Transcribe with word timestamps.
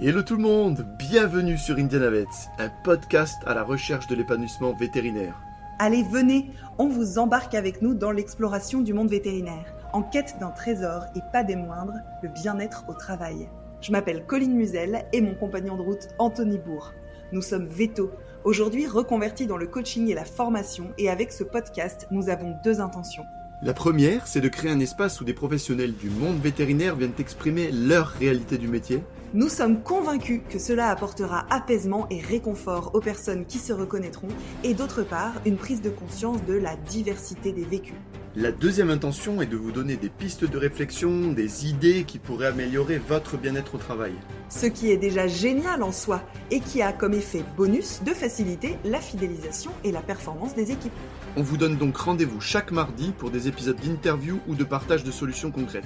Hello 0.00 0.22
tout 0.22 0.36
le 0.36 0.42
monde, 0.42 0.86
bienvenue 0.96 1.58
sur 1.58 1.76
Indianavet, 1.76 2.28
un 2.60 2.70
podcast 2.84 3.42
à 3.46 3.54
la 3.54 3.64
recherche 3.64 4.06
de 4.06 4.14
l'épanouissement 4.14 4.72
vétérinaire. 4.72 5.34
Allez, 5.80 6.04
venez, 6.04 6.52
on 6.78 6.86
vous 6.86 7.18
embarque 7.18 7.56
avec 7.56 7.82
nous 7.82 7.94
dans 7.94 8.12
l'exploration 8.12 8.80
du 8.80 8.92
monde 8.92 9.10
vétérinaire, 9.10 9.74
en 9.92 10.04
quête 10.04 10.36
d'un 10.38 10.52
trésor 10.52 11.06
et 11.16 11.20
pas 11.32 11.42
des 11.42 11.56
moindres, 11.56 11.98
le 12.22 12.28
bien-être 12.28 12.84
au 12.86 12.94
travail. 12.94 13.48
Je 13.80 13.90
m'appelle 13.90 14.24
Colline 14.24 14.54
Musel 14.54 15.04
et 15.12 15.20
mon 15.20 15.34
compagnon 15.34 15.76
de 15.76 15.82
route 15.82 16.06
Anthony 16.20 16.58
Bourg. 16.58 16.92
Nous 17.32 17.42
sommes 17.42 17.66
Veto, 17.66 18.12
aujourd'hui 18.44 18.86
reconvertis 18.86 19.48
dans 19.48 19.56
le 19.56 19.66
coaching 19.66 20.08
et 20.08 20.14
la 20.14 20.24
formation 20.24 20.92
et 20.96 21.10
avec 21.10 21.32
ce 21.32 21.42
podcast, 21.42 22.06
nous 22.12 22.28
avons 22.28 22.54
deux 22.62 22.80
intentions. 22.80 23.24
La 23.62 23.74
première, 23.74 24.28
c'est 24.28 24.40
de 24.40 24.48
créer 24.48 24.70
un 24.70 24.78
espace 24.78 25.20
où 25.20 25.24
des 25.24 25.34
professionnels 25.34 25.96
du 25.96 26.08
monde 26.08 26.38
vétérinaire 26.38 26.94
viennent 26.94 27.10
exprimer 27.18 27.72
leur 27.72 28.06
réalité 28.06 28.58
du 28.58 28.68
métier. 28.68 29.02
Nous 29.34 29.50
sommes 29.50 29.82
convaincus 29.82 30.40
que 30.48 30.58
cela 30.58 30.88
apportera 30.88 31.44
apaisement 31.50 32.06
et 32.08 32.18
réconfort 32.18 32.92
aux 32.94 33.00
personnes 33.00 33.44
qui 33.44 33.58
se 33.58 33.74
reconnaîtront 33.74 34.28
et 34.64 34.72
d'autre 34.72 35.02
part 35.02 35.34
une 35.44 35.58
prise 35.58 35.82
de 35.82 35.90
conscience 35.90 36.42
de 36.46 36.54
la 36.54 36.76
diversité 36.76 37.52
des 37.52 37.66
vécus. 37.66 37.94
La 38.36 38.52
deuxième 38.52 38.88
intention 38.88 39.42
est 39.42 39.46
de 39.46 39.58
vous 39.58 39.70
donner 39.70 39.96
des 39.96 40.08
pistes 40.08 40.46
de 40.46 40.56
réflexion, 40.56 41.32
des 41.32 41.66
idées 41.66 42.04
qui 42.04 42.18
pourraient 42.18 42.46
améliorer 42.46 42.96
votre 42.96 43.36
bien-être 43.36 43.74
au 43.74 43.78
travail. 43.78 44.14
Ce 44.48 44.64
qui 44.64 44.90
est 44.90 44.96
déjà 44.96 45.26
génial 45.26 45.82
en 45.82 45.92
soi 45.92 46.22
et 46.50 46.60
qui 46.60 46.80
a 46.80 46.94
comme 46.94 47.12
effet 47.12 47.44
bonus 47.54 48.00
de 48.06 48.14
faciliter 48.14 48.78
la 48.86 48.98
fidélisation 48.98 49.72
et 49.84 49.92
la 49.92 50.00
performance 50.00 50.54
des 50.54 50.72
équipes. 50.72 50.92
On 51.36 51.42
vous 51.42 51.58
donne 51.58 51.76
donc 51.76 51.98
rendez-vous 51.98 52.40
chaque 52.40 52.72
mardi 52.72 53.12
pour 53.18 53.30
des 53.30 53.46
épisodes 53.46 53.78
d'interview 53.78 54.38
ou 54.48 54.54
de 54.54 54.64
partage 54.64 55.04
de 55.04 55.10
solutions 55.10 55.50
concrètes. 55.50 55.84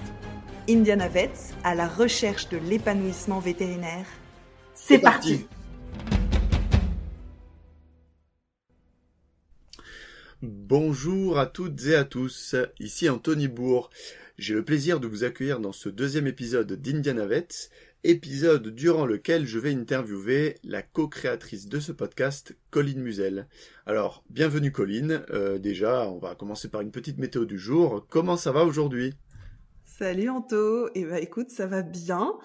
Indiana 0.68 1.08
Vets 1.08 1.54
à 1.64 1.74
la 1.74 1.88
recherche 1.88 2.48
de 2.48 2.56
l'épanouissement 2.56 3.40
vétérinaire. 3.40 4.06
C'est 4.74 5.00
parti. 5.00 5.46
Bonjour 10.40 11.38
à 11.38 11.46
toutes 11.46 11.86
et 11.86 11.96
à 11.96 12.04
tous, 12.04 12.54
ici 12.78 13.08
Anthony 13.08 13.48
Bourg. 13.48 13.90
J'ai 14.38 14.54
le 14.54 14.64
plaisir 14.64 15.00
de 15.00 15.08
vous 15.08 15.24
accueillir 15.24 15.58
dans 15.58 15.72
ce 15.72 15.88
deuxième 15.88 16.28
épisode 16.28 16.72
d'Indiana 16.72 17.26
Vets, 17.26 17.70
épisode 18.04 18.68
durant 18.68 19.06
lequel 19.06 19.46
je 19.46 19.58
vais 19.58 19.72
interviewer 19.72 20.58
la 20.62 20.82
co-créatrice 20.82 21.66
de 21.66 21.80
ce 21.80 21.90
podcast, 21.90 22.56
Colline 22.70 23.02
Musel. 23.02 23.48
Alors, 23.84 24.24
bienvenue 24.30 24.70
Colline. 24.70 25.24
Euh, 25.30 25.58
déjà, 25.58 26.08
on 26.08 26.18
va 26.18 26.36
commencer 26.36 26.68
par 26.68 26.82
une 26.82 26.92
petite 26.92 27.18
météo 27.18 27.44
du 27.44 27.58
jour. 27.58 28.06
Comment 28.08 28.36
ça 28.36 28.52
va 28.52 28.64
aujourd'hui? 28.64 29.14
Salut 29.98 30.30
Anto. 30.30 30.88
Eh 30.94 31.04
ben 31.04 31.16
écoute, 31.16 31.50
ça 31.50 31.66
va 31.66 31.82
bien. 31.82 32.38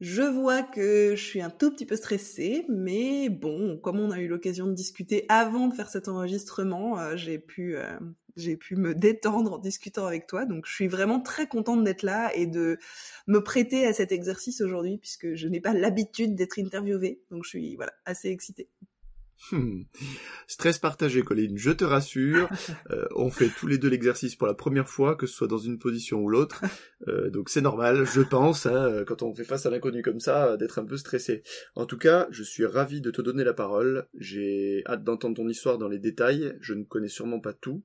Je 0.00 0.22
vois 0.22 0.62
que 0.62 1.16
je 1.16 1.22
suis 1.22 1.42
un 1.42 1.50
tout 1.50 1.72
petit 1.72 1.86
peu 1.86 1.96
stressée, 1.96 2.64
mais 2.68 3.28
bon, 3.30 3.78
comme 3.78 3.98
on 3.98 4.12
a 4.12 4.20
eu 4.20 4.28
l'occasion 4.28 4.68
de 4.68 4.74
discuter 4.74 5.26
avant 5.28 5.66
de 5.66 5.74
faire 5.74 5.88
cet 5.88 6.06
enregistrement, 6.06 6.98
euh, 7.00 7.16
j'ai 7.16 7.40
pu, 7.40 7.76
euh, 7.76 7.98
j'ai 8.36 8.56
pu 8.56 8.76
me 8.76 8.94
détendre 8.94 9.54
en 9.54 9.58
discutant 9.58 10.06
avec 10.06 10.28
toi. 10.28 10.44
Donc, 10.44 10.66
je 10.66 10.72
suis 10.72 10.86
vraiment 10.86 11.20
très 11.20 11.48
contente 11.48 11.82
d'être 11.82 12.04
là 12.04 12.30
et 12.36 12.46
de 12.46 12.78
me 13.26 13.42
prêter 13.42 13.84
à 13.84 13.92
cet 13.92 14.12
exercice 14.12 14.60
aujourd'hui, 14.60 14.98
puisque 14.98 15.34
je 15.34 15.48
n'ai 15.48 15.60
pas 15.60 15.74
l'habitude 15.74 16.36
d'être 16.36 16.60
interviewée. 16.60 17.20
Donc, 17.32 17.42
je 17.44 17.48
suis 17.48 17.74
voilà 17.74 17.92
assez 18.04 18.28
excitée. 18.28 18.68
Hmm. 19.52 19.82
Stress 20.46 20.78
partagé, 20.78 21.22
Colline, 21.22 21.56
je 21.56 21.70
te 21.70 21.84
rassure. 21.84 22.48
Euh, 22.90 23.06
on 23.16 23.30
fait 23.30 23.48
tous 23.48 23.66
les 23.66 23.76
deux 23.76 23.88
l'exercice 23.88 24.34
pour 24.34 24.46
la 24.46 24.54
première 24.54 24.88
fois, 24.88 25.14
que 25.14 25.26
ce 25.26 25.34
soit 25.34 25.48
dans 25.48 25.58
une 25.58 25.78
position 25.78 26.20
ou 26.20 26.28
l'autre. 26.28 26.62
Euh, 27.06 27.30
donc 27.30 27.48
c'est 27.48 27.60
normal, 27.60 28.04
je 28.04 28.20
pense, 28.20 28.66
hein, 28.66 29.04
quand 29.06 29.22
on 29.22 29.32
fait 29.32 29.44
face 29.44 29.66
à 29.66 29.70
l'inconnu 29.70 30.02
comme 30.02 30.18
ça, 30.18 30.56
d'être 30.56 30.80
un 30.80 30.84
peu 30.84 30.96
stressé. 30.96 31.44
En 31.76 31.86
tout 31.86 31.96
cas, 31.96 32.26
je 32.32 32.42
suis 32.42 32.66
ravi 32.66 33.00
de 33.00 33.12
te 33.12 33.22
donner 33.22 33.44
la 33.44 33.54
parole. 33.54 34.08
J'ai 34.18 34.82
hâte 34.84 35.04
d'entendre 35.04 35.36
ton 35.36 35.48
histoire 35.48 35.78
dans 35.78 35.88
les 35.88 36.00
détails. 36.00 36.56
Je 36.60 36.74
ne 36.74 36.82
connais 36.82 37.08
sûrement 37.08 37.38
pas 37.38 37.52
tout. 37.52 37.84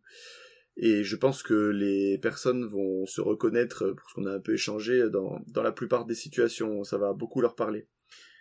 Et 0.77 1.03
je 1.03 1.15
pense 1.15 1.43
que 1.43 1.53
les 1.53 2.17
personnes 2.17 2.65
vont 2.65 3.05
se 3.05 3.21
reconnaître 3.21 3.91
pour 3.91 4.09
ce 4.09 4.15
qu'on 4.15 4.25
a 4.25 4.33
un 4.33 4.39
peu 4.39 4.53
échangé 4.53 5.07
dans, 5.11 5.39
dans 5.47 5.61
la 5.61 5.71
plupart 5.71 6.05
des 6.05 6.15
situations. 6.15 6.83
Ça 6.83 6.97
va 6.97 7.13
beaucoup 7.13 7.39
leur 7.39 7.55
parler. 7.55 7.87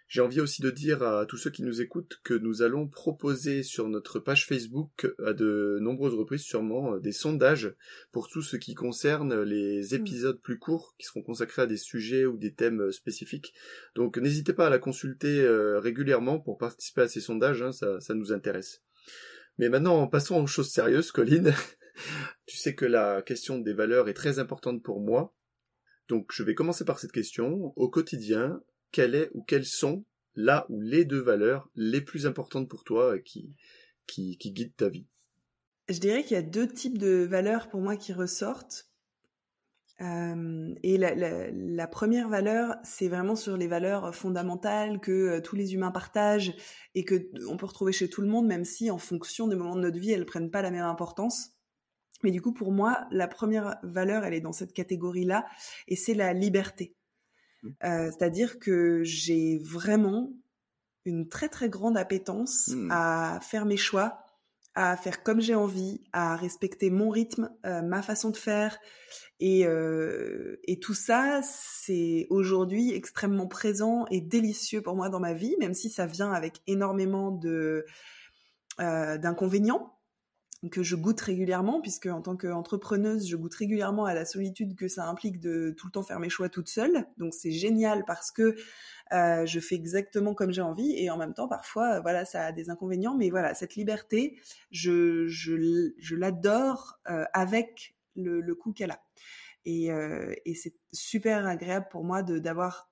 J'ai 0.09 0.21
envie 0.21 0.41
aussi 0.41 0.61
de 0.61 0.71
dire 0.71 1.03
à 1.03 1.25
tous 1.27 1.37
ceux 1.37 1.51
qui 1.51 1.63
nous 1.63 1.81
écoutent 1.81 2.21
que 2.23 2.35
nous 2.35 2.63
allons 2.63 2.87
proposer 2.87 3.63
sur 3.63 3.89
notre 3.89 4.19
page 4.19 4.47
Facebook 4.47 5.11
à 5.25 5.33
de 5.33 5.79
nombreuses 5.81 6.15
reprises 6.15 6.43
sûrement 6.43 6.99
des 6.99 7.13
sondages 7.13 7.75
pour 8.13 8.29
tout 8.29 8.43
ce 8.43 8.57
qui 8.57 8.75
concerne 8.75 9.43
les 9.43 9.95
épisodes 9.95 10.41
plus 10.41 10.59
courts 10.59 10.95
qui 10.99 11.07
seront 11.07 11.23
consacrés 11.23 11.63
à 11.63 11.67
des 11.67 11.77
sujets 11.77 12.27
ou 12.27 12.37
des 12.37 12.53
thèmes 12.53 12.93
spécifiques. 12.93 13.55
Donc 13.95 14.19
n'hésitez 14.19 14.53
pas 14.53 14.67
à 14.67 14.71
la 14.71 14.79
consulter 14.79 15.47
régulièrement 15.79 16.41
pour 16.41 16.59
participer 16.59 17.03
à 17.03 17.09
ces 17.09 17.21
sondages, 17.21 17.63
hein, 17.63 17.73
ça, 17.73 18.01
ça 18.01 18.15
nous 18.15 18.33
intéresse. 18.33 18.83
Mais 19.59 19.69
maintenant 19.69 20.07
passons 20.07 20.43
aux 20.43 20.47
choses 20.47 20.71
sérieuses, 20.71 21.13
Colline. 21.13 21.55
tu 22.47 22.57
sais 22.57 22.75
que 22.75 22.85
la 22.85 23.23
question 23.23 23.59
des 23.59 23.73
valeurs 23.73 24.09
est 24.09 24.15
très 24.15 24.39
importante 24.39 24.83
pour 24.83 25.01
moi. 25.01 25.35
Donc 26.09 26.31
je 26.33 26.43
vais 26.43 26.55
commencer 26.55 26.85
par 26.85 26.99
cette 26.99 27.13
question. 27.13 27.73
Au 27.77 27.89
quotidien, 27.89 28.61
quelle 28.93 29.15
est 29.15 29.31
ou 29.35 29.43
quelles 29.43 29.67
sont 29.67 30.05
là 30.35 30.67
ou 30.69 30.81
les 30.81 31.05
deux 31.05 31.21
valeurs 31.21 31.69
les 31.75 32.01
plus 32.01 32.27
importantes 32.27 32.69
pour 32.69 32.85
toi 32.85 33.19
qui, 33.19 33.55
qui, 34.07 34.37
guident 34.37 34.77
ta 34.77 34.89
vie 34.89 35.07
Je 35.89 35.99
dirais 35.99 36.23
qu'il 36.23 36.35
y 36.35 36.41
a 36.41 36.43
deux 36.43 36.69
types 36.69 36.99
de 36.99 37.27
valeurs 37.29 37.69
pour 37.69 37.81
moi 37.81 37.97
qui 37.97 38.13
ressortent. 38.13 38.89
Euh, 40.01 40.75
et 40.83 40.97
la, 40.99 41.87
première 41.87 42.29
valeur, 42.29 42.77
c'est 42.83 43.09
vraiment 43.09 43.37
sur 43.37 43.57
les 43.57 43.69
valeurs 43.69 44.15
fondamentales 44.15 45.01
que 45.01 45.13
euh, 45.13 45.41
tous 45.41 45.55
les 45.55 45.75
humains 45.75 45.93
partagent 45.93 46.55
et 46.95 47.05
que 47.05 47.31
on 47.49 47.57
peut 47.57 47.67
retrouver 47.67 47.93
chez 47.93 48.09
tout 48.09 48.21
le 48.21 48.27
monde, 48.27 48.47
même 48.47 48.65
si 48.65 48.91
en 48.91 48.99
fonction 48.99 49.47
des 49.47 49.55
moments 49.55 49.77
de 49.77 49.83
notre 49.83 49.99
vie, 49.99 50.11
elles 50.11 50.27
prennent 50.27 50.51
pas 50.51 50.63
la 50.63 50.71
même 50.71 50.85
importance. 50.85 51.53
Mais 52.25 52.31
du 52.31 52.41
coup, 52.41 52.53
pour 52.53 52.73
moi, 52.73 53.07
la 53.11 53.29
première 53.29 53.79
valeur, 53.83 54.25
elle 54.25 54.35
est 54.35 54.41
dans 54.41 54.53
cette 54.53 54.73
catégorie-là, 54.73 55.45
et 55.89 55.97
c'est 55.97 56.15
la 56.15 56.33
liberté. 56.33 56.97
Euh, 57.85 58.11
C'est-à-dire 58.11 58.59
que 58.59 59.03
j'ai 59.05 59.59
vraiment 59.59 60.33
une 61.05 61.29
très 61.29 61.49
très 61.49 61.69
grande 61.69 61.97
appétence 61.97 62.69
mmh. 62.69 62.91
à 62.91 63.41
faire 63.43 63.67
mes 63.67 63.77
choix, 63.77 64.25
à 64.75 64.97
faire 64.97 65.23
comme 65.23 65.41
j'ai 65.41 65.55
envie, 65.55 66.01
à 66.13 66.37
respecter 66.37 66.91
mon 66.91 67.11
rythme, 67.11 67.51
euh, 67.67 67.83
ma 67.83 68.03
façon 68.03 68.31
de 68.31 68.37
faire. 68.37 68.79
Et, 69.41 69.67
euh, 69.67 70.61
et 70.65 70.79
tout 70.79 70.95
ça, 70.95 71.41
c'est 71.43 72.27
aujourd'hui 72.31 72.93
extrêmement 72.93 73.49
présent 73.49 74.07
et 74.11 74.21
délicieux 74.21 74.81
pour 74.81 74.95
moi 74.95 75.09
dans 75.09 75.21
ma 75.21 75.35
vie, 75.35 75.57
même 75.59 75.75
si 75.75 75.91
ça 75.91 76.07
vient 76.07 76.33
avec 76.33 76.63
énormément 76.67 77.31
de 77.31 77.85
d'inconvénients 78.79 79.93
que 80.71 80.83
je 80.83 80.95
goûte 80.95 81.21
régulièrement, 81.21 81.81
puisque 81.81 82.07
en 82.07 82.23
tant 82.23 82.37
qu'entrepreneuse, 82.37 83.27
je 83.29 83.37
goûte 83.37 83.55
régulièrement 83.55 84.05
à 84.05 84.15
la 84.15 84.25
solitude 84.25 84.77
que 84.77 84.87
ça 84.87 85.09
implique 85.09 85.41
de 85.41 85.75
tout 85.77 85.89
le 85.89 85.93
temps 85.93 86.03
faire 86.03 86.21
mes 86.21 86.29
choix 86.29 86.49
toute 86.49 86.69
seule. 86.69 87.07
Donc 87.19 87.35
c'est 87.35 87.51
génial 87.51 88.05
parce 88.05 88.31
que 88.31 88.55
euh, 89.13 89.45
je 89.45 89.61
fais 89.61 89.75
exactement 89.75 90.35
comme 90.35 90.53
j'ai 90.53 90.63
envie 90.63 90.95
et 90.97 91.11
en 91.11 91.19
même 91.19 91.35
temps 91.35 91.49
parfois 91.49 92.01
voilà 92.01 92.25
ça 92.25 92.47
a 92.47 92.53
des 92.53 92.71
inconvénients, 92.71 93.17
mais 93.17 93.31
voilà 93.31 93.55
cette 93.55 93.75
liberté, 93.75 94.39
je 94.71 95.27
je, 95.27 95.93
je 95.99 96.15
l'adore 96.17 97.01
euh, 97.11 97.25
avec 97.33 97.97
le, 98.15 98.41
le 98.41 98.55
coup 98.55 98.73
qu'elle 98.73 98.93
a. 98.93 99.03
Et, 99.65 99.93
euh, 99.93 100.35
et 100.45 100.55
c'est 100.55 100.75
super 100.93 101.47
agréable 101.47 101.87
pour 101.91 102.05
moi 102.05 102.23
d'avoir 102.23 102.92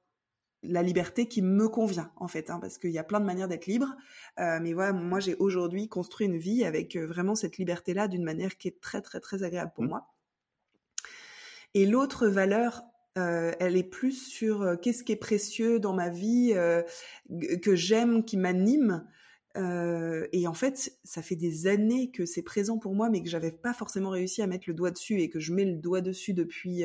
la 0.63 0.83
liberté 0.83 1.27
qui 1.27 1.43
me 1.43 1.69
convient 1.69 2.11
en 2.17 2.29
fait, 2.29 2.51
hein, 2.51 2.59
parce 2.61 2.79
qu'il 2.79 2.91
y 2.91 2.99
a 2.99 3.05
plein 3.05 3.21
de 3.21 3.25
manières 3.25 3.49
d'être 3.49 3.67
libre. 3.67 3.97
Euh, 4.39 4.59
mais 4.61 4.73
voilà, 4.73 4.93
moi 4.93 5.21
j'ai 5.21 5.35
aujourd'hui 5.37 5.89
construit 5.89 6.27
une 6.27 6.39
vie 6.39 6.65
avec 6.65 6.97
euh, 6.97 7.07
vraiment 7.07 7.35
cette 7.35 7.59
liberté-là 7.59 8.09
d'une 8.09 8.25
manière 8.25 8.57
qui 8.57 8.69
est 8.69 8.81
très 8.81 9.01
très 9.01 9.21
très 9.21 9.43
agréable 9.43 9.73
pour 9.75 9.85
mmh. 9.85 9.89
moi. 9.89 10.07
Et 11.75 11.87
l'autre 11.87 12.27
valeur, 12.27 12.83
euh, 13.17 13.53
elle 13.61 13.77
est 13.77 13.85
plus 13.85 14.13
sur 14.13 14.63
euh, 14.63 14.77
qu'est-ce 14.77 15.05
qui 15.05 15.13
est 15.13 15.17
précieux 15.17 15.79
dans 15.79 15.95
ma 15.95 16.11
vie, 16.11 16.55
que 17.63 17.75
j'aime, 17.75 18.25
qui 18.25 18.37
m'anime. 18.37 19.07
et 19.57 20.47
en 20.47 20.55
fait, 20.55 20.93
ça 21.05 21.23
fait 21.23 21.37
des 21.37 21.67
années 21.67 22.11
que 22.11 22.27
c'est 22.27 22.43
présent 22.43 22.79
pour 22.79 22.95
moi, 22.95 23.09
mais 23.09 23.23
que 23.23 23.29
j'avais 23.29 23.53
pas 23.53 23.73
forcément 23.73 24.11
réussi 24.11 24.43
à 24.43 24.47
mettre 24.47 24.65
le 24.69 24.75
doigt 24.75 24.91
dessus 24.91 25.21
et 25.21 25.31
que 25.31 25.41
je 25.41 25.53
mets 25.53 25.65
le 25.65 25.77
doigt 25.77 26.01
dessus 26.01 26.35
depuis 26.35 26.85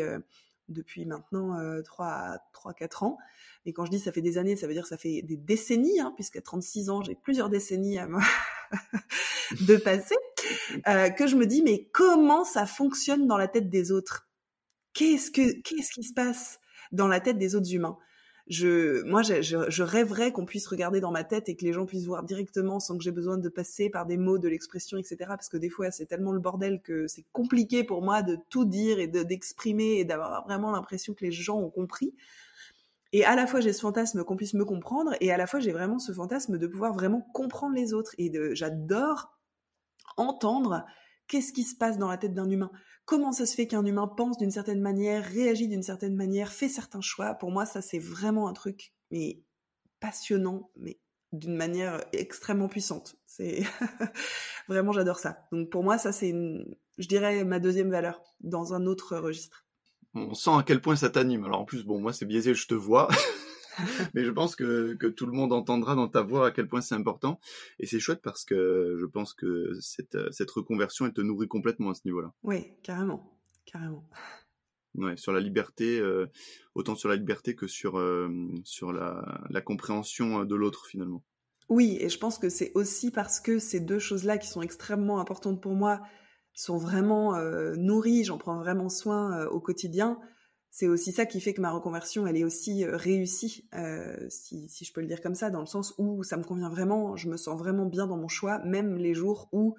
depuis 0.70 1.06
maintenant 1.06 1.56
3 1.84 2.38
3 2.54 2.74
4 2.74 3.04
ans. 3.04 3.18
Et 3.66 3.74
quand 3.74 3.86
je 3.86 3.92
dis 3.92 4.00
ça 4.00 4.12
fait 4.12 4.22
des 4.22 4.38
années, 4.38 4.56
ça 4.56 4.68
veut 4.68 4.74
dire 4.74 4.86
ça 4.86 4.98
fait 4.98 5.22
des 5.22 5.38
décennies, 5.38 6.00
hein, 6.00 6.14
puisqu'à 6.16 6.42
36 6.42 6.90
ans, 6.90 7.02
j'ai 7.02 7.16
plusieurs 7.16 7.50
décennies 7.50 7.98
à 7.98 8.08
de 9.68 9.78
passer, 9.78 10.16
euh, 10.88 11.10
que 11.10 11.28
je 11.28 11.36
me 11.36 11.46
dis, 11.46 11.62
mais 11.64 11.90
comment 11.92 12.44
ça 12.44 12.66
fonctionne 12.66 13.28
dans 13.28 13.38
la 13.38 13.48
tête 13.48 13.70
des 13.70 13.92
autres? 13.92 14.28
Qu'est-ce 14.94 15.32
que 15.32 15.62
qu'est-ce 15.62 15.92
qui 15.92 16.04
se 16.04 16.14
passe 16.14 16.60
dans 16.92 17.08
la 17.08 17.20
tête 17.20 17.38
des 17.38 17.56
autres 17.56 17.74
humains? 17.74 17.98
Je, 18.47 19.01
moi, 19.03 19.24
je, 19.24 19.42
je, 19.42 19.83
rêverais 19.83 20.31
qu'on 20.31 20.45
puisse 20.45 20.68
regarder 20.68 21.00
dans 21.00 21.12
ma 21.12 21.24
tête 21.24 21.50
et 21.50 21.56
que 21.56 21.65
les 21.65 21.74
gens 21.74 21.86
puissent 21.88 22.06
voir 22.06 22.24
directement 22.24 22.80
sans 22.80 22.95
que 22.95 23.03
j'ai 23.03 23.12
besoin 23.12 23.38
de 23.38 23.50
passer 23.50 23.89
par 23.89 24.06
des 24.06 24.18
mots, 24.18 24.38
de 24.38 24.47
l'expression, 24.47 24.97
etc. 24.97 25.18
Parce 25.30 25.50
que 25.50 25.57
des 25.57 25.69
fois, 25.69 25.89
c'est 25.89 26.06
tellement 26.06 26.31
le 26.31 26.39
bordel 26.39 26.81
que 26.81 27.07
c'est 27.07 27.25
compliqué 27.33 27.83
pour 27.83 28.03
moi 28.03 28.21
de 28.21 28.38
tout 28.50 28.65
dire 28.65 29.00
et 29.00 29.07
d'exprimer 29.07 29.97
et 30.00 30.06
d'avoir 30.06 30.45
vraiment 30.45 30.71
l'impression 30.71 31.15
que 31.15 31.25
les 31.25 31.31
gens 31.31 31.57
ont 31.57 31.71
compris. 31.71 32.13
Et 33.13 33.25
à 33.25 33.36
la 33.36 33.47
fois, 33.47 33.62
j'ai 33.62 33.74
ce 33.74 33.81
fantasme 33.81 34.24
qu'on 34.24 34.36
puisse 34.36 34.53
me 34.53 34.65
comprendre, 34.65 35.15
et 35.21 35.31
à 35.31 35.38
la 35.38 35.47
fois, 35.47 35.59
j'ai 35.59 35.71
vraiment 35.71 36.00
ce 36.00 36.12
fantasme 36.12 36.57
de 36.57 36.68
pouvoir 36.68 36.94
vraiment 36.94 37.21
comprendre 37.33 37.74
les 37.74 37.94
autres. 37.94 38.13
Et 38.18 38.31
j'adore 38.53 39.31
entendre 40.18 40.86
qu'est-ce 41.27 41.54
qui 41.54 41.63
se 41.63 41.75
passe 41.75 41.98
dans 41.98 42.07
la 42.07 42.18
tête 42.18 42.33
d'un 42.33 42.50
humain? 42.50 42.72
Comment 43.06 43.31
ça 43.31 43.45
se 43.45 43.56
fait 43.56 43.68
qu'un 43.68 43.86
humain 43.86 44.07
pense 44.07 44.38
d'une 44.38 44.51
certaine 44.51 44.81
manière, 44.81 45.24
réagit 45.24 45.68
d'une 45.68 45.83
certaine 45.83 46.16
manière, 46.16 46.51
fait 46.51 46.69
certains 46.69 47.01
choix? 47.01 47.33
Pour 47.36 47.51
moi, 47.51 47.66
ça, 47.66 47.81
c'est 47.81 48.00
vraiment 48.00 48.48
un 48.48 48.54
truc, 48.54 48.94
mais 49.12 49.42
passionnant, 50.00 50.72
mais 50.75 51.00
d'une 51.31 51.56
manière 51.56 52.04
extrêmement 52.13 52.68
puissante. 52.68 53.18
C'est 53.25 53.63
vraiment, 54.68 54.92
j'adore 54.92 55.19
ça. 55.19 55.48
Donc 55.51 55.69
pour 55.69 55.83
moi, 55.83 55.98
ça, 55.98 56.12
c'est, 56.12 56.33
je 56.98 57.07
dirais, 57.07 57.44
ma 57.44 57.60
deuxième 57.60 57.92
valeur 57.92 58.21
dans 58.39 58.74
un 58.74 58.86
autre 58.86 59.18
registre 59.18 59.66
on 60.16 60.33
sent 60.33 60.51
à 60.51 60.63
quel 60.66 60.81
point 60.81 60.95
ça 60.95 61.10
t'anime. 61.10 61.44
Alors 61.44 61.60
en 61.60 61.66
plus, 61.66 61.83
bon, 61.83 62.00
moi 62.00 62.13
c'est 62.13 62.25
biaisé, 62.25 62.54
je 62.54 62.68
te 62.68 62.74
vois. 62.74 63.10
mais 64.13 64.24
je 64.24 64.31
pense 64.31 64.56
que, 64.56 64.94
que, 64.94 65.07
tout 65.07 65.25
le 65.25 65.31
monde 65.31 65.54
entendra 65.54 65.95
dans 65.95 66.07
ta 66.07 66.22
voix 66.22 66.48
à 66.48 66.51
quel 66.51 66.68
point 66.68 66.81
c'est 66.81 66.95
important. 66.95 67.39
Et 67.80 67.86
c'est 67.86 68.00
chouette 68.00 68.22
parce 68.22 68.45
que 68.45 68.98
je 69.00 69.06
pense 69.06 69.33
que 69.33 69.74
cette, 69.81 70.18
cette 70.31 70.51
reconversion, 70.51 71.06
elle 71.06 71.13
te 71.13 71.22
nourrit 71.22 71.48
complètement 71.48 71.92
à 71.92 71.94
ce 71.94 72.01
niveau-là. 72.06 72.33
Oui, 72.44 72.74
carrément. 72.83 73.39
Carrément. 73.66 74.07
Ouais, 74.95 75.18
sur 75.18 75.33
la 75.33 75.42
liberté, 75.42 76.00
euh, 76.00 76.27
autant 76.74 76.95
sur 76.95 77.10
la 77.10 77.16
liberté 77.16 77.56
que 77.56 77.68
sur, 77.68 77.98
euh, 77.98 78.30
sur 78.63 78.94
la, 78.94 79.44
la 79.50 79.62
compréhension 79.62 80.45
de 80.45 80.56
l'autre 80.56 80.86
finalement. 80.88 81.24
Oui, 81.68 81.98
et 82.00 82.10
je 82.10 82.18
pense 82.18 82.38
que 82.38 82.48
c'est 82.50 82.71
aussi 82.75 83.12
parce 83.12 83.39
que 83.39 83.60
ces 83.60 83.80
deux 83.80 84.00
choses-là 84.00 84.38
qui 84.38 84.48
sont 84.48 84.62
extrêmement 84.62 85.19
importantes 85.19 85.62
pour 85.62 85.74
moi, 85.74 86.01
sont 86.56 86.78
vraiment 86.78 87.36
euh, 87.36 87.75
nourris, 87.75 88.24
j'en 88.24 88.38
prends 88.38 88.57
vraiment 88.57 88.89
soin 88.89 89.39
euh, 89.39 89.50
au 89.50 89.60
quotidien. 89.60 90.18
C'est 90.77 90.89
aussi 90.89 91.13
ça 91.13 91.25
qui 91.25 91.39
fait 91.39 91.54
que 91.54 91.62
ma 91.62 91.72
reconversion, 91.72 92.27
elle 92.27 92.36
est 92.36 92.44
aussi 92.44 92.83
euh, 92.83 92.98
réussie, 92.98 93.66
si, 94.27 94.68
si, 94.68 94.83
je 94.83 94.92
peux 94.92 95.00
le 95.00 95.07
dire 95.07 95.22
comme 95.22 95.33
ça, 95.33 95.50
dans 95.50 95.62
le 95.62 95.66
sens 95.68 95.95
où 95.98 96.22
ça 96.22 96.36
me 96.36 96.44
convient 96.44 96.68
vraiment, 96.68 97.16
je 97.16 97.30
me 97.30 97.38
sens 97.38 97.57
vraiment 97.57 97.86
bien 97.86 98.07
dans 98.07 98.18
mon 98.18 98.27
choix, 98.27 98.60
même 98.66 98.98
les 98.98 99.13
jours 99.13 99.48
où 99.54 99.77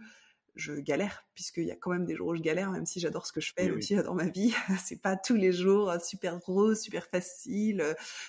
je 0.55 0.73
galère, 0.73 1.27
puisqu'il 1.35 1.65
y 1.65 1.71
a 1.71 1.77
quand 1.77 1.91
même 1.91 2.07
des 2.07 2.15
jours 2.15 2.29
où 2.29 2.35
je 2.35 2.41
galère, 2.41 2.71
même 2.71 2.87
si 2.87 2.99
j'adore 2.99 3.27
ce 3.27 3.35
que 3.35 3.43
je 3.43 3.53
fais, 3.55 3.71
aussi 3.71 3.95
dans 3.97 4.15
ma 4.15 4.31
vie. 4.31 4.55
c'est 4.87 5.03
pas 5.03 5.19
tous 5.19 5.35
les 5.35 5.53
jours 5.53 5.93
super 6.03 6.41
rose, 6.41 6.81
super 6.81 7.05
facile, 7.09 7.85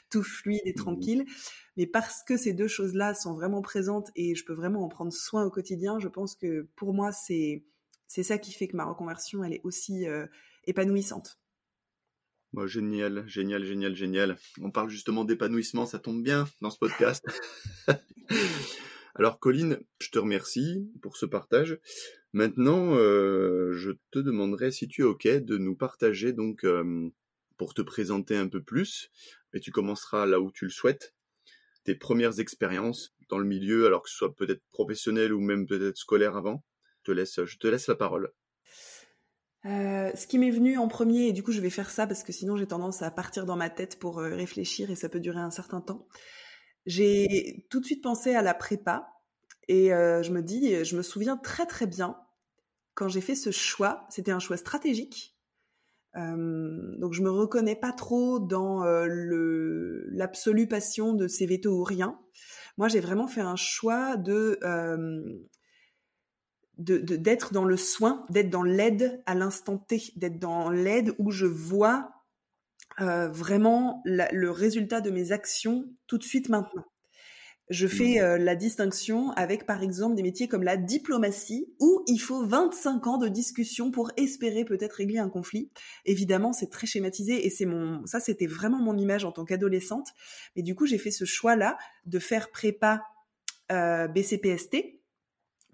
tout 0.10 0.22
fluide 0.24 0.60
et 0.66 0.72
mmh 0.72 0.76
tranquille. 0.76 1.26
Mais 1.78 1.88
parce 1.88 2.22
que 2.22 2.36
ces 2.36 2.52
deux 2.52 2.68
choses-là 2.68 3.14
sont 3.14 3.34
vraiment 3.34 3.62
présentes 3.62 4.12
et 4.18 4.36
je 4.36 4.44
peux 4.44 4.54
vraiment 4.54 4.84
en 4.84 4.90
prendre 4.90 5.14
soin 5.14 5.46
au 5.46 5.50
quotidien, 5.50 6.00
je 6.00 6.10
pense 6.10 6.36
que 6.36 6.68
pour 6.76 6.94
moi, 6.94 7.14
c'est 7.14 7.64
c'est 8.08 8.24
ça 8.24 8.38
qui 8.38 8.52
fait 8.52 8.68
que 8.68 8.76
ma 8.76 8.84
reconversion, 8.84 9.42
elle 9.46 9.54
est 9.54 9.62
aussi 9.64 10.06
euh, 10.06 10.28
épanouissante. 10.66 11.40
Génial, 12.66 13.28
génial, 13.28 13.64
génial, 13.64 13.96
génial. 13.96 14.38
On 14.62 14.72
parle 14.72 14.90
justement 14.90 15.26
d'épanouissement, 15.26 15.86
ça 15.86 16.00
tombe 16.00 16.24
bien 16.24 16.48
dans 16.62 16.72
ce 16.72 16.80
podcast. 16.80 17.24
Alors 19.16 19.40
Colline, 19.40 19.80
je 20.00 20.10
te 20.10 20.18
remercie 20.18 20.90
pour 21.02 21.18
ce 21.18 21.26
partage. 21.26 21.80
Maintenant, 22.34 22.96
euh, 22.96 23.74
je 23.74 23.92
te 24.12 24.20
demanderai 24.20 24.72
si 24.72 24.88
tu 24.88 25.02
es 25.02 25.06
OK 25.06 25.28
de 25.28 25.58
nous 25.58 25.76
partager 25.76 26.34
donc 26.34 26.64
euh, 26.64 27.10
pour 27.58 27.74
te 27.74 27.82
présenter 27.82 28.38
un 28.38 28.48
peu 28.48 28.64
plus, 28.64 29.12
et 29.54 29.60
tu 29.60 29.72
commenceras 29.72 30.26
là 30.26 30.40
où 30.40 30.52
tu 30.52 30.66
le 30.66 30.72
souhaites, 30.72 31.14
tes 31.84 31.96
premières 31.96 32.40
expériences 32.40 33.16
dans 33.30 33.40
le 33.40 33.46
milieu, 33.46 33.86
alors 33.86 34.04
que 34.04 34.10
ce 34.10 34.16
soit 34.16 34.36
peut-être 34.36 34.64
professionnel 34.72 35.34
ou 35.34 35.42
même 35.42 35.68
peut-être 35.68 35.98
scolaire 35.98 36.36
avant 36.36 36.64
te 37.08 37.12
laisse, 37.12 37.44
je 37.46 37.58
te 37.58 37.68
laisse 37.68 37.88
la 37.88 37.96
parole. 37.96 38.32
Euh, 39.68 40.12
ce 40.16 40.28
qui 40.28 40.40
m'est 40.40 40.52
venu 40.52 40.78
en 40.78 40.88
premier, 40.88 41.28
et 41.28 41.34
du 41.34 41.44
coup 41.44 41.52
je 41.52 41.60
vais 41.60 41.70
faire 41.70 41.90
ça 41.90 42.08
parce 42.08 42.24
que 42.24 42.32
sinon 42.32 42.56
j'ai 42.56 42.68
tendance 42.68 43.02
à 43.02 43.12
partir 43.12 43.46
dans 43.46 43.58
ma 43.58 43.70
tête 43.70 44.00
pour 44.00 44.20
euh, 44.20 44.34
réfléchir 44.34 44.92
et 44.92 44.96
ça 44.96 45.10
peut 45.10 45.20
durer 45.20 45.40
un 45.40 45.52
certain 45.52 45.82
temps. 45.82 46.08
J'ai 46.86 47.66
tout 47.70 47.82
de 47.82 47.86
suite 47.86 48.02
pensé 48.02 48.34
à 48.34 48.42
la 48.42 48.54
prépa 48.54 49.10
et 49.68 49.94
euh, 49.94 50.24
je 50.24 50.32
me 50.32 50.42
dis, 50.42 50.86
je 50.86 50.96
me 50.96 51.02
souviens 51.02 51.36
très 51.36 51.66
très 51.66 51.86
bien 51.86 52.18
quand 52.94 53.10
j'ai 53.10 53.20
fait 53.20 53.36
ce 53.36 53.52
choix, 53.52 54.06
c'était 54.10 54.32
un 54.32 54.40
choix 54.40 54.58
stratégique. 54.58 55.36
donc 56.16 57.14
je 57.14 57.22
me 57.22 57.30
reconnais 57.30 57.76
pas 57.76 57.92
trop 57.92 58.40
dans 58.40 58.84
l'absolue 58.86 60.68
passion 60.68 61.14
de 61.14 61.28
ces 61.28 61.46
vétos 61.46 61.78
ou 61.80 61.84
rien. 61.84 62.20
Moi 62.78 62.88
j'ai 62.88 63.02
vraiment 63.02 63.28
fait 63.28 63.42
un 63.42 63.58
choix 63.58 64.16
de 64.16 64.60
d'être 66.78 67.54
dans 67.54 67.66
le 67.66 67.78
soin, 67.78 68.26
d'être 68.30 68.50
dans 68.50 68.64
l'aide 68.64 69.22
à 69.26 69.36
l'instant 69.36 69.78
T, 69.78 70.14
d'être 70.16 70.40
dans 70.40 70.70
l'aide 70.70 71.14
où 71.18 71.32
je 71.32 71.46
vois 71.46 72.12
euh, 73.00 73.28
vraiment 73.30 74.02
le 74.06 74.50
résultat 74.50 75.02
de 75.02 75.10
mes 75.10 75.32
actions 75.32 75.86
tout 76.08 76.18
de 76.18 76.24
suite 76.24 76.50
maintenant. 76.50 76.86
Je 77.70 77.86
fais 77.86 78.16
mmh. 78.16 78.24
euh, 78.24 78.38
la 78.38 78.56
distinction 78.56 79.32
avec, 79.32 79.66
par 79.66 79.84
exemple, 79.84 80.16
des 80.16 80.24
métiers 80.24 80.48
comme 80.48 80.64
la 80.64 80.78
diplomatie, 80.78 81.68
où 81.80 82.02
il 82.08 82.18
faut 82.18 82.46
25 82.46 83.06
ans 83.08 83.18
de 83.18 83.28
discussion 83.28 83.92
pour 83.92 84.10
espérer 84.16 84.64
peut-être 84.64 84.94
régler 84.94 85.18
un 85.18 85.30
conflit. 85.30 85.70
Évidemment, 86.06 86.54
c'est 86.54 86.70
très 86.70 86.88
schématisé 86.88 87.46
et 87.46 87.50
c'est 87.50 87.66
mon, 87.66 88.06
ça, 88.06 88.22
c'était 88.22 88.48
vraiment 88.48 88.80
mon 88.80 88.98
image 88.98 89.26
en 89.26 89.34
tant 89.34 89.44
qu'adolescente. 89.44 90.08
Mais 90.56 90.62
du 90.62 90.76
coup, 90.76 90.86
j'ai 90.86 90.98
fait 90.98 91.12
ce 91.12 91.26
choix-là 91.26 91.78
de 92.06 92.20
faire 92.20 92.52
prépa 92.52 93.04
euh, 93.70 94.08
BCPST, 94.08 94.97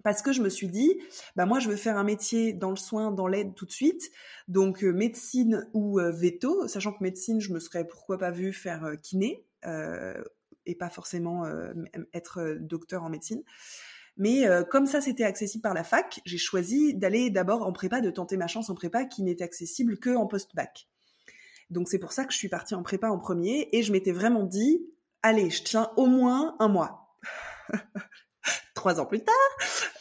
parce 0.04 0.20
que 0.20 0.32
je 0.32 0.42
me 0.42 0.50
suis 0.50 0.68
dit, 0.68 1.00
bah 1.34 1.46
moi 1.46 1.58
je 1.58 1.68
veux 1.68 1.76
faire 1.76 1.96
un 1.96 2.04
métier 2.04 2.52
dans 2.52 2.70
le 2.70 2.76
soin, 2.76 3.10
dans 3.10 3.26
l'aide 3.26 3.54
tout 3.54 3.64
de 3.64 3.72
suite, 3.72 4.12
donc 4.46 4.84
euh, 4.84 4.92
médecine 4.92 5.66
ou 5.72 5.98
euh, 5.98 6.12
veto, 6.12 6.68
sachant 6.68 6.92
que 6.92 7.02
médecine, 7.02 7.40
je 7.40 7.52
me 7.52 7.58
serais 7.58 7.86
pourquoi 7.86 8.18
pas 8.18 8.30
vu 8.30 8.52
faire 8.52 8.84
euh, 8.84 8.96
kiné 8.96 9.44
et 10.66 10.74
pas 10.74 10.90
forcément 10.90 11.46
être 12.12 12.58
docteur 12.60 13.02
en 13.02 13.08
médecine. 13.08 13.42
Mais 14.18 14.44
comme 14.70 14.84
ça 14.84 15.00
c'était 15.00 15.24
accessible 15.24 15.62
par 15.62 15.72
la 15.72 15.84
fac, 15.84 16.20
j'ai 16.26 16.36
choisi 16.36 16.92
d'aller 16.92 17.30
d'abord 17.30 17.62
en 17.66 17.72
prépa, 17.72 18.02
de 18.02 18.10
tenter 18.10 18.36
ma 18.36 18.46
chance 18.46 18.68
en 18.68 18.74
prépa 18.74 19.06
qui 19.06 19.22
n'était 19.22 19.42
accessible 19.44 19.98
que 19.98 20.14
en 20.14 20.26
post-bac. 20.26 20.86
Donc 21.70 21.88
c'est 21.88 21.98
pour 21.98 22.12
ça 22.12 22.26
que 22.26 22.32
je 22.34 22.36
suis 22.36 22.50
partie 22.50 22.74
en 22.74 22.82
prépa 22.82 23.08
en 23.08 23.18
premier 23.18 23.70
et 23.72 23.82
je 23.82 23.90
m'étais 23.90 24.12
vraiment 24.12 24.44
dit, 24.44 24.86
allez, 25.22 25.48
je 25.48 25.62
tiens 25.62 25.90
au 25.96 26.08
moins 26.08 26.56
un 26.58 26.68
mois. 26.68 27.16
trois 28.84 29.00
ans 29.00 29.06
plus 29.06 29.24
tard, 29.24 29.34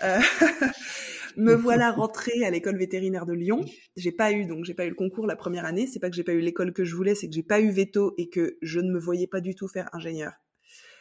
euh, 0.04 0.20
me 1.38 1.54
voilà 1.54 1.90
rentrée 1.94 2.44
à 2.44 2.50
l'école 2.50 2.78
vétérinaire 2.78 3.26
de 3.26 3.32
Lyon. 3.32 3.64
J'ai 3.96 4.12
pas 4.12 4.34
eu 4.34 4.46
donc 4.46 4.66
j'ai 4.66 4.74
pas 4.74 4.86
eu 4.86 4.90
le 4.90 4.96
concours 4.96 5.26
la 5.26 5.38
première 5.38 5.64
année. 5.64 5.88
C'est 5.88 6.02
pas 6.02 6.10
que 6.10 6.18
j'ai 6.18 6.26
pas 6.26 6.34
eu 6.34 6.42
l'école 6.42 6.74
que 6.74 6.84
je 6.84 6.94
voulais, 6.94 7.16
c'est 7.16 7.30
que 7.30 7.34
j'ai 7.34 7.44
pas 7.44 7.62
eu 7.62 7.70
veto 7.70 8.14
et 8.18 8.28
que 8.28 8.58
je 8.62 8.82
ne 8.82 8.92
me 8.92 9.00
voyais 9.00 9.26
pas 9.26 9.40
du 9.40 9.56
tout 9.56 9.70
faire 9.70 9.90
ingénieur. 9.94 10.34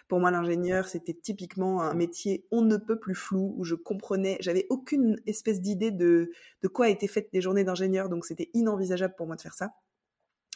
Pour 0.06 0.20
moi, 0.20 0.30
l'ingénieur, 0.30 0.86
c'était 0.86 1.12
typiquement 1.20 1.82
un 1.82 1.94
métier 1.94 2.46
on 2.52 2.62
ne 2.62 2.76
peut 2.76 3.00
plus 3.00 3.16
flou, 3.16 3.52
où 3.56 3.64
je 3.64 3.74
comprenais, 3.74 4.36
j'avais 4.38 4.66
aucune 4.70 5.20
espèce 5.26 5.60
d'idée 5.60 5.90
de, 5.90 6.30
de 6.62 6.68
quoi 6.68 6.88
étaient 6.88 7.08
faites 7.08 7.32
des 7.32 7.40
journées 7.40 7.64
d'ingénieur, 7.64 8.08
donc 8.08 8.26
c'était 8.26 8.50
inenvisageable 8.54 9.14
pour 9.16 9.26
moi 9.26 9.34
de 9.34 9.40
faire 9.40 9.54
ça. 9.54 9.72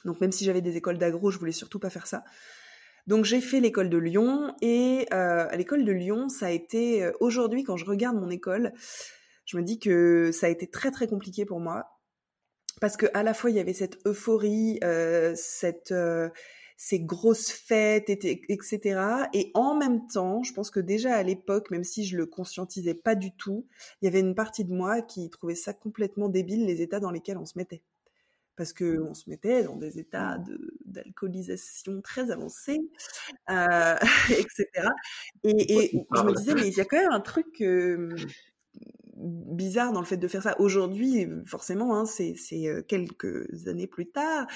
Donc 0.04 0.21
même 0.21 0.30
si 0.30 0.45
j'avais 0.45 0.61
des 0.61 0.76
écoles 0.76 0.99
d'agro, 0.99 1.33
je 1.33 1.40
voulais 1.40 1.50
surtout 1.50 1.80
pas 1.80 1.90
faire 1.90 2.06
ça. 2.06 2.23
Donc 3.06 3.25
j'ai 3.25 3.40
fait 3.40 3.60
l'école 3.60 3.88
de 3.88 3.98
Lyon 3.98 4.54
et 4.62 5.06
euh, 5.12 5.48
à 5.48 5.56
l'école 5.56 5.84
de 5.84 5.92
Lyon, 5.92 6.28
ça 6.28 6.46
a 6.46 6.50
été 6.50 7.04
euh, 7.04 7.12
aujourd'hui 7.20 7.62
quand 7.62 7.76
je 7.76 7.84
regarde 7.84 8.16
mon 8.16 8.30
école, 8.30 8.72
je 9.44 9.56
me 9.56 9.62
dis 9.62 9.78
que 9.78 10.32
ça 10.32 10.46
a 10.46 10.50
été 10.50 10.66
très 10.66 10.90
très 10.90 11.06
compliqué 11.06 11.44
pour 11.44 11.60
moi 11.60 12.00
parce 12.80 12.96
que 12.96 13.06
à 13.14 13.22
la 13.22 13.32
fois 13.32 13.50
il 13.50 13.56
y 13.56 13.60
avait 13.60 13.75
cette 13.75 14.04
euphorie, 14.06 14.80
euh, 14.82 15.34
cette 15.36 15.94
ces 16.76 17.00
grosses 17.00 17.50
fêtes, 17.50 18.10
etc. 18.10 19.00
Et 19.32 19.50
en 19.54 19.75
même 19.75 20.06
temps, 20.08 20.42
je 20.42 20.52
pense 20.52 20.70
que 20.70 20.80
déjà 20.80 21.14
à 21.14 21.22
l'époque, 21.22 21.70
même 21.70 21.84
si 21.84 22.04
je 22.04 22.18
le 22.18 22.26
conscientisais 22.26 22.92
pas 22.94 23.14
du 23.14 23.34
tout, 23.34 23.66
il 24.02 24.04
y 24.04 24.08
avait 24.08 24.20
une 24.20 24.34
partie 24.34 24.64
de 24.64 24.75
moi 24.75 25.00
qui 25.00 25.30
trouvait 25.30 25.54
ça 25.54 25.72
complètement 25.72 26.28
débile 26.28 26.66
les 26.66 26.82
états 26.82 27.00
dans 27.00 27.10
lesquels 27.10 27.38
on 27.38 27.46
se 27.46 27.56
mettait 27.56 27.82
parce 28.56 28.72
qu'on 28.72 29.14
se 29.14 29.28
mettait 29.28 29.64
dans 29.64 29.76
des 29.76 29.98
états 29.98 30.38
d'alcoolisation 30.84 32.00
très 32.00 32.30
avancés, 32.30 32.80
euh, 33.50 33.96
etc. 34.30 34.66
Et, 35.44 35.90
je 36.14 36.22
me 36.22 36.34
disais, 36.34 36.54
mais 36.54 36.68
il 36.68 36.76
y 36.76 36.80
a 36.80 36.84
quand 36.84 36.98
même 36.98 37.12
un 37.12 37.20
truc 37.20 37.62
bizarre 39.18 39.92
dans 39.92 40.00
le 40.00 40.06
fait 40.06 40.16
de 40.16 40.28
faire 40.28 40.42
ça. 40.42 40.60
Aujourd'hui, 40.60 41.26
forcément, 41.46 41.98
hein, 41.98 42.04
c'est 42.04 42.34
quelques 42.88 43.66
années 43.66 43.86
plus 43.86 44.10
tard, 44.10 44.46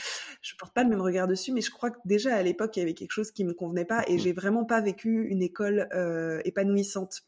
je 0.42 0.54
porte 0.58 0.74
pas 0.74 0.82
le 0.82 0.90
même 0.90 1.00
regard 1.00 1.28
dessus, 1.28 1.52
mais 1.52 1.60
je 1.62 1.70
crois 1.70 1.90
que 1.90 1.98
déjà 2.04 2.34
à 2.34 2.42
l'époque, 2.42 2.76
il 2.76 2.80
y 2.80 2.82
avait 2.82 2.94
quelque 2.94 3.12
chose 3.12 3.30
qui 3.30 3.44
me 3.44 3.54
convenait 3.54 3.84
pas 3.84 4.04
et 4.06 4.16
mmh 4.16 4.18
j'ai 4.18 4.32
vraiment 4.32 4.64
pas 4.64 4.80
vécu 4.80 5.26
une 5.28 5.42
école 5.42 5.88
épanouissante 6.44 7.22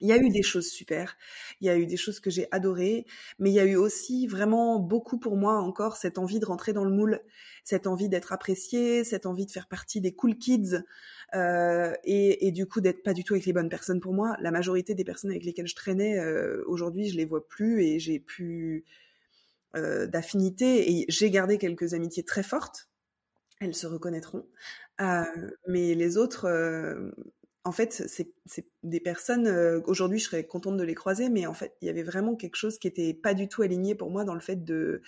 il 0.00 0.08
y 0.08 0.12
a 0.12 0.16
eu 0.16 0.30
des 0.30 0.42
choses 0.42 0.68
super, 0.68 1.16
il 1.60 1.66
y 1.66 1.70
a 1.70 1.76
eu 1.76 1.86
des 1.86 1.96
choses 1.96 2.20
que 2.20 2.30
j'ai 2.30 2.48
adorées, 2.50 3.06
mais 3.38 3.50
il 3.50 3.54
y 3.54 3.60
a 3.60 3.64
eu 3.64 3.76
aussi 3.76 4.26
vraiment 4.26 4.78
beaucoup 4.78 5.18
pour 5.18 5.36
moi 5.36 5.58
encore 5.58 5.96
cette 5.96 6.18
envie 6.18 6.40
de 6.40 6.46
rentrer 6.46 6.72
dans 6.72 6.84
le 6.84 6.90
moule, 6.90 7.20
cette 7.64 7.86
envie 7.86 8.08
d'être 8.08 8.32
appréciée, 8.32 9.04
cette 9.04 9.26
envie 9.26 9.46
de 9.46 9.50
faire 9.50 9.68
partie 9.68 10.00
des 10.00 10.14
cool 10.14 10.38
kids, 10.38 10.82
euh, 11.34 11.92
et, 12.04 12.46
et, 12.46 12.52
du 12.52 12.66
coup 12.66 12.80
d'être 12.80 13.02
pas 13.02 13.12
du 13.12 13.24
tout 13.24 13.34
avec 13.34 13.44
les 13.44 13.52
bonnes 13.52 13.68
personnes 13.68 14.00
pour 14.00 14.14
moi. 14.14 14.36
La 14.40 14.50
majorité 14.50 14.94
des 14.94 15.04
personnes 15.04 15.30
avec 15.30 15.44
lesquelles 15.44 15.66
je 15.66 15.74
traînais, 15.74 16.18
euh, 16.18 16.62
aujourd'hui, 16.66 17.08
je 17.10 17.16
les 17.16 17.26
vois 17.26 17.46
plus 17.46 17.82
et 17.82 17.98
j'ai 17.98 18.18
plus 18.18 18.84
euh, 19.76 20.06
d'affinité 20.06 20.90
et 20.90 21.04
j'ai 21.08 21.30
gardé 21.30 21.58
quelques 21.58 21.92
amitiés 21.92 22.22
très 22.24 22.42
fortes 22.42 22.88
elles 23.60 23.74
se 23.74 23.86
reconnaîtront. 23.86 24.46
Euh, 25.00 25.24
mais 25.66 25.94
les 25.94 26.16
autres, 26.16 26.46
euh, 26.46 27.10
en 27.68 27.72
fait, 27.72 28.02
c'est 28.06 28.66
des 28.82 28.98
personnes. 28.98 29.46
euh, 29.46 29.82
Aujourd'hui, 29.84 30.18
je 30.18 30.24
serais 30.24 30.46
contente 30.46 30.78
de 30.78 30.82
les 30.84 30.94
croiser, 30.94 31.28
mais 31.28 31.46
en 31.46 31.52
fait, 31.52 31.76
il 31.82 31.86
y 31.86 31.90
avait 31.90 32.02
vraiment 32.02 32.34
quelque 32.34 32.56
chose 32.56 32.78
qui 32.78 32.88
était 32.88 33.12
pas 33.12 33.34
du 33.34 33.46
tout 33.46 33.60
aligné 33.60 33.94
pour 33.94 34.10
moi 34.10 34.24
dans 34.24 34.32
le 34.32 34.40
fait 34.40 34.64
de 34.64 35.02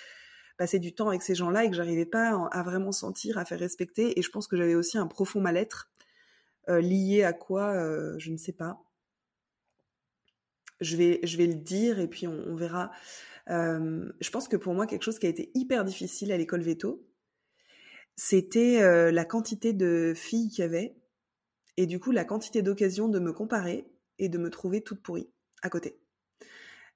passer 0.58 0.78
du 0.78 0.94
temps 0.94 1.08
avec 1.08 1.22
ces 1.22 1.34
gens-là 1.34 1.64
et 1.64 1.70
que 1.70 1.76
j'arrivais 1.76 2.04
pas 2.04 2.48
à, 2.52 2.62
vraiment 2.62 2.92
sentir, 2.92 3.38
à 3.38 3.46
faire 3.46 3.58
respecter. 3.58 4.18
Et 4.18 4.22
je 4.22 4.28
pense 4.28 4.46
que 4.46 4.58
j'avais 4.58 4.74
aussi 4.74 4.98
un 4.98 5.06
profond 5.06 5.40
mal-être 5.40 5.90
euh, 6.68 6.82
lié 6.82 7.22
à 7.22 7.32
quoi, 7.32 7.72
euh, 7.72 8.14
je 8.18 8.30
ne 8.30 8.36
sais 8.36 8.52
pas. 8.52 8.82
Je 10.82 10.98
vais, 10.98 11.20
je 11.22 11.38
vais 11.38 11.46
le 11.46 11.54
dire 11.54 11.98
et 11.98 12.08
puis 12.08 12.26
on, 12.26 12.44
on 12.46 12.56
verra. 12.56 12.90
Je 13.48 14.30
pense 14.30 14.48
que 14.48 14.56
pour 14.58 14.74
moi, 14.74 14.86
quelque 14.86 15.02
chose 15.02 15.18
qui 15.18 15.24
a 15.26 15.30
été 15.30 15.50
hyper 15.54 15.86
difficile 15.86 16.30
à 16.30 16.36
l'école 16.36 16.60
veto, 16.60 17.06
c'était 18.16 19.10
la 19.10 19.24
quantité 19.24 19.72
de 19.72 20.12
filles 20.14 20.50
qu'il 20.50 20.60
y 20.62 20.66
avait 20.66 20.99
et 21.76 21.86
du 21.86 22.00
coup 22.00 22.10
la 22.10 22.24
quantité 22.24 22.62
d'occasions 22.62 23.08
de 23.08 23.18
me 23.18 23.32
comparer 23.32 23.86
et 24.18 24.28
de 24.28 24.38
me 24.38 24.50
trouver 24.50 24.82
toute 24.82 25.02
pourrie 25.02 25.30
à 25.62 25.70
côté. 25.70 25.98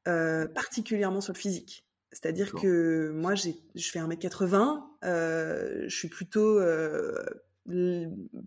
Euh, 0.06 0.46
particulièrement 0.46 1.20
sur 1.20 1.32
le 1.32 1.38
physique. 1.38 1.84
C'est-à-dire 2.14 2.52
que 2.52 3.10
moi, 3.10 3.34
je 3.34 3.50
fais 3.76 3.98
1m80, 3.98 4.84
euh, 5.02 5.84
je 5.88 5.96
suis 5.96 6.06
plutôt, 6.06 6.60
euh, 6.60 7.24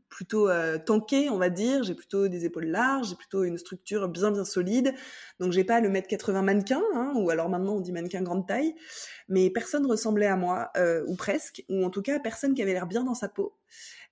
plutôt 0.07 0.49
euh, 0.49 0.77
tankée, 0.77 1.29
on 1.29 1.37
va 1.37 1.49
dire, 1.49 1.83
j'ai 1.83 1.93
plutôt 1.93 2.29
des 2.29 2.45
épaules 2.45 2.67
larges, 2.67 3.09
j'ai 3.09 3.15
plutôt 3.15 3.43
une 3.43 3.57
structure 3.57 4.07
bien 4.07 4.31
bien 4.31 4.45
solide, 4.45 4.93
donc 5.41 5.51
j'ai 5.51 5.65
pas 5.65 5.81
le 5.81 5.89
mètre 5.89 6.07
80 6.07 6.43
mannequin, 6.43 6.81
hein, 6.93 7.11
ou 7.17 7.29
alors 7.29 7.49
maintenant 7.49 7.75
on 7.75 7.81
dit 7.81 7.91
mannequin 7.91 8.21
grande 8.21 8.47
taille, 8.47 8.73
mais 9.27 9.49
personne 9.49 9.85
ressemblait 9.85 10.27
à 10.27 10.37
moi, 10.37 10.71
ou 11.05 11.15
presque, 11.15 11.65
ou 11.67 11.83
en 11.83 11.89
tout 11.89 12.01
cas 12.01 12.19
personne 12.19 12.53
qui 12.53 12.61
avait 12.61 12.73
l'air 12.73 12.87
bien 12.87 13.03
dans 13.03 13.15
sa 13.15 13.27
peau. 13.27 13.53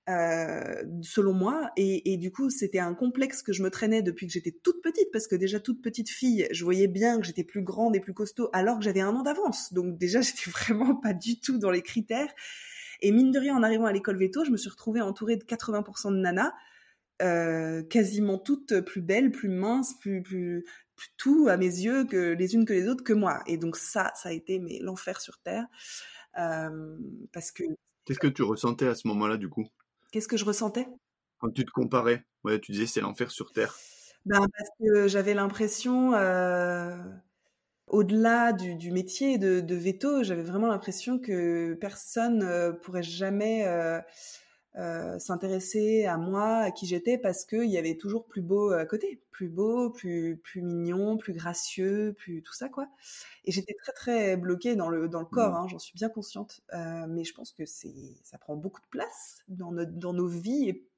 Euh, 0.07 0.83
selon 1.01 1.33
moi, 1.33 1.71
et, 1.77 2.17
du 2.17 2.31
coup 2.31 2.49
c'était 2.49 2.79
un 2.79 2.93
complexe 2.93 3.41
que 3.41 3.53
je 3.53 3.63
me 3.63 3.69
traînais 3.69 4.03
depuis 4.03 4.27
que 4.27 4.33
j'étais 4.33 4.51
toute 4.51 4.81
petite, 4.83 5.11
parce 5.11 5.27
que 5.27 5.35
déjà 5.35 5.59
toute 5.59 5.81
petite 5.81 6.09
fille, 6.09 6.47
je 6.51 6.63
voyais 6.63 6.87
bien 6.87 7.19
que 7.19 7.25
j'étais 7.25 7.43
plus 7.43 7.63
grande 7.63 7.95
et 7.95 7.99
plus 7.99 8.13
costaud, 8.13 8.49
alors 8.53 8.77
que 8.77 8.83
j'avais 8.83 9.01
un 9.01 9.15
an 9.15 9.23
d'avance, 9.23 9.73
donc 9.73 9.97
déjà 9.97 10.21
j'étais 10.21 10.49
vraiment 10.51 10.95
pas 10.95 11.13
du 11.13 11.39
tout 11.39 11.57
dans 11.57 11.71
les 11.71 11.81
critères, 11.81 12.31
et 13.01 13.11
mine 13.11 13.31
de 13.31 13.39
rien, 13.39 13.55
en 13.55 13.63
arrivant 13.63 13.85
à 13.85 13.93
l'école 13.93 14.17
veto, 14.17 14.45
je 14.45 14.51
me 14.51 14.57
suis 14.57 14.69
retrouvée 14.69 15.01
entourée 15.01 15.37
de 15.37 15.43
80% 15.43 16.11
de 16.11 16.17
nanas, 16.17 16.53
euh, 17.21 17.81
quasiment 17.83 18.37
toutes 18.37 18.81
plus 18.81 19.01
belles, 19.01 19.31
plus 19.31 19.49
minces, 19.49 19.97
plus, 19.99 20.65
tout 21.17 21.47
à 21.49 21.57
mes 21.57 21.65
yeux 21.65 22.05
que 22.05 22.33
les 22.33 22.55
unes 22.55 22.65
que 22.65 22.73
les 22.73 22.87
autres 22.87 23.03
que 23.03 23.13
moi. 23.13 23.41
Et 23.47 23.57
donc 23.57 23.75
ça, 23.75 24.11
ça 24.15 24.29
a 24.29 24.31
été 24.31 24.61
l'enfer 24.81 25.19
sur 25.19 25.39
terre, 25.39 25.65
euh, 26.37 26.97
parce 27.31 27.51
que 27.51 27.63
Qu'est-ce 28.05 28.19
que 28.19 28.27
tu 28.27 28.43
ressentais 28.43 28.87
à 28.87 28.93
ce 28.93 29.07
moment-là, 29.07 29.37
du 29.37 29.49
coup? 29.49 29.67
Qu'est-ce 30.15 30.29
que 30.29 30.37
je 30.37 30.45
ressentais? 30.45 30.87
Quand 31.39 31.51
tu 31.51 31.65
te 31.65 31.71
comparais 31.71 32.23
Ouais, 32.45 32.57
tu 32.61 32.71
disais 32.71 32.85
c'est 32.85 33.01
l'enfer 33.01 33.31
sur 33.31 33.51
Terre. 33.51 33.75
Ben 34.25 34.39
parce 34.39 34.69
que 34.79 35.09
j'avais 35.09 35.33
l'impression, 35.33 36.13
euh, 36.13 36.95
au-delà 37.87 38.53
du, 38.53 38.75
du 38.75 38.91
métier 38.91 39.37
de, 39.37 39.59
de 39.59 39.75
veto, 39.75 40.23
j'avais 40.23 40.41
vraiment 40.41 40.67
l'impression 40.67 41.19
que 41.19 41.73
personne 41.73 42.43
euh, 42.43 42.71
pourrait 42.71 43.03
jamais 43.03 43.65
euh, 44.77 45.15
euh, 45.15 45.19
s'intéresser 45.19 46.05
à 46.05 46.17
moi, 46.17 46.57
à 46.57 46.71
qui 46.71 46.85
j'étais, 46.87 47.17
parce 47.17 47.45
qu'il 47.45 47.65
y 47.69 47.77
avait 47.77 47.95
toujours 47.97 48.25
plus 48.27 48.41
beau 48.41 48.71
à 48.71 48.85
côté, 48.85 49.21
plus 49.31 49.49
beau, 49.49 49.89
plus 49.89 50.37
plus 50.43 50.61
mignon, 50.61 51.17
plus 51.17 51.33
gracieux, 51.33 52.13
plus 52.17 52.41
tout 52.43 52.53
ça 52.53 52.69
quoi. 52.69 52.89
Et 53.45 53.51
j'étais 53.51 53.73
très 53.75 53.93
très 53.93 54.37
bloquée 54.37 54.75
dans 54.75 54.89
le 54.89 55.07
dans 55.09 55.19
le 55.19 55.25
corps, 55.25 55.53
Mhm. 55.53 55.55
hein, 55.55 55.67
j'en 55.69 55.79
suis 55.79 55.93
bien 55.95 56.09
consciente, 56.09 56.61
Euh, 56.73 57.05
mais 57.07 57.23
je 57.23 57.33
pense 57.33 57.51
que 57.53 57.65
c'est 57.65 57.93
ça 58.23 58.37
prend 58.37 58.55
beaucoup 58.55 58.81
de 58.81 58.87
place 58.87 59.43
dans 59.47 59.71
notre 59.71 59.91
dans 59.93 60.13
nos 60.13 60.27
vies 60.27 60.69
et 60.69 60.89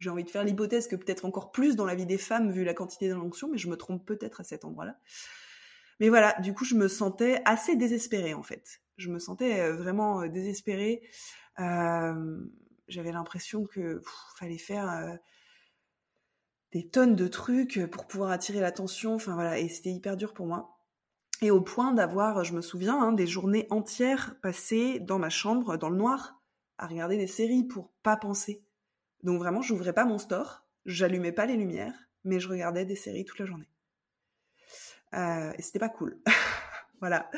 j'ai 0.00 0.10
envie 0.10 0.24
de 0.24 0.30
faire 0.30 0.44
l'hypothèse 0.44 0.88
que 0.88 0.96
peut-être 0.96 1.24
encore 1.26 1.52
plus 1.52 1.76
dans 1.76 1.86
la 1.86 1.94
vie 1.94 2.06
des 2.06 2.18
femmes 2.18 2.50
vu 2.52 2.64
la 2.64 2.74
quantité 2.74 3.08
d'injonctions, 3.08 3.48
mais 3.50 3.58
je 3.58 3.68
me 3.68 3.76
trompe 3.76 4.06
peut-être 4.06 4.40
à 4.40 4.44
cet 4.44 4.64
endroit-là. 4.64 4.98
Mais 6.00 6.08
voilà, 6.08 6.34
du 6.40 6.54
coup, 6.54 6.64
je 6.64 6.74
me 6.74 6.88
sentais 6.88 7.42
assez 7.44 7.76
désespérée 7.76 8.34
en 8.34 8.42
fait. 8.42 8.80
Je 8.96 9.08
me 9.10 9.18
sentais 9.18 9.60
euh, 9.60 9.76
vraiment 9.76 10.22
euh, 10.22 10.28
désespérée. 10.28 11.02
Euh, 11.60 12.40
J'avais 12.90 13.12
l'impression 13.12 13.64
que 13.64 14.02
fallait 14.36 14.58
faire 14.58 14.90
euh, 14.90 15.16
des 16.72 16.88
tonnes 16.88 17.16
de 17.16 17.28
trucs 17.28 17.80
pour 17.86 18.06
pouvoir 18.06 18.30
attirer 18.30 18.60
l'attention. 18.60 19.14
Enfin 19.14 19.34
voilà, 19.34 19.58
et 19.58 19.68
c'était 19.68 19.92
hyper 19.92 20.16
dur 20.16 20.34
pour 20.34 20.46
moi. 20.46 20.76
Et 21.40 21.50
au 21.50 21.60
point 21.60 21.92
d'avoir, 21.92 22.44
je 22.44 22.52
me 22.52 22.60
souviens, 22.60 23.00
hein, 23.00 23.12
des 23.12 23.26
journées 23.26 23.66
entières 23.70 24.36
passées 24.42 24.98
dans 24.98 25.18
ma 25.18 25.30
chambre, 25.30 25.76
dans 25.76 25.88
le 25.88 25.96
noir, 25.96 26.42
à 26.76 26.86
regarder 26.86 27.16
des 27.16 27.26
séries 27.26 27.64
pour 27.64 27.92
pas 28.02 28.16
penser. 28.16 28.62
Donc 29.22 29.38
vraiment, 29.38 29.62
j'ouvrais 29.62 29.92
pas 29.92 30.04
mon 30.04 30.18
store, 30.18 30.66
j'allumais 30.84 31.32
pas 31.32 31.46
les 31.46 31.56
lumières, 31.56 31.94
mais 32.24 32.40
je 32.40 32.48
regardais 32.48 32.84
des 32.84 32.96
séries 32.96 33.24
toute 33.24 33.38
la 33.38 33.46
journée. 33.46 33.70
Euh, 35.14 35.52
et 35.56 35.62
c'était 35.62 35.78
pas 35.78 35.88
cool. 35.88 36.20
voilà. 37.00 37.30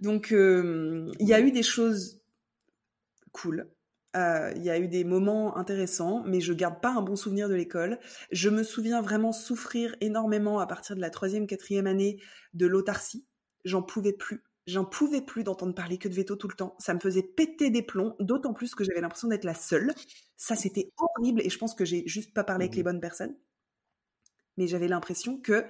Donc 0.00 0.32
euh, 0.32 1.12
il 1.20 1.28
y 1.28 1.34
a 1.34 1.40
eu 1.40 1.52
des 1.52 1.62
choses 1.62 2.22
cool. 3.32 3.70
Euh, 4.16 4.52
Il 4.56 4.62
y 4.62 4.70
a 4.70 4.78
eu 4.78 4.88
des 4.88 5.04
moments 5.04 5.56
intéressants, 5.56 6.22
mais 6.26 6.40
je 6.40 6.52
garde 6.52 6.80
pas 6.80 6.90
un 6.90 7.02
bon 7.02 7.16
souvenir 7.16 7.48
de 7.48 7.54
l'école. 7.54 7.98
Je 8.30 8.50
me 8.50 8.62
souviens 8.62 9.00
vraiment 9.00 9.32
souffrir 9.32 9.96
énormément 10.00 10.58
à 10.60 10.66
partir 10.66 10.96
de 10.96 11.00
la 11.00 11.10
troisième, 11.10 11.46
quatrième 11.46 11.86
année 11.86 12.20
de 12.54 12.66
l'autarcie. 12.66 13.26
J'en 13.64 13.82
pouvais 13.82 14.12
plus. 14.12 14.42
J'en 14.66 14.84
pouvais 14.84 15.22
plus 15.22 15.42
d'entendre 15.44 15.74
parler 15.74 15.98
que 15.98 16.08
de 16.08 16.14
veto 16.14 16.36
tout 16.36 16.46
le 16.48 16.54
temps. 16.54 16.76
Ça 16.78 16.94
me 16.94 17.00
faisait 17.00 17.22
péter 17.22 17.70
des 17.70 17.82
plombs, 17.82 18.14
d'autant 18.20 18.52
plus 18.54 18.74
que 18.74 18.84
j'avais 18.84 19.00
l'impression 19.00 19.28
d'être 19.28 19.44
la 19.44 19.54
seule. 19.54 19.92
Ça, 20.36 20.54
c'était 20.56 20.92
horrible 20.98 21.40
et 21.44 21.50
je 21.50 21.58
pense 21.58 21.74
que 21.74 21.84
j'ai 21.84 22.04
juste 22.06 22.32
pas 22.34 22.44
parlé 22.44 22.66
avec 22.66 22.76
les 22.76 22.82
bonnes 22.84 23.00
personnes. 23.00 23.34
Mais 24.56 24.66
j'avais 24.66 24.88
l'impression 24.88 25.38
que 25.40 25.66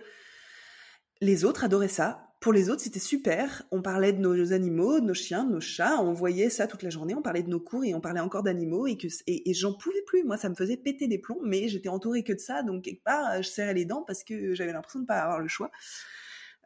les 1.22 1.44
autres 1.46 1.64
adoraient 1.64 1.88
ça. 1.88 2.31
Pour 2.42 2.52
les 2.52 2.70
autres, 2.70 2.82
c'était 2.82 2.98
super. 2.98 3.62
On 3.70 3.82
parlait 3.82 4.12
de 4.12 4.18
nos 4.18 4.52
animaux, 4.52 4.98
de 4.98 5.06
nos 5.06 5.14
chiens, 5.14 5.44
de 5.44 5.52
nos 5.52 5.60
chats. 5.60 6.00
On 6.00 6.12
voyait 6.12 6.50
ça 6.50 6.66
toute 6.66 6.82
la 6.82 6.90
journée. 6.90 7.14
On 7.14 7.22
parlait 7.22 7.44
de 7.44 7.48
nos 7.48 7.60
cours 7.60 7.84
et 7.84 7.94
on 7.94 8.00
parlait 8.00 8.18
encore 8.18 8.42
d'animaux 8.42 8.88
et 8.88 8.98
que 8.98 9.06
et, 9.28 9.54
j'en 9.54 9.72
pouvais 9.72 10.02
plus. 10.06 10.24
Moi, 10.24 10.36
ça 10.36 10.48
me 10.48 10.56
faisait 10.56 10.76
péter 10.76 11.06
des 11.06 11.18
plombs. 11.18 11.38
Mais 11.44 11.68
j'étais 11.68 11.88
entourée 11.88 12.24
que 12.24 12.32
de 12.32 12.40
ça, 12.40 12.64
donc 12.64 12.82
quelque 12.82 13.04
part, 13.04 13.40
je 13.40 13.48
serrais 13.48 13.74
les 13.74 13.84
dents 13.84 14.02
parce 14.02 14.24
que 14.24 14.54
j'avais 14.54 14.72
l'impression 14.72 14.98
de 14.98 15.06
pas 15.06 15.20
avoir 15.20 15.38
le 15.38 15.46
choix. 15.46 15.70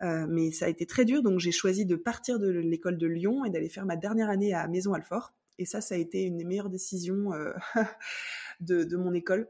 Euh, 0.00 0.26
mais 0.26 0.50
ça 0.50 0.64
a 0.64 0.68
été 0.70 0.86
très 0.86 1.04
dur, 1.04 1.22
donc 1.22 1.40
j'ai 1.40 1.52
choisi 1.52 1.84
de 1.84 1.96
partir 1.96 2.38
de 2.38 2.48
l'école 2.48 2.96
de 2.96 3.06
Lyon 3.06 3.44
et 3.44 3.50
d'aller 3.50 3.68
faire 3.68 3.84
ma 3.84 3.96
dernière 3.96 4.30
année 4.30 4.54
à 4.54 4.66
Maison 4.68 4.94
Alfort. 4.94 5.34
Et 5.58 5.66
ça, 5.66 5.82
ça 5.82 5.94
a 5.94 5.98
été 5.98 6.22
une 6.22 6.38
des 6.38 6.44
meilleures 6.44 6.70
décisions 6.70 7.34
euh, 7.34 7.52
de 8.60 8.96
mon 8.96 9.12
école 9.12 9.46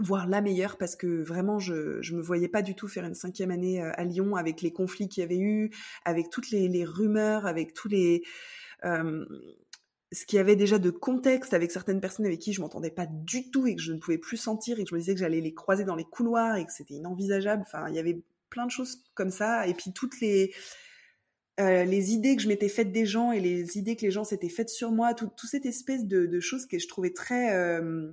voire 0.00 0.28
la 0.28 0.40
meilleure 0.40 0.76
parce 0.78 0.96
que 0.96 1.22
vraiment 1.22 1.58
je 1.58 2.00
je 2.02 2.14
me 2.14 2.22
voyais 2.22 2.48
pas 2.48 2.62
du 2.62 2.74
tout 2.74 2.88
faire 2.88 3.04
une 3.04 3.14
cinquième 3.14 3.50
année 3.50 3.82
euh, 3.82 3.90
à 3.94 4.04
Lyon 4.04 4.36
avec 4.36 4.62
les 4.62 4.72
conflits 4.72 5.08
qu'il 5.08 5.22
y 5.22 5.24
avait 5.24 5.38
eu, 5.38 5.70
avec 6.04 6.30
toutes 6.30 6.50
les, 6.50 6.68
les 6.68 6.84
rumeurs, 6.84 7.46
avec 7.46 7.74
tous 7.74 7.88
les 7.88 8.22
euh, 8.84 9.24
ce 10.12 10.24
qu'il 10.24 10.36
y 10.36 10.40
avait 10.40 10.56
déjà 10.56 10.78
de 10.78 10.90
contexte 10.90 11.52
avec 11.52 11.70
certaines 11.70 12.00
personnes 12.00 12.26
avec 12.26 12.38
qui 12.38 12.52
je 12.52 12.60
m'entendais 12.60 12.90
pas 12.90 13.06
du 13.06 13.50
tout 13.50 13.66
et 13.66 13.74
que 13.76 13.82
je 13.82 13.92
ne 13.92 13.98
pouvais 13.98 14.18
plus 14.18 14.36
sentir 14.36 14.78
et 14.78 14.84
que 14.84 14.90
je 14.90 14.94
me 14.94 15.00
disais 15.00 15.14
que 15.14 15.20
j'allais 15.20 15.40
les 15.40 15.52
croiser 15.52 15.84
dans 15.84 15.96
les 15.96 16.04
couloirs 16.04 16.56
et 16.56 16.64
que 16.64 16.72
c'était 16.72 16.94
inenvisageable. 16.94 17.62
Enfin, 17.66 17.88
il 17.88 17.94
y 17.94 17.98
avait 17.98 18.22
plein 18.50 18.64
de 18.64 18.70
choses 18.70 19.04
comme 19.14 19.30
ça 19.30 19.66
et 19.66 19.74
puis 19.74 19.92
toutes 19.92 20.20
les 20.20 20.54
euh, 21.60 21.84
les 21.84 22.12
idées 22.12 22.36
que 22.36 22.42
je 22.42 22.48
m'étais 22.48 22.68
faites 22.68 22.92
des 22.92 23.04
gens 23.04 23.32
et 23.32 23.40
les 23.40 23.78
idées 23.78 23.96
que 23.96 24.02
les 24.02 24.12
gens 24.12 24.22
s'étaient 24.22 24.48
faites 24.48 24.70
sur 24.70 24.92
moi, 24.92 25.12
toute 25.12 25.34
tout 25.36 25.48
cette 25.48 25.66
espèce 25.66 26.06
de, 26.06 26.24
de 26.26 26.40
choses 26.40 26.66
que 26.66 26.78
je 26.78 26.86
trouvais 26.86 27.12
très 27.12 27.52
euh, 27.52 28.12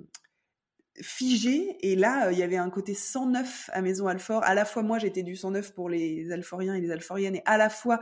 figé. 1.02 1.78
Et 1.82 1.96
là 1.96 2.32
il 2.32 2.38
y 2.38 2.44
avait 2.44 2.58
un 2.58 2.70
côté 2.70 2.94
109 2.94 3.70
à 3.74 3.82
Maison 3.82 4.08
Alfort. 4.08 4.44
À 4.44 4.54
la 4.54 4.66
fois 4.66 4.84
moi 4.84 5.00
j'étais 5.00 5.24
du 5.24 5.36
109 5.36 5.74
pour 5.74 5.90
les 5.90 6.32
Alforiens 6.32 6.76
et 6.76 6.82
les 6.82 6.92
Alforiennes 6.92 7.36
et 7.36 7.44
à 7.46 7.58
la 7.58 7.70
fois 7.70 8.00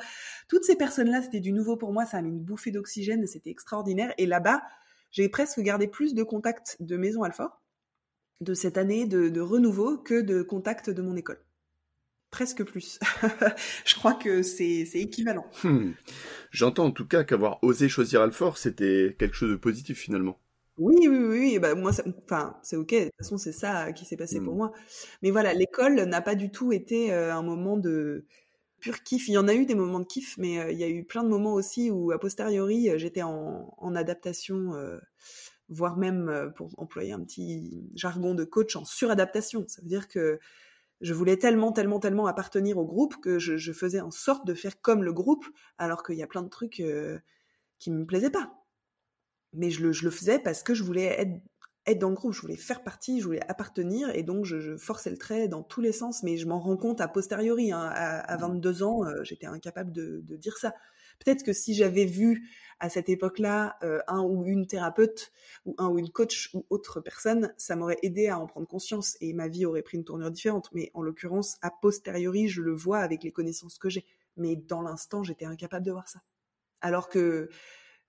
toutes 0.48 0.64
ces 0.64 0.76
personnes 0.76 1.10
là 1.10 1.22
c'était 1.22 1.40
du 1.40 1.52
nouveau 1.52 1.78
pour 1.78 1.94
moi. 1.94 2.06
Ça 2.06 2.18
a 2.18 2.22
mis 2.22 2.30
une 2.30 2.40
bouffée 2.40 2.72
d'oxygène. 2.72 3.26
C'était 3.28 3.50
extraordinaire. 3.50 4.14
Et 4.18 4.26
là-bas 4.26 4.62
j'ai 5.12 5.30
presque 5.30 5.60
gardé 5.60 5.88
plus 5.88 6.14
de 6.14 6.24
contacts 6.24 6.78
de 6.80 6.98
Maison 6.98 7.24
Alfort 7.24 7.62
de 8.42 8.54
cette 8.54 8.78
année 8.78 9.06
de, 9.06 9.40
renouveau 9.40 9.98
que 9.98 10.22
de 10.22 10.42
contacts 10.42 10.90
de 10.90 11.02
mon 11.02 11.16
école. 11.16 11.40
Presque 12.30 12.64
plus. 12.64 13.00
Je 13.86 13.94
crois 13.96 14.16
que 14.16 14.42
c'est 14.42 14.86
c'est 14.86 15.00
équivalent. 15.00 15.46
Hmm. 15.64 15.92
J'entends 16.50 16.86
en 16.86 16.92
tout 16.92 17.08
cas 17.08 17.24
qu'avoir 17.24 17.64
osé 17.64 17.90
choisir 17.90 18.22
Alfort, 18.22 18.58
c'était 18.58 19.16
quelque 19.20 19.36
chose 19.36 19.52
de 19.52 19.56
positif 19.56 20.00
finalement. 20.00 20.40
Oui, 20.78 20.96
oui, 21.08 21.08
oui, 21.18 21.40
oui, 21.40 21.60
bah 21.60 21.76
moi, 21.76 21.92
enfin, 22.26 22.58
c'est 22.64 22.76
ok. 22.78 22.90
De 22.94 23.04
toute 23.06 23.12
façon, 23.20 23.38
c'est 23.38 23.52
ça 23.52 23.92
qui 23.94 24.06
s'est 24.06 24.18
passé 24.18 24.42
pour 24.42 24.54
Mm. 24.54 24.58
moi. 24.58 24.72
Mais 25.22 25.30
voilà, 25.32 25.54
l'école 25.54 25.96
n'a 26.06 26.22
pas 26.22 26.34
du 26.36 26.50
tout 26.52 26.72
été 26.74 27.14
euh, 27.14 27.34
un 27.34 27.44
moment 27.44 27.78
de 27.78 28.26
pur 28.80 29.04
kiff. 29.04 29.28
Il 29.30 29.34
y 29.34 29.38
en 29.40 29.48
a 29.50 29.56
eu 29.56 29.66
des 29.66 29.76
moments 29.76 30.00
de 30.00 30.06
kiff, 30.06 30.38
mais 30.40 30.60
euh, 30.60 30.72
il 30.72 30.80
y 30.80 30.84
a 30.86 30.90
eu 30.90 31.04
plein 31.06 31.24
de 31.24 31.30
moments 31.30 31.54
aussi 31.54 31.92
où, 31.92 32.12
a 32.12 32.20
posteriori, 32.20 32.90
euh, 32.90 32.98
j'étais 33.00 33.24
en, 33.24 33.76
en 33.78 33.96
adaptation, 33.96 34.76
euh, 34.76 35.00
voire 35.70 35.98
même, 35.98 36.54
pour 36.58 36.72
employer 36.80 37.14
un 37.14 37.22
petit 37.24 37.90
jargon 37.96 38.36
de 38.36 38.44
coach, 38.46 38.76
en 38.78 38.86
suradaptation. 38.86 39.66
Ça 39.68 39.82
veut 39.84 39.90
dire 39.90 40.08
que 40.08 40.40
je 41.02 41.14
voulais 41.14 41.38
tellement, 41.38 41.72
tellement, 41.74 42.00
tellement 42.00 42.28
appartenir 42.28 42.78
au 42.80 42.86
groupe 42.86 43.18
que 43.22 43.40
je, 43.40 43.58
je 43.58 43.74
faisais 43.74 44.02
en 44.02 44.12
sorte 44.12 44.48
de 44.48 44.54
faire 44.56 44.82
comme 44.82 45.04
le 45.04 45.14
groupe, 45.14 45.46
alors 45.80 46.04
qu'il 46.04 46.16
y 46.18 46.24
a 46.24 46.28
plein 46.28 46.44
de 46.44 46.50
trucs 46.50 46.82
qui 47.80 47.92
me 47.92 48.06
plaisaient 48.06 48.32
pas. 48.32 48.63
Mais 49.54 49.70
je 49.70 49.84
le, 49.84 49.92
je 49.92 50.04
le 50.06 50.12
faisais 50.12 50.40
parce 50.40 50.64
que 50.64 50.74
je 50.74 50.84
voulais 50.84 51.06
être, 51.20 51.40
être 51.86 52.00
dans 52.00 52.10
le 52.10 52.16
groupe, 52.16 52.34
je 52.34 52.42
voulais 52.42 52.56
faire 52.56 52.84
partie, 52.84 53.20
je 53.20 53.26
voulais 53.26 53.44
appartenir, 53.48 54.10
et 54.16 54.24
donc 54.24 54.46
je, 54.46 54.60
je 54.60 54.78
forçais 54.78 55.10
le 55.10 55.18
trait 55.18 55.48
dans 55.48 55.64
tous 55.64 55.82
les 55.82 55.92
sens, 55.92 56.24
mais 56.24 56.38
je 56.38 56.48
m'en 56.48 56.60
rends 56.60 56.78
compte 56.78 57.02
a 57.02 57.08
posteriori. 57.08 57.72
Hein. 57.72 57.82
À, 57.94 58.20
à, 58.20 58.38
22 58.38 58.72
mmh. 58.72 58.84
ans, 58.84 59.06
euh, 59.06 59.24
j'étais 59.24 59.48
incapable 59.48 59.92
de, 59.92 60.22
de, 60.24 60.36
dire 60.38 60.58
ça. 60.58 60.74
Peut-être 61.24 61.44
que 61.44 61.54
si 61.54 61.74
j'avais 61.74 62.06
vu 62.06 62.50
à 62.80 62.90
cette 62.90 63.10
époque-là 63.10 63.78
euh, 63.84 64.00
un 64.08 64.22
ou 64.22 64.46
une 64.46 64.66
thérapeute 64.66 65.32
ou 65.66 65.76
un 65.78 65.88
ou 65.88 66.00
une 66.00 66.10
coach 66.10 66.50
ou 66.54 66.66
autre 66.70 67.02
personne, 67.02 67.54
ça 67.58 67.76
m'aurait 67.76 68.00
aidé 68.02 68.28
à 68.28 68.40
en 68.40 68.48
prendre 68.48 68.68
conscience 68.68 69.16
et 69.22 69.34
ma 69.34 69.48
vie 69.48 69.66
aurait 69.66 69.84
pris 69.84 69.98
une 69.98 70.04
tournure 70.04 70.32
différente. 70.32 70.70
Mais 70.74 70.92
en 70.94 71.02
l'occurrence, 71.02 71.58
a 71.62 71.70
posteriori, 71.70 72.48
je 72.48 72.62
le 72.62 72.74
vois 72.74 73.00
avec 73.00 73.24
les 73.24 73.32
connaissances 73.32 73.78
que 73.78 73.90
j'ai. 73.90 74.06
Mais 74.38 74.56
dans 74.56 74.82
l'instant, 74.82 75.24
j'étais 75.24 75.46
incapable 75.46 75.86
de 75.86 75.92
voir 75.92 76.10
ça. 76.10 76.22
Alors 76.82 77.08
que 77.08 77.50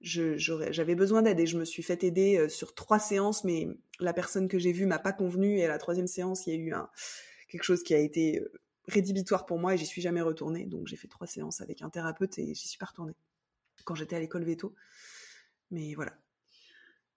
j'avais 0.04 0.94
besoin 0.94 1.22
d'aide 1.22 1.40
et 1.40 1.46
je 1.46 1.58
me 1.58 1.64
suis 1.64 1.82
fait 1.82 2.04
aider 2.04 2.36
euh, 2.36 2.48
sur 2.48 2.74
trois 2.74 2.98
séances, 2.98 3.42
mais 3.44 3.68
la 4.00 4.12
personne 4.12 4.48
que 4.48 4.58
j'ai 4.58 4.72
vue 4.72 4.86
m'a 4.86 4.98
pas 4.98 5.12
convenu 5.12 5.58
et 5.58 5.64
à 5.64 5.68
la 5.68 5.78
troisième 5.78 6.06
séance, 6.06 6.46
il 6.46 6.50
y 6.50 6.56
a 6.56 6.58
eu 6.58 6.74
quelque 7.48 7.62
chose 7.62 7.82
qui 7.82 7.94
a 7.94 7.98
été 7.98 8.40
euh, 8.40 8.52
rédhibitoire 8.86 9.46
pour 9.46 9.58
moi 9.58 9.74
et 9.74 9.78
j'y 9.78 9.86
suis 9.86 10.02
jamais 10.02 10.20
retournée. 10.20 10.66
Donc 10.66 10.86
j'ai 10.86 10.96
fait 10.96 11.08
trois 11.08 11.26
séances 11.26 11.62
avec 11.62 11.80
un 11.80 11.88
thérapeute 11.88 12.38
et 12.38 12.54
j'y 12.54 12.68
suis 12.68 12.78
pas 12.78 12.86
retournée 12.86 13.14
quand 13.84 13.94
j'étais 13.94 14.16
à 14.16 14.20
l'école 14.20 14.44
veto. 14.44 14.74
Mais 15.70 15.94
voilà. 15.94 16.12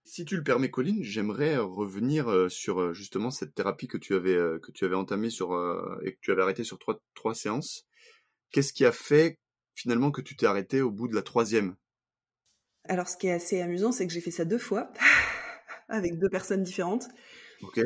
Si 0.06 0.24
tu 0.24 0.38
le 0.38 0.44
permets, 0.44 0.72
Colline, 0.72 1.04
j'aimerais 1.04 1.58
revenir 1.58 2.50
sur 2.50 2.94
justement 2.94 3.30
cette 3.30 3.54
thérapie 3.54 3.88
que 3.88 3.98
tu 3.98 4.16
avais 4.16 4.38
que 4.62 4.72
tu 4.72 4.86
avais 4.86 4.96
entamée 4.96 5.28
et 5.28 6.14
que 6.14 6.20
tu 6.22 6.32
avais 6.32 6.42
arrêté 6.42 6.64
sur 6.64 6.80
trois, 6.80 7.02
trois 7.14 7.36
séances. 7.36 7.86
Qu'est-ce 8.52 8.72
qui 8.72 8.86
a 8.86 8.94
fait 8.94 9.38
finalement 9.76 10.12
que 10.12 10.22
tu 10.22 10.38
t'es 10.38 10.46
arrêté 10.46 10.82
au 10.82 10.92
bout 10.92 11.10
de 11.10 11.16
la 11.16 11.22
troisième? 11.22 11.76
Alors, 12.88 13.08
ce 13.08 13.18
qui 13.18 13.28
est 13.28 13.34
assez 13.34 13.62
amusant, 13.62 13.92
c'est 13.92 14.08
que 14.08 14.14
j'ai 14.14 14.22
fait 14.22 14.32
ça 14.32 14.46
deux 14.46 14.58
fois 14.58 14.92
avec 15.90 16.18
deux 16.20 16.30
personnes 16.30 16.64
différentes. 16.64 17.08
Ok. 17.62 17.82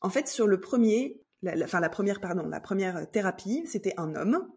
En 0.00 0.10
fait, 0.10 0.28
sur 0.28 0.46
le 0.46 0.60
premier, 0.60 1.20
enfin 1.62 1.80
la 1.80 1.88
première, 1.88 2.20
pardon, 2.20 2.46
la 2.46 2.60
première 2.60 3.10
thérapie, 3.10 3.64
c'était 3.66 3.94
un 3.96 4.14
homme 4.14 4.48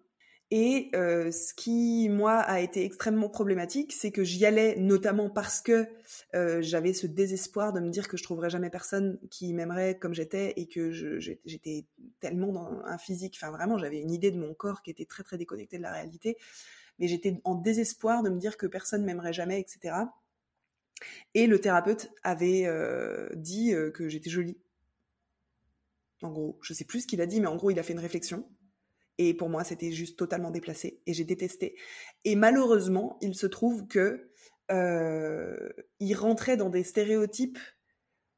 et 0.53 0.89
euh, 0.95 1.31
ce 1.31 1.53
qui, 1.53 2.09
moi, 2.09 2.33
a 2.33 2.59
été 2.59 2.83
extrêmement 2.83 3.29
problématique, 3.29 3.93
c'est 3.93 4.11
que 4.11 4.25
j'y 4.25 4.45
allais 4.45 4.75
notamment 4.75 5.29
parce 5.29 5.61
que 5.61 5.87
euh, 6.35 6.61
j'avais 6.61 6.91
ce 6.91 7.07
désespoir 7.07 7.71
de 7.71 7.79
me 7.79 7.89
dire 7.89 8.09
que 8.09 8.17
je 8.17 8.23
trouverais 8.23 8.49
jamais 8.49 8.69
personne 8.69 9.17
qui 9.29 9.53
m'aimerait 9.53 9.97
comme 9.97 10.13
j'étais 10.13 10.53
et 10.57 10.67
que 10.67 10.91
j'étais 10.91 11.85
tellement 12.19 12.51
dans 12.51 12.81
un 12.83 12.97
physique, 12.97 13.39
enfin 13.41 13.49
vraiment, 13.49 13.77
j'avais 13.77 14.01
une 14.01 14.11
idée 14.11 14.29
de 14.29 14.37
mon 14.37 14.53
corps 14.53 14.81
qui 14.81 14.91
était 14.91 15.05
très 15.05 15.23
très 15.23 15.37
déconnectée 15.37 15.77
de 15.77 15.83
la 15.83 15.93
réalité, 15.93 16.35
mais 17.01 17.07
j'étais 17.07 17.41
en 17.43 17.55
désespoir 17.55 18.21
de 18.21 18.29
me 18.29 18.37
dire 18.37 18.57
que 18.57 18.67
personne 18.67 19.03
m'aimerait 19.03 19.33
jamais, 19.33 19.59
etc. 19.59 19.95
Et 21.33 21.47
le 21.47 21.59
thérapeute 21.59 22.11
avait 22.21 22.67
euh, 22.67 23.27
dit 23.33 23.73
euh, 23.73 23.89
que 23.89 24.07
j'étais 24.07 24.29
jolie. 24.29 24.57
En 26.21 26.29
gros, 26.29 26.59
je 26.61 26.73
sais 26.73 26.85
plus 26.85 27.01
ce 27.01 27.07
qu'il 27.07 27.19
a 27.19 27.25
dit, 27.25 27.41
mais 27.41 27.47
en 27.47 27.55
gros, 27.55 27.71
il 27.71 27.79
a 27.79 27.83
fait 27.83 27.93
une 27.93 27.99
réflexion 27.99 28.47
et 29.17 29.33
pour 29.33 29.49
moi, 29.49 29.63
c'était 29.63 29.91
juste 29.91 30.17
totalement 30.17 30.51
déplacé 30.51 31.01
et 31.07 31.13
j'ai 31.13 31.23
détesté. 31.23 31.75
Et 32.23 32.35
malheureusement, 32.35 33.17
il 33.21 33.33
se 33.33 33.47
trouve 33.47 33.87
que 33.87 34.29
euh, 34.69 35.69
il 35.99 36.13
rentrait 36.13 36.57
dans 36.57 36.69
des 36.69 36.83
stéréotypes 36.83 37.59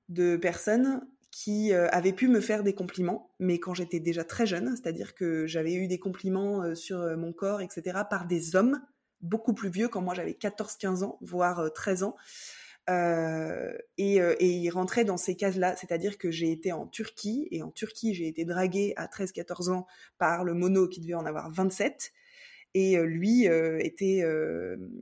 de 0.07 0.37
personnes 0.37 1.05
qui 1.33 1.73
euh, 1.73 1.87
avaient 1.89 2.13
pu 2.13 2.27
me 2.27 2.39
faire 2.39 2.61
des 2.61 2.75
compliments, 2.75 3.31
mais 3.39 3.57
quand 3.57 3.73
j'étais 3.73 3.99
déjà 3.99 4.23
très 4.23 4.45
jeune, 4.45 4.75
c'est-à-dire 4.75 5.15
que 5.15 5.47
j'avais 5.47 5.73
eu 5.73 5.87
des 5.87 5.97
compliments 5.97 6.61
euh, 6.61 6.75
sur 6.75 6.99
mon 7.17 7.33
corps, 7.33 7.61
etc., 7.61 8.01
par 8.07 8.27
des 8.27 8.55
hommes 8.55 8.79
beaucoup 9.21 9.55
plus 9.55 9.69
vieux, 9.69 9.87
quand 9.87 10.01
moi 10.01 10.13
j'avais 10.13 10.33
14-15 10.33 11.03
ans, 11.03 11.17
voire 11.21 11.73
13 11.73 12.03
ans, 12.03 12.15
euh, 12.87 13.73
et, 13.97 14.21
euh, 14.21 14.35
et, 14.39 14.49
il 14.49 14.69
rentrait 14.69 15.05
dans 15.05 15.17
ces 15.17 15.35
cases-là, 15.35 15.75
c'est-à-dire 15.75 16.19
que 16.19 16.29
j'ai 16.29 16.51
été 16.51 16.71
en 16.71 16.85
Turquie, 16.85 17.47
et 17.49 17.63
en 17.63 17.71
Turquie, 17.71 18.13
j'ai 18.13 18.27
été 18.27 18.45
draguée 18.45 18.93
à 18.95 19.07
13-14 19.07 19.71
ans 19.71 19.87
par 20.19 20.43
le 20.43 20.53
mono 20.53 20.87
qui 20.87 20.99
devait 20.99 21.15
en 21.15 21.25
avoir 21.25 21.49
27, 21.49 22.11
et 22.75 22.97
euh, 22.99 23.05
lui 23.05 23.45
était, 23.45 24.23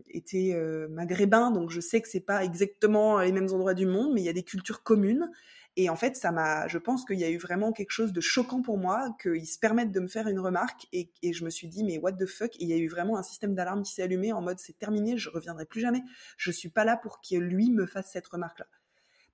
était 0.08 0.56
maghrébin, 0.90 1.52
donc 1.52 1.72
je 1.72 1.82
sais 1.82 2.00
que 2.00 2.08
c'est 2.08 2.22
pas 2.22 2.46
exactement 2.46 3.20
les 3.20 3.34
mêmes 3.34 3.52
endroits 3.52 3.74
du 3.74 3.86
monde, 3.86 4.14
mais 4.14 4.22
il 4.22 4.26
y 4.26 4.30
a 4.30 4.34
des 4.34 4.44
cultures 4.44 4.82
communes, 4.82 5.30
et 5.78 5.90
en 5.90 5.96
fait, 5.96 6.18
ça 6.18 6.32
m'a, 6.32 6.68
je 6.68 6.78
pense 6.78 7.06
qu'il 7.06 7.18
y 7.18 7.24
a 7.24 7.30
eu 7.30 7.38
vraiment 7.38 7.72
quelque 7.72 7.92
chose 7.92 8.12
de 8.12 8.20
choquant 8.20 8.62
pour 8.62 8.78
moi, 8.78 9.16
qu'ils 9.22 9.48
se 9.48 9.58
permettent 9.58 9.94
de 9.94 10.02
me 10.02 10.08
faire 10.08 10.28
une 10.28 10.40
remarque, 10.40 10.88
et, 10.92 11.12
et, 11.22 11.32
je 11.32 11.46
me 11.46 11.50
suis 11.50 11.68
dit, 11.68 11.84
mais 11.86 11.98
what 11.98 12.14
the 12.14 12.26
fuck, 12.26 12.56
et 12.56 12.64
il 12.64 12.68
y 12.68 12.74
a 12.74 12.78
eu 12.78 12.90
vraiment 12.90 13.18
un 13.18 13.24
système 13.24 13.56
d'alarme 13.56 13.84
qui 13.84 13.94
s'est 13.94 14.04
allumé 14.04 14.34
en 14.34 14.42
mode, 14.42 14.60
c'est 14.60 14.78
terminé, 14.78 15.18
je 15.18 15.30
reviendrai 15.30 15.66
plus 15.66 15.80
jamais, 15.80 16.02
je 16.38 16.52
suis 16.52 16.70
pas 16.70 16.84
là 16.84 16.98
pour 16.98 17.22
que 17.22 17.36
lui 17.36 17.72
me 17.72 17.86
fasse 17.86 18.12
cette 18.12 18.28
remarque-là. 18.28 18.68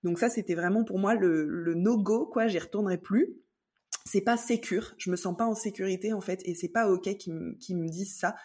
Donc 0.04 0.20
ça, 0.20 0.30
c'était 0.30 0.54
vraiment 0.54 0.84
pour 0.84 1.00
moi 1.00 1.16
le, 1.16 1.46
le 1.48 1.74
no-go, 1.74 2.28
quoi, 2.28 2.48
j'y 2.48 2.60
retournerai 2.60 3.00
plus. 3.00 3.34
C'est 4.06 4.22
pas 4.22 4.38
sécure, 4.38 4.94
je 4.98 5.10
me 5.10 5.16
sens 5.16 5.36
pas 5.36 5.46
en 5.46 5.56
sécurité, 5.56 6.14
en 6.14 6.22
fait, 6.22 6.42
et 6.46 6.54
c'est 6.54 6.70
pas 6.70 6.88
ok 6.88 7.18
qu'ils 7.18 7.78
me 7.78 7.90
disent 7.90 8.16
ça. 8.16 8.36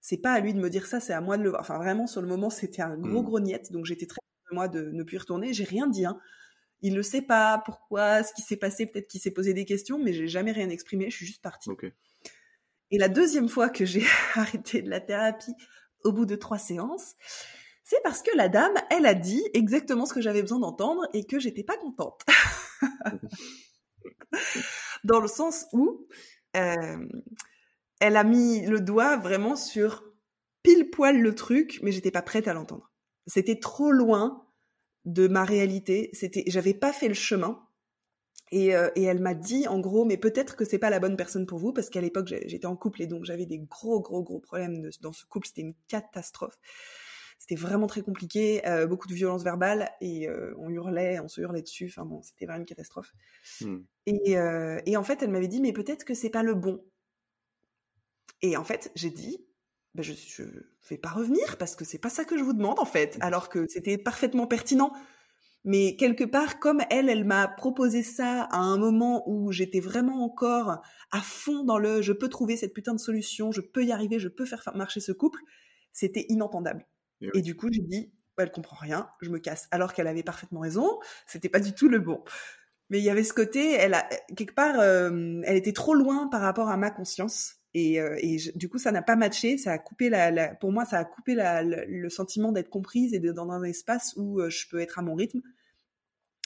C'est 0.00 0.18
pas 0.18 0.32
à 0.32 0.40
lui 0.40 0.52
de 0.52 0.60
me 0.60 0.68
dire 0.68 0.86
ça, 0.86 1.00
c'est 1.00 1.12
à 1.12 1.20
moi 1.20 1.38
de 1.38 1.42
le 1.42 1.50
voir. 1.50 1.60
Enfin, 1.60 1.78
vraiment, 1.78 2.06
sur 2.06 2.20
le 2.20 2.28
moment, 2.28 2.50
c'était 2.50 2.82
un 2.82 2.96
gros, 2.96 3.22
mmh. 3.22 3.24
gros 3.24 3.40
niette, 3.40 3.72
donc 3.72 3.86
j'étais 3.86 4.06
très 4.06 4.18
moi 4.52 4.68
de 4.68 4.90
ne 4.92 5.02
plus 5.02 5.16
y 5.16 5.18
retourner. 5.18 5.52
J'ai 5.52 5.64
rien 5.64 5.86
dit, 5.86 6.06
hein 6.06 6.18
il 6.82 6.94
ne 6.94 7.02
sait 7.02 7.22
pas 7.22 7.62
pourquoi, 7.64 8.22
ce 8.22 8.32
qui 8.34 8.42
s'est 8.42 8.56
passé, 8.56 8.86
peut-être 8.86 9.08
qu'il 9.08 9.20
s'est 9.20 9.30
posé 9.30 9.54
des 9.54 9.64
questions, 9.64 9.98
mais 9.98 10.12
j'ai 10.12 10.28
jamais 10.28 10.52
rien 10.52 10.68
exprimé, 10.68 11.10
je 11.10 11.16
suis 11.16 11.26
juste 11.26 11.42
partie. 11.42 11.70
Et 12.90 12.98
la 12.98 13.08
deuxième 13.08 13.48
fois 13.48 13.68
que 13.68 13.84
j'ai 13.84 14.04
arrêté 14.34 14.82
de 14.82 14.90
la 14.90 15.00
thérapie 15.00 15.54
au 16.04 16.12
bout 16.12 16.26
de 16.26 16.36
trois 16.36 16.58
séances, 16.58 17.14
c'est 17.82 18.02
parce 18.02 18.22
que 18.22 18.36
la 18.36 18.48
dame, 18.48 18.74
elle 18.90 19.06
a 19.06 19.14
dit 19.14 19.42
exactement 19.54 20.06
ce 20.06 20.14
que 20.14 20.20
j'avais 20.20 20.42
besoin 20.42 20.58
d'entendre 20.58 21.02
et 21.14 21.24
que 21.24 21.38
j'étais 21.38 21.64
pas 21.64 21.76
contente. 21.76 22.22
Dans 25.04 25.20
le 25.20 25.28
sens 25.28 25.66
où 25.72 26.06
euh, 26.56 27.08
elle 28.00 28.16
a 28.16 28.24
mis 28.24 28.66
le 28.66 28.80
doigt 28.80 29.16
vraiment 29.16 29.56
sur 29.56 30.04
pile 30.62 30.90
poil 30.90 31.20
le 31.20 31.34
truc, 31.34 31.78
mais 31.82 31.92
j'étais 31.92 32.10
pas 32.10 32.22
prête 32.22 32.48
à 32.48 32.54
l'entendre. 32.54 32.90
C'était 33.26 33.58
trop 33.58 33.92
loin 33.92 34.45
de 35.06 35.28
ma 35.28 35.44
réalité. 35.44 36.10
C'était, 36.12 36.44
j'avais 36.48 36.74
pas 36.74 36.92
fait 36.92 37.08
le 37.08 37.14
chemin. 37.14 37.62
Et, 38.52 38.76
euh, 38.76 38.90
et 38.94 39.02
elle 39.02 39.20
m'a 39.20 39.34
dit 39.34 39.66
en 39.66 39.80
gros, 39.80 40.04
mais 40.04 40.16
peut-être 40.16 40.54
que 40.54 40.64
c'est 40.64 40.78
pas 40.78 40.90
la 40.90 41.00
bonne 41.00 41.16
personne 41.16 41.46
pour 41.46 41.58
vous 41.58 41.72
parce 41.72 41.90
qu'à 41.90 42.00
l'époque 42.00 42.28
j'étais 42.28 42.66
en 42.66 42.76
couple 42.76 43.02
et 43.02 43.08
donc 43.08 43.24
j'avais 43.24 43.44
des 43.44 43.58
gros 43.58 44.00
gros 44.00 44.22
gros 44.22 44.38
problèmes 44.38 44.88
dans 45.00 45.12
ce 45.12 45.26
couple. 45.26 45.48
C'était 45.48 45.62
une 45.62 45.74
catastrophe. 45.88 46.56
C'était 47.40 47.56
vraiment 47.56 47.88
très 47.88 48.02
compliqué, 48.02 48.64
euh, 48.68 48.86
beaucoup 48.86 49.08
de 49.08 49.14
violence 49.14 49.42
verbale 49.42 49.90
et 50.00 50.28
euh, 50.28 50.54
on 50.58 50.70
hurlait, 50.70 51.18
on 51.18 51.26
se 51.26 51.40
hurlait 51.40 51.62
dessus. 51.62 51.86
Enfin 51.88 52.04
bon, 52.04 52.22
c'était 52.22 52.46
vraiment 52.46 52.60
une 52.60 52.66
catastrophe. 52.66 53.12
Hmm. 53.60 53.78
Et, 54.06 54.36
et 54.86 54.96
en 54.96 55.02
fait, 55.02 55.22
elle 55.22 55.30
m'avait 55.30 55.48
dit, 55.48 55.60
mais 55.60 55.72
peut-être 55.72 56.04
que 56.04 56.14
c'est 56.14 56.30
pas 56.30 56.44
le 56.44 56.54
bon. 56.54 56.84
Et 58.42 58.56
en 58.56 58.64
fait, 58.64 58.92
j'ai 58.94 59.10
dit, 59.10 59.45
ben 59.96 60.02
je, 60.02 60.12
je 60.12 60.44
vais 60.90 60.98
pas 60.98 61.08
revenir 61.08 61.56
parce 61.56 61.74
que 61.74 61.84
c'est 61.84 61.98
pas 61.98 62.10
ça 62.10 62.24
que 62.24 62.36
je 62.36 62.44
vous 62.44 62.52
demande 62.52 62.78
en 62.78 62.84
fait, 62.84 63.16
alors 63.20 63.48
que 63.48 63.66
c'était 63.68 63.98
parfaitement 63.98 64.46
pertinent. 64.46 64.92
Mais 65.64 65.96
quelque 65.96 66.22
part, 66.22 66.60
comme 66.60 66.80
elle, 66.90 67.08
elle 67.08 67.24
m'a 67.24 67.48
proposé 67.48 68.04
ça 68.04 68.42
à 68.52 68.58
un 68.58 68.76
moment 68.76 69.24
où 69.28 69.50
j'étais 69.50 69.80
vraiment 69.80 70.22
encore 70.22 70.80
à 71.10 71.20
fond 71.20 71.64
dans 71.64 71.78
le 71.78 72.02
je 72.02 72.12
peux 72.12 72.28
trouver 72.28 72.56
cette 72.56 72.72
putain 72.72 72.94
de 72.94 73.00
solution, 73.00 73.50
je 73.50 73.62
peux 73.62 73.84
y 73.84 73.90
arriver, 73.90 74.20
je 74.20 74.28
peux 74.28 74.44
faire 74.44 74.62
marcher 74.76 75.00
ce 75.00 75.10
couple, 75.10 75.40
c'était 75.92 76.26
inentendable. 76.28 76.86
Et, 77.34 77.40
du 77.40 77.56
coup, 77.56 77.68
j'ai 77.72 77.80
dit, 77.80 78.12
elle 78.36 78.52
comprend 78.52 78.76
rien, 78.76 79.08
je 79.22 79.30
me 79.30 79.38
casse. 79.38 79.66
Alors 79.70 79.94
qu'elle 79.94 80.06
avait 80.06 80.22
parfaitement 80.22 80.60
raison, 80.60 81.00
c'était 81.26 81.48
pas 81.48 81.60
du 81.60 81.72
tout 81.72 81.88
le 81.88 81.98
bon. 81.98 82.22
Mais 82.90 82.98
il 82.98 83.04
y 83.04 83.10
avait 83.10 83.24
ce 83.24 83.32
côté, 83.32 83.72
elle 83.72 83.94
a 83.94 84.08
quelque 84.36 84.54
part, 84.54 84.78
euh, 84.78 85.40
elle 85.44 85.56
était 85.56 85.72
trop 85.72 85.94
loin 85.94 86.28
par 86.28 86.42
rapport 86.42 86.68
à 86.68 86.76
ma 86.76 86.90
conscience. 86.90 87.56
Et, 87.78 88.00
euh, 88.00 88.16
du 88.54 88.70
coup, 88.70 88.78
ça 88.78 88.90
n'a 88.90 89.02
pas 89.02 89.16
matché. 89.16 89.58
Ça 89.58 89.72
a 89.72 89.78
coupé 89.78 90.08
la, 90.08 90.30
la, 90.30 90.54
pour 90.54 90.72
moi, 90.72 90.86
ça 90.86 90.96
a 90.98 91.04
coupé 91.04 91.34
la, 91.34 91.62
le 91.62 92.08
sentiment 92.08 92.50
d'être 92.50 92.70
comprise 92.70 93.12
et 93.12 93.18
d'être 93.18 93.34
dans 93.34 93.50
un 93.50 93.62
espace 93.64 94.14
où 94.16 94.40
euh, 94.40 94.48
je 94.48 94.66
peux 94.66 94.80
être 94.80 94.98
à 94.98 95.02
mon 95.02 95.14
rythme. 95.14 95.42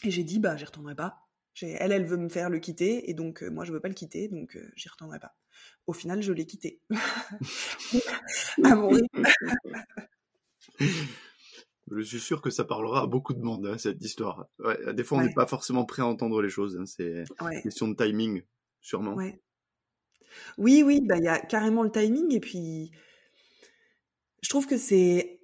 Et 0.03 0.11
j'ai 0.11 0.25
dit, 0.25 0.41
bah, 0.41 0.57
j'y 0.57 0.65
retournerai 0.65 0.97
pas. 0.97 1.21
Elle, 1.63 1.93
elle 1.93 2.05
veut 2.05 2.17
me 2.17 2.29
faire 2.29 2.51
le 2.51 2.59
quitter, 2.59 3.11
et 3.11 3.15
donc 3.15 3.45
euh, 3.45 3.51
moi, 3.51 3.65
je 3.65 3.73
veux 3.73 3.81
pas 3.81 3.89
le 3.89 3.95
quitter, 3.95 4.29
donc 4.29 4.59
j'y 4.75 4.89
retournerai 4.89 5.21
pas. 5.21 5.37
Au 5.87 5.93
final, 5.93 6.21
je 6.21 6.33
l'ai 6.33 6.47
quitté 6.47 6.81
à 8.65 8.75
mon 8.75 8.89
rythme. 8.89 9.23
Je 11.93 12.03
suis 12.03 12.21
sûr 12.21 12.41
que 12.41 12.51
ça 12.51 12.65
parlera 12.65 13.03
à 13.03 13.07
beaucoup 13.09 13.35
de 13.35 13.41
monde, 13.41 13.67
hein, 13.67 13.77
cette 13.77 14.01
histoire. 14.05 14.47
Ouais, 14.61 14.95
des 14.95 15.03
fois, 15.03 15.19
on 15.19 15.23
n'est 15.23 15.35
pas 15.35 15.49
forcément 15.49 15.85
prêt 15.85 16.03
à 16.03 16.07
entendre 16.07 16.41
les 16.41 16.49
choses. 16.49 16.77
Hein, 16.77 16.87
c'est 16.87 17.25
une 17.41 17.63
question 17.63 17.89
de 17.89 17.97
timing, 17.97 18.45
sûrement. 18.81 19.15
Ouais. 19.15 19.43
Oui, 20.59 20.83
oui, 20.85 21.01
bah 21.01 21.17
il 21.19 21.25
y 21.25 21.29
a 21.29 21.39
carrément 21.39 21.83
le 21.83 21.91
timing 21.91 22.35
et 22.35 22.41
puis 22.41 22.91
je 24.43 24.49
trouve 24.49 24.67
que 24.67 24.77
c'est 24.77 25.41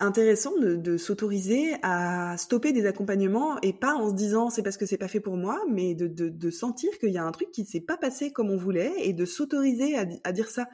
intéressant 0.00 0.52
de, 0.58 0.96
s'autoriser 0.96 1.74
à 1.82 2.36
stopper 2.36 2.72
des 2.72 2.86
accompagnements 2.86 3.60
et 3.60 3.72
pas 3.72 3.94
en 3.94 4.10
se 4.10 4.14
disant 4.14 4.50
c'est 4.50 4.62
parce 4.62 4.76
que 4.76 4.86
c'est 4.86 4.98
pas 4.98 5.08
fait 5.08 5.20
pour 5.20 5.36
moi, 5.36 5.60
mais 5.70 5.94
de, 5.94 6.08
de, 6.08 6.50
sentir 6.50 6.90
qu'il 6.98 7.10
y 7.10 7.18
a 7.18 7.24
un 7.24 7.30
truc 7.30 7.50
qui 7.52 7.64
s'est 7.64 7.80
pas 7.80 7.96
passé 7.96 8.32
comme 8.32 8.50
on 8.50 8.56
voulait 8.56 8.92
et 8.98 9.12
de 9.12 9.24
s'autoriser 9.24 9.96
à, 9.96 10.32
dire 10.32 10.50
ça. 10.50 10.68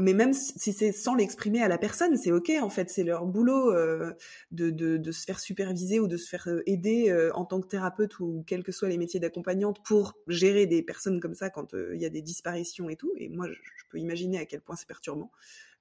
Mais 0.00 0.12
même 0.12 0.32
si 0.32 0.72
c'est 0.72 0.90
sans 0.90 1.14
l'exprimer 1.14 1.62
à 1.62 1.68
la 1.68 1.78
personne, 1.78 2.16
c'est 2.16 2.32
ok 2.32 2.50
en 2.60 2.68
fait, 2.68 2.90
c'est 2.90 3.04
leur 3.04 3.26
boulot 3.26 3.72
euh, 3.72 4.12
de, 4.50 4.70
de, 4.70 4.96
de, 4.96 5.12
se 5.12 5.24
faire 5.24 5.38
superviser 5.38 6.00
ou 6.00 6.08
de 6.08 6.16
se 6.16 6.28
faire 6.28 6.48
euh, 6.48 6.62
aider 6.66 7.10
euh, 7.10 7.30
en 7.34 7.44
tant 7.44 7.60
que 7.60 7.68
thérapeute 7.68 8.18
ou 8.18 8.42
quels 8.44 8.64
que 8.64 8.72
soient 8.72 8.88
les 8.88 8.98
métiers 8.98 9.20
d'accompagnante 9.20 9.84
pour 9.84 10.14
gérer 10.26 10.66
des 10.66 10.82
personnes 10.82 11.20
comme 11.20 11.34
ça 11.34 11.48
quand 11.48 11.74
il 11.74 12.00
y 12.00 12.06
a 12.06 12.10
des 12.10 12.22
disparitions 12.22 12.88
et 12.88 12.96
tout. 12.96 13.12
Et 13.16 13.28
moi, 13.28 13.46
je, 13.48 13.58
peux 13.90 13.98
imaginer 13.98 14.38
à 14.38 14.46
quel 14.46 14.60
point 14.60 14.74
c'est 14.74 14.88
perturbant, 14.88 15.30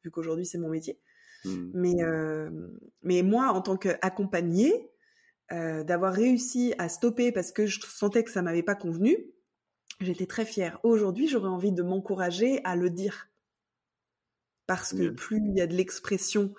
vu 0.03 0.11
qu'aujourd'hui 0.11 0.45
c'est 0.45 0.59
mon 0.59 0.69
métier. 0.69 0.99
Mmh. 1.45 1.71
Mais, 1.73 1.95
mais 3.01 3.23
moi, 3.23 3.47
en 3.47 3.61
tant 3.61 3.77
qu'accompagnée, 3.77 4.91
d'avoir 5.49 6.13
réussi 6.13 6.73
à 6.77 6.89
stopper 6.89 7.31
parce 7.31 7.51
que 7.51 7.65
je 7.65 7.79
sentais 7.81 8.23
que 8.23 8.31
ça 8.31 8.41
m'avait 8.41 8.63
pas 8.63 8.75
convenu, 8.75 9.17
j'étais 9.99 10.27
très 10.27 10.45
fière. 10.45 10.79
Aujourd'hui, 10.83 11.27
j'aurais 11.27 11.49
envie 11.49 11.71
de 11.71 11.81
m'encourager 11.81 12.61
à 12.63 12.75
le 12.75 12.89
dire 12.89 13.32
parce 14.67 14.93
que 14.93 15.09
plus 15.09 15.37
il 15.37 15.57
y 15.57 15.61
a 15.61 15.67
de 15.67 15.75
l'expression 15.75 16.53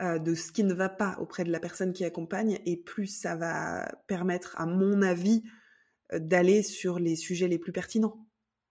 de 0.00 0.34
ce 0.34 0.50
qui 0.50 0.64
ne 0.64 0.72
va 0.72 0.88
pas 0.88 1.16
auprès 1.20 1.44
de 1.44 1.50
la 1.50 1.60
personne 1.60 1.92
qui 1.92 2.04
accompagne, 2.04 2.58
et 2.64 2.76
plus 2.76 3.06
ça 3.06 3.36
va 3.36 3.90
permettre, 4.06 4.58
à 4.58 4.64
mon 4.64 5.02
avis, 5.02 5.42
d'aller 6.12 6.62
sur 6.62 6.98
les 6.98 7.16
sujets 7.16 7.48
les 7.48 7.58
plus 7.58 7.72
pertinents. 7.72 8.26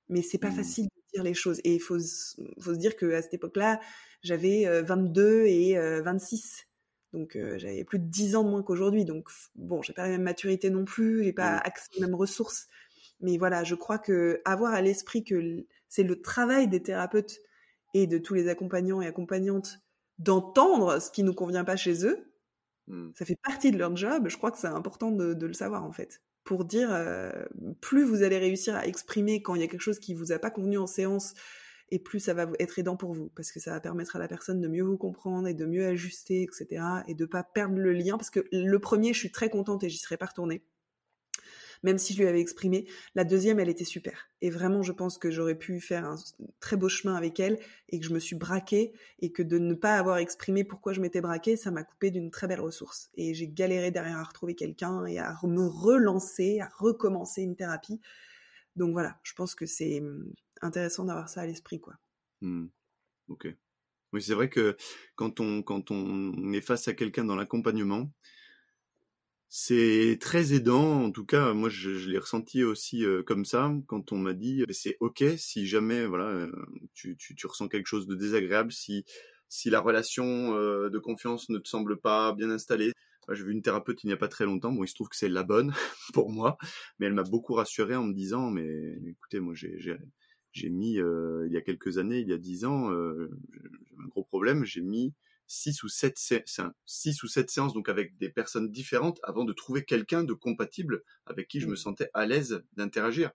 Mais 0.09 0.23
c'est 0.23 0.39
pas 0.39 0.49
mmh. 0.49 0.55
facile 0.55 0.85
de 0.85 1.01
dire 1.13 1.23
les 1.23 1.35
choses. 1.35 1.61
Et 1.63 1.75
il 1.75 1.79
faut, 1.79 1.99
faut, 1.99 2.73
se 2.73 2.79
dire 2.79 2.97
qu'à 2.97 3.21
cette 3.21 3.35
époque-là, 3.35 3.79
j'avais 4.23 4.81
22 4.81 5.45
et 5.45 6.01
26. 6.01 6.65
Donc 7.13 7.37
j'avais 7.57 7.83
plus 7.83 7.99
de 7.99 8.05
10 8.05 8.35
ans 8.35 8.43
de 8.43 8.49
moins 8.49 8.63
qu'aujourd'hui. 8.63 9.05
Donc 9.05 9.29
bon, 9.55 9.81
j'ai 9.81 9.93
pas 9.93 10.03
la 10.03 10.09
même 10.09 10.23
maturité 10.23 10.69
non 10.69 10.85
plus, 10.85 11.23
j'ai 11.23 11.33
pas 11.33 11.57
accès 11.57 11.89
aux 11.97 12.01
mêmes 12.01 12.15
ressources. 12.15 12.67
Mais 13.21 13.37
voilà, 13.37 13.63
je 13.63 13.75
crois 13.75 13.99
que 13.99 14.41
avoir 14.45 14.73
à 14.73 14.81
l'esprit 14.81 15.23
que 15.23 15.65
c'est 15.89 16.03
le 16.03 16.21
travail 16.21 16.67
des 16.67 16.81
thérapeutes 16.81 17.39
et 17.93 18.07
de 18.07 18.17
tous 18.17 18.33
les 18.33 18.49
accompagnants 18.49 19.01
et 19.01 19.07
accompagnantes 19.07 19.79
d'entendre 20.17 20.99
ce 21.01 21.11
qui 21.11 21.23
nous 21.23 21.33
convient 21.33 21.63
pas 21.63 21.75
chez 21.75 22.05
eux, 22.05 22.31
mmh. 22.87 23.09
ça 23.15 23.25
fait 23.25 23.37
partie 23.43 23.71
de 23.71 23.77
leur 23.77 23.95
job. 23.95 24.27
Je 24.27 24.37
crois 24.37 24.51
que 24.51 24.57
c'est 24.57 24.67
important 24.67 25.11
de, 25.11 25.45
le 25.45 25.53
savoir 25.53 25.83
en 25.83 25.91
fait, 25.91 26.21
pour 26.43 26.65
dire 26.65 26.89
euh, 26.91 27.31
plus 27.81 28.03
vous 28.03 28.23
allez 28.23 28.37
réussir 28.37 28.75
à 28.75 28.85
exprimer 28.85 29.41
quand 29.41 29.55
il 29.55 29.61
y 29.61 29.63
a 29.63 29.67
quelque 29.67 29.81
chose 29.81 29.99
qui 29.99 30.13
vous 30.13 30.31
a 30.31 30.39
pas 30.39 30.51
convenu 30.51 30.77
en 30.77 30.87
séance, 30.87 31.33
et 31.91 31.99
plus 31.99 32.19
ça 32.19 32.33
va 32.33 32.47
être 32.59 32.77
aidant 32.77 32.95
pour 32.95 33.13
vous, 33.13 33.31
parce 33.35 33.51
que 33.51 33.59
ça 33.59 33.71
va 33.71 33.79
permettre 33.79 34.15
à 34.15 34.19
la 34.19 34.27
personne 34.27 34.61
de 34.61 34.67
mieux 34.67 34.83
vous 34.83 34.97
comprendre 34.97 35.47
et 35.47 35.53
de 35.53 35.65
mieux 35.65 35.87
ajuster, 35.87 36.43
etc., 36.43 36.83
et 37.07 37.15
de 37.15 37.25
pas 37.25 37.43
perdre 37.43 37.77
le 37.77 37.93
lien. 37.93 38.17
Parce 38.17 38.29
que 38.29 38.45
le 38.51 38.79
premier, 38.79 39.13
je 39.13 39.19
suis 39.19 39.31
très 39.31 39.49
contente 39.49 39.83
et 39.83 39.89
j'y 39.89 39.97
serais 39.97 40.17
pas 40.17 40.27
retournée 40.27 40.63
même 41.83 41.97
si 41.97 42.13
je 42.13 42.19
lui 42.19 42.27
avais 42.27 42.39
exprimé. 42.39 42.87
La 43.15 43.23
deuxième, 43.23 43.59
elle 43.59 43.69
était 43.69 43.85
super. 43.85 44.29
Et 44.41 44.49
vraiment, 44.49 44.81
je 44.83 44.91
pense 44.91 45.17
que 45.17 45.31
j'aurais 45.31 45.57
pu 45.57 45.79
faire 45.79 46.05
un 46.05 46.15
très 46.59 46.77
beau 46.77 46.89
chemin 46.89 47.15
avec 47.15 47.39
elle 47.39 47.59
et 47.89 47.99
que 47.99 48.05
je 48.05 48.13
me 48.13 48.19
suis 48.19 48.35
braquée 48.35 48.93
et 49.19 49.31
que 49.31 49.43
de 49.43 49.57
ne 49.57 49.73
pas 49.73 49.97
avoir 49.97 50.17
exprimé 50.17 50.63
pourquoi 50.63 50.93
je 50.93 51.01
m'étais 51.01 51.21
braquée, 51.21 51.57
ça 51.57 51.71
m'a 51.71 51.83
coupé 51.83 52.11
d'une 52.11 52.31
très 52.31 52.47
belle 52.47 52.61
ressource. 52.61 53.09
Et 53.15 53.33
j'ai 53.33 53.47
galéré 53.47 53.91
derrière 53.91 54.17
à 54.17 54.23
retrouver 54.23 54.55
quelqu'un 54.55 55.05
et 55.05 55.19
à 55.19 55.37
me 55.43 55.67
relancer, 55.67 56.59
à 56.59 56.69
recommencer 56.77 57.41
une 57.41 57.55
thérapie. 57.55 57.99
Donc 58.75 58.93
voilà, 58.93 59.19
je 59.23 59.33
pense 59.33 59.55
que 59.55 59.65
c'est 59.65 59.99
hum, 59.99 60.33
intéressant 60.61 61.05
d'avoir 61.05 61.29
ça 61.29 61.41
à 61.41 61.45
l'esprit, 61.45 61.79
quoi. 61.79 61.95
Mmh. 62.41 62.67
Ok. 63.29 63.47
Oui, 64.11 64.21
c'est 64.21 64.33
vrai 64.33 64.49
que 64.49 64.75
quand 65.15 65.39
on, 65.39 65.61
quand 65.61 65.91
on 65.91 66.53
est 66.53 66.61
face 66.61 66.87
à 66.87 66.93
quelqu'un 66.93 67.25
dans 67.25 67.35
l'accompagnement, 67.35 68.11
c'est 69.51 70.19
très 70.21 70.53
aidant, 70.53 71.03
en 71.03 71.11
tout 71.11 71.25
cas, 71.25 71.53
moi 71.53 71.69
je, 71.69 71.89
l'ai 72.07 72.19
ressenti 72.19 72.63
aussi 72.63 73.03
euh, 73.03 73.23
comme 73.23 73.45
ça 73.45 73.73
quand 73.87 74.11
on 74.11 74.17
m'a 74.17 74.33
dit 74.33 74.63
c'est 74.69 74.95
ok 74.99 75.23
si 75.37 75.65
jamais 75.65 76.05
voilà 76.05 76.25
euh, 76.25 76.51
tu, 76.93 77.17
tu, 77.17 77.33
tu, 77.35 77.47
ressens 77.47 77.67
quelque 77.67 77.87
chose 77.87 78.05
de 78.05 78.13
désagréable, 78.13 78.71
si 78.71 79.05
si 79.49 79.71
la 79.71 79.79
relation 79.79 80.55
euh, 80.55 80.89
de 80.91 80.99
confiance 80.99 81.49
ne 81.49 81.57
te 81.57 81.67
semble 81.67 81.99
pas 81.99 82.33
bien 82.33 82.51
installée. 82.51 82.93
J'ai 83.31 83.43
vu 83.43 83.51
une 83.51 83.61
thérapeute 83.63 84.03
il 84.03 84.07
n'y 84.07 84.13
a 84.13 84.17
pas 84.17 84.27
très 84.27 84.45
longtemps, 84.45 84.71
bon 84.71 84.83
il 84.83 84.87
se 84.87 84.95
trouve 84.95 85.09
que 85.09 85.15
c'est 85.15 85.29
la 85.29 85.43
bonne 85.43 85.73
pour 86.13 86.31
moi, 86.31 86.57
mais 86.99 87.07
elle 87.07 87.13
m'a 87.13 87.23
beaucoup 87.23 87.53
rassuré 87.53 87.95
en 87.95 88.03
me 88.03 88.13
disant 88.13 88.51
mais 88.51 88.99
écoutez 89.07 89.39
moi 89.39 89.55
j'ai 89.55 89.79
j'ai 90.51 90.69
mis 90.69 90.93
il 90.93 91.51
y 91.51 91.57
a 91.57 91.61
quelques 91.61 91.97
années, 91.97 92.19
il 92.19 92.29
y 92.29 92.33
a 92.33 92.37
dix 92.37 92.65
ans, 92.65 92.91
j'ai 92.91 94.03
un 94.03 94.07
gros 94.09 94.23
problème, 94.23 94.63
j'ai 94.63 94.81
mis 94.81 95.13
6 95.49 95.83
ou 95.83 95.89
7, 95.89 96.17
6 96.85 97.23
ou 97.23 97.27
7 97.27 97.49
séances 97.49 97.73
donc 97.73 97.89
avec 97.89 98.17
des 98.17 98.29
personnes 98.29 98.71
différentes 98.71 99.19
avant 99.23 99.43
de 99.43 99.51
trouver 99.51 99.83
quelqu'un 99.83 100.23
de 100.23 100.33
compatible 100.33 101.03
avec 101.25 101.47
qui 101.47 101.59
je 101.59 101.67
me 101.67 101.73
mmh. 101.73 101.77
sentais 101.77 102.09
à 102.13 102.25
l'aise 102.25 102.63
d'interagir. 102.73 103.31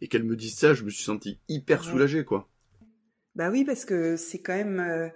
Et 0.00 0.08
qu'elle 0.08 0.24
me 0.24 0.36
dise 0.36 0.56
ça, 0.56 0.74
je 0.74 0.84
me 0.84 0.90
suis 0.90 1.02
senti 1.02 1.40
hyper 1.48 1.82
soulagé, 1.82 2.24
quoi. 2.24 2.50
Bah 3.34 3.50
oui, 3.50 3.64
parce 3.64 3.84
que 3.84 4.16
c'est 4.16 4.42
quand 4.42 4.54
même. 4.54 4.78
Euh, 4.78 5.08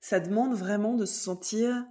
ça 0.00 0.20
demande 0.20 0.54
vraiment 0.54 0.96
de 0.96 1.06
se 1.06 1.18
sentir 1.18 1.86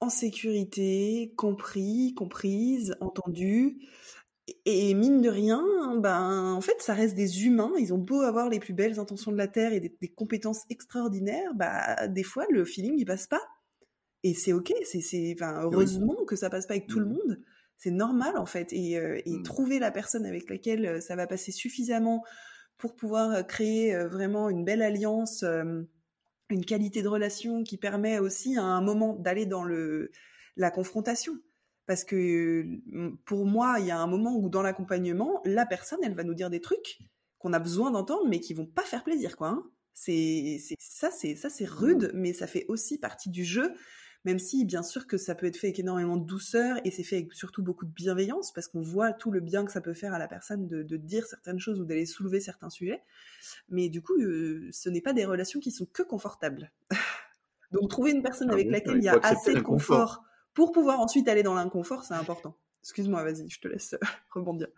en 0.00 0.10
sécurité, 0.10 1.32
compris, 1.36 2.14
comprise, 2.14 2.96
entendu. 3.00 3.78
Et 4.64 4.94
mine 4.94 5.20
de 5.20 5.28
rien, 5.28 5.62
ben, 5.98 6.52
en 6.52 6.60
fait, 6.60 6.80
ça 6.80 6.94
reste 6.94 7.14
des 7.14 7.44
humains. 7.44 7.72
Ils 7.78 7.94
ont 7.94 7.98
beau 7.98 8.22
avoir 8.22 8.48
les 8.48 8.58
plus 8.58 8.74
belles 8.74 8.98
intentions 8.98 9.32
de 9.32 9.36
la 9.36 9.48
Terre 9.48 9.72
et 9.72 9.80
des, 9.80 10.08
compétences 10.08 10.64
extraordinaires, 10.70 11.54
bah, 11.54 12.08
des 12.08 12.22
fois, 12.22 12.46
le 12.50 12.64
feeling, 12.64 12.94
il 12.98 13.04
passe 13.04 13.26
pas. 13.26 13.42
Et 14.22 14.34
c'est 14.34 14.52
ok, 14.52 14.72
c'est, 14.84 15.34
enfin, 15.34 15.62
heureusement 15.62 16.24
que 16.26 16.36
ça 16.36 16.50
passe 16.50 16.66
pas 16.66 16.74
avec 16.74 16.86
tout 16.86 16.98
le 16.98 17.06
mmh. 17.06 17.12
monde. 17.12 17.40
C'est 17.78 17.90
normal, 17.90 18.36
en 18.36 18.46
fait. 18.46 18.72
Et, 18.72 18.98
euh, 18.98 19.20
mmh. 19.24 19.42
trouver 19.42 19.78
la 19.78 19.90
personne 19.90 20.26
avec 20.26 20.50
laquelle 20.50 20.86
euh, 20.86 21.00
ça 21.00 21.16
va 21.16 21.26
passer 21.26 21.52
suffisamment 21.52 22.22
pour 22.76 22.96
pouvoir 22.96 23.30
euh, 23.30 23.42
créer 23.42 23.96
vraiment 24.06 24.50
une 24.50 24.64
belle 24.64 24.82
alliance, 24.82 25.42
une 25.42 26.64
qualité 26.64 27.02
de 27.02 27.08
relation 27.08 27.62
qui 27.62 27.78
permet 27.78 28.18
aussi 28.18 28.56
à 28.56 28.64
un 28.64 28.82
moment 28.82 29.14
d'aller 29.14 29.46
dans 29.46 29.64
le, 29.64 30.10
la 30.56 30.70
confrontation. 30.70 31.38
Parce 31.90 32.04
que 32.04 32.64
pour 33.24 33.46
moi, 33.46 33.78
il 33.80 33.86
y 33.86 33.90
a 33.90 33.98
un 33.98 34.06
moment 34.06 34.36
où 34.36 34.48
dans 34.48 34.62
l'accompagnement, 34.62 35.42
la 35.44 35.66
personne, 35.66 35.98
elle 36.04 36.14
va 36.14 36.22
nous 36.22 36.34
dire 36.34 36.48
des 36.48 36.60
trucs 36.60 37.00
qu'on 37.38 37.52
a 37.52 37.58
besoin 37.58 37.90
d'entendre, 37.90 38.28
mais 38.28 38.38
qui 38.38 38.54
vont 38.54 38.64
pas 38.64 38.84
faire 38.84 39.02
plaisir, 39.02 39.36
quoi. 39.36 39.48
Hein. 39.48 39.64
C'est 39.92 40.60
ça, 40.78 41.10
c'est 41.10 41.34
ça, 41.34 41.50
c'est 41.50 41.68
rude, 41.68 42.12
mais 42.14 42.32
ça 42.32 42.46
fait 42.46 42.64
aussi 42.68 42.96
partie 42.96 43.28
du 43.28 43.44
jeu. 43.44 43.74
Même 44.24 44.38
si, 44.38 44.64
bien 44.64 44.84
sûr, 44.84 45.08
que 45.08 45.16
ça 45.16 45.34
peut 45.34 45.46
être 45.46 45.56
fait 45.56 45.66
avec 45.66 45.80
énormément 45.80 46.16
de 46.16 46.24
douceur 46.24 46.78
et 46.84 46.92
c'est 46.92 47.02
fait 47.02 47.16
avec 47.16 47.32
surtout 47.32 47.64
beaucoup 47.64 47.86
de 47.86 47.92
bienveillance, 47.92 48.52
parce 48.52 48.68
qu'on 48.68 48.82
voit 48.82 49.12
tout 49.12 49.32
le 49.32 49.40
bien 49.40 49.64
que 49.64 49.72
ça 49.72 49.80
peut 49.80 49.92
faire 49.92 50.14
à 50.14 50.20
la 50.20 50.28
personne 50.28 50.68
de, 50.68 50.96
dire 50.96 51.26
certaines 51.26 51.58
choses 51.58 51.80
ou 51.80 51.84
d'aller 51.84 52.06
soulever 52.06 52.38
certains 52.38 52.70
sujets. 52.70 53.02
Mais 53.68 53.88
du 53.88 54.00
coup, 54.00 54.14
ce 54.16 54.88
n'est 54.88 55.00
pas 55.00 55.12
des 55.12 55.24
relations 55.24 55.58
qui 55.58 55.72
sont 55.72 55.86
que 55.86 56.04
confortables. 56.04 56.70
Donc, 57.72 57.90
trouver 57.90 58.12
une 58.12 58.22
personne 58.22 58.50
ah 58.50 58.54
avec 58.54 58.70
laquelle 58.70 58.98
il 58.98 59.04
y 59.04 59.08
a 59.08 59.18
assez 59.24 59.54
de 59.54 59.60
confort 59.60 60.22
pour 60.54 60.72
pouvoir 60.72 61.00
ensuite 61.00 61.28
aller 61.28 61.42
dans 61.42 61.54
l'inconfort, 61.54 62.04
c'est 62.04 62.14
important. 62.14 62.56
Excuse-moi, 62.82 63.22
vas-y, 63.22 63.48
je 63.48 63.60
te 63.60 63.68
laisse 63.68 63.94
rebondir. 64.30 64.68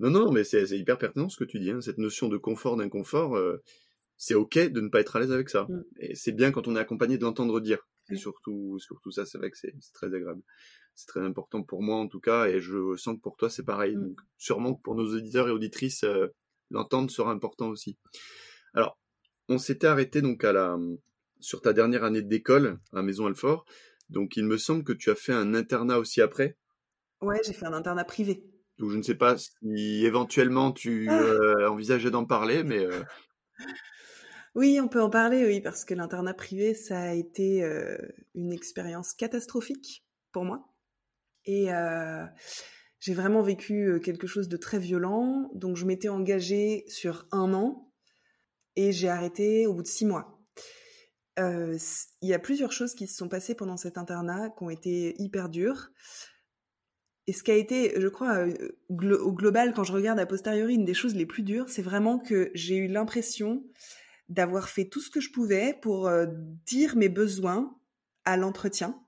Non, 0.00 0.10
non, 0.10 0.32
mais 0.32 0.44
c'est 0.44 0.64
hyper 0.70 0.98
pertinent 0.98 1.28
ce 1.28 1.36
que 1.36 1.44
tu 1.44 1.58
dis. 1.58 1.70
Hein. 1.70 1.80
Cette 1.80 1.98
notion 1.98 2.28
de 2.28 2.36
confort, 2.36 2.76
d'inconfort, 2.76 3.36
euh, 3.36 3.62
c'est 4.16 4.34
ok 4.34 4.58
de 4.58 4.80
ne 4.80 4.88
pas 4.88 5.00
être 5.00 5.16
à 5.16 5.20
l'aise 5.20 5.32
avec 5.32 5.48
ça. 5.48 5.64
Mm. 5.68 5.84
Et 6.00 6.14
c'est 6.14 6.32
bien 6.32 6.50
quand 6.50 6.68
on 6.68 6.76
est 6.76 6.80
accompagné 6.80 7.18
de 7.18 7.24
l'entendre 7.24 7.60
dire. 7.60 7.86
Et 8.10 8.16
surtout, 8.16 8.78
surtout 8.78 9.10
ça, 9.10 9.26
c'est 9.26 9.36
vrai 9.36 9.50
que 9.50 9.58
c'est 9.58 9.74
très 9.92 10.06
agréable. 10.06 10.42
C'est 10.94 11.06
très 11.06 11.20
important 11.20 11.62
pour 11.62 11.82
moi 11.82 11.96
en 11.96 12.08
tout 12.08 12.20
cas, 12.20 12.46
et 12.46 12.60
je 12.60 12.96
sens 12.96 13.16
que 13.16 13.20
pour 13.20 13.36
toi 13.36 13.50
c'est 13.50 13.64
pareil. 13.64 13.96
Mm. 13.96 14.00
Donc, 14.00 14.20
sûrement 14.38 14.74
que 14.74 14.82
pour 14.82 14.94
nos 14.94 15.14
auditeurs 15.14 15.48
et 15.48 15.52
auditrices, 15.52 16.04
euh, 16.04 16.28
l'entendre 16.70 17.10
sera 17.10 17.30
important 17.30 17.68
aussi. 17.68 17.98
Alors, 18.74 18.98
on 19.48 19.58
s'était 19.58 19.86
arrêté 19.86 20.22
donc 20.22 20.44
à 20.44 20.52
la 20.52 20.78
sur 21.40 21.60
ta 21.60 21.72
dernière 21.72 22.02
année 22.02 22.22
d'école 22.22 22.78
à 22.92 23.02
Maison 23.02 23.26
Alfort. 23.26 23.64
Donc 24.08 24.36
il 24.36 24.44
me 24.44 24.58
semble 24.58 24.84
que 24.84 24.92
tu 24.92 25.10
as 25.10 25.14
fait 25.14 25.32
un 25.32 25.54
internat 25.54 25.98
aussi 25.98 26.20
après? 26.20 26.56
Ouais, 27.20 27.40
j'ai 27.44 27.52
fait 27.52 27.66
un 27.66 27.72
internat 27.72 28.04
privé. 28.04 28.44
Donc 28.78 28.90
je 28.90 28.96
ne 28.96 29.02
sais 29.02 29.14
pas 29.14 29.36
si 29.38 30.04
éventuellement 30.04 30.72
tu 30.72 31.08
ah! 31.10 31.20
euh, 31.20 31.68
envisageais 31.68 32.10
d'en 32.10 32.24
parler, 32.24 32.62
mais. 32.62 32.84
Euh 32.84 33.02
oui, 34.54 34.80
on 34.80 34.88
peut 34.88 35.02
en 35.02 35.10
parler, 35.10 35.44
oui, 35.44 35.60
parce 35.60 35.84
que 35.84 35.94
l'internat 35.94 36.34
privé, 36.34 36.74
ça 36.74 37.00
a 37.00 37.12
été 37.12 37.64
euh, 37.64 37.98
une 38.34 38.52
expérience 38.52 39.12
catastrophique 39.14 40.04
pour 40.32 40.44
moi. 40.44 40.72
Et 41.44 41.68
j'ai 43.00 43.14
vraiment 43.14 43.40
vécu 43.40 44.00
quelque 44.04 44.26
chose 44.26 44.48
de 44.48 44.58
très 44.58 44.78
violent. 44.78 45.50
Donc 45.54 45.76
je 45.76 45.86
m'étais 45.86 46.10
engagée 46.10 46.84
sur 46.88 47.26
un 47.32 47.54
an 47.54 47.90
et 48.76 48.92
j'ai 48.92 49.08
arrêté 49.08 49.66
au 49.66 49.72
bout 49.72 49.82
de 49.82 49.88
six 49.88 50.04
mois. 50.04 50.37
Euh, 51.38 51.78
il 52.20 52.28
y 52.28 52.34
a 52.34 52.38
plusieurs 52.38 52.72
choses 52.72 52.94
qui 52.94 53.06
se 53.06 53.16
sont 53.16 53.28
passées 53.28 53.54
pendant 53.54 53.76
cet 53.76 53.98
internat 53.98 54.50
qui 54.50 54.64
ont 54.64 54.70
été 54.70 55.20
hyper 55.20 55.48
dures. 55.48 55.90
Et 57.26 57.32
ce 57.32 57.42
qui 57.42 57.50
a 57.50 57.54
été, 57.54 58.00
je 58.00 58.08
crois, 58.08 58.46
euh, 58.46 58.78
au 58.88 59.32
global, 59.32 59.74
quand 59.74 59.84
je 59.84 59.92
regarde 59.92 60.18
a 60.18 60.26
posteriori, 60.26 60.74
une 60.74 60.84
des 60.84 60.94
choses 60.94 61.14
les 61.14 61.26
plus 61.26 61.42
dures, 61.42 61.68
c'est 61.68 61.82
vraiment 61.82 62.18
que 62.18 62.50
j'ai 62.54 62.76
eu 62.76 62.88
l'impression 62.88 63.62
d'avoir 64.28 64.68
fait 64.68 64.86
tout 64.86 65.00
ce 65.00 65.10
que 65.10 65.20
je 65.20 65.30
pouvais 65.30 65.78
pour 65.80 66.08
euh, 66.08 66.26
dire 66.66 66.96
mes 66.96 67.08
besoins 67.08 67.78
à 68.24 68.36
l'entretien 68.36 68.98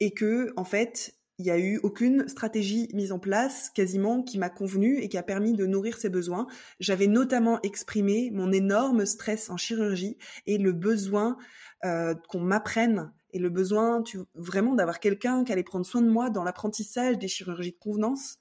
et 0.00 0.12
que, 0.12 0.52
en 0.56 0.64
fait, 0.64 1.17
il 1.38 1.44
n'y 1.44 1.50
a 1.50 1.58
eu 1.58 1.78
aucune 1.84 2.26
stratégie 2.28 2.88
mise 2.94 3.12
en 3.12 3.20
place 3.20 3.70
quasiment 3.70 4.22
qui 4.22 4.38
m'a 4.38 4.50
convenu 4.50 4.98
et 4.98 5.08
qui 5.08 5.16
a 5.16 5.22
permis 5.22 5.52
de 5.52 5.66
nourrir 5.66 5.96
ses 5.96 6.08
besoins. 6.08 6.48
J'avais 6.80 7.06
notamment 7.06 7.60
exprimé 7.62 8.30
mon 8.32 8.50
énorme 8.50 9.06
stress 9.06 9.48
en 9.48 9.56
chirurgie 9.56 10.18
et 10.46 10.58
le 10.58 10.72
besoin 10.72 11.38
euh, 11.84 12.14
qu'on 12.28 12.40
m'apprenne 12.40 13.12
et 13.32 13.38
le 13.38 13.50
besoin 13.50 14.02
vraiment 14.34 14.74
d'avoir 14.74 14.98
quelqu'un 14.98 15.44
qui 15.44 15.52
allait 15.52 15.62
prendre 15.62 15.86
soin 15.86 16.02
de 16.02 16.10
moi 16.10 16.28
dans 16.28 16.42
l'apprentissage 16.42 17.18
des 17.18 17.28
chirurgies 17.28 17.72
de 17.72 17.78
convenance 17.78 18.38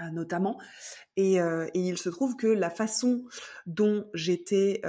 euh, 0.00 0.10
notamment. 0.10 0.58
Et, 1.16 1.42
euh, 1.42 1.66
et, 1.74 1.80
il 1.80 1.98
se 1.98 2.08
trouve 2.08 2.36
que 2.36 2.46
la 2.46 2.70
façon 2.70 3.24
dont 3.66 4.08
j'étais 4.14 4.80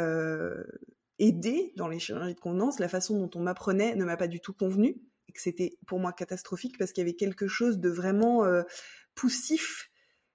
aidée 1.18 1.74
dans 1.76 1.90
les 1.90 2.00
chirurgies 2.00 2.36
de 2.36 2.40
convenance, 2.40 2.80
la 2.80 2.88
façon 2.88 3.20
dont 3.20 3.32
on 3.38 3.44
m'apprenait 3.44 3.96
ne 3.96 4.06
m'a 4.06 4.16
pas 4.16 4.28
du 4.28 4.40
tout 4.40 4.54
convenu 4.54 5.02
que 5.40 5.44
c'était 5.44 5.78
pour 5.88 6.00
moi 6.00 6.12
catastrophique 6.12 6.78
parce 6.78 6.92
qu'il 6.92 7.02
y 7.02 7.08
avait 7.08 7.16
quelque 7.16 7.48
chose 7.48 7.80
de 7.80 7.90
vraiment 7.90 8.44
euh, 8.44 8.64
poussif 9.16 9.90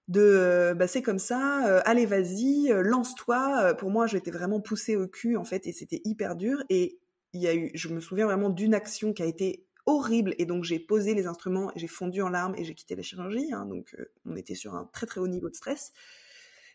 de 0.08 0.20
euh, 0.20 0.74
bah 0.74 0.86
c'est 0.86 1.02
comme 1.02 1.18
ça 1.18 1.66
euh, 1.68 1.80
allez 1.84 2.06
vas-y 2.06 2.72
lance-toi. 2.72 3.74
Pour 3.74 3.90
moi 3.90 4.06
j'étais 4.06 4.30
vraiment 4.30 4.60
poussée 4.60 4.96
au 4.96 5.06
cul 5.06 5.36
en 5.36 5.44
fait 5.44 5.66
et 5.66 5.72
c'était 5.72 6.00
hyper 6.04 6.36
dur. 6.36 6.62
Et 6.70 6.98
il 7.34 7.42
y 7.42 7.48
a 7.48 7.54
eu 7.54 7.70
je 7.74 7.88
me 7.88 8.00
souviens 8.00 8.26
vraiment 8.26 8.48
d'une 8.48 8.74
action 8.74 9.12
qui 9.12 9.22
a 9.22 9.26
été 9.26 9.66
horrible. 9.86 10.34
Et 10.38 10.46
donc 10.46 10.64
j'ai 10.64 10.78
posé 10.78 11.14
les 11.14 11.26
instruments 11.26 11.70
j'ai 11.76 11.88
fondu 11.88 12.22
en 12.22 12.30
larmes 12.30 12.54
et 12.56 12.64
j'ai 12.64 12.74
quitté 12.74 12.96
la 12.96 13.02
chirurgie 13.02 13.52
hein, 13.52 13.66
donc 13.66 13.94
on 14.24 14.36
était 14.36 14.54
sur 14.54 14.74
un 14.74 14.88
très 14.92 15.06
très 15.06 15.20
haut 15.20 15.28
niveau 15.28 15.50
de 15.50 15.54
stress. 15.54 15.92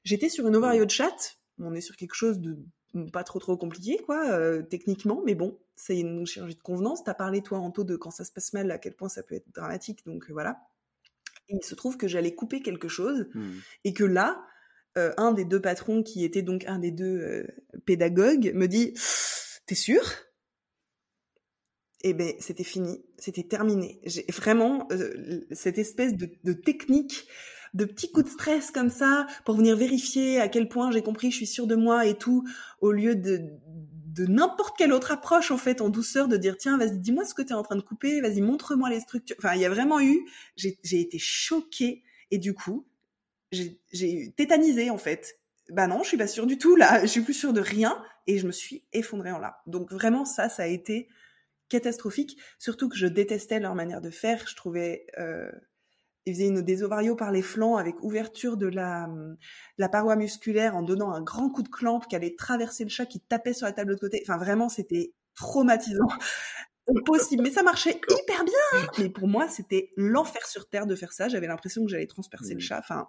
J'étais 0.04 0.30
sur 0.30 0.48
une 0.48 0.56
ovario 0.56 0.86
de 0.86 0.92
chat 0.92 1.38
on 1.62 1.74
est 1.74 1.82
sur 1.82 1.98
quelque 1.98 2.16
chose 2.16 2.40
de 2.40 2.58
pas 3.12 3.24
trop 3.24 3.40
trop 3.40 3.58
compliqué 3.58 3.98
quoi 4.06 4.64
techniquement 4.64 5.22
mais 5.26 5.36
bon 5.36 5.60
c'est 5.80 5.98
une 5.98 6.26
chirurgie 6.26 6.56
de 6.56 6.62
convenance. 6.62 7.06
T'as 7.06 7.14
parlé 7.14 7.42
toi 7.42 7.60
Anto 7.60 7.86
de 7.86 7.96
quand 7.96 8.12
ça 8.12 8.26
se 8.26 8.34
passe 8.34 8.52
mal 8.52 8.70
à 8.70 8.78
quel 8.78 8.94
point 8.94 9.08
ça 9.08 9.24
peut 9.24 9.36
être 9.36 9.50
dramatique 9.54 10.06
donc 10.06 10.26
euh, 10.30 10.34
voilà. 10.34 10.60
Et 11.48 11.56
il 11.56 11.64
se 11.64 11.74
trouve 11.74 11.96
que 11.96 12.08
j'allais 12.08 12.36
couper 12.36 12.62
quelque 12.62 12.90
chose 12.90 13.28
mmh. 13.34 13.50
et 13.86 13.94
que 13.94 14.04
là 14.04 14.46
euh, 14.98 15.14
un 15.18 15.32
des 15.32 15.46
deux 15.46 15.62
patrons 15.62 16.04
qui 16.04 16.26
était 16.26 16.42
donc 16.42 16.66
un 16.66 16.80
des 16.80 16.92
deux 16.92 17.06
euh, 17.06 17.48
pédagogues 17.86 18.52
me 18.54 18.68
dit 18.68 18.94
t'es 19.68 19.76
sûr? 19.76 20.04
Et 22.02 22.10
eh 22.10 22.14
ben 22.14 22.34
c'était 22.40 22.66
fini 22.66 23.02
c'était 23.18 23.44
terminé. 23.44 24.02
J'ai 24.04 24.26
vraiment 24.34 24.86
euh, 24.92 25.46
cette 25.52 25.78
espèce 25.78 26.14
de, 26.14 26.30
de 26.44 26.54
technique 26.54 27.26
de 27.74 27.86
petits 27.86 28.12
coups 28.12 28.26
de 28.26 28.32
stress 28.32 28.72
comme 28.72 28.90
ça 28.90 29.28
pour 29.46 29.56
venir 29.56 29.78
vérifier 29.78 30.42
à 30.42 30.50
quel 30.50 30.68
point 30.68 30.92
j'ai 30.92 31.04
compris, 31.04 31.32
je 31.32 31.38
suis 31.38 31.48
sûre 31.48 31.68
de 31.68 31.76
moi 31.76 32.06
et 32.06 32.18
tout, 32.18 32.44
au 32.82 32.92
lieu 32.92 33.16
de, 33.16 33.52
de 34.20 34.26
n'importe 34.26 34.78
quelle 34.78 34.92
autre 34.92 35.12
approche 35.12 35.50
en 35.50 35.58
fait 35.58 35.80
en 35.80 35.88
douceur 35.88 36.28
de 36.28 36.36
dire 36.36 36.58
tiens 36.58 36.78
vas-y 36.78 36.98
dis-moi 36.98 37.24
ce 37.24 37.34
que 37.34 37.42
tu 37.42 37.50
es 37.50 37.54
en 37.54 37.64
train 37.64 37.78
de 37.78 37.82
couper 37.82 38.20
vas-y 38.20 38.42
montre-moi 38.42 38.90
les 38.90 39.00
structures. 39.00 39.38
Enfin 39.40 39.56
il 39.56 39.62
y 39.62 39.66
a 39.66 39.70
vraiment 39.70 40.02
eu 40.02 40.28
j'ai 40.58 40.78
été 41.00 41.18
choquée. 41.18 42.04
Et 42.32 42.38
du 42.38 42.54
coup 42.54 42.86
j'ai 43.52 44.34
tétanisé 44.36 44.90
en 44.90 44.98
fait. 44.98 45.40
Bah 45.70 45.88
non 45.88 46.04
je 46.04 46.10
suis 46.10 46.18
pas 46.18 46.28
sûre 46.28 46.46
du 46.46 46.58
tout 46.58 46.76
là. 46.76 47.00
Je 47.02 47.08
suis 47.08 47.22
plus 47.22 47.34
sûre 47.34 47.54
de 47.54 47.62
rien. 47.62 48.04
Et 48.28 48.38
je 48.38 48.46
me 48.46 48.52
suis 48.52 48.84
effondrée 48.92 49.32
en 49.32 49.40
larmes. 49.40 49.56
Donc 49.68 49.92
vraiment 49.94 50.26
ça 50.26 50.50
ça 50.50 50.64
a 50.64 50.68
été 50.68 51.08
catastrophique. 51.70 52.38
Surtout 52.58 52.90
que 52.90 52.98
je 52.98 53.08
détestais 53.08 53.62
leur 53.62 53.74
manière 53.74 54.02
de 54.02 54.10
faire. 54.10 54.46
Je 54.48 54.56
trouvais 54.56 55.08
euh, 55.18 55.50
il 56.26 56.34
faisait 56.34 56.48
une, 56.48 56.62
des 56.62 56.84
ovarios 56.84 57.16
par 57.16 57.32
les 57.32 57.42
flancs 57.42 57.78
avec 57.78 58.02
ouverture 58.04 58.58
de 58.58 58.68
la, 58.68 59.10
la 59.78 59.90
paroi 59.90 60.16
musculaire 60.16 60.76
en 60.76 60.84
donnant 60.84 61.12
un 61.12 61.22
grand 61.22 61.50
coup 61.50 61.64
de 61.64 61.70
clampe 61.70 62.08
qui 62.08 62.16
allait 62.16 62.36
traverser 62.36 62.84
le 62.84 62.90
chat 62.90 63.06
qui 63.06 63.20
tapait 63.20 63.54
sur 63.54 63.66
la 63.66 63.74
table 63.74 63.96
de 63.96 64.00
côté. 64.00 64.22
Enfin, 64.24 64.38
vraiment, 64.38 64.70
c'était 64.70 65.14
traumatisant. 65.36 66.08
Impossible. 66.88 67.44
Mais 67.44 67.52
ça 67.52 67.64
marchait 67.64 68.02
hyper 68.10 68.44
bien. 68.44 68.90
Mais 68.98 69.10
pour 69.10 69.28
moi, 69.28 69.48
c'était 69.48 69.92
l'enfer 69.96 70.46
sur 70.48 70.68
terre 70.68 70.88
de 70.88 70.96
faire 70.96 71.14
ça. 71.14 71.30
J'avais 71.30 71.48
l'impression 71.48 71.84
que 71.84 71.92
j'allais 71.92 72.08
transpercer 72.08 72.54
le 72.54 72.60
chat. 72.60 72.80
Enfin, 72.80 73.08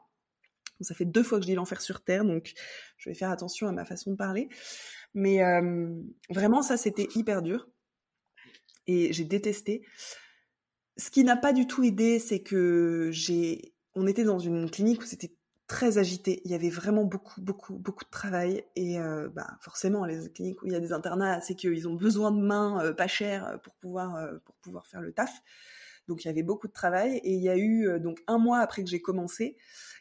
ça 0.81 0.95
fait 0.95 1.05
deux 1.05 1.23
fois 1.23 1.39
que 1.39 1.45
je 1.45 1.49
dis 1.51 1.55
l'enfer 1.55 1.81
sur 1.81 2.03
terre, 2.03 2.25
donc 2.25 2.53
je 2.97 3.11
vais 3.11 3.15
faire 3.15 3.31
attention 3.31 3.69
à 3.69 3.73
ma 3.73 3.85
façon 3.85 4.11
de 4.13 4.17
parler. 4.17 4.49
Mais 5.15 5.43
euh, 5.43 5.89
vraiment, 6.31 6.63
ça, 6.63 6.77
c'était 6.77 7.09
hyper 7.15 7.43
dur. 7.43 7.69
Et 8.87 9.13
j'ai 9.13 9.25
détesté 9.25 9.83
ce 10.97 11.11
qui 11.11 11.25
n'a 11.25 11.37
pas 11.37 11.53
du 11.53 11.67
tout 11.67 11.83
aidé, 11.83 12.19
c'est 12.19 12.41
que 12.41 13.11
j'ai, 13.13 13.75
on 13.95 14.07
était 14.07 14.25
dans 14.25 14.39
une 14.39 14.71
clinique 14.71 15.03
où 15.03 15.07
c'était 15.07 15.35
très 15.71 15.99
agité. 15.99 16.43
Il 16.45 16.51
y 16.51 16.55
avait 16.55 16.69
vraiment 16.69 17.05
beaucoup, 17.05 17.41
beaucoup, 17.41 17.79
beaucoup 17.79 18.05
de 18.05 18.11
travail. 18.11 18.65
Et 18.75 18.99
euh, 18.99 19.29
bah, 19.29 19.47
forcément, 19.61 20.05
les 20.05 20.29
cliniques 20.33 20.61
où 20.63 20.67
il 20.67 20.73
y 20.73 20.77
a 20.77 20.81
des 20.81 20.93
internats, 20.93 21.41
c'est 21.41 21.55
qu'ils 21.55 21.87
ont 21.87 21.95
besoin 21.95 22.33
de 22.33 22.41
mains 22.41 22.85
euh, 22.85 22.93
pas 22.93 23.07
chères 23.07 23.47
euh, 23.47 23.57
pour 23.59 23.75
pouvoir, 23.77 24.19
pour 24.45 24.57
pouvoir 24.57 24.87
faire 24.89 25.01
le 25.01 25.13
taf. 25.13 25.33
Donc 26.09 26.25
il 26.25 26.27
y 26.27 26.31
avait 26.31 26.43
beaucoup 26.43 26.67
de 26.67 26.73
travail. 26.73 27.19
Et 27.23 27.35
il 27.35 27.43
y 27.43 27.49
a 27.49 27.57
eu, 27.57 28.01
donc 28.01 28.21
un 28.27 28.39
mois 28.39 28.59
après 28.59 28.83
que 28.83 28.91
j'ai 28.91 29.01
commencé, 29.01 29.57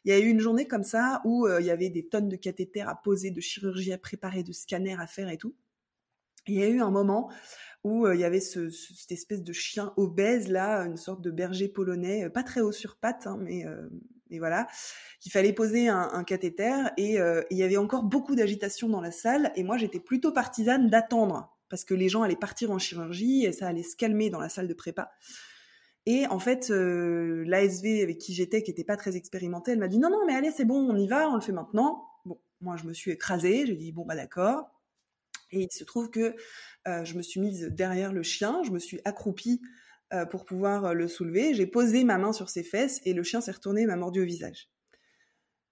il 0.05 0.09
y 0.09 0.13
a 0.13 0.17
eu 0.17 0.27
une 0.27 0.39
journée 0.39 0.67
comme 0.67 0.83
ça 0.83 1.21
où 1.23 1.47
il 1.47 1.65
y 1.65 1.69
avait 1.69 1.91
des 1.91 2.07
tonnes 2.07 2.29
de 2.29 2.35
cathéters 2.35 2.89
à 2.89 2.95
poser, 2.95 3.29
de 3.29 3.39
chirurgie 3.39 3.93
à 3.93 3.99
préparer, 3.99 4.41
de 4.41 4.51
scanners 4.51 4.97
à 4.99 5.05
faire 5.05 5.29
et 5.29 5.37
tout. 5.37 5.55
Il 6.47 6.55
y 6.55 6.63
a 6.63 6.67
eu 6.67 6.81
un 6.81 6.89
moment 6.89 7.29
où 7.83 8.07
il 8.07 8.19
y 8.19 8.23
avait 8.23 8.41
ce, 8.41 8.69
cette 8.69 9.11
espèce 9.11 9.43
de 9.43 9.53
chien 9.53 9.93
obèse 9.97 10.49
là, 10.49 10.81
une 10.81 10.97
sorte 10.97 11.21
de 11.21 11.31
berger 11.31 11.67
polonais, 11.69 12.29
pas 12.29 12.43
très 12.43 12.61
haut 12.61 12.71
sur 12.71 12.97
pattes, 12.97 13.25
hein, 13.25 13.37
mais, 13.41 13.65
mais 14.29 14.39
voilà, 14.39 14.67
qu'il 15.21 15.31
fallait 15.31 15.53
poser 15.53 15.87
un, 15.87 16.23
cathéter 16.23 16.89
et 16.97 17.17
il 17.49 17.57
y 17.57 17.63
avait 17.63 17.77
encore 17.77 18.03
beaucoup 18.03 18.35
d'agitation 18.35 18.89
dans 18.89 19.01
la 19.01 19.11
salle 19.11 19.51
et 19.55 19.63
moi 19.63 19.77
j'étais 19.77 19.99
plutôt 19.99 20.33
partisane 20.33 20.89
d'attendre 20.89 21.55
parce 21.69 21.85
que 21.85 21.93
les 21.93 22.09
gens 22.09 22.23
allaient 22.23 22.35
partir 22.35 22.71
en 22.71 22.79
chirurgie 22.79 23.45
et 23.45 23.53
ça 23.53 23.67
allait 23.67 23.83
se 23.83 23.95
calmer 23.95 24.29
dans 24.29 24.39
la 24.39 24.49
salle 24.49 24.67
de 24.67 24.73
prépa. 24.73 25.11
Et 26.05 26.25
en 26.27 26.39
fait, 26.39 26.71
euh, 26.71 27.43
l'ASV 27.45 28.01
avec 28.01 28.17
qui 28.17 28.33
j'étais, 28.33 28.63
qui 28.63 28.71
était 28.71 28.83
pas 28.83 28.97
très 28.97 29.15
expérimentée, 29.15 29.71
elle 29.71 29.79
m'a 29.79 29.87
dit 29.87 29.99
non, 29.99 30.09
non, 30.09 30.25
mais 30.25 30.33
allez, 30.33 30.51
c'est 30.51 30.65
bon, 30.65 30.89
on 30.89 30.97
y 30.97 31.07
va, 31.07 31.29
on 31.29 31.35
le 31.35 31.41
fait 31.41 31.51
maintenant. 31.51 32.05
Bon, 32.25 32.39
moi, 32.61 32.77
je 32.77 32.85
me 32.85 32.93
suis 32.93 33.11
écrasée, 33.11 33.65
j'ai 33.67 33.75
dit 33.75 33.91
bon, 33.91 34.05
bah 34.05 34.15
d'accord. 34.15 34.78
Et 35.51 35.61
il 35.61 35.71
se 35.71 35.83
trouve 35.83 36.09
que 36.09 36.35
euh, 36.87 37.03
je 37.05 37.15
me 37.15 37.21
suis 37.21 37.39
mise 37.39 37.67
derrière 37.71 38.13
le 38.13 38.23
chien, 38.23 38.61
je 38.63 38.71
me 38.71 38.79
suis 38.79 38.99
accroupie 39.05 39.61
euh, 40.13 40.25
pour 40.25 40.45
pouvoir 40.45 40.85
euh, 40.85 40.93
le 40.93 41.07
soulever, 41.07 41.53
j'ai 41.53 41.67
posé 41.67 42.03
ma 42.03 42.17
main 42.17 42.33
sur 42.33 42.49
ses 42.49 42.63
fesses 42.63 43.01
et 43.05 43.13
le 43.13 43.23
chien 43.23 43.41
s'est 43.41 43.51
retourné 43.51 43.81
et 43.81 43.85
m'a 43.85 43.95
mordu 43.95 44.21
au 44.21 44.25
visage. 44.25 44.69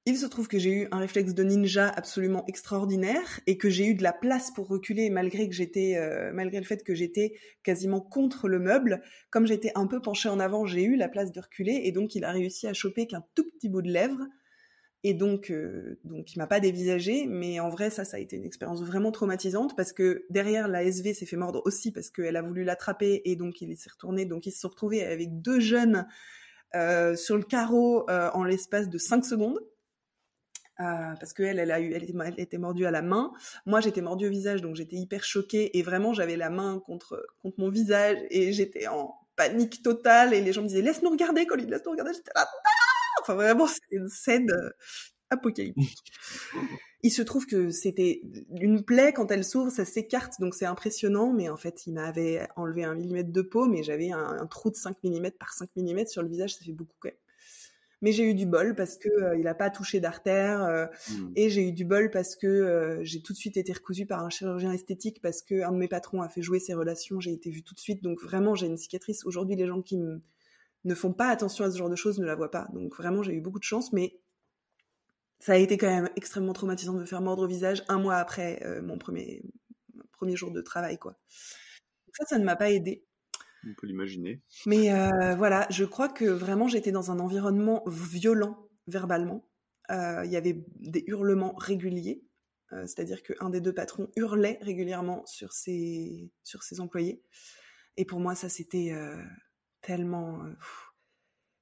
Il 0.05 0.17
se 0.17 0.25
trouve 0.25 0.47
que 0.47 0.57
j'ai 0.57 0.71
eu 0.71 0.87
un 0.91 0.99
réflexe 0.99 1.33
de 1.33 1.43
ninja 1.43 1.89
absolument 1.89 2.45
extraordinaire 2.47 3.41
et 3.45 3.57
que 3.57 3.69
j'ai 3.69 3.87
eu 3.87 3.93
de 3.93 4.03
la 4.03 4.13
place 4.13 4.51
pour 4.51 4.69
reculer 4.69 5.09
malgré 5.09 5.49
que 5.49 6.31
malgré 6.31 6.59
le 6.59 6.65
fait 6.65 6.81
que 6.85 6.95
j'étais 6.95 7.33
quasiment 7.61 7.99
contre 7.99 8.47
le 8.47 8.57
meuble. 8.57 9.01
Comme 9.31 9.47
j'étais 9.47 9.73
un 9.75 9.85
peu 9.85 10.01
penchée 10.01 10.29
en 10.29 10.39
avant, 10.39 10.65
j'ai 10.65 10.85
eu 10.85 10.95
la 10.95 11.09
place 11.09 11.33
de 11.33 11.41
reculer 11.41 11.81
et 11.83 11.91
donc 11.91 12.15
il 12.15 12.23
a 12.23 12.31
réussi 12.31 12.67
à 12.67 12.73
choper 12.73 13.05
qu'un 13.05 13.25
tout 13.35 13.49
petit 13.51 13.67
bout 13.67 13.81
de 13.81 13.91
lèvre 13.91 14.21
et 15.07 15.13
donc, 15.13 15.51
euh, 15.51 15.97
donc 16.03 16.33
il 16.33 16.37
m'a 16.37 16.47
pas 16.47 16.59
dévisagé, 16.59 17.27
mais 17.27 17.61
en 17.61 17.69
vrai, 17.69 17.89
ça, 17.89 18.03
ça 18.03 18.17
a 18.17 18.19
été 18.19 18.35
une 18.35 18.43
expérience 18.43 18.83
vraiment 18.83 19.11
traumatisante 19.11 19.73
parce 19.77 19.93
que 19.93 20.25
derrière, 20.29 20.67
la 20.67 20.83
SV 20.83 21.13
s'est 21.13 21.25
fait 21.25 21.37
mordre 21.37 21.61
aussi 21.63 21.93
parce 21.93 22.09
qu'elle 22.09 22.35
a 22.35 22.41
voulu 22.41 22.65
l'attraper 22.65 23.21
et 23.23 23.37
donc 23.37 23.61
il 23.61 23.77
s'est 23.77 23.89
retourné. 23.89 24.25
Donc 24.25 24.45
ils 24.47 24.51
se 24.51 24.59
sont 24.59 24.67
retrouvés 24.67 25.05
avec 25.05 25.41
deux 25.41 25.61
jeunes 25.61 26.05
euh, 26.75 27.15
sur 27.15 27.37
le 27.37 27.43
carreau 27.43 28.05
euh, 28.09 28.29
en 28.33 28.43
l'espace 28.43 28.89
de 28.89 28.97
5 28.97 29.23
secondes. 29.23 29.59
Euh, 30.81 31.15
parce 31.19 31.31
qu'elle, 31.31 31.57
elle 31.57 31.71
a 31.71 31.79
eu, 31.79 31.93
elle 31.93 32.03
était, 32.03 32.57
elle 32.57 32.59
mordue 32.59 32.85
à 32.85 32.91
la 32.91 33.01
main. 33.01 33.31
Moi, 33.65 33.79
j'étais 33.79 34.01
mordue 34.01 34.27
au 34.27 34.29
visage, 34.29 34.61
donc 34.61 34.75
j'étais 34.75 34.97
hyper 34.97 35.23
choquée 35.23 35.77
et 35.77 35.83
vraiment, 35.83 36.11
j'avais 36.11 36.35
la 36.35 36.49
main 36.49 36.81
contre 36.85 37.25
contre 37.41 37.61
mon 37.61 37.69
visage 37.69 38.17
et 38.29 38.51
j'étais 38.51 38.87
en 38.87 39.15
panique 39.37 39.81
totale 39.81 40.33
et 40.33 40.41
les 40.41 40.51
gens 40.51 40.63
me 40.63 40.67
disaient 40.67 40.81
laisse-nous 40.81 41.11
regarder, 41.11 41.45
Colline, 41.45 41.69
laisse-nous 41.69 41.91
regarder. 41.91 42.11
J'étais 42.13 42.31
là, 42.35 42.45
Enfin, 43.27 43.35
vraiment, 43.35 43.67
c'était 43.67 43.97
une 43.97 44.09
scène 44.09 44.49
euh, 44.51 44.69
apocalyptique. 45.29 46.13
Il 47.03 47.11
se 47.11 47.21
trouve 47.21 47.45
que 47.45 47.69
c'était 47.69 48.21
une 48.59 48.83
plaie, 48.83 49.13
quand 49.13 49.31
elle 49.31 49.43
s'ouvre, 49.43 49.71
ça 49.71 49.85
s'écarte, 49.85 50.39
donc 50.39 50.55
c'est 50.55 50.65
impressionnant, 50.65 51.31
mais 51.31 51.47
en 51.47 51.57
fait, 51.57 51.85
il 51.85 51.93
m'avait 51.93 52.47
enlevé 52.55 52.83
un 52.83 52.95
millimètre 52.95 53.31
de 53.31 53.41
peau, 53.41 53.65
mais 53.67 53.83
j'avais 53.83 54.11
un, 54.11 54.45
trou 54.47 54.71
de 54.71 54.75
5 54.75 54.97
mm 55.03 55.31
par 55.39 55.53
5 55.53 55.69
mm 55.75 56.07
sur 56.07 56.23
le 56.23 56.29
visage, 56.29 56.55
ça 56.55 56.65
fait 56.65 56.71
beaucoup 56.71 56.95
quand 56.99 57.09
même. 57.09 57.17
Mais 58.01 58.11
j'ai 58.11 58.29
eu 58.29 58.35
du 58.35 58.45
bol 58.45 58.75
parce 58.75 58.97
que 58.97 59.09
euh, 59.09 59.37
il 59.37 59.47
a 59.47 59.55
pas 59.55 59.71
touché 59.71 59.99
d'artère 59.99 60.61
euh, 60.61 60.85
mmh. 61.09 61.31
et 61.35 61.49
j'ai 61.49 61.67
eu 61.67 61.71
du 61.71 61.83
bol 61.83 62.11
parce 62.11 62.35
que 62.35 62.99
j'ai 63.01 63.21
tout 63.23 63.33
de 63.33 63.37
suite 63.37 63.57
été 63.57 63.73
recousu 63.73 64.05
par 64.05 64.23
un 64.23 64.29
chirurgien 64.29 64.71
esthétique 64.71 65.19
parce 65.19 65.41
que 65.41 65.63
un 65.63 65.71
de 65.71 65.77
mes 65.77 65.87
patrons 65.87 66.21
a 66.21 66.29
fait 66.29 66.43
jouer 66.43 66.59
ses 66.59 66.75
relations, 66.75 67.19
j'ai 67.19 67.33
été 67.33 67.49
vue 67.49 67.63
tout 67.63 67.73
de 67.73 67.79
suite 67.79 68.03
donc 68.03 68.21
vraiment 68.21 68.53
j'ai 68.53 68.67
une 68.67 68.77
cicatrice. 68.77 69.25
Aujourd'hui 69.25 69.55
les 69.55 69.65
gens 69.65 69.81
qui 69.81 69.97
me 69.97 70.21
ne 70.87 70.95
font 70.95 71.13
pas 71.13 71.29
attention 71.29 71.65
à 71.65 71.71
ce 71.71 71.77
genre 71.77 71.89
de 71.89 71.95
choses, 71.95 72.19
ne 72.19 72.25
la 72.25 72.35
voient 72.35 72.51
pas. 72.51 72.67
Donc 72.73 72.95
vraiment, 72.95 73.23
j'ai 73.23 73.33
eu 73.33 73.41
beaucoup 73.41 73.59
de 73.59 73.63
chance, 73.63 73.93
mais 73.93 74.19
ça 75.39 75.53
a 75.53 75.57
été 75.57 75.77
quand 75.77 75.87
même 75.87 76.09
extrêmement 76.15 76.53
traumatisant 76.53 76.93
de 76.93 76.99
me 76.99 77.05
faire 77.05 77.21
mordre 77.21 77.43
au 77.43 77.47
visage 77.47 77.83
un 77.87 77.99
mois 77.99 78.15
après 78.15 78.61
euh, 78.65 78.81
mon 78.81 78.97
premier, 78.97 79.43
premier 80.11 80.35
jour 80.35 80.51
de 80.51 80.61
travail, 80.61 80.97
quoi. 80.97 81.19
ça, 82.13 82.25
ça 82.25 82.39
ne 82.39 82.45
m'a 82.45 82.55
pas 82.55 82.71
aidé. 82.71 83.05
On 83.63 83.73
peut 83.75 83.87
l'imaginer. 83.87 84.41
Mais 84.65 84.93
euh, 84.93 85.35
voilà, 85.35 85.67
je 85.69 85.83
crois 85.83 86.09
que 86.09 86.25
vraiment 86.25 86.67
j'étais 86.67 86.91
dans 86.91 87.11
un 87.11 87.19
environnement 87.19 87.83
violent 87.87 88.69
verbalement. 88.87 89.47
Euh, 89.91 90.23
il 90.25 90.31
y 90.31 90.37
avait 90.37 90.63
des 90.79 91.03
hurlements 91.07 91.55
réguliers, 91.55 92.23
c'est-à-dire 92.71 93.23
qu'un 93.23 93.49
des 93.49 93.61
deux 93.61 93.73
patrons 93.73 94.09
hurlait 94.15 94.59
régulièrement 94.61 95.25
sur 95.25 95.53
ses, 95.53 96.29
sur 96.43 96.63
ses 96.63 96.81
employés. 96.81 97.21
Et 97.95 98.05
pour 98.05 98.19
moi, 98.19 98.35
ça 98.35 98.49
c'était 98.49 98.93
tellement. 99.87 100.39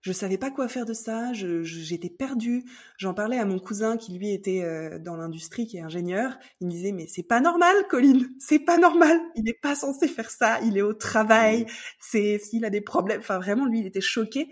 Je 0.01 0.11
savais 0.11 0.37
pas 0.37 0.51
quoi 0.51 0.67
faire 0.67 0.85
de 0.85 0.93
ça, 0.93 1.31
j'étais 1.33 2.09
perdue. 2.09 2.63
J'en 2.97 3.13
parlais 3.13 3.39
à 3.39 3.45
mon 3.45 3.59
cousin 3.59 3.97
qui 3.97 4.17
lui 4.17 4.33
était 4.33 4.63
euh, 4.63 4.99
dans 4.99 5.15
l'industrie, 5.15 5.65
qui 5.65 5.77
est 5.77 5.81
ingénieur. 5.81 6.37
Il 6.59 6.67
me 6.67 6.71
disait 6.71 6.91
mais 6.91 7.07
c'est 7.07 7.23
pas 7.23 7.39
normal, 7.39 7.75
Colline, 7.89 8.29
c'est 8.39 8.59
pas 8.59 8.77
normal. 8.77 9.19
Il 9.35 9.43
n'est 9.43 9.59
pas 9.59 9.75
censé 9.75 10.07
faire 10.07 10.29
ça. 10.29 10.59
Il 10.61 10.77
est 10.77 10.81
au 10.81 10.93
travail. 10.93 11.65
C'est 11.99 12.39
s'il 12.39 12.65
a 12.65 12.69
des 12.69 12.81
problèmes. 12.81 13.19
Enfin 13.19 13.39
vraiment, 13.39 13.65
lui, 13.65 13.79
il 13.79 13.87
était 13.87 14.01
choqué. 14.01 14.49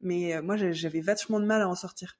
Mais 0.00 0.36
euh, 0.36 0.42
moi, 0.42 0.56
j'avais 0.56 1.00
vachement 1.00 1.40
de 1.40 1.46
mal 1.46 1.62
à 1.62 1.68
en 1.68 1.74
sortir. 1.74 2.18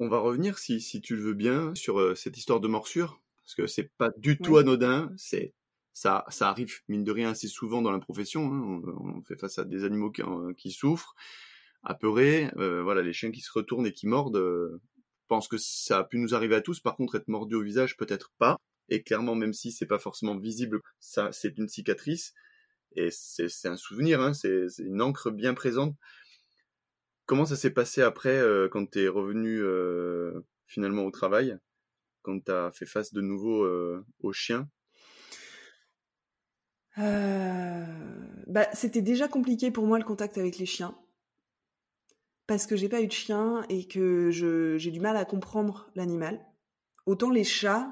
On 0.00 0.08
va 0.08 0.18
revenir, 0.18 0.58
si, 0.58 0.80
si 0.80 1.00
tu 1.00 1.16
le 1.16 1.22
veux 1.22 1.34
bien, 1.34 1.72
sur 1.74 2.00
euh, 2.00 2.14
cette 2.14 2.36
histoire 2.36 2.60
de 2.60 2.68
morsure, 2.68 3.20
parce 3.42 3.54
que 3.54 3.66
c'est 3.66 3.90
pas 3.96 4.10
du 4.16 4.38
tout 4.38 4.58
anodin. 4.58 5.12
C'est 5.16 5.54
ça, 5.94 6.24
ça 6.28 6.50
arrive 6.50 6.80
mine 6.88 7.04
de 7.04 7.12
rien 7.12 7.30
assez 7.30 7.48
souvent 7.48 7.80
dans 7.80 7.92
la 7.92 8.00
profession. 8.00 8.52
Hein. 8.52 8.82
On, 8.98 9.22
fait 9.22 9.36
face 9.36 9.58
à 9.58 9.64
des 9.64 9.84
animaux 9.84 10.10
qui, 10.10 10.22
qui 10.58 10.70
souffrent 10.70 11.14
apeurés, 11.82 12.50
euh, 12.56 12.82
voilà, 12.82 13.02
les 13.02 13.12
chiens 13.12 13.30
qui 13.30 13.40
se 13.40 13.52
retournent 13.52 13.86
et 13.86 13.92
qui 13.92 14.06
mordent. 14.06 14.36
Euh, 14.36 14.80
je 15.22 15.28
pense 15.28 15.48
que 15.48 15.56
ça 15.56 16.00
a 16.00 16.04
pu 16.04 16.18
nous 16.18 16.34
arriver 16.34 16.54
à 16.56 16.60
tous. 16.60 16.80
Par 16.80 16.96
contre, 16.96 17.14
être 17.14 17.28
mordu 17.28 17.54
au 17.54 17.62
visage, 17.62 17.96
peut-être 17.96 18.32
pas. 18.38 18.58
Et 18.90 19.02
clairement, 19.02 19.34
même 19.34 19.54
si 19.54 19.72
c'est 19.72 19.86
pas 19.86 19.98
forcément 19.98 20.36
visible, 20.36 20.80
ça, 21.00 21.32
c'est 21.32 21.56
une 21.56 21.68
cicatrice 21.68 22.34
et 22.96 23.08
c'est 23.10 23.68
un 23.68 23.76
souvenir. 23.76 24.20
Hein, 24.20 24.34
c'est 24.34 24.66
une 24.80 25.00
encre 25.00 25.30
bien 25.30 25.54
présente. 25.54 25.96
Comment 27.26 27.46
ça 27.46 27.56
s'est 27.56 27.70
passé 27.70 28.02
après 28.02 28.36
euh, 28.36 28.68
quand 28.68 28.90
tu 28.90 29.00
es 29.00 29.08
revenu 29.08 29.62
euh, 29.62 30.40
finalement 30.66 31.04
au 31.04 31.10
travail, 31.10 31.56
quand 32.22 32.44
tu 32.44 32.52
as 32.52 32.70
fait 32.72 32.86
face 32.86 33.14
de 33.14 33.22
nouveau 33.22 33.64
euh, 33.64 34.04
aux 34.20 34.32
chiens 36.96 37.86
bah, 38.46 38.68
C'était 38.72 39.02
déjà 39.02 39.28
compliqué 39.28 39.70
pour 39.70 39.86
moi 39.86 39.98
le 39.98 40.04
contact 40.04 40.38
avec 40.38 40.58
les 40.58 40.66
chiens 40.66 40.94
parce 42.46 42.66
que 42.66 42.76
j'ai 42.76 42.88
pas 42.88 43.00
eu 43.00 43.06
de 43.06 43.12
chien 43.12 43.64
et 43.68 43.86
que 43.86 44.30
j'ai 44.30 44.90
du 44.90 45.00
mal 45.00 45.16
à 45.16 45.24
comprendre 45.24 45.90
l'animal. 45.94 46.40
Autant 47.06 47.30
les 47.30 47.44
chats, 47.44 47.90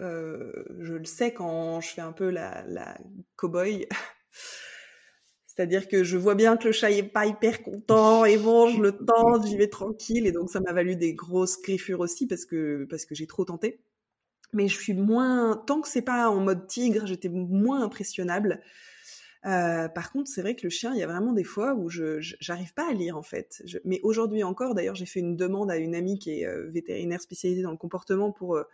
euh, 0.00 0.52
je 0.80 0.94
le 0.94 1.04
sais 1.04 1.32
quand 1.32 1.80
je 1.80 1.88
fais 1.88 2.00
un 2.00 2.12
peu 2.12 2.30
la, 2.30 2.64
la 2.66 2.98
cow-boy. 3.36 3.88
C'est-à-dire 5.46 5.86
que 5.86 6.02
je 6.02 6.16
vois 6.16 6.34
bien 6.34 6.56
que 6.56 6.66
le 6.66 6.72
chat 6.72 6.90
est 6.90 7.02
pas 7.02 7.26
hyper 7.26 7.62
content 7.62 8.24
et 8.24 8.38
mange 8.38 8.78
le 8.78 8.96
temps, 8.96 9.42
j'y 9.44 9.56
vais 9.58 9.68
tranquille 9.68 10.26
et 10.26 10.32
donc 10.32 10.48
ça 10.48 10.60
m'a 10.60 10.72
valu 10.72 10.96
des 10.96 11.12
grosses 11.12 11.60
griffures 11.60 12.00
aussi 12.00 12.26
parce 12.26 12.46
que 12.46 12.86
parce 12.88 13.04
que 13.04 13.14
j'ai 13.14 13.26
trop 13.26 13.44
tenté. 13.44 13.82
Mais 14.52 14.68
je 14.68 14.76
suis 14.78 14.94
moins 14.94 15.62
tant 15.66 15.80
que 15.80 15.88
c'est 15.88 16.02
pas 16.02 16.28
en 16.28 16.40
mode 16.40 16.66
tigre, 16.66 17.06
j'étais 17.06 17.28
moins 17.28 17.82
impressionnable. 17.82 18.60
Euh, 19.44 19.88
par 19.88 20.12
contre, 20.12 20.30
c'est 20.30 20.40
vrai 20.40 20.54
que 20.54 20.62
le 20.62 20.70
chien, 20.70 20.92
il 20.94 21.00
y 21.00 21.02
a 21.02 21.06
vraiment 21.06 21.32
des 21.32 21.44
fois 21.44 21.74
où 21.74 21.88
je 21.88 22.18
j'arrive 22.20 22.74
pas 22.74 22.88
à 22.88 22.92
lire 22.92 23.16
en 23.16 23.22
fait. 23.22 23.62
mais 23.84 24.00
aujourd'hui 24.02 24.44
encore, 24.44 24.74
d'ailleurs, 24.74 24.94
j'ai 24.94 25.06
fait 25.06 25.20
une 25.20 25.36
demande 25.36 25.70
à 25.70 25.76
une 25.76 25.94
amie 25.94 26.18
qui 26.18 26.40
est 26.40 26.46
euh, 26.46 26.68
vétérinaire 26.70 27.20
spécialisée 27.20 27.62
dans 27.62 27.72
le 27.72 27.76
comportement 27.76 28.30
pour 28.30 28.56
euh, 28.56 28.64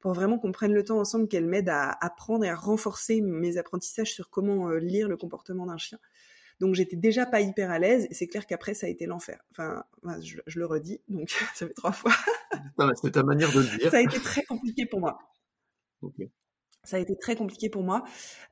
pour 0.00 0.12
vraiment 0.14 0.38
qu'on 0.38 0.52
prenne 0.52 0.74
le 0.74 0.84
temps 0.84 0.98
ensemble, 0.98 1.28
qu'elle 1.28 1.46
m'aide 1.46 1.68
à 1.68 1.90
apprendre 2.00 2.44
et 2.44 2.48
à 2.48 2.56
renforcer 2.56 3.20
mes 3.20 3.56
apprentissages 3.56 4.12
sur 4.12 4.30
comment 4.30 4.68
lire 4.70 5.08
le 5.08 5.16
comportement 5.16 5.66
d'un 5.66 5.78
chien. 5.78 5.98
Donc 6.60 6.74
j'étais 6.74 6.96
déjà 6.96 7.26
pas 7.26 7.40
hyper 7.40 7.70
à 7.70 7.78
l'aise 7.78 8.06
et 8.10 8.14
c'est 8.14 8.26
clair 8.26 8.46
qu'après 8.46 8.74
ça 8.74 8.86
a 8.86 8.90
été 8.90 9.06
l'enfer. 9.06 9.42
Enfin, 9.52 9.84
je, 10.20 10.58
le 10.58 10.66
redis, 10.66 11.00
donc 11.08 11.30
ça 11.54 11.66
fait 11.66 11.74
trois 11.74 11.92
fois. 11.92 12.12
c'est 13.02 13.12
ta 13.12 13.22
manière 13.22 13.52
de 13.52 13.60
le 13.60 13.78
dire. 13.78 13.90
Ça 13.90 13.98
a 13.98 14.02
été 14.02 14.18
très 14.20 14.42
compliqué 14.44 14.86
pour 14.86 15.00
moi. 15.00 15.18
Okay 16.02 16.30
ça 16.84 16.96
a 16.96 16.98
été 16.98 17.16
très 17.16 17.36
compliqué 17.36 17.68
pour 17.68 17.84
moi, 17.84 18.02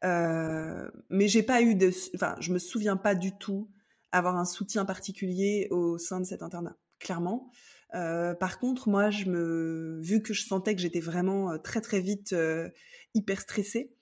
euh, 0.04 0.88
mais 1.08 1.26
j'ai 1.26 1.42
pas 1.42 1.62
eu 1.62 1.74
de, 1.74 1.90
enfin, 2.14 2.36
je 2.38 2.52
me 2.52 2.60
souviens 2.60 2.96
pas 2.96 3.16
du 3.16 3.36
tout 3.36 3.68
avoir 4.12 4.36
un 4.36 4.44
soutien 4.44 4.84
particulier 4.84 5.68
au 5.70 5.98
sein 5.98 6.20
de 6.20 6.24
cet 6.24 6.42
internat, 6.42 6.76
clairement. 6.98 7.50
Euh, 7.94 8.34
par 8.34 8.58
contre, 8.58 8.88
moi, 8.88 9.10
je 9.10 9.26
me, 9.26 9.98
vu 10.00 10.22
que 10.22 10.32
je 10.32 10.44
sentais 10.44 10.74
que 10.74 10.80
j'étais 10.80 11.00
vraiment 11.00 11.52
euh, 11.52 11.58
très 11.58 11.80
très 11.80 12.00
vite 12.00 12.32
euh, 12.32 12.68
hyper 13.14 13.40
stressée, 13.40 13.92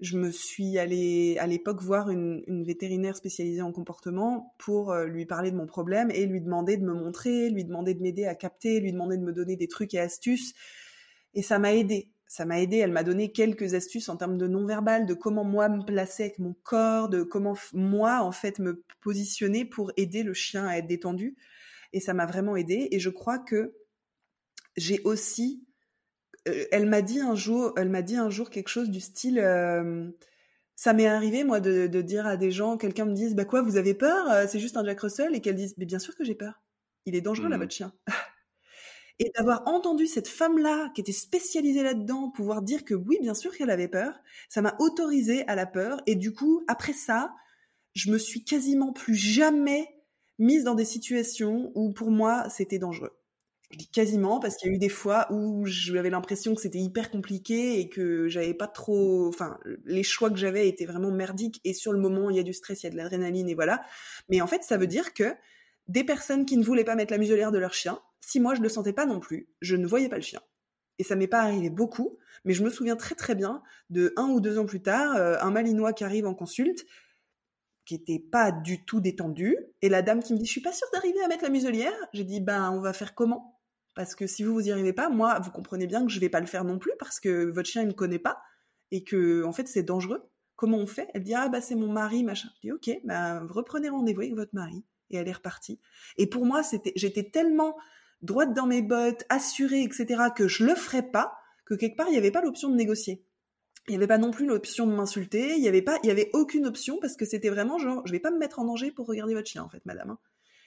je 0.00 0.16
me 0.16 0.30
suis 0.30 0.78
allée 0.78 1.36
à 1.38 1.46
l'époque 1.46 1.82
voir 1.82 2.10
une, 2.10 2.64
vétérinaire 2.64 3.16
spécialisée 3.16 3.62
en 3.62 3.72
comportement 3.72 4.54
pour 4.58 4.92
euh, 4.92 5.06
lui 5.06 5.26
parler 5.26 5.50
de 5.50 5.56
mon 5.56 5.66
problème 5.66 6.10
et 6.10 6.26
lui 6.26 6.40
demander 6.40 6.76
de 6.76 6.84
me 6.84 6.94
montrer, 6.94 7.50
lui 7.50 7.64
demander 7.64 7.94
de 7.94 8.02
m'aider 8.02 8.26
à 8.26 8.34
capter, 8.34 8.80
lui 8.80 8.92
demander 8.92 9.16
de 9.16 9.22
me 9.22 9.32
donner 9.32 9.56
des 9.56 9.68
trucs 9.68 9.94
et 9.94 10.00
astuces. 10.00 10.54
Et 11.34 11.42
ça 11.42 11.58
m'a 11.58 11.74
aidé 11.74 12.10
ça 12.28 12.44
m'a 12.44 12.60
aidé. 12.60 12.76
Elle 12.76 12.92
m'a 12.92 13.02
donné 13.02 13.32
quelques 13.32 13.74
astuces 13.74 14.08
en 14.08 14.16
termes 14.16 14.38
de 14.38 14.46
non-verbal, 14.46 15.06
de 15.06 15.14
comment 15.14 15.44
moi 15.44 15.68
me 15.68 15.82
placer 15.82 16.24
avec 16.24 16.38
mon 16.38 16.54
corps, 16.62 17.08
de 17.08 17.22
comment 17.22 17.56
moi 17.72 18.20
en 18.20 18.32
fait 18.32 18.58
me 18.58 18.84
positionner 19.00 19.64
pour 19.64 19.90
aider 19.96 20.22
le 20.22 20.34
chien 20.34 20.66
à 20.66 20.76
être 20.76 20.86
détendu. 20.86 21.36
Et 21.94 22.00
ça 22.00 22.12
m'a 22.12 22.26
vraiment 22.26 22.54
aidé. 22.54 22.88
Et 22.92 23.00
je 23.00 23.10
crois 23.10 23.38
que 23.38 23.74
j'ai 24.76 25.00
aussi. 25.04 25.64
Euh, 26.48 26.66
elle 26.72 26.86
m'a 26.86 27.02
dit 27.02 27.20
un 27.20 27.34
jour, 27.34 27.72
elle 27.76 27.88
m'a 27.88 28.02
dit 28.02 28.16
un 28.16 28.30
jour 28.30 28.50
quelque 28.50 28.68
chose 28.68 28.90
du 28.90 29.00
style. 29.00 29.38
Euh, 29.38 30.10
ça 30.74 30.92
m'est 30.92 31.06
arrivé 31.06 31.44
moi 31.44 31.60
de, 31.60 31.86
dire 32.02 32.26
à 32.26 32.36
des 32.36 32.50
gens, 32.50 32.76
quelqu'un 32.76 33.04
me 33.04 33.14
dise, 33.14 33.34
bah 33.34 33.44
quoi, 33.44 33.62
vous 33.62 33.76
avez 33.76 33.94
peur 33.94 34.30
euh, 34.30 34.46
C'est 34.48 34.60
juste 34.60 34.76
un 34.76 34.84
Jack 34.84 35.00
Russell, 35.00 35.34
et 35.34 35.40
qu'elle 35.40 35.56
dise, 35.56 35.74
mais 35.78 35.86
bien 35.86 35.98
sûr 35.98 36.14
que 36.16 36.24
j'ai 36.24 36.34
peur. 36.34 36.62
Il 37.06 37.16
est 37.16 37.20
dangereux 37.20 37.48
là 37.48 37.56
mmh. 37.56 37.60
votre 37.60 37.74
chien. 37.74 37.92
Et 39.20 39.32
d'avoir 39.36 39.66
entendu 39.66 40.06
cette 40.06 40.28
femme-là, 40.28 40.92
qui 40.94 41.00
était 41.00 41.10
spécialisée 41.10 41.82
là-dedans, 41.82 42.30
pouvoir 42.30 42.62
dire 42.62 42.84
que 42.84 42.94
oui, 42.94 43.18
bien 43.20 43.34
sûr 43.34 43.56
qu'elle 43.56 43.70
avait 43.70 43.88
peur, 43.88 44.20
ça 44.48 44.62
m'a 44.62 44.76
autorisé 44.78 45.46
à 45.48 45.56
la 45.56 45.66
peur. 45.66 46.00
Et 46.06 46.14
du 46.14 46.32
coup, 46.32 46.62
après 46.68 46.92
ça, 46.92 47.34
je 47.94 48.12
me 48.12 48.18
suis 48.18 48.44
quasiment 48.44 48.92
plus 48.92 49.16
jamais 49.16 49.88
mise 50.38 50.62
dans 50.62 50.76
des 50.76 50.84
situations 50.84 51.72
où 51.74 51.92
pour 51.92 52.12
moi 52.12 52.48
c'était 52.48 52.78
dangereux. 52.78 53.18
Je 53.70 53.76
dis 53.76 53.88
quasiment 53.90 54.40
parce 54.40 54.56
qu'il 54.56 54.70
y 54.70 54.72
a 54.72 54.76
eu 54.76 54.78
des 54.78 54.88
fois 54.88 55.26
où 55.30 55.66
j'avais 55.66 56.08
l'impression 56.08 56.54
que 56.54 56.60
c'était 56.62 56.78
hyper 56.78 57.10
compliqué 57.10 57.78
et 57.80 57.90
que 57.90 58.26
j'avais 58.28 58.54
pas 58.54 58.66
trop, 58.66 59.28
enfin, 59.28 59.58
les 59.84 60.02
choix 60.02 60.30
que 60.30 60.36
j'avais 60.38 60.68
étaient 60.68 60.86
vraiment 60.86 61.10
merdiques 61.10 61.60
et 61.64 61.74
sur 61.74 61.92
le 61.92 61.98
moment 61.98 62.30
il 62.30 62.36
y 62.36 62.40
a 62.40 62.42
du 62.42 62.54
stress, 62.54 62.82
il 62.82 62.86
y 62.86 62.88
a 62.88 62.90
de 62.92 62.96
l'adrénaline 62.96 63.48
et 63.48 63.54
voilà. 63.54 63.82
Mais 64.30 64.40
en 64.40 64.46
fait, 64.46 64.62
ça 64.62 64.78
veut 64.78 64.86
dire 64.86 65.12
que 65.12 65.34
des 65.86 66.02
personnes 66.02 66.46
qui 66.46 66.56
ne 66.56 66.64
voulaient 66.64 66.84
pas 66.84 66.94
mettre 66.94 67.12
la 67.12 67.18
muselière 67.18 67.52
de 67.52 67.58
leur 67.58 67.74
chien, 67.74 68.00
si 68.22 68.40
moi 68.40 68.54
je 68.54 68.62
le 68.62 68.70
sentais 68.70 68.94
pas 68.94 69.04
non 69.04 69.20
plus, 69.20 69.48
je 69.60 69.76
ne 69.76 69.86
voyais 69.86 70.08
pas 70.08 70.16
le 70.16 70.22
chien. 70.22 70.40
Et 70.98 71.04
ça 71.04 71.14
m'est 71.14 71.28
pas 71.28 71.40
arrivé 71.40 71.68
beaucoup, 71.68 72.18
mais 72.44 72.54
je 72.54 72.64
me 72.64 72.70
souviens 72.70 72.96
très 72.96 73.14
très 73.14 73.34
bien 73.34 73.62
de 73.90 74.14
un 74.16 74.28
ou 74.30 74.40
deux 74.40 74.58
ans 74.58 74.66
plus 74.66 74.82
tard, 74.82 75.14
euh, 75.16 75.36
un 75.40 75.50
Malinois 75.50 75.92
qui 75.92 76.04
arrive 76.04 76.26
en 76.26 76.34
consulte, 76.34 76.86
qui 77.84 77.94
était 77.94 78.18
pas 78.18 78.50
du 78.50 78.84
tout 78.84 79.00
détendu, 79.00 79.56
et 79.82 79.90
la 79.90 80.00
dame 80.02 80.22
qui 80.22 80.32
me 80.32 80.38
dit 80.38 80.46
je 80.46 80.52
suis 80.52 80.62
pas 80.62 80.72
sûre 80.72 80.88
d'arriver 80.92 81.20
à 81.22 81.28
mettre 81.28 81.44
la 81.44 81.50
muselière. 81.50 81.92
J'ai 82.14 82.24
dit 82.24 82.40
ben 82.40 82.70
on 82.72 82.80
va 82.80 82.92
faire 82.94 83.14
comment? 83.14 83.57
Parce 83.98 84.14
que 84.14 84.28
si 84.28 84.44
vous 84.44 84.54
vous 84.54 84.68
y 84.68 84.70
arrivez 84.70 84.92
pas, 84.92 85.08
moi 85.08 85.40
vous 85.40 85.50
comprenez 85.50 85.88
bien 85.88 86.06
que 86.06 86.12
je 86.12 86.20
vais 86.20 86.28
pas 86.28 86.38
le 86.38 86.46
faire 86.46 86.62
non 86.62 86.78
plus 86.78 86.92
parce 87.00 87.18
que 87.18 87.50
votre 87.50 87.68
chien 87.68 87.82
il 87.82 87.88
me 87.88 87.92
connaît 87.92 88.20
pas 88.20 88.40
et 88.92 89.02
que 89.02 89.42
en 89.42 89.52
fait 89.52 89.66
c'est 89.66 89.82
dangereux. 89.82 90.22
Comment 90.54 90.78
on 90.78 90.86
fait? 90.86 91.08
Elle 91.14 91.24
dit 91.24 91.34
ah 91.34 91.48
bah 91.48 91.60
c'est 91.60 91.74
mon 91.74 91.90
mari 91.90 92.22
machin. 92.22 92.48
Je 92.62 92.68
dis 92.68 92.72
ok, 92.72 92.90
ben 93.02 93.44
reprenez 93.50 93.88
rendez-vous 93.88 94.20
avec 94.20 94.34
votre 94.36 94.54
mari 94.54 94.84
et 95.10 95.16
elle 95.16 95.26
est 95.26 95.32
repartie. 95.32 95.80
Et 96.16 96.28
pour 96.28 96.46
moi 96.46 96.62
c'était 96.62 96.92
j'étais 96.94 97.24
tellement 97.24 97.76
droite 98.22 98.54
dans 98.54 98.66
mes 98.66 98.82
bottes, 98.82 99.24
assurée, 99.30 99.82
etc., 99.82 100.26
que 100.32 100.46
je 100.46 100.64
le 100.64 100.76
ferais 100.76 101.02
pas, 101.02 101.36
que 101.64 101.74
quelque 101.74 101.96
part, 101.96 102.06
il 102.06 102.12
n'y 102.12 102.18
avait 102.18 102.30
pas 102.30 102.40
l'option 102.40 102.68
de 102.68 102.76
négocier. 102.76 103.24
Il 103.88 103.90
n'y 103.90 103.96
avait 103.96 104.06
pas 104.06 104.18
non 104.18 104.30
plus 104.30 104.46
l'option 104.46 104.86
de 104.86 104.92
m'insulter, 104.92 105.56
il 105.56 105.60
n'y 105.60 105.66
avait 105.66 105.82
pas, 105.82 105.98
y 106.04 106.10
avait 106.10 106.30
aucune 106.34 106.66
option 106.66 106.98
parce 107.00 107.16
que 107.16 107.24
c'était 107.24 107.50
vraiment 107.50 107.78
genre, 107.78 108.06
je 108.06 108.12
vais 108.12 108.20
pas 108.20 108.30
me 108.30 108.38
mettre 108.38 108.60
en 108.60 108.64
danger 108.64 108.92
pour 108.92 109.08
regarder 109.08 109.34
votre 109.34 109.48
chien, 109.48 109.64
en 109.64 109.68
fait, 109.68 109.84
madame. 109.86 110.10
Hein. 110.10 110.18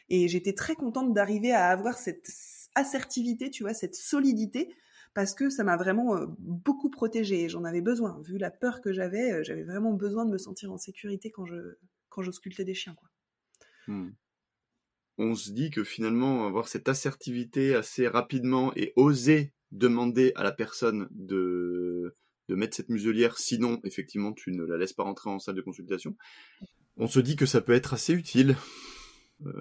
Et 0.10 0.28
j'étais 0.28 0.52
très 0.52 0.76
contente 0.76 1.14
d'arriver 1.14 1.54
à 1.54 1.70
avoir 1.70 1.98
cette 1.98 2.28
assertivité, 2.76 3.50
tu 3.50 3.64
vois, 3.64 3.74
cette 3.74 3.96
solidité, 3.96 4.74
parce 5.14 5.34
que 5.34 5.50
ça 5.50 5.64
m'a 5.64 5.78
vraiment 5.78 6.16
euh, 6.16 6.26
beaucoup 6.40 6.90
protégée. 6.90 7.50
J'en 7.50 7.64
avais 7.64 7.82
besoin. 7.82 8.22
Vu 8.24 8.38
la 8.38 8.52
peur 8.52 8.82
que 8.82 8.94
j'avais, 8.94 9.32
euh, 9.32 9.44
j'avais 9.44 9.64
vraiment 9.64 9.94
besoin 9.94 10.26
de 10.26 10.32
me 10.32 10.38
sentir 10.38 10.72
en 10.72 10.78
sécurité 10.78 11.32
quand 11.32 11.46
je, 11.46 11.78
quand 12.10 12.22
j'auscultais 12.22 12.66
des 12.66 12.74
chiens. 12.74 12.96
Hmm 13.88 14.12
on 15.22 15.36
se 15.36 15.52
dit 15.52 15.70
que 15.70 15.84
finalement 15.84 16.48
avoir 16.48 16.68
cette 16.68 16.90
assertivité 16.90 17.76
assez 17.76 18.08
rapidement 18.08 18.74
et 18.76 18.94
oser 18.96 19.54
demander 19.72 20.34
à 20.36 20.44
la 20.44 20.52
personne 20.52 21.08
de, 21.12 22.16
de 22.50 22.56
mettre 22.56 22.76
cette 22.76 22.90
muselière, 22.90 23.38
sinon 23.38 23.80
effectivement 23.84 24.34
tu 24.34 24.52
ne 24.52 24.64
la 24.64 24.78
laisses 24.78 24.94
pas 24.94 25.04
rentrer 25.04 25.30
en 25.30 25.40
salle 25.40 25.56
de 25.56 25.62
consultation, 25.62 26.18
on 26.98 27.08
se 27.08 27.20
dit 27.20 27.36
que 27.36 27.46
ça 27.46 27.62
peut 27.62 27.74
être 27.74 27.94
assez 27.94 28.14
utile 28.14 28.58
euh, 29.46 29.52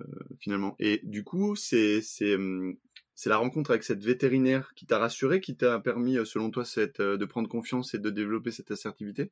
finalement. 0.41 0.77
Et 0.79 1.01
du 1.05 1.25
coup, 1.25 1.57
c'est 1.57 2.03
hum, 2.35 2.77
c'est 3.21 3.31
la 3.31 3.37
rencontre 3.37 3.71
avec 3.71 3.85
cette 3.85 4.03
vétérinaire 4.05 4.73
qui 4.75 4.87
t'a 4.87 4.99
rassuré, 4.99 5.41
qui 5.41 5.57
t'a 5.57 5.79
permis, 5.79 6.17
euh, 6.17 6.25
selon 6.25 6.51
toi, 6.51 6.65
euh, 6.79 7.17
de 7.17 7.25
prendre 7.25 7.49
confiance 7.49 7.95
et 7.95 7.99
de 7.99 8.11
développer 8.11 8.51
cette 8.51 8.71
assertivité? 8.71 9.31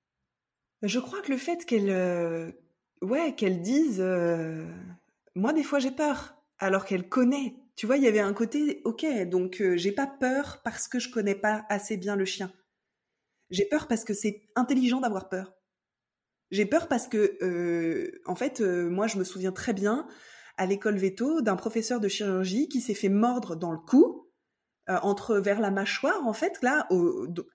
Je 0.82 0.99
crois 0.99 1.22
que 1.22 1.32
le 1.32 1.39
fait 1.39 1.64
qu'elle 1.64 2.55
ouais, 3.03 3.34
qu'elle 3.34 3.62
dise 3.62 4.03
moi, 5.39 5.53
des 5.53 5.62
fois, 5.62 5.78
j'ai 5.78 5.93
peur, 5.93 6.34
alors 6.59 6.84
qu'elle 6.84 7.09
connaît. 7.09 7.55
Tu 7.76 7.86
vois, 7.86 7.97
il 7.97 8.03
y 8.03 8.09
avait 8.09 8.18
un 8.18 8.32
côté, 8.32 8.82
ok, 8.84 9.07
donc 9.28 9.61
euh, 9.61 9.76
j'ai 9.76 9.93
pas 9.93 10.09
peur 10.09 10.61
parce 10.64 10.89
que 10.89 10.99
je 10.99 11.11
connais 11.11 11.36
pas 11.36 11.64
assez 11.68 11.97
bien 11.97 12.16
le 12.16 12.24
chien. 12.24 12.53
J'ai 13.51 13.64
peur 13.64 13.86
parce 13.86 14.05
que 14.05 14.14
c'est 14.14 14.49
intelligent 14.57 15.01
d'avoir 15.01 15.28
peur. 15.28 15.55
J'ai 16.51 16.66
peur 16.66 16.89
parce 16.89 17.07
que, 17.07 17.39
euh, 17.41 18.20
en 18.26 18.34
fait, 18.34 18.61
euh, 18.61 18.91
moi, 18.91 19.07
je 19.07 19.16
me 19.16 19.22
souviens 19.22 19.53
très 19.53 19.74
bien 19.74 20.09
à 20.59 20.67
l'école 20.67 20.97
veto 20.97 21.41
d'un 21.41 21.57
professeur 21.57 22.01
de 22.01 22.09
chirurgie 22.09 22.69
qui 22.69 22.81
s'est 22.81 22.95
fait 22.95 23.09
mordre 23.09 23.57
dans 23.57 23.73
le 23.73 23.79
cou, 23.79 24.27
entre 25.03 25.37
vers 25.37 25.61
la 25.61 25.71
mâchoire 25.71 26.27
en 26.27 26.33
fait, 26.33 26.63
là, 26.63 26.89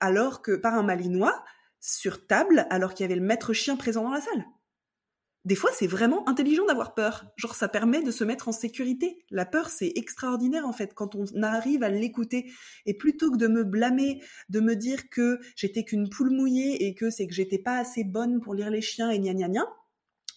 alors 0.00 0.40
que 0.40 0.52
par 0.54 0.74
un 0.74 0.84
malinois 0.84 1.44
sur 1.80 2.26
table, 2.26 2.66
alors 2.70 2.94
qu'il 2.94 3.02
y 3.02 3.06
avait 3.06 3.18
le 3.18 3.26
maître 3.26 3.52
chien 3.52 3.76
présent 3.76 4.04
dans 4.04 4.12
la 4.12 4.20
salle 4.20 4.44
des 5.44 5.56
fois, 5.56 5.70
c'est 5.74 5.86
vraiment 5.86 6.26
intelligent 6.26 6.64
d'avoir 6.64 6.94
peur. 6.94 7.26
Genre, 7.36 7.54
ça 7.54 7.68
permet 7.68 8.02
de 8.02 8.10
se 8.10 8.24
mettre 8.24 8.48
en 8.48 8.52
sécurité. 8.52 9.18
La 9.30 9.44
peur, 9.44 9.68
c'est 9.68 9.92
extraordinaire, 9.94 10.66
en 10.66 10.72
fait, 10.72 10.94
quand 10.94 11.14
on 11.14 11.26
arrive 11.42 11.82
à 11.82 11.90
l'écouter. 11.90 12.50
Et 12.86 12.94
plutôt 12.94 13.30
que 13.30 13.36
de 13.36 13.46
me 13.46 13.62
blâmer, 13.62 14.22
de 14.48 14.60
me 14.60 14.74
dire 14.74 15.10
que 15.10 15.40
j'étais 15.54 15.84
qu'une 15.84 16.08
poule 16.08 16.30
mouillée 16.30 16.86
et 16.86 16.94
que 16.94 17.10
c'est 17.10 17.26
que 17.26 17.34
j'étais 17.34 17.58
pas 17.58 17.76
assez 17.76 18.04
bonne 18.04 18.40
pour 18.40 18.54
lire 18.54 18.70
les 18.70 18.80
chiens 18.80 19.10
et 19.10 19.18
gna 19.18 19.34
gna 19.34 19.48
gna, 19.48 19.66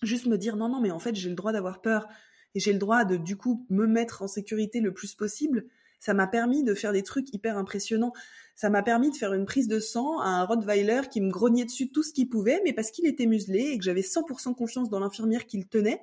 juste 0.03 0.25
me 0.25 0.37
dire 0.37 0.57
non, 0.57 0.67
non, 0.67 0.81
mais 0.81 0.91
en 0.91 0.99
fait, 0.99 1.15
j'ai 1.15 1.29
le 1.29 1.35
droit 1.35 1.53
d'avoir 1.53 1.81
peur. 1.81 2.07
Et 2.55 2.59
j'ai 2.59 2.73
le 2.73 2.79
droit 2.79 3.05
de, 3.05 3.17
du 3.17 3.37
coup, 3.37 3.65
me 3.69 3.85
mettre 3.85 4.21
en 4.21 4.27
sécurité 4.27 4.79
le 4.81 4.93
plus 4.93 5.13
possible. 5.13 5.65
Ça 5.99 6.13
m'a 6.13 6.27
permis 6.27 6.63
de 6.63 6.73
faire 6.73 6.93
des 6.93 7.03
trucs 7.03 7.33
hyper 7.33 7.57
impressionnants 7.57 8.13
ça 8.57 8.71
m'a 8.71 8.81
permis 8.81 9.11
de 9.11 9.15
faire 9.15 9.33
une 9.33 9.45
prise 9.45 9.67
de 9.67 9.79
sang 9.79 10.19
à 10.19 10.29
un 10.29 10.43
Rottweiler 10.43 11.01
qui 11.11 11.21
me 11.21 11.29
grognait 11.29 11.63
dessus 11.63 11.91
tout 11.91 12.01
ce 12.01 12.11
qu'il 12.11 12.27
pouvait, 12.27 12.59
mais 12.65 12.73
parce 12.73 12.89
qu'il 12.89 13.05
était 13.05 13.27
muselé 13.27 13.59
et 13.59 13.77
que 13.77 13.83
j'avais 13.83 14.01
100% 14.01 14.55
confiance 14.55 14.89
dans 14.89 14.99
l'infirmière 14.99 15.45
qui 15.45 15.59
le 15.59 15.65
tenait. 15.65 16.01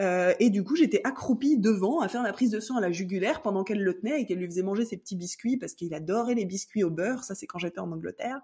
Euh, 0.00 0.32
et 0.40 0.48
du 0.48 0.64
coup, 0.64 0.76
j'étais 0.76 1.02
accroupie 1.04 1.58
devant 1.58 2.00
à 2.00 2.08
faire 2.08 2.22
la 2.22 2.32
prise 2.32 2.48
de 2.48 2.58
sang 2.58 2.76
à 2.76 2.80
la 2.80 2.90
jugulaire 2.90 3.42
pendant 3.42 3.64
qu'elle 3.64 3.82
le 3.82 3.98
tenait 4.00 4.22
et 4.22 4.24
qu'elle 4.24 4.38
lui 4.38 4.46
faisait 4.46 4.62
manger 4.62 4.86
ses 4.86 4.96
petits 4.96 5.14
biscuits 5.14 5.58
parce 5.58 5.74
qu'il 5.74 5.92
adorait 5.92 6.34
les 6.34 6.46
biscuits 6.46 6.84
au 6.84 6.90
beurre. 6.90 7.22
Ça, 7.22 7.34
c'est 7.34 7.46
quand 7.46 7.58
j'étais 7.58 7.80
en 7.80 7.92
Angleterre. 7.92 8.40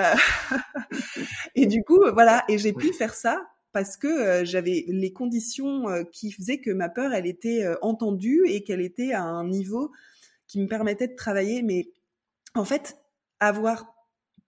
Euh... 0.00 0.14
et 1.54 1.66
du 1.66 1.84
coup, 1.84 2.00
voilà. 2.12 2.42
Et 2.48 2.58
j'ai 2.58 2.72
pu 2.72 2.92
faire 2.92 3.14
ça 3.14 3.40
parce 3.72 3.96
que 3.96 4.08
euh, 4.08 4.44
j'avais 4.44 4.84
les 4.88 5.12
conditions 5.12 5.88
euh, 5.88 6.04
qui 6.04 6.32
faisaient 6.32 6.60
que 6.60 6.70
ma 6.70 6.88
peur, 6.88 7.12
elle 7.12 7.26
était 7.26 7.64
entendue 7.82 8.42
et 8.46 8.62
qu'elle 8.62 8.80
était 8.80 9.12
à 9.12 9.22
un 9.22 9.46
niveau 9.46 9.92
qui 10.46 10.60
me 10.60 10.66
permettait 10.66 11.08
de 11.08 11.14
travailler, 11.14 11.62
mais 11.62 11.92
en 12.54 12.64
fait, 12.64 12.98
avoir 13.38 13.94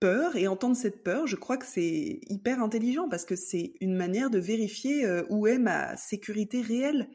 peur 0.01 0.35
et 0.35 0.49
entendre 0.49 0.77
cette 0.77 1.05
peur, 1.05 1.29
je 1.29 1.37
crois 1.37 1.57
que 1.57 1.65
c'est 1.65 2.19
hyper 2.29 2.61
intelligent 2.61 3.09
parce 3.09 3.25
que 3.25 3.37
c'est 3.37 3.75
une 3.81 3.95
manière 3.95 4.31
de 4.31 4.41
vérifier 4.41 5.05
euh, 5.07 5.23
où 5.31 5.47
est 5.47 5.59
ma 5.59 5.97
sécurité 5.97 6.61
réelle. 6.61 7.09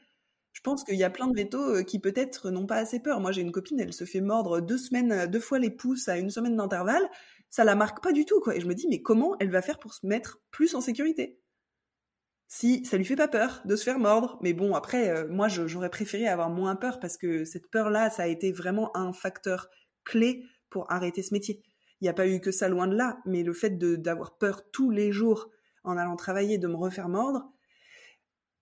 Je 0.54 0.62
pense 0.62 0.86
qu'il 0.86 0.96
y 0.96 1.04
a 1.04 1.10
plein 1.10 1.28
de 1.28 1.36
vétos 1.36 1.76
euh, 1.76 1.84
qui 1.84 2.00
peut-être 2.00 2.50
n'ont 2.50 2.66
pas 2.66 2.78
assez 2.78 3.02
peur. 3.02 3.20
Moi, 3.20 3.34
j'ai 3.34 3.42
une 3.42 3.52
copine, 3.52 3.78
elle 3.82 3.92
se 3.92 4.06
fait 4.06 4.22
mordre 4.22 4.62
deux 4.62 4.78
semaines, 4.78 5.12
euh, 5.12 5.28
deux 5.28 5.42
fois 5.42 5.60
les 5.60 5.70
pouces 5.70 6.08
à 6.08 6.18
une 6.18 6.30
semaine 6.30 6.56
d'intervalle. 6.56 7.10
Ça 7.50 7.66
la 7.66 7.76
marque 7.76 8.02
pas 8.02 8.14
du 8.14 8.24
tout, 8.24 8.40
quoi. 8.40 8.56
Et 8.56 8.62
je 8.62 8.68
me 8.68 8.74
dis, 8.74 8.88
mais 8.88 9.02
comment 9.02 9.36
elle 9.42 9.52
va 9.52 9.62
faire 9.62 9.80
pour 9.80 9.94
se 9.94 10.08
mettre 10.08 10.40
plus 10.50 10.74
en 10.74 10.80
sécurité? 10.80 11.42
Si 12.48 12.86
ça 12.86 12.98
lui 12.98 13.06
fait 13.06 13.16
pas 13.16 13.28
peur 13.28 13.62
de 13.66 13.76
se 13.76 13.84
faire 13.84 14.00
mordre. 14.00 14.40
Mais 14.42 14.54
bon, 14.54 14.74
après, 14.74 15.28
moi, 15.28 15.48
j'aurais 15.48 15.90
préféré 15.90 16.28
avoir 16.28 16.50
moins 16.50 16.76
peur 16.76 17.00
parce 17.00 17.18
que 17.18 17.46
cette 17.46 17.70
peur-là, 17.70 18.10
ça 18.10 18.24
a 18.24 18.28
été 18.28 18.52
vraiment 18.52 18.96
un 18.96 19.14
facteur 19.14 19.70
clé 20.06 20.44
pour 20.70 20.92
arrêter 20.92 21.24
ce 21.24 21.34
métier. 21.34 21.62
Il 22.00 22.06
n'y 22.06 22.10
a 22.10 22.14
pas 22.14 22.28
eu 22.28 22.40
que 22.40 22.52
ça 22.52 22.70
loin 22.70 22.88
de 22.88 22.96
là, 22.96 23.20
mais 23.26 23.44
le 23.44 23.54
fait 23.54 23.78
d'avoir 23.78 24.38
peur 24.38 24.70
tous 24.72 24.92
les 24.92 25.12
jours 25.12 25.50
en 25.84 25.98
allant 25.98 26.16
travailler, 26.16 26.58
de 26.58 26.68
me 26.68 26.76
refaire 26.76 27.10
mordre, 27.10 27.52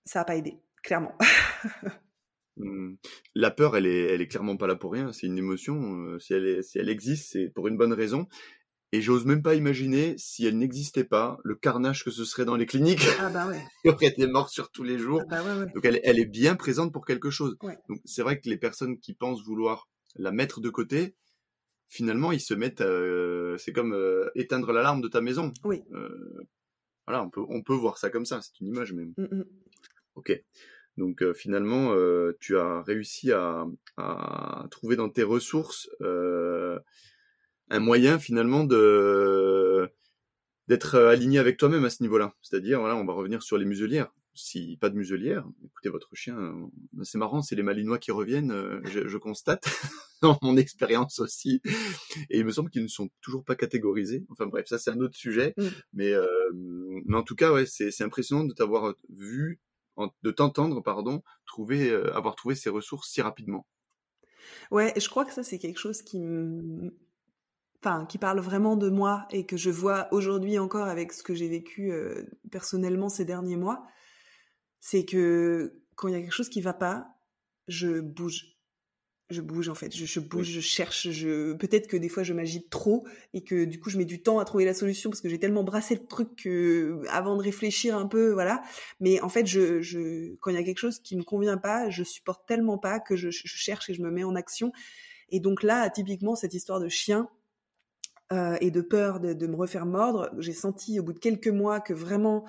ça 0.06 0.20
n'a 0.20 0.26
pas 0.26 0.36
aidé, 0.36 0.60
clairement. 0.84 1.16
Mmh. 2.58 2.96
La 3.34 3.52
peur, 3.52 3.76
elle 3.76 3.86
est, 3.86 4.14
elle 4.14 4.22
est 4.22 4.30
clairement 4.30 4.56
pas 4.56 4.66
là 4.66 4.78
pour 4.78 4.94
rien. 4.94 5.12
C'est 5.12 5.28
une 5.28 5.38
émotion. 5.38 5.76
Euh, 5.76 6.20
si 6.20 6.34
elle, 6.34 6.64
si 6.64 6.80
elle 6.80 6.88
existe, 6.88 7.34
c'est 7.34 7.50
pour 7.50 7.68
une 7.68 7.76
bonne 7.76 7.92
raison. 7.92 8.30
Et 8.92 9.02
j'ose 9.02 9.26
même 9.26 9.42
pas 9.42 9.56
imaginer 9.56 10.16
si 10.18 10.46
elle 10.46 10.58
n'existait 10.58 11.04
pas, 11.04 11.38
le 11.44 11.56
carnage 11.56 12.04
que 12.04 12.12
ce 12.12 12.24
serait 12.24 12.46
dans 12.46 12.56
les 12.56 12.66
cliniques. 12.66 13.06
Ah 13.20 13.30
bah 13.30 13.48
ouais. 13.48 13.62
Il 13.84 13.92
y 13.92 13.94
aurait 13.94 14.12
des 14.12 14.28
morts 14.28 14.50
sur 14.50 14.72
tous 14.72 14.84
les 14.84 14.98
jours. 14.98 15.24
Ah 15.30 15.44
bah 15.44 15.58
ouais, 15.58 15.72
Donc 15.74 15.84
elle, 15.84 16.00
elle, 16.04 16.20
est 16.20 16.26
bien 16.26 16.56
présente 16.56 16.94
pour 16.94 17.06
quelque 17.06 17.30
chose. 17.30 17.58
Donc 17.62 18.00
c'est 18.06 18.22
vrai 18.22 18.40
que 18.40 18.50
les 18.50 18.58
personnes 18.58 19.00
qui 19.00 19.14
pensent 19.14 19.44
vouloir 19.44 19.90
la 20.16 20.32
mettre 20.32 20.62
de 20.62 20.70
côté, 20.70 21.16
finalement, 21.88 22.32
ils 22.32 22.42
se 22.42 22.54
mettent, 22.54 22.82
euh, 22.82 23.58
c'est 23.58 23.74
comme 23.74 23.94
euh, 23.94 24.30
éteindre 24.36 24.72
l'alarme 24.72 25.02
de 25.02 25.08
ta 25.08 25.22
maison. 25.22 25.52
Oui. 25.64 25.84
Euh, 25.94 26.48
voilà, 27.08 27.24
on 27.24 27.30
peut, 27.30 27.44
on 27.50 27.62
peut 27.62 27.74
voir 27.76 27.98
ça 27.98 28.10
comme 28.10 28.26
ça, 28.26 28.42
c'est 28.42 28.60
une 28.60 28.68
image 28.68 28.94
même. 28.94 29.14
Mm, 29.18 29.36
mm. 29.40 29.46
Ok. 30.16 30.44
Donc 30.98 31.26
finalement, 31.34 31.94
tu 32.40 32.58
as 32.58 32.82
réussi 32.84 33.34
à, 33.34 33.66
à, 33.98 34.66
trouver 34.72 34.96
dans 34.96 35.10
tes 35.10 35.24
ressources 35.24 35.90
un 37.70 37.80
moyen 37.80 38.20
finalement 38.20 38.64
de 38.64 39.90
d'être 40.68 40.98
aligné 40.98 41.38
avec 41.38 41.58
toi-même 41.58 41.86
à 41.86 41.92
ce 41.92 42.02
niveau-là. 42.02 42.34
C'est-à-dire, 42.42 42.80
voilà, 42.80 42.96
on 42.96 43.06
va 43.06 43.14
revenir 43.14 43.44
sur 43.44 43.58
les 43.58 43.66
muselières 43.66 44.12
si 44.36 44.78
pas 44.80 44.90
de 44.90 44.96
muselière, 44.96 45.48
écoutez 45.64 45.90
votre 45.90 46.14
chien. 46.14 46.38
Euh, 46.38 47.04
c'est 47.04 47.18
marrant, 47.18 47.42
c'est 47.42 47.56
les 47.56 47.64
malinois 47.64 47.98
qui 47.98 48.12
reviennent, 48.12 48.52
euh, 48.52 48.82
je, 48.84 49.18
constate 49.18 49.64
dans 50.22 50.38
mon 50.42 50.58
expérience 50.58 51.20
aussi. 51.20 51.62
Et 52.30 52.40
il 52.40 52.46
me 52.46 52.52
semble 52.52 52.70
qu'ils 52.70 52.84
ne 52.84 52.88
sont 52.88 53.10
toujours 53.22 53.44
pas 53.44 53.56
catégorisés. 53.56 54.26
Enfin 54.30 54.46
bref, 54.46 54.68
ça 54.68 54.78
c'est 54.78 54.92
un 54.92 55.00
autre 55.00 55.16
sujet. 55.16 55.54
Mm. 55.58 55.68
Mais, 55.94 56.12
euh, 56.12 56.28
mais 57.06 57.18
en 57.18 57.24
tout 57.24 57.36
cas, 57.36 57.52
ouais, 57.54 57.66
c'est 57.66 58.02
impressionnant 58.02 58.44
de 58.44 58.54
t'avoir 58.54 58.94
vu, 59.10 59.60
de 60.24 60.32
t'entendre, 60.32 60.82
pardon, 60.82 61.24
trouver, 61.46 61.90
avoir 62.14 62.36
trouvé 62.36 62.56
ces 62.56 62.70
ressources 62.70 63.10
si 63.10 63.22
rapidement. 63.22 63.66
Ouais, 64.70 64.94
je 64.98 65.10
crois 65.10 65.26
que 65.26 65.34
ça 65.34 65.44
c'est 65.44 65.58
quelque 65.58 65.80
chose 65.80 66.02
qui 66.02 66.20
Enfin, 67.86 68.06
qui 68.08 68.18
parle 68.18 68.40
vraiment 68.40 68.76
de 68.78 68.90
moi 68.90 69.28
et 69.30 69.46
que 69.46 69.58
je 69.58 69.70
vois 69.70 70.08
aujourd'hui 70.12 70.58
encore 70.58 70.88
avec 70.88 71.14
ce 71.14 71.22
que 71.22 71.36
j'ai 71.36 71.48
vécu 71.48 71.94
personnellement 72.50 73.10
ces 73.10 73.26
derniers 73.26 73.58
mois 73.58 73.86
c'est 74.86 75.04
que 75.04 75.82
quand 75.96 76.10
il 76.10 76.14
y 76.14 76.16
a 76.16 76.22
quelque 76.22 76.32
chose 76.32 76.50
qui 76.50 76.62
va 76.62 76.74
pas, 76.74 77.08
je 77.68 78.02
bouge. 78.02 78.52
Je 79.32 79.42
bouge 79.42 79.68
en 79.68 79.74
fait, 79.74 79.92
je, 79.92 80.20
bouge, 80.20 80.46
je 80.46 80.60
cherche, 80.60 81.10
je 81.10 81.54
peut-être 81.54 81.88
que 81.88 81.98
des 81.98 82.10
fois 82.10 82.22
je 82.22 82.36
m'agite 82.36 82.70
trop 82.70 83.08
et 83.34 83.44
que 83.44 83.66
du 83.66 83.80
coup 83.80 83.90
je 83.90 83.98
mets 83.98 84.06
du 84.06 84.22
temps 84.22 84.38
à 84.38 84.46
trouver 84.46 84.66
la 84.66 84.76
solution 84.76 85.10
parce 85.10 85.22
que 85.22 85.30
j'ai 85.30 85.40
tellement 85.40 85.64
brassé 85.64 85.96
le 85.96 86.06
truc 86.06 86.36
que 86.36 87.02
avant 87.10 87.36
de 87.36 87.42
réfléchir 87.42 87.98
un 87.98 88.06
peu, 88.06 88.32
voilà. 88.32 88.62
Mais 89.00 89.20
en 89.22 89.30
fait, 89.30 89.48
je, 89.48 89.82
je 89.82 90.36
quand 90.36 90.52
il 90.52 90.56
y 90.56 90.60
a 90.60 90.64
quelque 90.64 90.78
chose 90.78 91.00
qui 91.00 91.18
me 91.18 91.24
convient 91.24 91.58
pas, 91.58 91.90
je 91.90 92.04
supporte 92.04 92.48
tellement 92.48 92.78
pas 92.78 93.00
que 93.00 93.16
je, 93.16 93.32
cherche 93.32 93.90
et 93.90 93.96
je 93.96 94.04
me 94.04 94.12
mets 94.12 94.24
en 94.24 94.36
action. 94.36 94.72
Et 95.30 95.40
donc 95.40 95.64
là, 95.64 95.90
typiquement 95.90 96.36
cette 96.36 96.54
histoire 96.54 96.80
de 96.80 96.90
chien, 96.90 97.28
euh, 98.32 98.58
et 98.62 98.72
de 98.72 98.82
peur 98.82 99.20
de, 99.20 99.48
me 99.48 99.56
refaire 99.56 99.86
mordre, 99.86 100.32
j'ai 100.40 100.54
senti 100.54 101.00
au 101.00 101.04
bout 101.04 101.14
de 101.14 101.20
quelques 101.20 101.48
mois 101.48 101.80
que 101.80 101.94
vraiment 101.94 102.46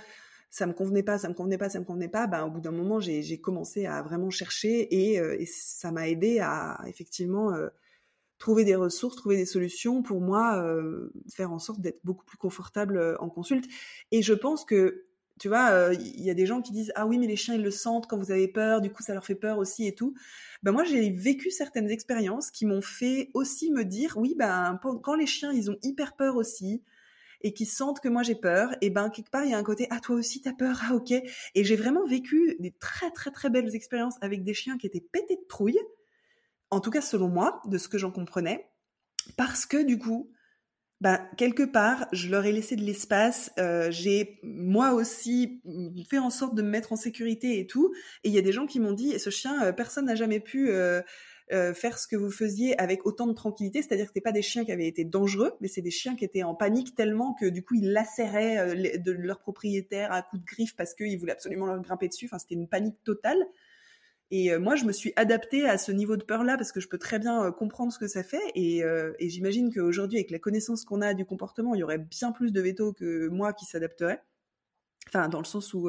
ça 0.50 0.66
me 0.66 0.72
convenait 0.72 1.02
pas, 1.02 1.18
ça 1.18 1.28
me 1.28 1.34
convenait 1.34 1.58
pas, 1.58 1.68
ça 1.68 1.80
me 1.80 1.84
convenait 1.84 2.08
pas, 2.08 2.26
ben, 2.26 2.44
au 2.44 2.50
bout 2.50 2.60
d'un 2.60 2.70
moment, 2.70 2.98
j'ai 3.00 3.40
commencé 3.40 3.84
à 3.84 4.02
vraiment 4.02 4.30
chercher 4.30 5.10
et, 5.10 5.20
euh, 5.20 5.36
ça 5.46 5.92
m'a 5.92 6.08
aidé 6.08 6.38
à 6.40 6.80
effectivement 6.86 7.52
euh, 7.52 7.68
trouver 8.38 8.64
des 8.64 8.74
ressources, 8.74 9.16
trouver 9.16 9.36
des 9.36 9.46
solutions 9.46 10.02
pour 10.02 10.20
moi, 10.20 10.62
faire 11.32 11.52
en 11.52 11.58
sorte 11.58 11.80
d'être 11.80 12.00
beaucoup 12.04 12.24
plus 12.24 12.36
confortable 12.36 13.16
en 13.18 13.28
consulte. 13.28 13.66
Et 14.12 14.22
je 14.22 14.34
pense 14.34 14.64
que, 14.64 15.05
tu 15.38 15.48
vois, 15.48 15.90
il 15.92 16.22
y 16.22 16.30
a 16.30 16.34
des 16.34 16.46
gens 16.46 16.62
qui 16.62 16.72
disent 16.72 16.92
ah 16.94 17.06
oui 17.06 17.18
mais 17.18 17.26
les 17.26 17.36
chiens 17.36 17.54
ils 17.54 17.62
le 17.62 17.70
sentent 17.70 18.06
quand 18.06 18.16
vous 18.16 18.30
avez 18.30 18.48
peur, 18.48 18.80
du 18.80 18.90
coup 18.90 19.02
ça 19.02 19.12
leur 19.12 19.24
fait 19.24 19.34
peur 19.34 19.58
aussi 19.58 19.86
et 19.86 19.94
tout. 19.94 20.14
Ben 20.62 20.72
moi 20.72 20.84
j'ai 20.84 21.10
vécu 21.10 21.50
certaines 21.50 21.90
expériences 21.90 22.50
qui 22.50 22.64
m'ont 22.66 22.80
fait 22.80 23.30
aussi 23.34 23.70
me 23.70 23.84
dire 23.84 24.16
oui 24.16 24.34
ben 24.36 24.80
quand 25.02 25.14
les 25.14 25.26
chiens 25.26 25.52
ils 25.52 25.70
ont 25.70 25.76
hyper 25.82 26.16
peur 26.16 26.36
aussi, 26.36 26.82
et 27.42 27.52
qui 27.52 27.66
sentent 27.66 28.00
que 28.00 28.08
moi 28.08 28.22
j'ai 28.22 28.34
peur, 28.34 28.74
et 28.80 28.88
ben 28.88 29.10
quelque 29.10 29.30
part 29.30 29.44
il 29.44 29.50
y 29.50 29.54
a 29.54 29.58
un 29.58 29.62
côté 29.62 29.86
ah 29.90 30.00
toi 30.00 30.16
aussi 30.16 30.40
t'as 30.40 30.54
peur, 30.54 30.80
ah 30.88 30.94
ok. 30.94 31.10
Et 31.10 31.64
j'ai 31.64 31.76
vraiment 31.76 32.06
vécu 32.06 32.56
des 32.58 32.72
très 32.72 33.10
très 33.10 33.30
très 33.30 33.50
belles 33.50 33.74
expériences 33.74 34.16
avec 34.22 34.42
des 34.42 34.54
chiens 34.54 34.78
qui 34.78 34.86
étaient 34.86 35.04
pétés 35.12 35.36
de 35.36 35.46
trouille, 35.46 35.78
en 36.70 36.80
tout 36.80 36.90
cas 36.90 37.02
selon 37.02 37.28
moi, 37.28 37.60
de 37.66 37.76
ce 37.76 37.88
que 37.88 37.98
j'en 37.98 38.10
comprenais, 38.10 38.66
parce 39.36 39.66
que 39.66 39.82
du 39.82 39.98
coup, 39.98 40.30
ben, 41.02 41.20
quelque 41.36 41.62
part, 41.62 42.06
je 42.12 42.30
leur 42.30 42.46
ai 42.46 42.52
laissé 42.52 42.74
de 42.74 42.82
l'espace. 42.82 43.50
Euh, 43.58 43.90
j'ai 43.90 44.38
moi 44.42 44.94
aussi 44.94 45.60
fait 46.08 46.18
en 46.18 46.30
sorte 46.30 46.54
de 46.54 46.62
me 46.62 46.70
mettre 46.70 46.92
en 46.92 46.96
sécurité 46.96 47.58
et 47.58 47.66
tout. 47.66 47.92
Et 48.24 48.28
il 48.28 48.34
y 48.34 48.38
a 48.38 48.42
des 48.42 48.52
gens 48.52 48.66
qui 48.66 48.80
m'ont 48.80 48.92
dit, 48.92 49.18
ce 49.18 49.28
chien, 49.28 49.62
euh, 49.62 49.72
personne 49.72 50.06
n'a 50.06 50.14
jamais 50.14 50.40
pu 50.40 50.70
euh, 50.70 51.02
faire 51.48 51.98
ce 51.98 52.08
que 52.08 52.16
vous 52.16 52.30
faisiez 52.30 52.80
avec 52.80 53.04
autant 53.04 53.26
de 53.26 53.34
tranquillité, 53.34 53.82
c'est-à-dire 53.82 54.06
que 54.06 54.10
c'était 54.10 54.22
pas 54.22 54.32
des 54.32 54.42
chiens 54.42 54.64
qui 54.64 54.72
avaient 54.72 54.88
été 54.88 55.04
dangereux, 55.04 55.52
mais 55.60 55.68
c'est 55.68 55.82
des 55.82 55.90
chiens 55.90 56.16
qui 56.16 56.24
étaient 56.24 56.42
en 56.42 56.54
panique 56.54 56.94
tellement 56.94 57.34
que 57.34 57.46
du 57.46 57.62
coup 57.62 57.74
ils 57.74 57.92
lacéraient 57.92 58.98
de 58.98 59.12
leur 59.12 59.38
propriétaire 59.38 60.10
à 60.12 60.22
coups 60.22 60.42
de 60.42 60.46
griffe 60.46 60.74
parce 60.74 60.94
qu'ils 60.94 61.18
voulaient 61.18 61.32
absolument 61.32 61.66
leur 61.66 61.80
grimper 61.80 62.08
dessus. 62.08 62.24
Enfin, 62.24 62.38
c'était 62.38 62.56
une 62.56 62.68
panique 62.68 62.96
totale. 63.04 63.46
Et 64.30 64.52
euh, 64.52 64.58
moi, 64.58 64.74
je 64.76 64.84
me 64.84 64.92
suis 64.92 65.12
adaptée 65.16 65.68
à 65.68 65.78
ce 65.78 65.92
niveau 65.92 66.16
de 66.16 66.24
peur-là 66.24 66.56
parce 66.56 66.72
que 66.72 66.80
je 66.80 66.88
peux 66.88 66.98
très 66.98 67.18
bien 67.18 67.52
comprendre 67.52 67.92
ce 67.92 67.98
que 67.98 68.08
ça 68.08 68.22
fait. 68.22 68.42
Et, 68.54 68.82
et 69.18 69.28
j'imagine 69.30 69.72
qu'aujourd'hui, 69.72 70.18
avec 70.18 70.30
la 70.30 70.38
connaissance 70.38 70.84
qu'on 70.84 71.00
a 71.00 71.14
du 71.14 71.24
comportement, 71.24 71.74
il 71.74 71.78
y 71.78 71.84
aurait 71.84 71.98
bien 71.98 72.32
plus 72.32 72.52
de 72.52 72.60
vétos 72.60 72.92
que 72.92 73.28
moi 73.28 73.52
qui 73.52 73.64
s'adapteraient. 73.64 74.22
Enfin, 75.08 75.28
dans 75.28 75.38
le 75.38 75.44
sens 75.44 75.72
où 75.74 75.88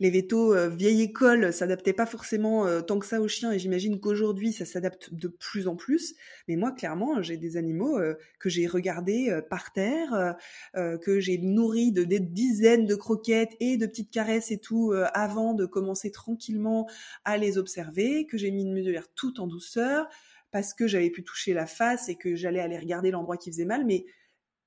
les 0.00 0.10
vétos 0.10 0.54
euh, 0.54 0.68
vieille 0.68 1.02
école 1.02 1.52
s'adaptaient 1.52 1.92
pas 1.92 2.06
forcément 2.06 2.66
euh, 2.66 2.80
tant 2.80 2.98
que 2.98 3.06
ça 3.06 3.20
aux 3.20 3.28
chiens 3.28 3.52
et 3.52 3.58
j'imagine 3.58 4.00
qu'aujourd'hui 4.00 4.52
ça 4.52 4.64
s'adapte 4.64 5.12
de 5.12 5.28
plus 5.28 5.68
en 5.68 5.76
plus. 5.76 6.14
Mais 6.48 6.56
moi 6.56 6.72
clairement 6.72 7.22
j'ai 7.22 7.36
des 7.36 7.58
animaux 7.58 7.98
euh, 7.98 8.14
que 8.38 8.48
j'ai 8.48 8.66
regardés 8.66 9.38
par 9.50 9.72
terre, 9.72 10.36
que 10.74 11.20
j'ai 11.20 11.36
nourris 11.36 11.92
de 11.92 12.04
des 12.04 12.20
dizaines 12.20 12.86
de 12.86 12.94
croquettes 12.94 13.54
et 13.60 13.76
de 13.76 13.86
petites 13.86 14.10
caresses 14.10 14.50
et 14.50 14.58
tout 14.58 14.94
avant 15.12 15.52
de 15.52 15.66
commencer 15.66 16.10
tranquillement 16.10 16.88
à 17.24 17.36
les 17.36 17.58
observer, 17.58 18.26
que 18.26 18.38
j'ai 18.38 18.50
mis 18.50 18.62
une 18.62 18.72
muselière 18.72 19.08
tout 19.14 19.40
en 19.40 19.46
douceur 19.46 20.08
parce 20.52 20.72
que 20.72 20.86
j'avais 20.86 21.10
pu 21.10 21.22
toucher 21.22 21.52
la 21.52 21.66
face 21.66 22.08
et 22.08 22.16
que 22.16 22.34
j'allais 22.34 22.60
aller 22.60 22.78
regarder 22.78 23.10
l'endroit 23.10 23.36
qui 23.36 23.50
faisait 23.50 23.66
mal, 23.66 23.84
mais 23.84 24.06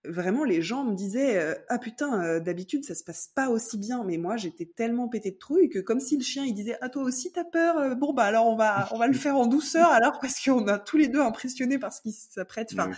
vraiment 0.06 0.44
les 0.44 0.62
gens 0.62 0.84
me 0.84 0.96
disaient 0.96 1.38
euh, 1.38 1.56
ah 1.70 1.80
putain 1.80 2.22
euh, 2.22 2.40
d'habitude 2.40 2.84
ça 2.84 2.96
se 2.96 3.04
passe 3.04 3.32
pas 3.34 3.50
aussi 3.50 3.78
bien 3.78 4.04
mais 4.04 4.18
moi 4.18 4.36
j'étais 4.38 4.66
tellement 4.66 5.08
pété 5.08 5.32
de 5.32 5.38
trouille 5.38 5.70
que 5.70 5.80
comme 5.80 6.00
si 6.00 6.18
le 6.18 6.24
chien 6.24 6.44
il 6.44 6.54
disait 6.54 6.78
ah 6.82 6.90
toi 6.90 7.04
aussi 7.04 7.32
t'as 7.32 7.46
peur 7.46 7.78
euh, 7.78 7.96
bon 7.96 8.14
bah 8.14 8.24
alors 8.24 8.48
on 8.48 8.56
va 8.56 8.90
on 8.92 8.98
va 8.98 9.08
le 9.08 9.14
faire 9.14 9.36
en 9.36 9.48
douceur 9.48 9.90
alors 9.90 10.20
parce 10.20 10.44
qu'on 10.44 10.68
a 10.68 10.78
tous 10.78 10.98
les 10.98 11.08
deux 11.08 11.22
impressionnés 11.22 11.80
par 11.80 11.94
ce 11.94 12.02
qui 12.02 12.12
s'apprête 12.12 12.70
enfin 12.74 12.92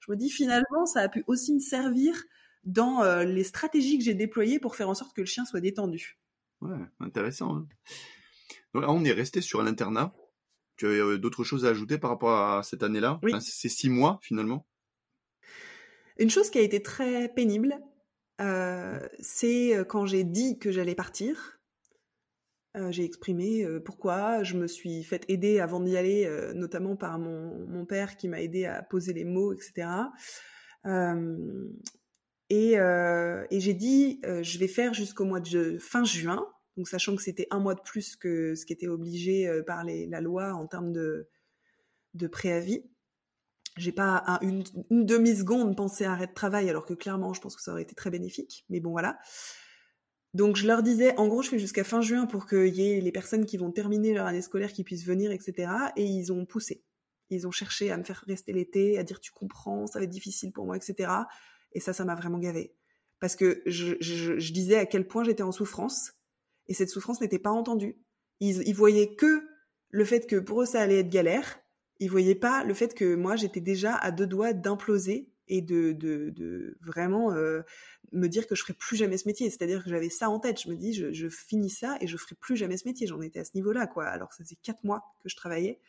je 0.00 0.10
me 0.10 0.16
dis 0.16 0.30
finalement 0.30 0.86
ça 0.86 1.00
a 1.00 1.08
pu 1.08 1.22
aussi 1.26 1.54
me 1.54 1.60
servir 1.60 2.14
dans 2.64 3.02
les 3.22 3.44
stratégies 3.44 3.98
que 3.98 4.04
j'ai 4.04 4.14
déployées 4.14 4.58
pour 4.58 4.76
faire 4.76 4.88
en 4.88 4.94
sorte 4.94 5.14
que 5.14 5.22
le 5.22 5.26
chien 5.26 5.44
soit 5.46 5.60
détendu. 5.60 6.18
Ouais 6.60 6.76
intéressant 7.00 7.56
hein. 7.56 7.68
Donc 8.74 8.82
là, 8.82 8.90
on 8.90 9.02
est 9.04 9.12
resté 9.12 9.40
sur 9.40 9.62
l'internat. 9.62 10.12
Tu 10.76 10.86
as 10.86 11.16
d'autres 11.16 11.44
choses 11.44 11.64
à 11.64 11.70
ajouter 11.70 11.98
par 11.98 12.10
rapport 12.10 12.36
à 12.36 12.62
cette 12.62 12.82
année-là? 12.82 13.18
Oui. 13.22 13.32
c'est 13.40 13.68
six 13.68 13.88
mois 13.88 14.18
finalement? 14.22 14.66
Une 16.18 16.30
chose 16.30 16.50
qui 16.50 16.58
a 16.58 16.62
été 16.62 16.82
très 16.82 17.28
pénible, 17.28 17.78
euh, 18.40 18.98
c'est 19.20 19.76
euh, 19.76 19.84
quand 19.84 20.06
j'ai 20.06 20.24
dit 20.24 20.58
que 20.58 20.70
j'allais 20.70 20.94
partir. 20.94 21.60
Euh, 22.76 22.92
j'ai 22.92 23.04
exprimé 23.04 23.66
pourquoi. 23.84 24.42
Je 24.42 24.56
me 24.56 24.66
suis 24.66 25.02
fait 25.02 25.24
aider 25.28 25.60
avant 25.60 25.80
d'y 25.80 25.96
aller, 25.96 26.28
notamment 26.54 26.96
par 26.96 27.18
mon, 27.18 27.86
père 27.86 28.16
qui 28.16 28.28
m'a 28.28 28.42
aidé 28.42 28.66
à 28.66 28.82
poser 28.82 29.12
les 29.12 29.24
mots, 29.24 29.52
etc. 29.52 29.88
et, 32.50 32.76
j'ai 33.60 33.74
dit, 33.74 34.20
je 34.22 34.58
vais 34.58 34.68
faire 34.68 34.92
jusqu'au 34.94 35.24
mois 35.24 35.40
de 35.40 35.78
fin 35.78 36.04
juin, 36.04 36.46
donc 36.76 36.88
sachant 36.88 37.16
que 37.16 37.22
c'était 37.22 37.48
un 37.50 37.58
mois 37.58 37.74
de 37.74 37.80
plus 37.80 38.16
que 38.16 38.54
ce 38.54 38.66
qui 38.66 38.74
était 38.74 38.88
obligé 38.88 39.50
par 39.66 39.84
la 39.84 40.20
loi 40.20 40.52
en 40.52 40.66
termes 40.66 40.92
de 40.92 42.26
préavis 42.30 42.84
j'ai 43.78 43.92
pas 43.92 44.38
une, 44.42 44.64
demi-seconde 44.90 45.76
pensé 45.76 46.04
à 46.04 46.12
arrêter 46.12 46.30
de 46.30 46.34
travail, 46.34 46.68
alors 46.68 46.84
que 46.84 46.94
clairement, 46.94 47.32
je 47.32 47.40
pense 47.40 47.56
que 47.56 47.62
ça 47.62 47.72
aurait 47.72 47.82
été 47.82 47.94
très 47.94 48.10
bénéfique. 48.10 48.64
Mais 48.68 48.80
bon, 48.80 48.90
voilà. 48.90 49.18
Donc, 50.34 50.56
je 50.56 50.66
leur 50.66 50.82
disais, 50.82 51.16
en 51.16 51.26
gros, 51.26 51.42
je 51.42 51.48
fais 51.48 51.58
jusqu'à 51.58 51.84
fin 51.84 52.00
juin 52.00 52.26
pour 52.26 52.46
qu'il 52.46 52.74
y 52.74 52.90
ait 52.90 53.00
les 53.00 53.12
personnes 53.12 53.46
qui 53.46 53.56
vont 53.56 53.70
terminer 53.70 54.12
leur 54.12 54.26
année 54.26 54.42
scolaire 54.42 54.72
qui 54.72 54.84
puissent 54.84 55.06
venir, 55.06 55.32
etc. 55.32 55.70
Et 55.96 56.04
ils 56.04 56.32
ont 56.32 56.44
poussé. 56.44 56.84
Ils 57.30 57.46
ont 57.46 57.50
cherché 57.50 57.90
à 57.90 57.96
me 57.96 58.04
faire 58.04 58.24
rester 58.26 58.52
l'été, 58.52 58.98
à 58.98 59.04
dire 59.04 59.20
tu 59.20 59.32
comprends, 59.32 59.86
ça 59.86 59.98
va 59.98 60.04
être 60.04 60.10
difficile 60.10 60.52
pour 60.52 60.66
moi, 60.66 60.76
etc. 60.76 61.10
Et 61.72 61.80
ça, 61.80 61.92
ça 61.92 62.04
m'a 62.04 62.14
vraiment 62.14 62.38
gavé. 62.38 62.74
Parce 63.20 63.36
que 63.36 63.62
je, 63.66 63.94
je, 64.00 64.52
disais 64.52 64.76
à 64.76 64.86
quel 64.86 65.06
point 65.06 65.24
j'étais 65.24 65.42
en 65.42 65.52
souffrance. 65.52 66.12
Et 66.66 66.74
cette 66.74 66.90
souffrance 66.90 67.20
n'était 67.20 67.38
pas 67.38 67.50
entendue. 67.50 67.98
Ils, 68.40 68.62
ils 68.66 68.74
voyaient 68.74 69.14
que 69.16 69.42
le 69.90 70.04
fait 70.04 70.26
que 70.26 70.36
pour 70.36 70.62
eux, 70.62 70.66
ça 70.66 70.80
allait 70.80 71.00
être 71.00 71.10
galère 71.10 71.60
ils 72.00 72.10
voyaient 72.10 72.34
pas 72.34 72.64
le 72.64 72.74
fait 72.74 72.94
que 72.94 73.14
moi 73.14 73.36
j'étais 73.36 73.60
déjà 73.60 73.94
à 73.94 74.10
deux 74.10 74.26
doigts 74.26 74.52
d'imploser 74.52 75.28
et 75.48 75.62
de, 75.62 75.92
de, 75.92 76.76
vraiment 76.80 77.32
euh, 77.32 77.62
me 78.12 78.28
dire 78.28 78.46
que 78.46 78.54
je 78.54 78.62
ferais 78.62 78.74
plus 78.74 78.96
jamais 78.96 79.16
ce 79.16 79.26
métier. 79.26 79.48
C'est-à-dire 79.50 79.82
que 79.82 79.90
j'avais 79.90 80.10
ça 80.10 80.30
en 80.30 80.38
tête. 80.38 80.60
Je 80.60 80.68
me 80.68 80.76
dis, 80.76 80.92
je, 80.92 81.28
finis 81.28 81.70
ça 81.70 81.96
et 82.00 82.06
je 82.06 82.16
ferai 82.16 82.34
plus 82.34 82.56
jamais 82.56 82.76
ce 82.76 82.86
métier. 82.86 83.06
J'en 83.06 83.20
étais 83.20 83.40
à 83.40 83.44
ce 83.44 83.52
niveau-là, 83.54 83.86
quoi. 83.86 84.06
Alors 84.06 84.32
ça 84.32 84.44
faisait 84.44 84.58
quatre 84.62 84.84
mois 84.84 85.02
que 85.22 85.28
je 85.28 85.36
travaillais. 85.36 85.80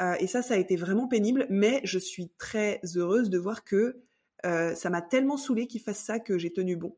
Euh, 0.00 0.14
et 0.18 0.26
ça, 0.26 0.42
ça 0.42 0.54
a 0.54 0.56
été 0.56 0.76
vraiment 0.76 1.08
pénible. 1.08 1.46
Mais 1.50 1.80
je 1.84 1.98
suis 1.98 2.30
très 2.38 2.80
heureuse 2.96 3.30
de 3.30 3.38
voir 3.38 3.64
que 3.64 4.00
euh, 4.46 4.74
ça 4.74 4.90
m'a 4.90 5.02
tellement 5.02 5.36
saoulé 5.36 5.66
qu'il 5.66 5.82
fasse 5.82 6.02
ça 6.02 6.18
que 6.18 6.38
j'ai 6.38 6.52
tenu 6.52 6.76
bon. 6.76 6.96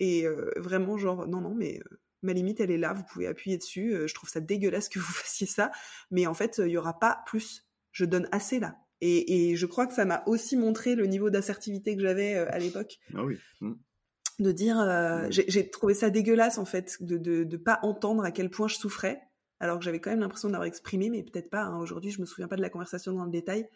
Et 0.00 0.26
vraiment, 0.56 0.98
genre, 0.98 1.28
non, 1.28 1.40
non, 1.40 1.54
mais 1.54 1.78
ma 2.22 2.32
limite, 2.32 2.60
elle 2.60 2.70
est 2.70 2.78
là, 2.78 2.92
vous 2.92 3.04
pouvez 3.04 3.26
appuyer 3.26 3.58
dessus. 3.58 3.94
Euh, 3.94 4.06
je 4.06 4.14
trouve 4.14 4.30
ça 4.30 4.40
dégueulasse 4.40 4.88
que 4.88 4.98
vous 5.00 5.12
fassiez 5.12 5.46
ça, 5.46 5.70
mais 6.10 6.26
en 6.26 6.34
fait, 6.34 6.58
il 6.58 6.66
n'y 6.66 6.76
aura 6.76 6.98
pas 6.98 7.22
plus. 7.26 7.66
Je 7.90 8.04
donne 8.04 8.28
assez 8.32 8.58
là. 8.58 8.78
Et, 9.04 9.56
je 9.56 9.66
crois 9.66 9.88
que 9.88 9.94
ça 9.94 10.04
m'a 10.04 10.22
aussi 10.26 10.56
montré 10.56 10.94
le 10.94 11.06
niveau 11.06 11.28
d'assertivité 11.28 11.96
que 11.96 12.02
j'avais 12.02 12.36
euh, 12.36 12.46
à 12.52 12.60
l'époque. 12.60 13.00
Ah 13.14 13.24
oui. 13.24 13.36
Mmh. 13.60 13.72
De 14.38 14.52
dire, 14.52 14.78
euh, 14.78 15.26
j'ai 15.28 15.68
trouvé 15.68 15.92
ça 15.92 16.08
dégueulasse 16.08 16.56
en 16.56 16.64
fait, 16.64 17.02
de 17.02 17.44
ne 17.44 17.56
pas 17.56 17.80
entendre 17.82 18.24
à 18.24 18.30
quel 18.30 18.48
point 18.48 18.68
je 18.68 18.76
souffrais, 18.76 19.20
alors 19.58 19.78
que 19.78 19.84
j'avais 19.84 20.00
quand 20.00 20.10
même 20.10 20.20
l'impression 20.20 20.48
d'avoir 20.48 20.66
exprimé, 20.66 21.10
mais 21.10 21.24
peut-être 21.24 21.50
pas. 21.50 21.64
Hein. 21.64 21.80
Aujourd'hui, 21.80 22.12
je 22.12 22.20
me 22.20 22.26
souviens 22.26 22.46
pas 22.46 22.56
de 22.56 22.62
la 22.62 22.70
conversation 22.70 23.12
dans 23.12 23.24
le 23.24 23.30
détail. 23.30 23.68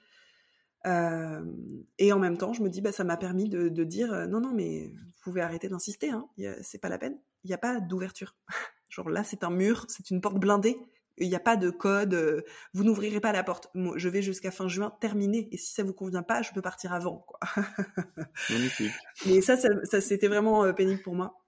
et 0.84 2.12
en 2.12 2.18
même 2.20 2.38
temps, 2.38 2.52
je 2.52 2.62
me 2.62 2.70
dis, 2.70 2.80
bah, 2.80 2.92
ça 2.92 3.02
m'a 3.02 3.16
permis 3.16 3.48
de, 3.48 3.84
dire, 3.84 4.28
non, 4.28 4.40
non, 4.40 4.54
mais 4.54 4.92
vous 4.94 5.20
pouvez 5.22 5.40
arrêter 5.40 5.68
d'insister, 5.68 6.10
hein, 6.10 6.28
c'est 6.62 6.80
pas 6.80 6.88
la 6.88 6.98
peine 6.98 7.18
il 7.46 7.50
n'y 7.50 7.54
a 7.54 7.58
pas 7.58 7.80
d'ouverture. 7.80 8.34
Genre 8.88 9.08
là, 9.08 9.22
c'est 9.22 9.44
un 9.44 9.50
mur, 9.50 9.86
c'est 9.88 10.10
une 10.10 10.20
porte 10.20 10.38
blindée. 10.38 10.78
Il 11.18 11.28
n'y 11.28 11.34
a 11.34 11.40
pas 11.40 11.56
de 11.56 11.70
code. 11.70 12.12
Euh, 12.12 12.42
vous 12.74 12.84
n'ouvrirez 12.84 13.20
pas 13.20 13.32
la 13.32 13.42
porte. 13.42 13.70
Moi, 13.74 13.96
je 13.96 14.08
vais 14.08 14.20
jusqu'à 14.20 14.50
fin 14.50 14.68
juin, 14.68 14.94
terminer. 15.00 15.48
Et 15.52 15.56
si 15.56 15.72
ça 15.72 15.82
vous 15.82 15.94
convient 15.94 16.22
pas, 16.22 16.42
je 16.42 16.52
peux 16.52 16.60
partir 16.60 16.92
avant. 16.92 17.24
Quoi. 17.26 17.38
Magnifique. 18.50 18.92
Mais 19.26 19.40
ça, 19.40 19.56
ça, 19.56 20.00
c'était 20.00 20.28
vraiment 20.28 20.64
euh, 20.64 20.72
pénible 20.72 21.00
pour 21.02 21.14
moi. 21.14 21.42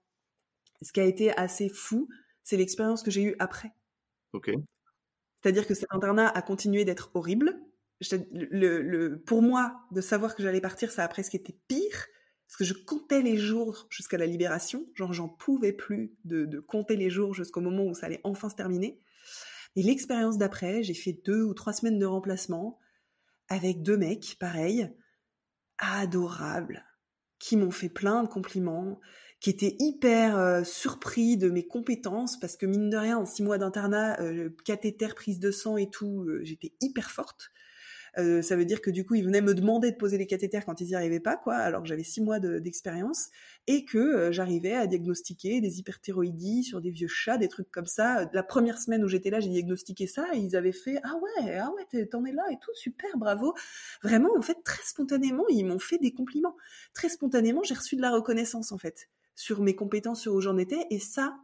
Ce 0.81 0.93
qui 0.93 1.01
a 1.01 1.05
été 1.05 1.37
assez 1.37 1.69
fou, 1.69 2.09
c'est 2.45 2.57
l'expérience 2.57 3.03
que 3.03 3.11
j'ai 3.11 3.23
eue 3.23 3.37
après. 3.41 3.73
Ok. 4.33 4.51
C'est-à-dire 5.43 5.67
que 5.67 5.75
cet 5.75 5.89
internat 5.91 6.29
a 6.29 6.43
continué 6.43 6.85
d'être 6.85 7.11
horrible. 7.15 7.61
Le, 8.33 8.81
le, 8.81 9.21
pour 9.21 9.43
moi, 9.43 9.81
de 9.91 10.01
savoir 10.01 10.37
que 10.37 10.43
j'allais 10.43 10.61
partir, 10.61 10.93
ça 10.93 11.05
a 11.05 11.09
presque 11.09 11.35
été 11.35 11.59
pire 11.67 12.07
parce 12.49 12.57
que 12.57 12.65
je 12.65 12.73
comptais 12.73 13.21
les 13.21 13.37
jours 13.37 13.87
jusqu'à 13.91 14.17
la 14.17 14.25
libération, 14.25 14.87
genre 14.95 15.13
j'en 15.13 15.29
pouvais 15.29 15.75
plus 15.75 16.17
de, 16.25 16.61
compter 16.61 16.97
les 16.97 17.11
jours 17.11 17.35
jusqu'au 17.35 17.61
moment 17.61 17.85
où 17.85 17.95
ça 17.95 18.07
allait 18.07 18.23
enfin 18.25 18.49
se 18.49 18.55
terminer. 18.55 18.99
Et 19.77 19.83
l'expérience 19.83 20.39
d'après, 20.39 20.83
j'ai 20.83 20.95
fait 20.95 21.21
deux 21.27 21.43
ou 21.43 21.53
trois 21.53 21.75
semaines 21.75 21.99
de 21.99 22.07
remplacement 22.07 22.81
avec 23.51 23.83
deux 23.83 23.99
mecs, 23.99 24.39
pareil, 24.41 24.91
adorables, 25.77 26.87
qui 27.39 27.59
m'ont 27.59 27.71
fait 27.71 27.91
plein 27.91 28.23
de 28.23 28.29
compliments, 28.29 28.99
qui 29.41 29.51
étaient 29.51 29.77
hyper 29.79 30.39
euh, 30.39 30.65
surpris 30.65 31.37
de 31.37 31.51
mes 31.51 31.67
compétences, 31.67 32.41
parce 32.41 32.57
que 32.57 32.65
mine 32.65 32.89
de 32.89 32.97
rien, 32.97 33.19
en 33.19 33.27
six 33.27 33.43
mois 33.43 33.59
d'internat, 33.59 34.23
euh, 34.23 34.49
cathéter, 34.65 35.09
prise 35.09 35.39
de 35.39 35.51
sang 35.51 35.77
et 35.77 35.91
tout, 35.91 36.23
euh, 36.23 36.41
j'étais 36.45 36.73
hyper 36.81 37.11
forte. 37.11 37.51
Euh, 38.19 38.43
ça 38.43 38.57
veut 38.57 38.65
dire 38.65 38.81
que 38.81 38.91
du 38.91 39.05
coup, 39.05 39.15
ils 39.15 39.25
venaient 39.25 39.41
me 39.41 39.55
demander 39.55 39.91
de 39.93 39.97
poser 39.97 40.19
les 40.19 40.27
cathéters 40.27 40.65
quand 40.65 40.81
ils 40.81 40.89
n'y 40.89 40.95
arrivaient 40.95 41.21
pas, 41.21 41.37
quoi, 41.37 41.57
alors 41.57 41.83
que 41.83 41.89
j'avais 41.89 42.03
six 42.03 42.21
mois 42.21 42.41
d'expérience, 42.41 43.29
et 43.67 43.85
que 43.85 43.99
euh, 43.99 44.33
j'arrivais 44.33 44.75
à 44.75 44.87
diagnostiquer 44.87 45.61
des 45.61 45.79
hyperthyroïdies 45.79 46.65
sur 46.65 46.81
des 46.81 46.91
vieux 46.91 47.09
chats, 47.09 47.39
des 47.39 47.49
trucs 47.49 47.71
comme 47.71 47.87
ça. 47.87 48.29
La 48.33 48.43
première 48.43 48.79
semaine 48.79 49.05
où 49.05 49.09
j'étais 49.09 49.31
là, 49.31 49.41
j'ai 49.41 49.51
diagnostiqué 49.51 50.07
ça, 50.07 50.27
et 50.35 50.39
ils 50.39 50.57
avaient 50.57 50.73
fait 50.73 50.99
ah 51.05 51.15
ouais, 51.17 51.59
ah 51.59 51.71
ouais, 51.73 52.07
t'en 52.07 52.25
es 52.25 52.33
là 52.33 52.45
et 52.51 52.57
tout, 52.61 52.73
super, 52.75 53.17
bravo. 53.17 53.55
Vraiment, 54.03 54.31
en 54.37 54.43
fait, 54.43 54.59
très 54.65 54.83
spontanément, 54.83 55.47
ils 55.49 55.65
m'ont 55.65 55.79
fait 55.79 55.99
des 55.99 56.13
compliments. 56.13 56.57
Très 56.95 57.09
spontanément, 57.09 57.63
j'ai 57.63 57.75
reçu 57.75 57.97
de 57.97 58.03
la 58.03 58.11
reconnaissance 58.11 58.73
en 58.73 58.79
fait 58.79 59.09
sur 59.35 59.63
mes 59.63 59.77
compétences, 59.77 60.23
sur 60.23 60.35
où 60.35 60.41
j'en 60.41 60.59
étais, 60.59 60.87
et 60.91 60.99
ça, 60.99 61.37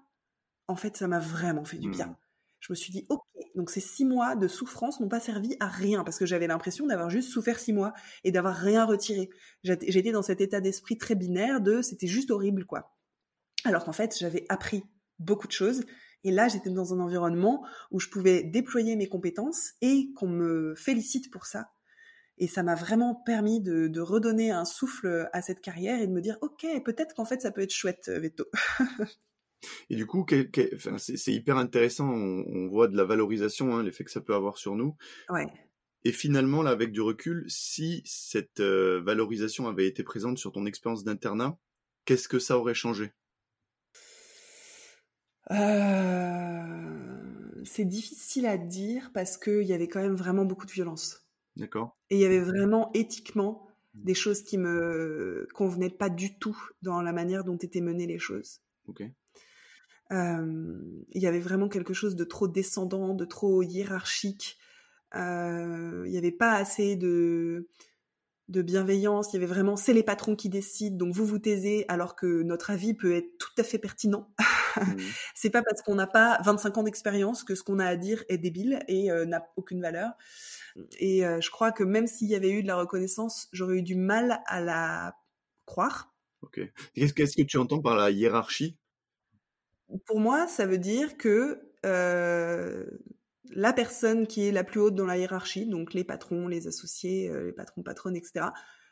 en 0.66 0.74
fait, 0.74 0.96
ça 0.96 1.06
m'a 1.06 1.20
vraiment 1.20 1.64
fait 1.64 1.78
du 1.78 1.90
bien. 1.90 2.06
Mmh 2.06 2.23
je 2.64 2.72
me 2.72 2.76
suis 2.76 2.92
dit, 2.92 3.04
ok, 3.10 3.20
donc 3.56 3.68
ces 3.68 3.80
six 3.80 4.06
mois 4.06 4.36
de 4.36 4.48
souffrance 4.48 4.98
n'ont 4.98 5.08
pas 5.08 5.20
servi 5.20 5.54
à 5.60 5.68
rien 5.68 6.02
parce 6.02 6.18
que 6.18 6.24
j'avais 6.24 6.46
l'impression 6.46 6.86
d'avoir 6.86 7.10
juste 7.10 7.28
souffert 7.28 7.58
six 7.60 7.74
mois 7.74 7.92
et 8.24 8.32
d'avoir 8.32 8.56
rien 8.56 8.86
retiré. 8.86 9.28
J'étais 9.62 10.12
dans 10.12 10.22
cet 10.22 10.40
état 10.40 10.62
d'esprit 10.62 10.96
très 10.96 11.14
binaire 11.14 11.60
de 11.60 11.82
c'était 11.82 12.06
juste 12.06 12.30
horrible, 12.30 12.64
quoi. 12.64 12.96
Alors 13.64 13.84
qu'en 13.84 13.92
fait, 13.92 14.16
j'avais 14.18 14.46
appris 14.48 14.82
beaucoup 15.18 15.46
de 15.46 15.52
choses 15.52 15.84
et 16.24 16.30
là, 16.30 16.48
j'étais 16.48 16.70
dans 16.70 16.94
un 16.94 17.00
environnement 17.00 17.66
où 17.90 18.00
je 18.00 18.08
pouvais 18.08 18.42
déployer 18.42 18.96
mes 18.96 19.10
compétences 19.10 19.72
et 19.82 20.10
qu'on 20.14 20.28
me 20.28 20.74
félicite 20.74 21.30
pour 21.30 21.44
ça. 21.44 21.68
Et 22.38 22.48
ça 22.48 22.62
m'a 22.62 22.74
vraiment 22.74 23.14
permis 23.14 23.60
de, 23.60 24.00
redonner 24.00 24.52
un 24.52 24.64
souffle 24.64 25.28
à 25.34 25.42
cette 25.42 25.60
carrière 25.60 26.00
et 26.00 26.06
de 26.06 26.12
me 26.12 26.22
dire, 26.22 26.38
ok, 26.40 26.66
peut-être 26.82 27.14
qu'en 27.14 27.26
fait, 27.26 27.42
ça 27.42 27.50
peut 27.50 27.60
être 27.60 27.74
chouette, 27.74 28.08
Veto. 28.08 28.46
Et 29.90 29.96
du 29.96 30.06
coup, 30.06 30.26
c'est 30.98 31.32
hyper 31.32 31.56
intéressant. 31.56 32.08
On, 32.08 32.68
voit 32.68 32.88
de 32.88 32.96
la 32.96 33.04
valorisation, 33.04 33.74
hein, 33.74 33.82
l'effet 33.82 34.04
que 34.04 34.10
ça 34.10 34.20
peut 34.20 34.34
avoir 34.34 34.58
sur 34.58 34.74
nous. 34.74 34.96
Ouais. 35.28 35.46
Et 36.04 36.12
finalement, 36.12 36.62
là, 36.62 36.70
avec 36.70 36.92
du 36.92 37.00
recul, 37.00 37.44
si 37.48 38.02
cette 38.04 38.60
euh, 38.60 39.00
valorisation 39.04 39.68
avait 39.68 39.86
été 39.86 40.02
présente 40.02 40.38
sur 40.38 40.52
ton 40.52 40.66
expérience 40.66 41.04
d'internat, 41.04 41.58
qu'est-ce 42.04 42.28
que 42.28 42.38
ça 42.38 42.58
aurait 42.58 42.74
changé? 42.74 43.12
Euh... 45.50 47.04
C'est 47.64 47.86
difficile 47.86 48.46
à 48.46 48.58
dire 48.58 49.10
parce 49.14 49.38
qu'il 49.38 49.62
y 49.62 49.72
avait 49.72 49.88
quand 49.88 50.02
même 50.02 50.16
vraiment 50.16 50.44
beaucoup 50.44 50.66
de 50.66 50.70
violence. 50.70 51.26
D'accord. 51.56 51.96
Et 52.10 52.16
il 52.16 52.20
y 52.20 52.26
avait 52.26 52.40
vraiment 52.40 52.90
éthiquement 52.92 53.66
mmh. 53.94 54.04
des 54.04 54.14
choses 54.14 54.42
qui 54.42 54.58
me 54.58 55.48
convenaient 55.54 55.90
pas 55.90 56.10
du 56.10 56.38
tout 56.38 56.56
dans 56.82 57.00
la 57.00 57.12
manière 57.12 57.44
dont 57.44 57.56
étaient 57.56 57.80
menées 57.80 58.06
les 58.06 58.18
choses. 58.18 58.60
Ok. 58.86 59.02
Il 60.10 61.22
y 61.22 61.26
avait 61.26 61.40
vraiment 61.40 61.68
quelque 61.68 61.94
chose 61.94 62.16
de 62.16 62.24
trop 62.24 62.48
descendant, 62.48 63.14
de 63.14 63.24
trop 63.24 63.62
hiérarchique. 63.62 64.58
il 65.14 66.04
n'y 66.06 66.18
avait 66.18 66.32
pas 66.32 66.52
assez 66.52 66.96
de 66.96 67.68
de 68.48 68.60
bienveillance, 68.60 69.32
il 69.32 69.36
y 69.36 69.38
avait 69.38 69.46
vraiment 69.46 69.74
c'est 69.74 69.94
les 69.94 70.02
patrons 70.02 70.36
qui 70.36 70.50
décident, 70.50 70.98
donc 70.98 71.14
vous 71.14 71.24
vous 71.24 71.38
taisez, 71.38 71.86
alors 71.88 72.14
que 72.14 72.42
notre 72.42 72.70
avis 72.70 72.92
peut 72.92 73.16
être 73.16 73.38
tout 73.38 73.52
à 73.56 73.62
fait 73.62 73.78
pertinent. 73.78 74.28
Mmh. 74.76 74.96
c'est 75.34 75.48
pas 75.48 75.62
parce 75.62 75.80
qu'on 75.80 75.94
n'a 75.94 76.06
pas 76.06 76.38
25 76.44 76.76
ans 76.76 76.82
d'expérience 76.82 77.42
que 77.42 77.54
ce 77.54 77.62
qu'on 77.62 77.78
a 77.78 77.86
à 77.86 77.96
dire 77.96 78.22
est 78.28 78.36
débile 78.36 78.80
et 78.86 79.08
n'a 79.26 79.48
aucune 79.56 79.80
valeur. 79.80 80.10
Et 80.98 81.20
je 81.20 81.50
crois 81.50 81.72
que 81.72 81.84
même 81.84 82.06
s'il 82.06 82.28
y 82.28 82.34
avait 82.34 82.50
eu 82.50 82.62
de 82.62 82.66
la 82.66 82.76
reconnaissance, 82.76 83.48
j'aurais 83.52 83.78
eu 83.78 83.82
du 83.82 83.96
mal 83.96 84.42
à 84.46 84.60
la 84.60 85.16
croire. 85.64 86.14
Ok. 86.42 86.60
Qu'est-ce 86.94 87.14
que 87.14 87.42
tu 87.42 87.56
entends 87.56 87.80
par 87.80 87.96
la 87.96 88.10
hiérarchie? 88.10 88.76
Pour 90.06 90.20
moi, 90.20 90.46
ça 90.46 90.66
veut 90.66 90.78
dire 90.78 91.16
que 91.16 91.60
la 93.50 93.72
personne 93.72 94.26
qui 94.26 94.46
est 94.46 94.52
la 94.52 94.64
plus 94.64 94.80
haute 94.80 94.94
dans 94.94 95.06
la 95.06 95.18
hiérarchie, 95.18 95.66
donc 95.66 95.94
les 95.94 96.04
patrons, 96.04 96.48
les 96.48 96.66
associés, 96.66 97.30
les 97.44 97.52
patrons, 97.52 97.82
patronnes, 97.82 98.16
etc., 98.16 98.46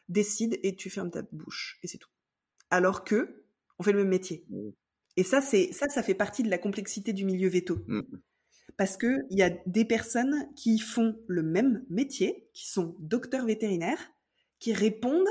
décide 0.09 0.59
et 0.63 0.77
tu 0.77 0.91
fermes 0.91 1.11
ta 1.11 1.23
bouche 1.33 1.79
et 1.83 1.89
c'est 1.89 1.99
tout. 1.99 2.11
Alors 2.71 3.05
que 3.05 3.45
on 3.79 3.83
fait 3.83 3.93
le 3.93 3.99
même 3.99 4.09
métier. 4.09 4.45
Mmh. 4.51 4.71
Et 5.17 5.25
ça, 5.25 5.41
c'est 5.41 5.73
ça, 5.73 5.89
ça 5.89 6.03
fait 6.03 6.15
partie 6.15 6.43
de 6.43 6.51
la 6.51 6.59
complexité 6.59 7.13
du 7.13 7.25
milieu 7.25 7.49
veto. 7.49 7.79
Mmh. 7.87 8.03
Parce 8.77 8.97
que 8.97 9.19
il 9.31 9.39
y 9.39 9.43
a 9.43 9.51
des 9.67 9.85
personnes 9.85 10.49
qui 10.57 10.79
font 10.79 11.19
le 11.27 11.43
même 11.43 11.85
métier, 11.91 12.49
qui 12.55 12.69
sont 12.69 12.97
docteurs 12.99 13.47
vétérinaires, 13.47 14.13
qui 14.59 14.73
répondent 14.73 15.27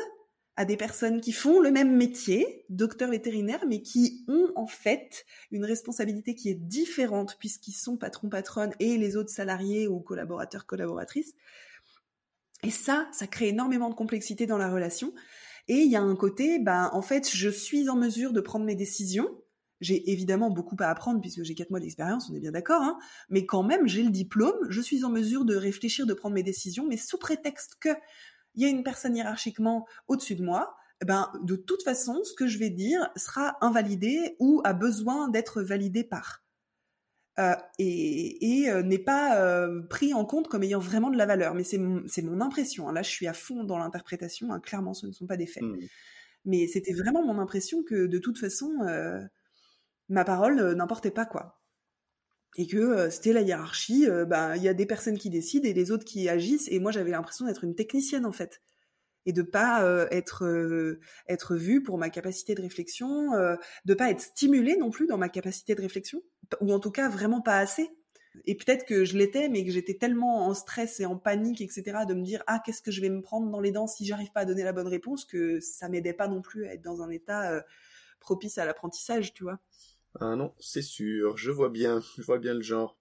à 0.57 0.65
des 0.65 0.77
personnes 0.77 1.21
qui 1.21 1.31
font 1.31 1.59
le 1.59 1.71
même 1.71 1.95
métier, 1.95 2.65
docteur 2.69 3.09
vétérinaire, 3.09 3.63
mais 3.67 3.81
qui 3.81 4.25
ont 4.27 4.51
en 4.55 4.67
fait 4.67 5.25
une 5.51 5.65
responsabilité 5.65 6.35
qui 6.35 6.49
est 6.49 6.55
différente 6.55 7.37
puisqu'ils 7.39 7.73
sont 7.73 7.97
patrons 7.97 8.29
patronnes 8.29 8.73
et 8.79 8.97
les 8.97 9.15
autres 9.15 9.29
salariés 9.29 9.87
ou 9.87 9.99
collaborateurs 9.99 10.65
collaboratrices. 10.65 11.33
Et 12.63 12.69
ça, 12.69 13.07
ça 13.11 13.27
crée 13.27 13.49
énormément 13.49 13.89
de 13.89 13.95
complexité 13.95 14.45
dans 14.45 14.57
la 14.57 14.69
relation. 14.69 15.13
Et 15.67 15.77
il 15.77 15.91
y 15.91 15.95
a 15.95 16.01
un 16.01 16.15
côté, 16.15 16.59
ben 16.59 16.89
en 16.93 17.01
fait, 17.01 17.29
je 17.31 17.49
suis 17.49 17.89
en 17.89 17.95
mesure 17.95 18.33
de 18.33 18.41
prendre 18.41 18.65
mes 18.65 18.75
décisions. 18.75 19.29
J'ai 19.79 20.11
évidemment 20.11 20.51
beaucoup 20.51 20.75
à 20.79 20.87
apprendre 20.87 21.21
puisque 21.21 21.43
j'ai 21.43 21.55
quatre 21.55 21.71
mois 21.71 21.79
d'expérience, 21.79 22.29
on 22.29 22.35
est 22.35 22.39
bien 22.39 22.51
d'accord, 22.51 22.83
hein 22.83 22.99
mais 23.29 23.47
quand 23.47 23.63
même 23.63 23.87
j'ai 23.87 24.03
le 24.03 24.11
diplôme, 24.11 24.67
je 24.69 24.79
suis 24.79 25.03
en 25.03 25.09
mesure 25.09 25.43
de 25.43 25.55
réfléchir, 25.55 26.05
de 26.05 26.13
prendre 26.13 26.35
mes 26.35 26.43
décisions, 26.43 26.85
mais 26.87 26.97
sous 26.97 27.17
prétexte 27.17 27.77
que 27.79 27.89
il 28.55 28.63
y 28.63 28.65
a 28.65 28.69
une 28.69 28.83
personne 28.83 29.15
hiérarchiquement 29.15 29.87
au-dessus 30.07 30.35
de 30.35 30.43
moi, 30.43 30.75
eh 31.01 31.05
ben, 31.05 31.31
de 31.43 31.55
toute 31.55 31.83
façon, 31.83 32.23
ce 32.23 32.33
que 32.33 32.47
je 32.47 32.59
vais 32.59 32.69
dire 32.69 33.09
sera 33.15 33.57
invalidé 33.61 34.35
ou 34.39 34.61
a 34.63 34.73
besoin 34.73 35.29
d'être 35.29 35.61
validé 35.61 36.03
par. 36.03 36.43
Euh, 37.39 37.55
et, 37.79 38.65
euh, 38.69 38.83
n'est 38.83 38.99
pas 38.99 39.41
euh, 39.41 39.81
pris 39.89 40.13
en 40.13 40.25
compte 40.25 40.47
comme 40.47 40.63
ayant 40.63 40.79
vraiment 40.79 41.09
de 41.09 41.17
la 41.17 41.25
valeur. 41.25 41.55
Mais 41.55 41.63
c'est 41.63 41.77
mon, 41.77 42.03
mon 42.23 42.41
impression. 42.41 42.87
Hein. 42.87 42.93
Là, 42.93 43.01
je 43.01 43.09
suis 43.09 43.27
à 43.27 43.33
fond 43.33 43.63
dans 43.63 43.79
l'interprétation. 43.79 44.53
Hein. 44.53 44.59
Clairement, 44.59 44.93
ce 44.93 45.07
ne 45.07 45.11
sont 45.11 45.25
pas 45.25 45.37
des 45.37 45.47
faits. 45.47 45.63
Mmh. 45.63 45.79
Mais 46.45 46.67
c'était 46.67 46.93
vraiment 46.93 47.25
mon 47.25 47.39
impression 47.39 47.83
que 47.83 48.05
de 48.07 48.17
toute 48.19 48.37
façon, 48.37 48.71
ma 50.09 50.25
parole 50.25 50.73
n'importait 50.73 51.11
pas 51.11 51.25
quoi 51.25 51.60
et 52.57 52.67
que 52.67 52.77
euh, 52.77 53.09
c'était 53.09 53.33
la 53.33 53.41
hiérarchie, 53.41 54.07
euh, 54.07 54.25
bah 54.25 54.57
il 54.57 54.63
y 54.63 54.67
a 54.67 54.73
des 54.73 54.85
personnes 54.85 55.17
qui 55.17 55.29
décident 55.29 55.67
et 55.67 55.73
les 55.73 55.91
autres 55.91 56.05
qui 56.05 56.27
agissent 56.27 56.67
et 56.69 56.79
moi 56.79 56.91
j'avais 56.91 57.11
l'impression 57.11 57.45
d'être 57.45 57.63
une 57.63 57.75
technicienne 57.75 58.25
en 58.25 58.31
fait 58.31 58.61
et 59.25 59.33
de 59.33 59.41
pas 59.41 59.83
euh, 59.85 60.07
être 60.11 61.55
vue 61.55 61.83
pour 61.83 61.97
ma 61.97 62.09
capacité 62.09 62.55
de 62.55 62.61
réflexion, 62.61 63.33
de 63.85 63.93
pas 63.93 64.09
être 64.09 64.21
stimulée 64.21 64.77
non 64.77 64.89
plus 64.89 65.05
dans 65.05 65.19
ma 65.19 65.29
capacité 65.29 65.75
de 65.75 65.81
réflexion 65.81 66.21
ou 66.59 66.73
en 66.73 66.79
tout 66.79 66.91
cas 66.91 67.07
vraiment 67.07 67.39
pas 67.39 67.59
assez. 67.59 67.89
Et 68.45 68.55
peut-être 68.55 68.85
que 68.85 69.03
je 69.03 69.17
l'étais, 69.17 69.49
mais 69.49 69.65
que 69.65 69.71
j'étais 69.71 69.95
tellement 69.95 70.47
en 70.47 70.53
stress 70.53 71.01
et 71.01 71.05
en 71.05 71.17
panique, 71.17 71.59
etc., 71.59 72.05
de 72.07 72.13
me 72.13 72.23
dire 72.23 72.41
ah 72.47 72.61
qu'est-ce 72.65 72.81
que 72.81 72.89
je 72.89 73.01
vais 73.01 73.09
me 73.09 73.21
prendre 73.21 73.51
dans 73.51 73.59
les 73.59 73.71
dents 73.71 73.87
si 73.87 74.05
j'arrive 74.05 74.31
pas 74.31 74.41
à 74.41 74.45
donner 74.45 74.63
la 74.63 74.71
bonne 74.71 74.87
réponse, 74.87 75.25
que 75.25 75.59
ça 75.59 75.89
m'aidait 75.89 76.13
pas 76.13 76.27
non 76.27 76.41
plus 76.41 76.65
à 76.65 76.73
être 76.73 76.81
dans 76.81 77.03
un 77.03 77.09
état 77.11 77.63
propice 78.19 78.57
à 78.57 78.65
l'apprentissage, 78.65 79.33
tu 79.33 79.43
vois. 79.43 79.59
Ah 80.19 80.35
non, 80.35 80.53
c'est 80.59 80.81
sûr, 80.81 81.37
je 81.37 81.51
vois 81.51 81.69
bien, 81.69 82.01
je 82.17 82.23
vois 82.23 82.39
bien 82.39 82.53
le 82.53 82.61
genre. 82.61 82.97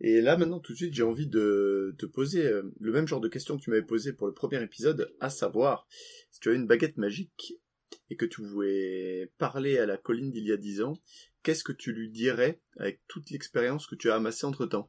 Et 0.00 0.20
là 0.20 0.36
maintenant 0.36 0.60
tout 0.60 0.72
de 0.72 0.76
suite 0.76 0.94
j'ai 0.94 1.02
envie 1.02 1.26
de 1.26 1.94
te 1.98 2.06
poser 2.06 2.46
euh, 2.46 2.72
le 2.78 2.92
même 2.92 3.08
genre 3.08 3.20
de 3.20 3.28
question 3.28 3.56
que 3.56 3.62
tu 3.62 3.70
m'avais 3.70 3.82
posé 3.82 4.12
pour 4.12 4.28
le 4.28 4.32
premier 4.32 4.62
épisode, 4.62 5.12
à 5.18 5.28
savoir 5.28 5.88
si 6.30 6.38
tu 6.38 6.50
as 6.50 6.54
une 6.54 6.68
baguette 6.68 6.98
magique 6.98 7.54
et 8.10 8.16
que 8.16 8.24
tu 8.26 8.42
voulais 8.42 9.32
parler 9.38 9.78
à 9.78 9.86
la 9.86 9.96
colline 9.96 10.30
d'il 10.30 10.46
y 10.46 10.52
a 10.52 10.56
dix 10.56 10.82
ans, 10.82 10.94
qu'est-ce 11.42 11.64
que 11.64 11.72
tu 11.72 11.92
lui 11.92 12.10
dirais 12.10 12.60
avec 12.76 13.00
toute 13.08 13.30
l'expérience 13.30 13.86
que 13.86 13.96
tu 13.96 14.10
as 14.10 14.14
amassée 14.14 14.46
entre 14.46 14.66
temps 14.66 14.88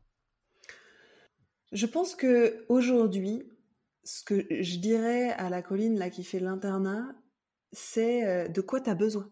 Je 1.71 1.87
pense 1.87 2.15
que 2.15 2.65
aujourd'hui, 2.69 3.43
ce 4.03 4.23
que 4.23 4.45
je 4.49 4.77
dirais 4.77 5.31
à 5.31 5.49
la 5.49 5.63
colline 5.63 5.97
là 5.97 6.09
qui 6.09 6.23
fait 6.23 6.39
l'internat, 6.39 7.15
c'est 7.71 8.27
euh, 8.27 8.47
de 8.47 8.61
quoi 8.61 8.81
tu 8.81 8.89
as 8.89 8.95
besoin? 8.95 9.29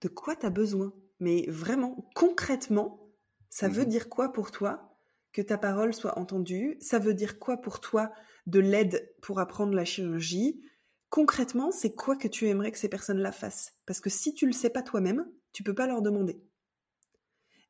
De 0.00 0.08
quoi 0.08 0.36
tu 0.36 0.46
as 0.46 0.50
besoin? 0.50 0.92
Mais 1.22 1.46
vraiment, 1.48 2.10
concrètement, 2.16 3.08
ça 3.48 3.68
veut 3.68 3.84
mmh 3.84 3.88
dire 3.88 4.08
quoi 4.08 4.32
pour 4.32 4.50
toi 4.50 4.98
que 5.32 5.40
ta 5.40 5.56
parole 5.56 5.94
soit 5.94 6.18
entendue? 6.18 6.76
Ça 6.80 6.98
veut 6.98 7.14
dire 7.14 7.38
quoi 7.38 7.58
pour 7.58 7.80
toi 7.80 8.10
de 8.46 8.58
l'aide 8.58 9.14
pour 9.22 9.38
apprendre 9.38 9.72
la 9.72 9.84
chirurgie? 9.84 10.60
Concrètement, 11.10 11.70
c'est 11.70 11.94
quoi 11.94 12.16
que 12.16 12.26
tu 12.26 12.48
aimerais 12.48 12.72
que 12.72 12.78
ces 12.78 12.88
personnes-là 12.88 13.30
fassent? 13.30 13.72
Parce 13.86 14.00
que 14.00 14.10
si 14.10 14.34
tu 14.34 14.46
le 14.46 14.52
sais 14.52 14.68
pas 14.68 14.82
toi-même, 14.82 15.24
tu 15.52 15.62
peux 15.62 15.76
pas 15.76 15.86
leur 15.86 16.02
demander. 16.02 16.42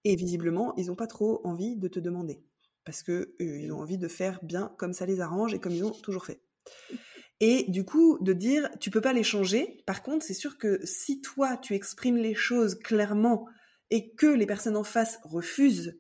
Et 0.05 0.17
visiblement, 0.17 0.75
ils 0.77 0.87
n'ont 0.87 0.97
pas 0.97 1.07
trop 1.07 1.47
envie 1.47 1.77
de 1.77 1.89
te 1.89 2.01
demander. 2.01 2.43
Parce 2.87 3.03
que 3.03 3.35
euh, 3.39 3.59
ils 3.59 3.71
ont 3.71 3.81
envie 3.81 3.99
de 3.99 4.09
faire 4.09 4.43
bien 4.43 4.75
comme 4.79 4.95
ça 4.95 5.05
les 5.05 5.21
arrange 5.21 5.53
et 5.53 5.59
comme 5.59 5.75
ils 5.75 5.85
ont 5.85 5.91
toujours 5.91 6.25
fait. 6.25 6.41
Et 7.45 7.65
du 7.69 7.85
coup, 7.85 8.19
de 8.21 8.33
dire, 8.33 8.71
tu 8.79 8.93
peux 8.93 9.01
pas 9.01 9.13
les 9.13 9.25
changer. 9.25 9.83
Par 9.85 10.05
contre, 10.05 10.25
c'est 10.25 10.33
sûr 10.33 10.59
que 10.59 10.79
si 10.87 11.21
toi, 11.21 11.57
tu 11.57 11.75
exprimes 11.75 12.17
les 12.17 12.37
choses 12.37 12.79
clairement 12.79 13.49
et 13.91 14.15
que 14.15 14.29
les 14.29 14.47
personnes 14.47 14.77
en 14.77 14.85
face 14.85 15.19
refusent 15.25 15.99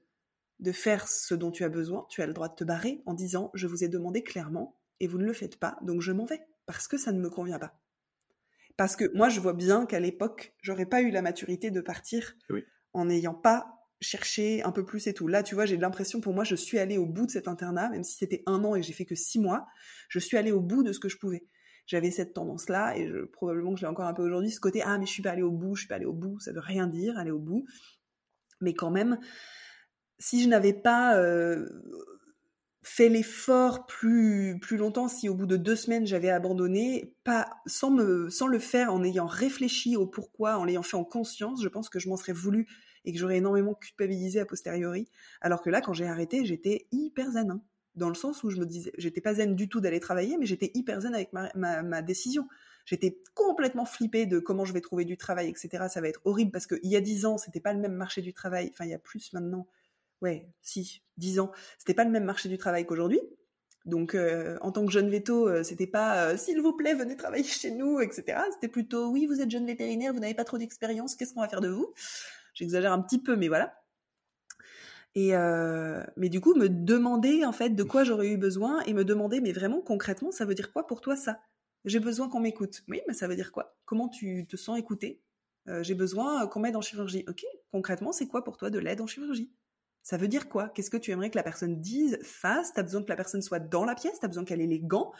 de 0.60 0.70
faire 0.70 1.08
ce 1.08 1.34
dont 1.34 1.50
tu 1.50 1.64
as 1.64 1.68
besoin, 1.68 2.06
tu 2.08 2.22
as 2.22 2.28
le 2.28 2.32
droit 2.32 2.48
de 2.48 2.54
te 2.54 2.62
barrer 2.62 3.02
en 3.06 3.14
disant, 3.14 3.50
je 3.54 3.66
vous 3.66 3.82
ai 3.82 3.88
demandé 3.88 4.22
clairement 4.22 4.78
et 5.00 5.08
vous 5.08 5.18
ne 5.18 5.24
le 5.24 5.32
faites 5.32 5.58
pas, 5.58 5.78
donc 5.82 6.00
je 6.00 6.12
m'en 6.12 6.26
vais 6.26 6.42
parce 6.64 6.86
que 6.86 6.96
ça 6.96 7.10
ne 7.10 7.18
me 7.18 7.28
convient 7.28 7.58
pas. 7.58 7.76
Parce 8.76 8.94
que 8.94 9.10
moi, 9.12 9.28
je 9.28 9.40
vois 9.40 9.52
bien 9.52 9.84
qu'à 9.84 9.98
l'époque, 9.98 10.54
j'aurais 10.62 10.86
pas 10.86 11.02
eu 11.02 11.10
la 11.10 11.22
maturité 11.22 11.72
de 11.72 11.80
partir 11.80 12.36
en 12.92 13.06
n'ayant 13.06 13.34
pas 13.34 13.81
chercher 14.02 14.62
un 14.62 14.72
peu 14.72 14.84
plus 14.84 15.06
et 15.06 15.14
tout. 15.14 15.28
Là, 15.28 15.42
tu 15.42 15.54
vois, 15.54 15.64
j'ai 15.64 15.76
l'impression, 15.76 16.20
pour 16.20 16.34
moi, 16.34 16.44
je 16.44 16.54
suis 16.54 16.78
allée 16.78 16.98
au 16.98 17.06
bout 17.06 17.26
de 17.26 17.30
cet 17.30 17.48
internat, 17.48 17.88
même 17.88 18.04
si 18.04 18.16
c'était 18.16 18.42
un 18.46 18.64
an 18.64 18.74
et 18.74 18.82
j'ai 18.82 18.92
fait 18.92 19.04
que 19.04 19.14
six 19.14 19.38
mois, 19.38 19.66
je 20.08 20.18
suis 20.18 20.36
allée 20.36 20.52
au 20.52 20.60
bout 20.60 20.82
de 20.82 20.92
ce 20.92 21.00
que 21.00 21.08
je 21.08 21.16
pouvais. 21.16 21.46
J'avais 21.86 22.10
cette 22.10 22.34
tendance-là, 22.34 22.96
et 22.96 23.10
probablement 23.32 23.74
que 23.74 23.80
je 23.80 23.84
l'ai 23.84 23.90
encore 23.90 24.06
un 24.06 24.14
peu 24.14 24.22
aujourd'hui, 24.22 24.50
ce 24.50 24.60
côté, 24.60 24.82
ah, 24.84 24.98
mais 24.98 25.06
je 25.06 25.12
suis 25.12 25.22
pas 25.22 25.30
allée 25.30 25.42
au 25.42 25.50
bout, 25.50 25.74
je 25.74 25.82
suis 25.82 25.88
pas 25.88 25.96
allée 25.96 26.04
au 26.04 26.12
bout, 26.12 26.38
ça 26.40 26.52
veut 26.52 26.60
rien 26.60 26.86
dire, 26.86 27.16
aller 27.16 27.30
au 27.30 27.38
bout. 27.38 27.64
Mais 28.60 28.74
quand 28.74 28.90
même, 28.90 29.18
si 30.18 30.42
je 30.42 30.48
n'avais 30.48 30.72
pas 30.72 31.16
euh, 31.16 31.68
fait 32.82 33.08
l'effort 33.08 33.86
plus 33.86 34.58
plus 34.60 34.76
longtemps, 34.76 35.08
si 35.08 35.28
au 35.28 35.34
bout 35.34 35.46
de 35.46 35.56
deux 35.56 35.76
semaines 35.76 36.06
j'avais 36.06 36.30
abandonné, 36.30 37.14
pas 37.24 37.48
sans 37.66 37.90
me 37.90 38.30
sans 38.30 38.46
le 38.46 38.60
faire 38.60 38.92
en 38.92 39.02
ayant 39.02 39.26
réfléchi 39.26 39.96
au 39.96 40.06
pourquoi, 40.06 40.58
en 40.58 40.64
l'ayant 40.64 40.82
fait 40.82 40.96
en 40.96 41.04
conscience, 41.04 41.62
je 41.62 41.68
pense 41.68 41.88
que 41.88 41.98
je 41.98 42.08
m'en 42.08 42.16
serais 42.16 42.32
voulu 42.32 42.68
et 43.04 43.12
que 43.12 43.18
j'aurais 43.18 43.38
énormément 43.38 43.74
culpabilisé 43.74 44.40
a 44.40 44.46
posteriori. 44.46 45.08
Alors 45.40 45.62
que 45.62 45.70
là, 45.70 45.80
quand 45.80 45.92
j'ai 45.92 46.06
arrêté, 46.06 46.44
j'étais 46.44 46.86
hyper 46.92 47.30
zen. 47.30 47.50
Hein. 47.50 47.62
dans 47.94 48.08
le 48.08 48.14
sens 48.14 48.42
où 48.42 48.50
je 48.50 48.56
me 48.56 48.66
disais, 48.66 48.92
j'étais 48.96 49.20
pas 49.20 49.34
zen 49.34 49.54
du 49.54 49.68
tout 49.68 49.80
d'aller 49.80 50.00
travailler, 50.00 50.38
mais 50.38 50.46
j'étais 50.46 50.70
hyper 50.74 51.00
zen 51.00 51.14
avec 51.14 51.32
ma, 51.32 52.02
décision. 52.02 52.48
J'étais 52.84 53.18
complètement 53.34 53.84
flippée 53.84 54.26
de 54.26 54.38
comment 54.38 54.64
je 54.64 54.72
vais 54.72 54.80
trouver 54.80 55.04
du 55.04 55.16
travail, 55.16 55.48
etc. 55.48 55.86
Ça 55.88 56.00
va 56.00 56.08
être 56.08 56.20
horrible 56.24 56.50
parce 56.50 56.66
qu'il 56.66 56.88
y 56.88 56.96
a 56.96 57.00
dix 57.00 57.26
ans, 57.26 57.38
c'était 57.38 57.60
pas 57.60 57.72
le 57.72 57.80
même 57.80 57.94
marché 57.94 58.22
du 58.22 58.32
travail. 58.32 58.70
Enfin, 58.72 58.84
il 58.84 58.90
y 58.90 58.94
a 58.94 58.98
plus 58.98 59.32
maintenant. 59.32 59.66
Ouais, 60.20 60.48
si, 60.62 61.02
dix 61.16 61.40
ans. 61.40 61.52
C'était 61.78 61.94
pas 61.94 62.04
le 62.04 62.10
même 62.10 62.24
marché 62.24 62.48
du 62.48 62.58
travail 62.58 62.86
qu'aujourd'hui. 62.86 63.20
Donc, 63.84 64.14
euh, 64.14 64.58
en 64.60 64.70
tant 64.70 64.86
que 64.86 64.92
jeune 64.92 65.10
veto, 65.10 65.48
euh, 65.48 65.64
c'était 65.64 65.88
pas 65.88 66.28
euh, 66.28 66.36
s'il 66.36 66.60
vous 66.60 66.72
plaît, 66.72 66.94
venez 66.94 67.16
travailler 67.16 67.44
chez 67.44 67.72
nous, 67.72 68.00
etc. 68.00 68.38
C'était 68.52 68.68
plutôt 68.68 69.10
oui, 69.10 69.26
vous 69.26 69.40
êtes 69.40 69.50
jeune 69.50 69.66
vétérinaire, 69.66 70.12
vous 70.12 70.20
n'avez 70.20 70.34
pas 70.34 70.44
trop 70.44 70.58
d'expérience, 70.58 71.16
qu'est-ce 71.16 71.34
qu'on 71.34 71.40
va 71.40 71.48
faire 71.48 71.60
de 71.60 71.68
vous? 71.68 71.92
J'exagère 72.54 72.92
un 72.92 73.02
petit 73.02 73.20
peu, 73.20 73.36
mais 73.36 73.48
voilà. 73.48 73.74
Et 75.14 75.36
euh, 75.36 76.02
mais 76.16 76.28
du 76.28 76.40
coup, 76.40 76.54
me 76.54 76.68
demander 76.68 77.44
en 77.44 77.52
fait 77.52 77.70
de 77.70 77.82
quoi 77.82 78.04
j'aurais 78.04 78.28
eu 78.28 78.38
besoin 78.38 78.80
et 78.82 78.94
me 78.94 79.04
demander, 79.04 79.40
mais 79.40 79.52
vraiment 79.52 79.82
concrètement, 79.82 80.30
ça 80.30 80.44
veut 80.44 80.54
dire 80.54 80.72
quoi 80.72 80.86
pour 80.86 81.00
toi 81.00 81.16
ça? 81.16 81.40
J'ai 81.84 82.00
besoin 82.00 82.28
qu'on 82.28 82.40
m'écoute. 82.40 82.82
Oui, 82.88 83.00
mais 83.08 83.14
ça 83.14 83.28
veut 83.28 83.36
dire 83.36 83.52
quoi? 83.52 83.76
Comment 83.84 84.08
tu 84.08 84.46
te 84.46 84.56
sens 84.56 84.78
écouté 84.78 85.22
euh, 85.68 85.82
J'ai 85.82 85.94
besoin 85.94 86.46
qu'on 86.46 86.60
m'aide 86.60 86.76
en 86.76 86.80
chirurgie. 86.80 87.24
Ok, 87.28 87.44
concrètement, 87.72 88.12
c'est 88.12 88.26
quoi 88.26 88.44
pour 88.44 88.56
toi 88.56 88.70
de 88.70 88.78
l'aide 88.78 89.00
en 89.00 89.06
chirurgie? 89.06 89.52
Ça 90.02 90.16
veut 90.16 90.28
dire 90.28 90.48
quoi? 90.48 90.68
Qu'est-ce 90.70 90.90
que 90.90 90.96
tu 90.96 91.10
aimerais 91.10 91.30
que 91.30 91.36
la 91.36 91.42
personne 91.42 91.80
dise, 91.80 92.18
fasse 92.22 92.72
T'as 92.72 92.82
besoin 92.82 93.02
que 93.02 93.08
la 93.08 93.16
personne 93.16 93.42
soit 93.42 93.60
dans 93.60 93.84
la 93.84 93.94
pièce? 93.94 94.18
T'as 94.20 94.28
besoin 94.28 94.44
qu'elle 94.44 94.60
ait 94.60 94.66
les 94.66 94.80
gants? 94.80 95.12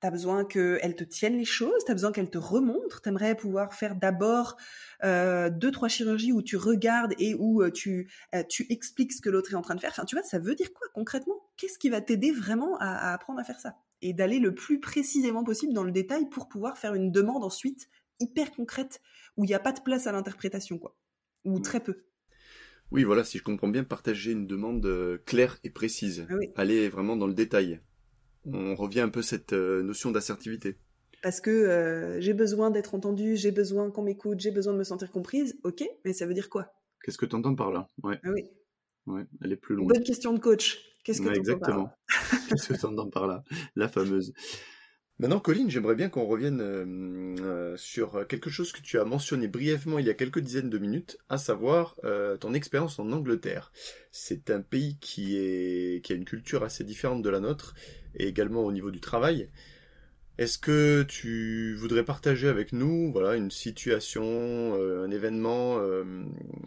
T'as 0.00 0.12
besoin 0.12 0.44
qu'elle 0.44 0.94
te 0.94 1.02
tienne 1.02 1.36
les 1.36 1.44
choses, 1.44 1.84
t'as 1.84 1.92
besoin 1.92 2.12
qu'elle 2.12 2.30
te 2.30 2.38
remontre. 2.38 3.02
T'aimerais 3.02 3.34
pouvoir 3.34 3.74
faire 3.74 3.96
d'abord 3.96 4.56
euh, 5.02 5.50
deux 5.50 5.72
trois 5.72 5.88
chirurgies 5.88 6.30
où 6.30 6.40
tu 6.40 6.56
regardes 6.56 7.14
et 7.18 7.34
où 7.34 7.62
euh, 7.62 7.72
tu 7.72 8.08
euh, 8.32 8.44
tu 8.48 8.64
expliques 8.70 9.12
ce 9.12 9.20
que 9.20 9.28
l'autre 9.28 9.52
est 9.52 9.56
en 9.56 9.62
train 9.62 9.74
de 9.74 9.80
faire. 9.80 9.90
Enfin, 9.90 10.04
tu 10.04 10.14
vois, 10.14 10.22
ça 10.22 10.38
veut 10.38 10.54
dire 10.54 10.72
quoi 10.72 10.86
concrètement? 10.94 11.50
Qu'est-ce 11.56 11.80
qui 11.80 11.90
va 11.90 12.00
t'aider 12.00 12.30
vraiment 12.30 12.76
à, 12.78 13.12
apprendre 13.12 13.40
à 13.40 13.44
faire 13.44 13.58
ça? 13.58 13.74
Et 14.00 14.12
d'aller 14.12 14.38
le 14.38 14.54
plus 14.54 14.78
précisément 14.78 15.42
possible 15.42 15.72
dans 15.72 15.82
le 15.82 15.90
détail 15.90 16.28
pour 16.28 16.48
pouvoir 16.48 16.78
faire 16.78 16.94
une 16.94 17.10
demande 17.10 17.42
ensuite 17.42 17.88
hyper 18.20 18.52
concrète 18.52 19.00
où 19.36 19.44
il 19.44 19.48
n'y 19.48 19.54
a 19.54 19.60
pas 19.60 19.72
de 19.72 19.80
place 19.80 20.06
à 20.06 20.12
l'interprétation, 20.12 20.78
quoi, 20.78 20.96
ou 21.44 21.58
très 21.58 21.80
peu. 21.80 22.04
Oui, 22.92 23.02
voilà, 23.02 23.24
si 23.24 23.38
je 23.38 23.42
comprends 23.42 23.68
bien, 23.68 23.82
partager 23.82 24.30
une 24.30 24.46
demande 24.46 25.20
claire 25.26 25.58
et 25.64 25.70
précise. 25.70 26.26
Ah 26.30 26.34
Aller 26.54 26.88
vraiment 26.88 27.16
dans 27.16 27.26
le 27.26 27.34
détail 27.34 27.80
on 28.52 28.74
revient 28.74 29.00
un 29.00 29.08
peu 29.08 29.20
à 29.20 29.22
cette 29.22 29.52
euh, 29.52 29.82
notion 29.82 30.10
d'assertivité. 30.10 30.76
Parce 31.22 31.40
que 31.40 31.50
euh, 31.50 32.20
j'ai 32.20 32.34
besoin 32.34 32.70
d'être 32.70 32.94
entendu, 32.94 33.36
j'ai 33.36 33.50
besoin 33.50 33.90
qu'on 33.90 34.02
m'écoute, 34.02 34.40
j'ai 34.40 34.52
besoin 34.52 34.72
de 34.72 34.78
me 34.78 34.84
sentir 34.84 35.10
comprise, 35.10 35.58
ok, 35.64 35.84
mais 36.04 36.12
ça 36.12 36.26
veut 36.26 36.34
dire 36.34 36.48
quoi? 36.48 36.72
Qu'est-ce 37.02 37.18
que 37.18 37.26
tu 37.26 37.34
entends 37.34 37.54
par 37.54 37.72
là? 37.72 37.88
Ouais. 38.02 38.20
Ah 38.24 38.30
oui. 38.32 38.44
Ouais, 39.06 39.24
elle 39.42 39.52
est 39.52 39.56
plus 39.56 39.74
longue. 39.74 39.88
Bonne 39.88 40.04
question 40.04 40.32
de 40.32 40.38
coach. 40.38 40.78
Qu'est-ce 41.02 41.22
que 41.22 41.32
tu 41.32 41.58
par 41.58 41.78
là? 41.78 41.96
Qu'est-ce 42.48 42.68
que 42.68 42.78
tu 42.78 42.86
entends 42.86 43.08
par 43.08 43.26
là? 43.26 43.42
La 43.74 43.88
fameuse. 43.88 44.32
Maintenant, 45.18 45.40
Colline, 45.40 45.68
j'aimerais 45.68 45.96
bien 45.96 46.10
qu'on 46.10 46.26
revienne 46.26 46.60
euh, 46.60 47.76
sur 47.76 48.24
quelque 48.28 48.50
chose 48.50 48.70
que 48.70 48.80
tu 48.80 49.00
as 49.00 49.04
mentionné 49.04 49.48
brièvement 49.48 49.98
il 49.98 50.06
y 50.06 50.10
a 50.10 50.14
quelques 50.14 50.38
dizaines 50.38 50.70
de 50.70 50.78
minutes, 50.78 51.18
à 51.28 51.38
savoir 51.38 51.96
ton 52.38 52.54
expérience 52.54 52.98
en 53.00 53.10
Angleterre. 53.10 53.72
C'est 54.12 54.50
un 54.50 54.60
pays 54.60 54.98
qui, 55.00 55.36
est, 55.38 56.04
qui 56.04 56.12
a 56.12 56.16
une 56.16 56.24
culture 56.24 56.62
assez 56.62 56.84
différente 56.84 57.22
de 57.22 57.30
la 57.30 57.40
nôtre 57.40 57.74
et 58.14 58.26
également 58.26 58.62
au 58.62 58.72
niveau 58.72 58.90
du 58.90 59.00
travail. 59.00 59.48
Est-ce 60.38 60.56
que 60.56 61.02
tu 61.02 61.74
voudrais 61.74 62.04
partager 62.04 62.48
avec 62.48 62.72
nous 62.72 63.10
voilà, 63.10 63.34
une 63.34 63.50
situation, 63.50 64.22
euh, 64.24 65.04
un 65.04 65.10
événement 65.10 65.78
euh, 65.78 66.04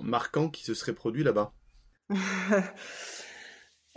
marquant 0.01 0.49
qui 0.49 0.65
se 0.65 0.73
serait 0.73 0.93
produit 0.93 1.23
là-bas? 1.23 1.53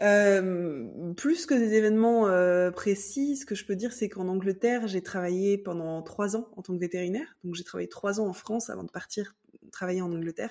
Euh, 0.02 1.12
plus 1.14 1.46
que 1.46 1.54
des 1.54 1.74
événements 1.74 2.28
précis, 2.72 3.36
ce 3.36 3.46
que 3.46 3.54
je 3.54 3.64
peux 3.64 3.76
dire, 3.76 3.92
c'est 3.92 4.08
qu'en 4.08 4.26
Angleterre, 4.26 4.88
j'ai 4.88 5.02
travaillé 5.02 5.56
pendant 5.56 6.02
trois 6.02 6.34
ans 6.34 6.50
en 6.56 6.62
tant 6.62 6.74
que 6.74 6.80
vétérinaire. 6.80 7.36
Donc 7.44 7.54
j'ai 7.54 7.62
travaillé 7.62 7.88
trois 7.88 8.18
ans 8.18 8.26
en 8.26 8.32
France 8.32 8.70
avant 8.70 8.82
de 8.82 8.90
partir 8.90 9.36
travailler 9.70 10.02
en 10.02 10.12
Angleterre. 10.12 10.50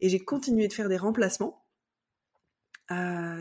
Et 0.00 0.08
j'ai 0.08 0.20
continué 0.20 0.68
de 0.68 0.72
faire 0.72 0.88
des 0.88 0.96
remplacements 0.96 1.61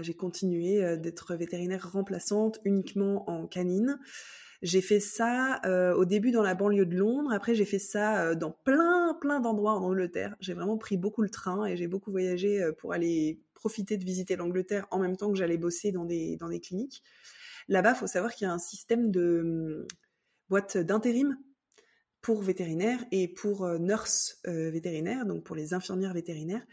j'ai 0.02 0.14
continué 0.14 0.84
euh, 0.84 0.98
d'être 0.98 1.36
vétérinaire 1.36 1.92
remplaçante 1.92 2.60
uniquement 2.64 3.30
en 3.30 3.48
canine. 3.48 4.00
J'ai 4.62 4.82
fait 4.82 5.00
ça 5.00 5.60
euh, 5.66 5.96
au 5.96 6.06
début 6.06 6.32
dans 6.32 6.44
la 6.44 6.54
banlieue 6.54 6.86
de 6.86 6.96
Londres. 6.96 7.32
Après, 7.34 7.56
j'ai 7.56 7.66
fait 7.66 7.80
ça 7.80 8.24
euh, 8.24 8.36
dans 8.36 8.52
plein, 8.52 9.18
plein 9.20 9.40
d'endroits 9.40 9.74
en 9.74 9.84
Angleterre. 9.84 10.36
J'ai 10.40 10.54
vraiment 10.54 10.78
pris 10.78 10.98
beaucoup 10.98 11.24
le 11.24 11.30
train 11.30 11.66
et 11.66 11.76
j'ai 11.76 11.88
beaucoup 11.88 12.12
voyagé 12.12 12.64
pour 12.78 12.94
aller 12.94 13.42
profiter 13.54 13.98
de 13.98 14.06
visiter 14.06 14.36
l'Angleterre 14.36 14.88
en 14.92 15.00
même 15.00 15.18
temps 15.18 15.32
que 15.32 15.38
j'allais 15.38 15.58
bosser 15.58 15.92
dans 15.92 16.06
des, 16.06 16.38
dans 16.38 16.50
des 16.50 16.60
cliniques. 16.60 17.02
Là-bas, 17.68 17.92
il 17.92 17.96
faut 17.96 18.08
savoir 18.08 18.34
qu'il 18.34 18.48
y 18.48 18.50
a 18.50 18.54
un 18.54 18.60
système 18.60 19.12
de 19.12 19.42
hum, 19.44 19.88
boîte 20.50 20.78
d'intérim 20.78 21.38
pour 22.22 22.42
vétérinaires 22.42 23.04
et 23.12 23.28
pour 23.28 23.68
nurses 23.80 24.40
vétérinaires, 24.46 25.26
donc 25.26 25.44
pour 25.44 25.56
les 25.56 25.74
infirmières 25.74 26.14
vétérinaires. 26.14 26.64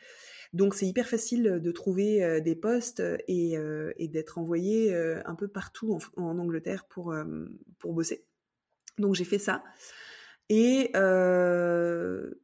Donc 0.53 0.75
c'est 0.75 0.87
hyper 0.87 1.09
facile 1.09 1.61
de 1.61 1.73
trouver 1.73 2.41
des 2.41 2.55
postes 2.55 3.03
et, 3.27 3.59
d'être 3.99 4.39
envoyé 4.39 4.95
un 4.95 5.35
peu 5.35 5.49
partout 5.49 5.99
en, 6.17 6.39
Angleterre 6.39 6.87
pour, 6.89 7.15
pour 7.79 7.93
bosser. 7.93 8.25
Donc 8.99 9.15
j'ai 9.15 9.25
fait 9.25 9.39
ça. 9.39 9.63
Et 10.51 10.91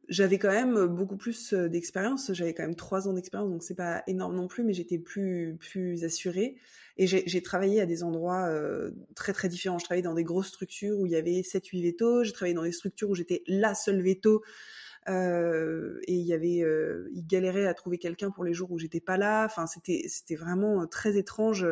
j'avais 0.09 0.37
quand 0.37 0.51
même 0.51 0.85
beaucoup 0.87 1.17
plus 1.17 1.53
d'expérience. 1.53 2.31
J'avais 2.33 2.53
quand 2.53 2.63
même 2.63 2.75
trois 2.75 3.07
ans 3.07 3.13
d'expérience, 3.13 3.49
donc 3.49 3.63
c'est 3.63 3.75
pas 3.75 4.03
énorme 4.07 4.35
non 4.35 4.47
plus, 4.47 4.63
mais 4.63 4.73
j'étais 4.73 4.99
plus 4.99 5.57
plus 5.59 6.03
assurée. 6.03 6.57
Et 6.97 7.07
j'ai 7.07 7.41
travaillé 7.41 7.81
à 7.81 7.85
des 7.85 8.03
endroits 8.03 8.49
très 9.15 9.33
très 9.33 9.49
différents. 9.49 9.79
Je 9.79 9.85
travaillais 9.85 10.03
dans 10.03 10.13
des 10.13 10.23
grosses 10.23 10.47
structures 10.47 10.99
où 10.99 11.05
il 11.05 11.11
y 11.11 11.15
avait 11.15 11.41
7-8 11.41 11.81
vétos. 11.81 12.23
J'ai 12.23 12.31
travaillé 12.31 12.53
dans 12.53 12.63
des 12.63 12.71
structures 12.71 13.09
où 13.09 13.15
j'étais 13.15 13.43
la 13.47 13.73
seule 13.73 14.01
veto 14.01 14.43
euh, 15.07 15.99
et 16.07 16.13
il 16.13 16.25
y 16.25 16.33
avait, 16.33 16.61
euh, 16.61 17.09
il 17.13 17.25
galérait 17.25 17.67
à 17.67 17.73
trouver 17.73 17.97
quelqu'un 17.97 18.31
pour 18.31 18.43
les 18.43 18.53
jours 18.53 18.71
où 18.71 18.79
j'étais 18.79 18.99
pas 18.99 19.17
là. 19.17 19.45
Enfin, 19.45 19.67
c'était, 19.67 20.05
c'était 20.07 20.35
vraiment 20.35 20.81
euh, 20.81 20.85
très 20.85 21.17
étrange. 21.17 21.65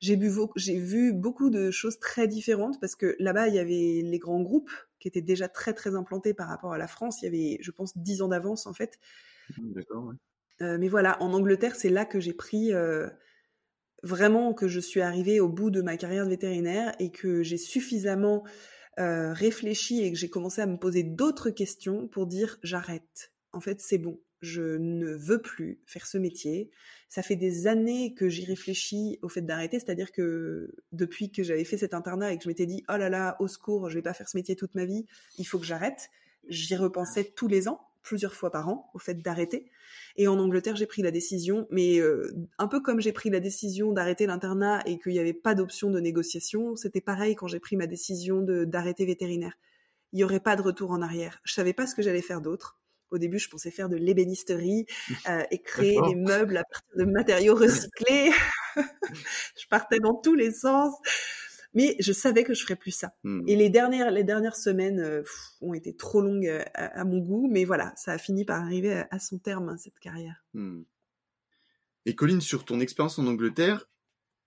J'ai 0.00 0.16
vu, 0.16 0.30
j'ai 0.56 0.78
vu 0.78 1.12
beaucoup 1.12 1.50
de 1.50 1.70
choses 1.70 1.98
très 1.98 2.28
différentes 2.28 2.80
parce 2.80 2.94
que 2.94 3.16
là-bas, 3.18 3.48
il 3.48 3.54
y 3.54 3.58
avait 3.58 4.00
les 4.02 4.18
grands 4.18 4.40
groupes 4.40 4.70
qui 5.00 5.08
étaient 5.08 5.22
déjà 5.22 5.48
très 5.48 5.74
très 5.74 5.94
implantés 5.94 6.34
par 6.34 6.48
rapport 6.48 6.72
à 6.72 6.78
la 6.78 6.86
France. 6.86 7.20
Il 7.22 7.24
y 7.26 7.28
avait, 7.28 7.58
je 7.60 7.70
pense, 7.70 7.96
dix 7.98 8.22
ans 8.22 8.28
d'avance 8.28 8.66
en 8.66 8.72
fait. 8.72 8.98
Mmh, 9.56 9.72
d'accord. 9.72 10.06
Ouais. 10.06 10.14
Euh, 10.62 10.78
mais 10.78 10.88
voilà, 10.88 11.22
en 11.22 11.32
Angleterre, 11.32 11.76
c'est 11.76 11.88
là 11.88 12.04
que 12.04 12.20
j'ai 12.20 12.32
pris 12.32 12.72
vraiment 14.04 14.54
que 14.54 14.68
je 14.68 14.78
suis 14.80 15.00
arrivée 15.00 15.40
au 15.40 15.48
bout 15.48 15.70
de 15.70 15.82
ma 15.82 15.96
carrière 15.96 16.24
de 16.24 16.30
vétérinaire 16.30 16.94
et 17.00 17.10
que 17.10 17.42
j'ai 17.42 17.58
suffisamment 17.58 18.44
euh, 18.98 19.32
réfléchi 19.32 20.02
et 20.02 20.10
que 20.12 20.18
j'ai 20.18 20.28
commencé 20.28 20.60
à 20.60 20.66
me 20.66 20.76
poser 20.76 21.02
d'autres 21.02 21.50
questions 21.50 22.08
pour 22.08 22.26
dire 22.26 22.58
j'arrête. 22.62 23.32
En 23.52 23.60
fait, 23.60 23.80
c'est 23.80 23.98
bon. 23.98 24.20
Je 24.40 24.76
ne 24.76 25.14
veux 25.14 25.40
plus 25.40 25.80
faire 25.86 26.06
ce 26.06 26.18
métier. 26.18 26.70
Ça 27.08 27.22
fait 27.22 27.36
des 27.36 27.66
années 27.66 28.14
que 28.14 28.28
j'y 28.28 28.44
réfléchis 28.44 29.18
au 29.22 29.28
fait 29.28 29.40
d'arrêter, 29.40 29.80
c'est-à-dire 29.80 30.12
que 30.12 30.74
depuis 30.92 31.30
que 31.30 31.42
j'avais 31.42 31.64
fait 31.64 31.78
cet 31.78 31.94
internat 31.94 32.32
et 32.32 32.38
que 32.38 32.44
je 32.44 32.48
m'étais 32.48 32.66
dit 32.66 32.84
oh 32.88 32.96
là 32.96 33.08
là, 33.08 33.36
au 33.40 33.48
secours, 33.48 33.88
je 33.88 33.94
vais 33.94 34.02
pas 34.02 34.14
faire 34.14 34.28
ce 34.28 34.36
métier 34.36 34.54
toute 34.54 34.74
ma 34.74 34.84
vie, 34.84 35.06
il 35.38 35.44
faut 35.44 35.58
que 35.58 35.66
j'arrête. 35.66 36.10
J'y 36.48 36.76
repensais 36.76 37.24
tous 37.24 37.48
les 37.48 37.68
ans, 37.68 37.80
plusieurs 38.08 38.32
fois 38.32 38.50
par 38.50 38.70
an, 38.70 38.90
au 38.94 38.98
fait 38.98 39.20
d'arrêter. 39.20 39.70
Et 40.16 40.28
en 40.28 40.38
Angleterre, 40.38 40.76
j'ai 40.76 40.86
pris 40.86 41.02
la 41.02 41.10
décision, 41.10 41.66
mais 41.70 41.98
euh, 41.98 42.32
un 42.56 42.66
peu 42.66 42.80
comme 42.80 43.02
j'ai 43.02 43.12
pris 43.12 43.28
la 43.28 43.38
décision 43.38 43.92
d'arrêter 43.92 44.26
l'internat 44.26 44.82
et 44.86 44.98
qu'il 44.98 45.12
n'y 45.12 45.18
avait 45.18 45.34
pas 45.34 45.54
d'option 45.54 45.90
de 45.90 46.00
négociation, 46.00 46.74
c'était 46.74 47.02
pareil 47.02 47.34
quand 47.34 47.48
j'ai 47.48 47.60
pris 47.60 47.76
ma 47.76 47.86
décision 47.86 48.40
d'arrêter 48.40 49.04
vétérinaire. 49.04 49.58
Il 50.14 50.16
n'y 50.16 50.24
aurait 50.24 50.40
pas 50.40 50.56
de 50.56 50.62
retour 50.62 50.90
en 50.90 51.02
arrière. 51.02 51.38
Je 51.44 51.52
savais 51.52 51.74
pas 51.74 51.86
ce 51.86 51.94
que 51.94 52.00
j'allais 52.00 52.22
faire 52.22 52.40
d'autre. 52.40 52.80
Au 53.10 53.18
début, 53.18 53.38
je 53.38 53.50
pensais 53.50 53.70
faire 53.70 53.90
de 53.90 53.96
l'ébénisterie 53.96 54.86
euh, 55.28 55.42
et 55.50 55.60
créer 55.60 56.00
des 56.08 56.14
meubles 56.14 56.56
à 56.56 56.64
partir 56.64 56.96
de 56.96 57.04
matériaux 57.04 57.56
recyclés. 57.56 58.30
je 58.76 59.66
partais 59.68 60.00
dans 60.00 60.14
tous 60.14 60.34
les 60.34 60.50
sens. 60.50 60.94
Mais 61.74 61.96
je 61.98 62.12
savais 62.12 62.44
que 62.44 62.54
je 62.54 62.62
ferais 62.62 62.76
plus 62.76 62.90
ça. 62.90 63.14
Hmm. 63.24 63.42
Et 63.46 63.56
les 63.56 63.68
dernières, 63.68 64.10
les 64.10 64.24
dernières 64.24 64.56
semaines 64.56 65.00
euh, 65.00 65.22
ont 65.60 65.74
été 65.74 65.94
trop 65.94 66.20
longues 66.20 66.46
euh, 66.46 66.64
à, 66.74 67.04
mon 67.04 67.18
goût, 67.18 67.48
mais 67.50 67.64
voilà, 67.64 67.92
ça 67.96 68.12
a 68.12 68.18
fini 68.18 68.44
par 68.44 68.60
arriver 68.62 69.04
à, 69.10 69.18
son 69.18 69.38
terme, 69.38 69.68
hein, 69.68 69.76
cette 69.76 69.98
carrière. 69.98 70.44
Hmm. 70.54 70.82
Et 72.06 72.14
Colline, 72.14 72.40
sur 72.40 72.64
ton 72.64 72.80
expérience 72.80 73.18
en 73.18 73.26
Angleterre, 73.26 73.88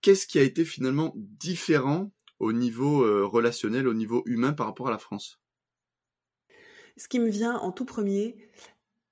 qu'est-ce 0.00 0.26
qui 0.26 0.38
a 0.38 0.42
été 0.42 0.64
finalement 0.64 1.14
différent 1.16 2.10
au 2.40 2.52
niveau 2.52 3.04
euh, 3.04 3.24
relationnel, 3.24 3.86
au 3.86 3.94
niveau 3.94 4.22
humain 4.26 4.52
par 4.52 4.66
rapport 4.66 4.88
à 4.88 4.90
la 4.90 4.98
France? 4.98 5.40
Ce 6.96 7.08
qui 7.08 7.20
me 7.20 7.28
vient 7.28 7.56
en 7.56 7.70
tout 7.70 7.84
premier, 7.84 8.36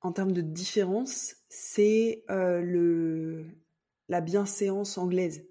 en 0.00 0.12
termes 0.12 0.32
de 0.32 0.42
différence, 0.42 1.36
c'est 1.48 2.24
le 2.28 3.46
la 4.10 4.20
bienséance 4.20 4.98
anglaise. 4.98 5.46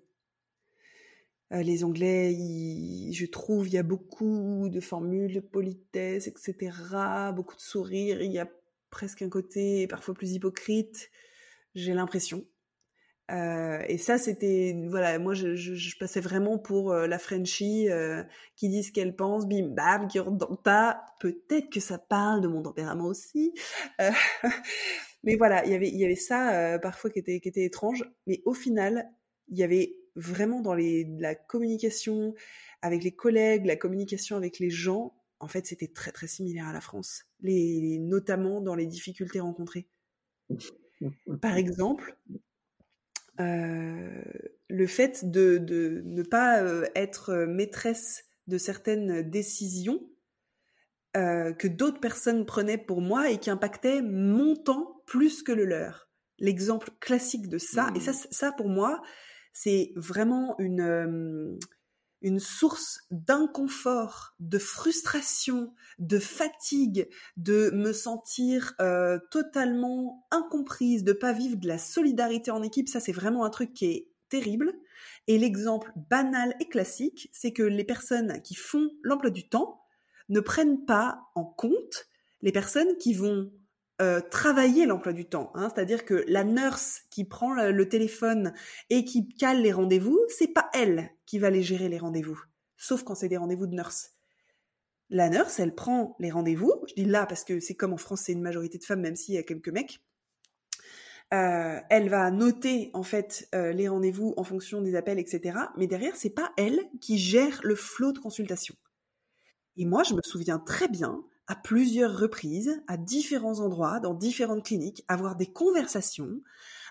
Euh, 1.52 1.64
les 1.64 1.84
Anglais, 1.84 2.32
je 3.12 3.26
trouve, 3.26 3.68
il 3.68 3.74
y 3.74 3.78
a 3.78 3.84
beaucoup 3.84 4.70
de 4.70 4.80
formules 4.80 5.34
de 5.34 5.40
politesse, 5.40 6.28
etc. 6.28 6.72
Beaucoup 7.36 7.56
de 7.56 7.62
sourires. 7.62 8.22
Il 8.22 8.32
y 8.32 8.40
a 8.40 8.48
presque 8.92 9.22
un 9.22 9.30
côté 9.30 9.88
parfois 9.88 10.14
plus 10.14 10.34
hypocrite. 10.34 11.10
J'ai 11.74 11.94
l'impression. 11.94 12.46
Euh, 13.32 13.84
et 13.88 14.00
ça, 14.00 14.18
c'était 14.18 14.76
voilà, 14.88 15.20
moi 15.20 15.36
je, 15.36 15.98
passais 16.00 16.20
vraiment 16.20 16.58
pour 16.58 16.92
euh, 16.92 17.06
la 17.06 17.20
Frenchie 17.20 17.88
qui 18.56 18.70
dit 18.70 18.84
ce 18.84 18.92
qu'elle 18.92 19.16
pense, 19.16 19.48
bim 19.48 19.70
bam, 19.70 20.08
qui 20.08 20.20
rentre 20.20 20.38
dans 20.38 20.50
le 20.50 20.58
tas. 20.58 21.04
Peut-être 21.20 21.70
que 21.70 21.80
ça 21.80 21.98
parle 21.98 22.42
de 22.42 22.48
mon 22.48 22.62
tempérament 22.62 23.06
aussi, 23.06 23.54
mais 25.24 25.36
voilà, 25.36 25.66
il 25.66 25.72
y 25.72 25.76
avait 25.76 25.90
y 25.90 26.06
avait 26.06 26.16
ça 26.16 26.80
parfois 26.80 27.10
qui 27.10 27.20
était 27.20 27.40
qui 27.40 27.50
était 27.50 27.66
étrange. 27.66 28.04
Mais 28.26 28.42
au 28.46 28.54
final, 28.54 29.10
il 29.50 29.58
y 29.60 29.64
avait 29.64 29.99
vraiment 30.16 30.62
dans 30.62 30.74
les, 30.74 31.06
la 31.20 31.36
communication 31.36 32.34
avec 32.82 33.04
les 33.04 33.12
collègues, 33.12 33.66
la 33.66 33.76
communication 33.76 34.36
avec 34.38 34.60
les 34.60 34.70
gens, 34.70 35.14
en 35.40 35.48
fait, 35.48 35.66
c'était 35.66 35.88
très 35.88 36.12
très 36.12 36.28
similaire 36.28 36.68
à 36.68 36.74
la 36.74 36.82
France, 36.82 37.26
les, 37.42 37.98
notamment 38.00 38.62
dans 38.62 38.76
les 38.76 38.86
difficultés 38.86 39.40
rencontrées. 39.40 39.88
Par 41.42 41.56
exemple, 41.56 42.18
euh, 43.40 44.22
le 44.68 44.88
fait 44.88 45.30
de, 45.30 45.58
de, 45.58 46.02
ne 46.06 46.24
pas 46.24 46.62
euh, 46.62 46.86
être 46.96 47.46
maîtresse 47.46 48.26
de 48.48 48.58
certaines 48.58 49.22
décisions 49.22 50.02
euh, 51.16 51.54
que 51.54 51.68
d'autres 51.68 52.00
personnes 52.00 52.46
prenaient 52.46 52.78
pour 52.78 53.02
moi 53.02 53.32
et 53.32 53.40
qui 53.40 53.50
impactaient 53.50 54.02
mon 54.02 54.56
temps 54.56 55.02
plus 55.06 55.42
que 55.42 55.52
le 55.52 55.66
leur. 55.66 56.10
L'exemple 56.38 56.92
classique 57.00 57.48
de 57.50 57.58
ça, 57.58 57.92
et 57.96 58.00
ça, 58.00 58.12
mmh. 58.12 58.28
ça 58.32 58.52
pour 58.52 58.70
moi, 58.70 59.02
c'est 59.62 59.92
vraiment 59.98 60.56
une, 60.58 61.60
une 62.22 62.40
source 62.40 63.02
d'inconfort, 63.12 64.34
de 64.40 64.58
frustration, 64.58 65.74
de 65.98 66.18
fatigue, 66.18 67.10
de 67.36 67.70
me 67.72 67.92
sentir 67.92 68.74
euh, 68.80 69.20
totalement 69.32 70.26
incomprise, 70.32 71.04
de 71.04 71.12
pas 71.12 71.34
vivre 71.34 71.58
de 71.58 71.68
la 71.68 71.78
solidarité 71.78 72.52
en 72.52 72.64
équipe, 72.64 72.88
ça 72.88 73.02
c'est 73.02 73.12
vraiment 73.12 73.44
un 73.44 73.50
truc 73.50 73.74
qui 73.74 73.86
est 73.88 74.08
terrible. 74.30 74.72
Et 75.28 75.38
l'exemple 75.38 75.92
banal 76.10 76.56
et 76.62 76.70
classique, 76.70 77.30
c'est 77.34 77.52
que 77.52 77.64
les 77.64 77.84
personnes 77.84 78.42
qui 78.42 78.56
font 78.56 78.90
l'emploi 79.04 79.30
du 79.30 79.50
temps 79.50 79.82
ne 80.30 80.40
prennent 80.40 80.86
pas 80.86 81.20
en 81.36 81.44
compte 81.44 82.08
les 82.42 82.54
personnes 82.54 82.96
qui 82.96 83.14
vont 83.14 83.52
euh, 84.02 84.22
travailler 84.22 84.86
l'emploi 84.86 85.14
du 85.14 85.26
temps. 85.26 85.52
Hein. 85.56 85.70
C'est-à-dire 85.74 86.06
que 86.06 86.24
la 86.28 86.44
nurse 86.44 87.02
qui 87.10 87.26
prend 87.26 87.54
le, 87.54 87.90
téléphone 87.90 88.54
et 88.90 89.04
qui 89.04 89.28
cale 89.28 89.62
les 89.62 89.72
rendez-vous, 89.72 90.20
c'est 90.30 90.54
pas 90.54 90.70
elle 90.74 91.10
qui 91.26 91.40
va 91.40 91.50
les 91.50 91.64
gérer 91.64 91.90
les 91.90 91.98
rendez-vous, 91.98 92.40
sauf 92.78 93.04
quand 93.04 93.16
c'est 93.16 93.28
des 93.28 93.38
rendez-vous 93.38 93.68
de 93.68 93.76
nurse. 93.76 94.12
La 95.10 95.30
nurse, 95.30 95.60
elle 95.60 95.76
prend 95.76 96.16
les 96.20 96.32
rendez-vous. 96.32 96.72
Je 96.88 96.94
dis 96.94 97.06
là 97.06 97.26
parce 97.26 97.44
que 97.44 97.60
c'est 97.60 97.76
comme 97.76 97.94
en 97.94 97.98
France, 97.98 98.22
c'est 98.26 98.34
une 98.34 98.42
majorité 98.42 98.78
de 98.78 98.84
femmes, 98.84 99.02
même 99.02 99.16
s'il 99.16 99.36
y 99.36 99.38
a 99.38 99.44
quelques 99.44 99.70
mecs. 99.70 100.02
Euh, 101.34 101.80
elle 101.90 102.10
va 102.10 102.32
noter 102.32 102.90
en 102.94 103.04
fait 103.04 103.48
euh, 103.54 103.72
les 103.72 103.88
rendez-vous 103.88 104.34
en 104.38 104.44
fonction 104.44 104.82
des 104.82 104.96
appels, 104.96 105.20
etc. 105.20 105.58
Mais 105.78 105.88
derrière, 105.88 106.16
c'est 106.16 106.30
pas 106.30 106.52
elle 106.58 106.80
qui 107.02 107.18
gère 107.18 107.60
le 107.64 107.76
flot 107.76 108.14
de 108.14 108.20
consultation. 108.20 108.76
Et 109.78 109.86
moi, 109.86 110.04
je 110.04 110.14
me 110.14 110.22
souviens 110.24 110.58
très 110.60 110.88
bien 110.88 111.24
à 111.50 111.56
plusieurs 111.56 112.16
reprises, 112.16 112.80
à 112.88 112.96
différents 112.96 113.60
endroits, 113.60 114.00
dans 114.00 114.14
différentes 114.14 114.64
cliniques, 114.64 115.04
avoir 115.08 115.36
des 115.36 115.52
conversations 115.52 116.42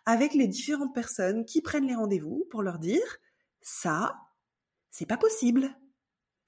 avec 0.05 0.35
les 0.35 0.49
différentes 0.49 0.95
personnes 0.95 1.45
qui 1.45 1.63
prennent 1.63 1.87
les 1.87 1.95
rendez-vous 1.95 2.45
pour 2.51 2.63
leur 2.63 2.81
dire 2.81 3.19
ça, 3.61 4.17
c'est 4.91 5.07
pas 5.07 5.17
possible, 5.17 5.71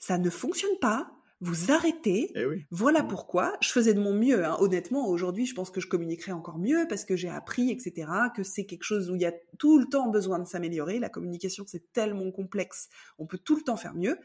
ça 0.00 0.18
ne 0.18 0.28
fonctionne 0.28 0.76
pas, 0.80 1.12
vous 1.40 1.70
arrêtez. 1.70 2.32
Eh 2.34 2.66
voilà 2.72 3.04
mmh. 3.04 3.08
pourquoi 3.08 3.56
je 3.60 3.68
faisais 3.68 3.94
de 3.94 4.00
mon 4.00 4.12
mieux. 4.12 4.44
Hein. 4.44 4.56
Honnêtement, 4.58 5.06
aujourd'hui, 5.08 5.46
je 5.46 5.54
pense 5.54 5.70
que 5.70 5.80
je 5.80 5.86
communiquerai 5.86 6.32
encore 6.32 6.58
mieux 6.58 6.86
parce 6.88 7.04
que 7.04 7.14
j'ai 7.14 7.30
appris, 7.30 7.70
etc., 7.70 8.10
que 8.34 8.42
c'est 8.42 8.66
quelque 8.66 8.82
chose 8.82 9.08
où 9.08 9.14
il 9.14 9.22
y 9.22 9.26
a 9.26 9.32
tout 9.58 9.78
le 9.78 9.86
temps 9.86 10.08
besoin 10.08 10.40
de 10.40 10.46
s'améliorer. 10.46 10.98
La 10.98 11.08
communication, 11.10 11.64
c'est 11.66 11.92
tellement 11.92 12.32
complexe, 12.32 12.88
on 13.18 13.26
peut 13.26 13.38
tout 13.38 13.54
le 13.54 13.62
temps 13.62 13.76
faire 13.76 13.94
mieux. 13.94 14.18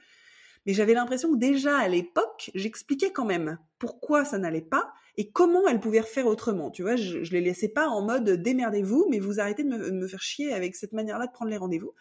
Mais 0.66 0.74
j'avais 0.74 0.93
l'impression 0.93 1.32
que 1.32 1.38
déjà 1.38 1.78
à 1.78 1.88
l'époque, 1.88 2.51
j'expliquais 2.55 3.11
quand 3.11 3.26
même 3.26 3.57
pourquoi 3.80 4.26
ça 4.26 4.38
n'allait 4.38 4.61
pas 4.61 4.93
et 5.18 5.30
comment 5.30 5.68
elle 5.68 5.80
pouvait 5.80 6.01
faire 6.01 6.28
autrement. 6.28 6.72
Tu 6.72 6.82
vois, 6.82 6.95
je, 6.95 7.24
je 7.24 7.32
les 7.32 7.41
laissais 7.41 7.70
pas 7.70 7.88
en 7.88 8.01
mode 8.01 8.30
démerdez-vous, 8.30 9.07
mais 9.09 9.20
vous 9.20 9.39
arrêtez 9.39 9.63
de 9.63 9.70
me, 9.70 10.07
faire 10.07 10.22
chier 10.22 10.53
avec 10.53 10.76
cette 10.76 10.93
manière-là 10.93 11.28
de 11.28 11.32
prendre 11.32 11.51
les 11.51 11.57
rendez-vous. 11.57 11.93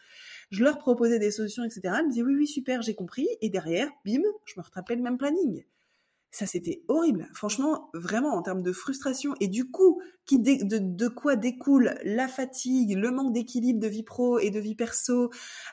Je 0.51 0.65
leur 0.65 0.79
proposais 0.79 1.19
des 1.19 1.31
solutions, 1.31 1.65
etc. 1.65 1.81
Elles 1.99 2.07
me 2.07 2.11
disaient 2.11 2.23
oui, 2.23 2.35
oui, 2.37 2.47
super, 2.47 2.83
j'ai 2.83 2.95
compris. 2.95 3.29
Et 3.41 3.51
derrière, 3.51 3.89
bim, 4.05 4.23
je 4.45 4.55
me 4.57 4.63
retapais 4.63 4.97
le 4.97 5.03
même 5.03 5.19
planning. 5.19 5.65
Ça, 6.35 6.47
c'était 6.47 6.83
horrible. 6.89 7.29
Franchement, 7.33 7.91
vraiment, 7.95 8.35
en 8.35 8.43
termes 8.43 8.65
de 8.65 8.73
frustration. 8.73 9.37
Et 9.39 9.47
du 9.47 9.71
coup, 9.71 10.03
qui 10.27 10.41
de, 10.41 11.07
quoi 11.07 11.37
découle 11.37 11.95
la 12.03 12.27
fatigue, 12.27 12.97
le 12.97 13.13
manque 13.13 13.33
d'équilibre 13.33 13.79
de 13.79 13.87
vie 13.87 14.03
pro 14.03 14.41
et 14.41 14.51
de 14.51 14.59
vie 14.59 14.75
perso, 14.75 15.31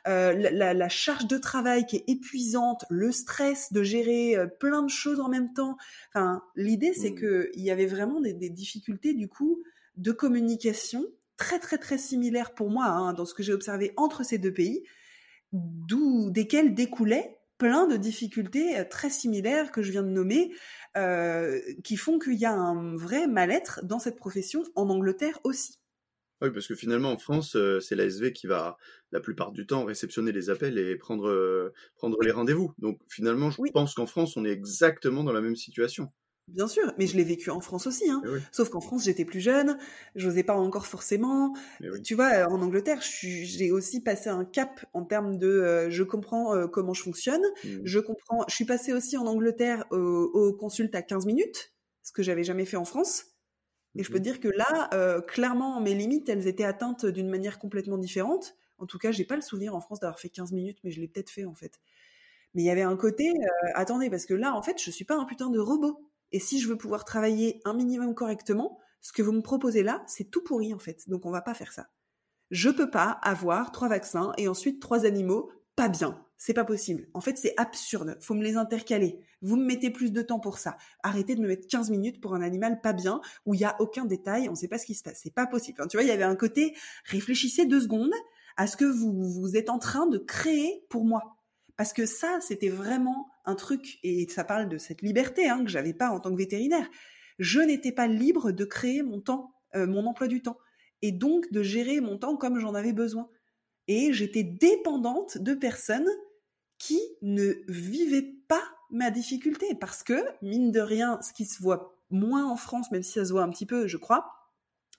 euh, 0.07 0.33
la, 0.33 0.89
charge 0.89 1.25
de 1.25 1.39
travail 1.39 1.87
qui 1.87 1.95
est 1.95 2.03
épuisante, 2.07 2.85
le 2.91 3.11
stress 3.11 3.73
de 3.73 3.81
gérer 3.81 4.37
euh, 4.37 4.45
plein 4.45 4.83
de 4.83 4.89
choses 4.91 5.19
en 5.19 5.29
même 5.29 5.51
temps. 5.51 5.77
Enfin, 6.13 6.43
l'idée, 6.55 6.93
c'est 6.93 7.09
mmh. 7.09 7.15
que 7.15 7.51
qu'il 7.53 7.63
y 7.63 7.71
avait 7.71 7.87
vraiment 7.87 8.21
des, 8.21 8.51
difficultés, 8.51 9.15
du 9.15 9.27
coup, 9.27 9.63
de 9.97 10.11
communication 10.11 11.07
très, 11.37 11.57
très, 11.57 11.79
très 11.79 11.97
similaires 11.97 12.53
pour 12.53 12.69
moi, 12.69 12.85
hein, 12.85 13.13
dans 13.13 13.25
ce 13.25 13.33
que 13.33 13.41
j'ai 13.41 13.53
observé 13.53 13.93
entre 13.97 14.23
ces 14.23 14.37
deux 14.37 14.53
pays, 14.53 14.83
d'où, 15.53 16.29
desquels 16.29 16.75
découlait 16.75 17.40
plein 17.61 17.85
de 17.85 17.95
difficultés 17.95 18.79
euh, 18.79 18.83
très 18.89 19.11
similaires 19.11 19.71
que 19.71 19.83
je 19.83 19.91
viens 19.91 20.01
de 20.01 20.09
nommer, 20.09 20.51
euh, 20.97 21.59
qui 21.83 21.95
font 21.95 22.17
qu'il 22.17 22.39
y 22.39 22.45
a 22.45 22.53
un 22.53 22.95
vrai 22.95 23.27
mal-être 23.27 23.81
dans 23.83 23.99
cette 23.99 24.15
profession, 24.15 24.63
en 24.73 24.89
Angleterre 24.89 25.39
aussi. 25.43 25.77
Oui, 26.41 26.49
parce 26.49 26.65
que 26.65 26.73
finalement, 26.73 27.11
en 27.11 27.19
France, 27.19 27.55
euh, 27.55 27.79
c'est 27.79 27.95
l'ASV 27.95 28.33
qui 28.33 28.47
va, 28.47 28.77
la 29.11 29.19
plupart 29.19 29.51
du 29.51 29.67
temps, 29.67 29.85
réceptionner 29.85 30.31
les 30.31 30.49
appels 30.49 30.79
et 30.79 30.95
prendre, 30.95 31.71
prendre 31.97 32.17
les 32.23 32.31
rendez-vous. 32.31 32.73
Donc 32.79 32.99
finalement, 33.07 33.51
je 33.51 33.61
pense 33.71 33.93
qu'en 33.93 34.07
France, 34.07 34.35
on 34.37 34.43
est 34.43 34.49
exactement 34.49 35.23
dans 35.23 35.33
la 35.33 35.41
même 35.41 35.55
situation. 35.55 36.11
Bien 36.53 36.67
sûr, 36.67 36.93
mais 36.97 37.07
je 37.07 37.15
l'ai 37.15 37.23
vécu 37.23 37.49
en 37.49 37.61
France 37.61 37.87
aussi. 37.87 38.09
Hein. 38.09 38.21
Sauf 38.51 38.69
qu'en 38.69 38.81
France, 38.81 39.05
j'étais 39.05 39.25
plus 39.25 39.39
jeune, 39.39 39.77
j'osais 40.15 40.43
pas 40.43 40.55
encore 40.55 40.85
forcément. 40.85 41.53
Tu 42.03 42.15
vois, 42.15 42.47
en 42.49 42.61
Angleterre, 42.61 42.99
j'ai 43.01 43.71
aussi 43.71 44.01
passé 44.01 44.29
un 44.29 44.43
cap 44.43 44.85
en 44.93 45.03
termes 45.05 45.37
de 45.37 45.47
euh, 45.47 45.89
je 45.89 46.03
comprends 46.03 46.55
euh, 46.55 46.67
comment 46.67 46.93
je 46.93 47.03
fonctionne. 47.03 47.43
Mmh. 47.63 47.69
Je 47.83 47.99
comprends. 47.99 48.43
Je 48.47 48.55
suis 48.55 48.65
passée 48.65 48.93
aussi 48.93 49.17
en 49.17 49.25
Angleterre 49.27 49.85
au 49.91 50.53
consulte 50.53 50.93
à 50.95 51.01
15 51.01 51.25
minutes, 51.25 51.73
ce 52.03 52.11
que 52.11 52.23
j'avais 52.23 52.43
jamais 52.43 52.65
fait 52.65 52.77
en 52.77 52.85
France. 52.85 53.25
Et 53.95 54.03
je 54.03 54.11
peux 54.11 54.19
te 54.19 54.23
dire 54.23 54.39
que 54.39 54.47
là, 54.47 54.89
euh, 54.93 55.21
clairement, 55.21 55.81
mes 55.81 55.93
limites, 55.93 56.29
elles 56.29 56.47
étaient 56.47 56.63
atteintes 56.63 57.05
d'une 57.05 57.29
manière 57.29 57.59
complètement 57.59 57.97
différente. 57.97 58.55
En 58.77 58.85
tout 58.85 58.97
cas, 58.97 59.11
j'ai 59.11 59.25
pas 59.25 59.35
le 59.35 59.41
souvenir 59.41 59.75
en 59.75 59.81
France 59.81 59.99
d'avoir 59.99 60.19
fait 60.19 60.29
15 60.29 60.53
minutes, 60.53 60.79
mais 60.83 60.91
je 60.91 61.01
l'ai 61.01 61.07
peut-être 61.07 61.29
fait 61.29 61.45
en 61.45 61.53
fait. 61.53 61.79
Mais 62.53 62.63
il 62.63 62.65
y 62.65 62.69
avait 62.69 62.81
un 62.81 62.95
côté, 62.97 63.31
attendez, 63.75 64.09
parce 64.09 64.25
que 64.25 64.33
là, 64.33 64.55
en 64.55 64.61
fait, 64.61 64.81
je 64.81 64.91
suis 64.91 65.05
pas 65.05 65.15
un 65.15 65.25
putain 65.25 65.49
de 65.49 65.59
robot. 65.59 66.10
Et 66.31 66.39
si 66.39 66.59
je 66.59 66.67
veux 66.67 66.77
pouvoir 66.77 67.05
travailler 67.05 67.61
un 67.65 67.73
minimum 67.73 68.15
correctement, 68.15 68.79
ce 69.01 69.11
que 69.13 69.21
vous 69.21 69.31
me 69.31 69.41
proposez 69.41 69.83
là, 69.83 70.03
c'est 70.07 70.29
tout 70.29 70.43
pourri 70.43 70.73
en 70.73 70.79
fait. 70.79 71.09
Donc 71.09 71.25
on 71.25 71.31
va 71.31 71.41
pas 71.41 71.53
faire 71.53 71.73
ça. 71.73 71.87
Je 72.51 72.69
peux 72.69 72.89
pas 72.89 73.09
avoir 73.23 73.71
trois 73.71 73.87
vaccins 73.87 74.33
et 74.37 74.47
ensuite 74.47 74.81
trois 74.81 75.05
animaux 75.05 75.51
pas 75.75 75.87
bien. 75.87 76.23
C'est 76.37 76.53
pas 76.53 76.65
possible. 76.65 77.07
En 77.13 77.21
fait, 77.21 77.37
c'est 77.37 77.53
absurde. 77.57 78.17
Faut 78.19 78.33
me 78.33 78.43
les 78.43 78.57
intercaler. 78.57 79.19
Vous 79.41 79.57
me 79.57 79.63
mettez 79.63 79.91
plus 79.91 80.11
de 80.11 80.21
temps 80.21 80.39
pour 80.39 80.57
ça. 80.57 80.75
Arrêtez 81.03 81.35
de 81.35 81.41
me 81.41 81.47
mettre 81.47 81.67
15 81.67 81.91
minutes 81.91 82.19
pour 82.19 82.33
un 82.33 82.41
animal 82.41 82.81
pas 82.81 82.93
bien 82.93 83.21
où 83.45 83.53
il 83.53 83.61
y 83.61 83.63
a 83.63 83.75
aucun 83.79 84.05
détail, 84.05 84.49
on 84.49 84.55
sait 84.55 84.67
pas 84.67 84.77
ce 84.77 84.85
qui 84.85 84.95
se 84.95 85.03
passe. 85.03 85.19
C'est 85.23 85.33
pas 85.33 85.45
possible. 85.45 85.79
tu 85.87 85.97
vois, 85.97 86.03
il 86.03 86.09
y 86.09 86.11
avait 86.11 86.23
un 86.23 86.35
côté 86.35 86.75
réfléchissez 87.05 87.65
deux 87.65 87.81
secondes 87.81 88.11
à 88.57 88.67
ce 88.67 88.75
que 88.75 88.85
vous, 88.85 89.13
vous 89.13 89.55
êtes 89.55 89.69
en 89.69 89.79
train 89.79 90.07
de 90.07 90.17
créer 90.17 90.85
pour 90.89 91.05
moi. 91.05 91.40
Parce 91.81 91.93
que 91.93 92.05
ça, 92.05 92.37
c'était 92.41 92.69
vraiment 92.69 93.31
un 93.43 93.55
truc, 93.55 93.97
et 94.03 94.29
ça 94.29 94.43
parle 94.43 94.69
de 94.69 94.77
cette 94.77 95.01
liberté 95.01 95.49
hein, 95.49 95.63
que 95.63 95.71
j'avais 95.71 95.95
pas 95.95 96.11
en 96.11 96.19
tant 96.19 96.29
que 96.29 96.37
vétérinaire. 96.37 96.87
Je 97.39 97.59
n'étais 97.59 97.91
pas 97.91 98.05
libre 98.05 98.51
de 98.51 98.65
créer 98.65 99.01
mon 99.01 99.19
temps, 99.19 99.55
euh, 99.73 99.87
mon 99.87 100.05
emploi 100.05 100.27
du 100.27 100.43
temps, 100.43 100.59
et 101.01 101.11
donc 101.11 101.51
de 101.51 101.63
gérer 101.63 101.99
mon 101.99 102.19
temps 102.19 102.37
comme 102.37 102.59
j'en 102.59 102.75
avais 102.75 102.93
besoin. 102.93 103.31
Et 103.87 104.13
j'étais 104.13 104.43
dépendante 104.43 105.39
de 105.39 105.55
personnes 105.55 106.11
qui 106.77 107.01
ne 107.23 107.51
vivaient 107.67 108.35
pas 108.47 108.61
ma 108.91 109.09
difficulté, 109.09 109.73
parce 109.73 110.03
que, 110.03 110.23
mine 110.43 110.71
de 110.71 110.81
rien, 110.81 111.19
ce 111.23 111.33
qui 111.33 111.45
se 111.45 111.63
voit 111.63 111.99
moins 112.11 112.45
en 112.45 112.57
France, 112.57 112.91
même 112.91 113.01
si 113.01 113.13
ça 113.13 113.25
se 113.25 113.31
voit 113.31 113.41
un 113.41 113.49
petit 113.49 113.65
peu, 113.65 113.87
je 113.87 113.97
crois, 113.97 114.31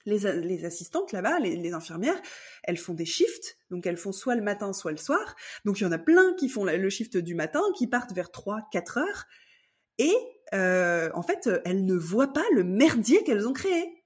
les, 0.04 0.64
assistantes 0.64 1.12
là-bas, 1.12 1.38
les, 1.40 1.72
infirmières, 1.72 2.20
elles 2.64 2.78
font 2.78 2.94
des 2.94 3.04
shifts, 3.04 3.58
donc 3.70 3.86
elles 3.86 3.96
font 3.96 4.12
soit 4.12 4.34
le 4.34 4.42
matin, 4.42 4.72
soit 4.72 4.90
le 4.90 4.96
soir. 4.96 5.36
Donc 5.64 5.80
il 5.80 5.84
y 5.84 5.86
en 5.86 5.92
a 5.92 5.98
plein 5.98 6.34
qui 6.34 6.48
font 6.48 6.64
le 6.64 6.90
shift 6.90 7.16
du 7.16 7.34
matin, 7.34 7.62
qui 7.76 7.86
partent 7.86 8.12
vers 8.12 8.28
3-4 8.28 8.98
heures, 8.98 9.24
et 9.98 10.14
euh, 10.54 11.10
en 11.14 11.22
fait, 11.22 11.48
elles 11.64 11.84
ne 11.84 11.94
voient 11.94 12.32
pas 12.32 12.44
le 12.52 12.64
merdier 12.64 13.22
qu'elles 13.24 13.48
ont 13.48 13.52
créé. 13.52 14.02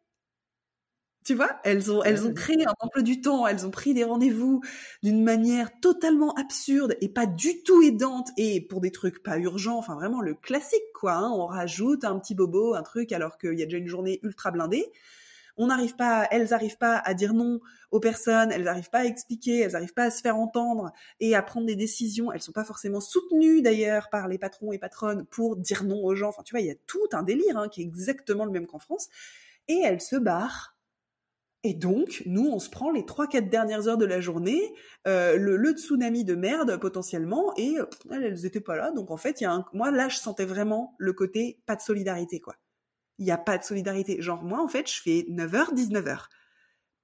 Tu 1.24 1.34
vois, 1.34 1.58
elles 1.64 1.90
ont, 1.90 2.04
elles 2.04 2.24
ont 2.24 2.32
créé 2.32 2.64
un 2.64 2.74
emploi 2.78 3.02
du 3.02 3.20
temps, 3.20 3.48
elles 3.48 3.66
ont 3.66 3.72
pris 3.72 3.94
des 3.94 4.04
rendez-vous 4.04 4.62
d'une 5.02 5.24
manière 5.24 5.72
totalement 5.80 6.32
absurde 6.34 6.96
et 7.00 7.08
pas 7.08 7.26
du 7.26 7.64
tout 7.64 7.82
aidante 7.82 8.28
et 8.36 8.60
pour 8.60 8.80
des 8.80 8.92
trucs 8.92 9.24
pas 9.24 9.36
urgents, 9.36 9.76
enfin 9.76 9.96
vraiment 9.96 10.20
le 10.20 10.34
classique 10.34 10.92
quoi. 10.94 11.14
Hein. 11.14 11.32
on 11.32 11.46
rajoute 11.46 12.04
un 12.04 12.16
petit 12.20 12.36
bobo, 12.36 12.74
un 12.74 12.84
truc 12.84 13.10
alors 13.10 13.38
qu'il 13.38 13.58
y 13.58 13.62
a 13.62 13.64
déjà 13.64 13.78
une 13.78 13.88
journée 13.88 14.20
ultra 14.22 14.52
blindée 14.52 14.92
on 15.56 15.68
n'arrive 15.68 15.96
pas, 15.96 16.26
elles 16.30 16.50
n'arrivent 16.50 16.78
pas 16.78 16.98
à 16.98 17.14
dire 17.14 17.34
non 17.34 17.60
aux 17.90 18.00
personnes, 18.00 18.52
elles 18.52 18.64
n'arrivent 18.64 18.90
pas 18.90 19.00
à 19.00 19.04
expliquer, 19.04 19.60
elles 19.60 19.72
n'arrivent 19.72 19.94
pas 19.94 20.04
à 20.04 20.10
se 20.10 20.20
faire 20.20 20.36
entendre 20.36 20.92
et 21.20 21.34
à 21.34 21.42
prendre 21.42 21.66
des 21.66 21.76
décisions. 21.76 22.32
Elles 22.32 22.42
sont 22.42 22.52
pas 22.52 22.64
forcément 22.64 23.00
soutenues 23.00 23.62
d'ailleurs 23.62 24.08
par 24.10 24.28
les 24.28 24.38
patrons 24.38 24.72
et 24.72 24.78
patronnes 24.78 25.24
pour 25.26 25.56
dire 25.56 25.84
non 25.84 26.04
aux 26.04 26.14
gens. 26.14 26.28
Enfin, 26.28 26.42
tu 26.42 26.52
vois, 26.52 26.60
il 26.60 26.66
y 26.66 26.70
a 26.70 26.76
tout 26.86 27.08
un 27.12 27.22
délire 27.22 27.56
hein, 27.56 27.68
qui 27.68 27.82
est 27.82 27.84
exactement 27.84 28.44
le 28.44 28.50
même 28.50 28.66
qu'en 28.66 28.78
France. 28.78 29.08
Et 29.68 29.80
elles 29.82 30.00
se 30.00 30.16
barrent 30.16 30.76
et 31.68 31.74
donc, 31.74 32.22
nous, 32.26 32.46
on 32.46 32.60
se 32.60 32.70
prend 32.70 32.92
les 32.92 33.04
trois, 33.04 33.26
quatre 33.26 33.48
dernières 33.48 33.88
heures 33.88 33.98
de 33.98 34.04
la 34.04 34.20
journée, 34.20 34.72
euh, 35.08 35.36
le, 35.36 35.72
tsunami 35.72 36.24
de 36.24 36.36
merde 36.36 36.78
potentiellement, 36.78 37.52
et 37.56 37.74
elles 38.12 38.40
n'étaient 38.40 38.60
pas 38.60 38.76
là. 38.76 38.92
Donc 38.92 39.10
en 39.10 39.16
fait, 39.16 39.40
y 39.40 39.46
a 39.46 39.52
un... 39.52 39.64
moi 39.72 39.90
là, 39.90 40.08
je 40.08 40.16
sentais 40.16 40.44
vraiment 40.44 40.94
le 40.98 41.12
côté 41.12 41.58
pas 41.66 41.74
de 41.74 41.80
solidarité, 41.80 42.38
quoi 42.38 42.54
il 43.18 43.24
n'y 43.24 43.30
a 43.30 43.38
pas 43.38 43.58
de 43.58 43.64
solidarité. 43.64 44.20
Genre, 44.20 44.42
moi, 44.42 44.62
en 44.62 44.68
fait, 44.68 44.90
je 44.90 45.00
fais 45.00 45.26
9h, 45.28 45.74
19h. 45.74 46.26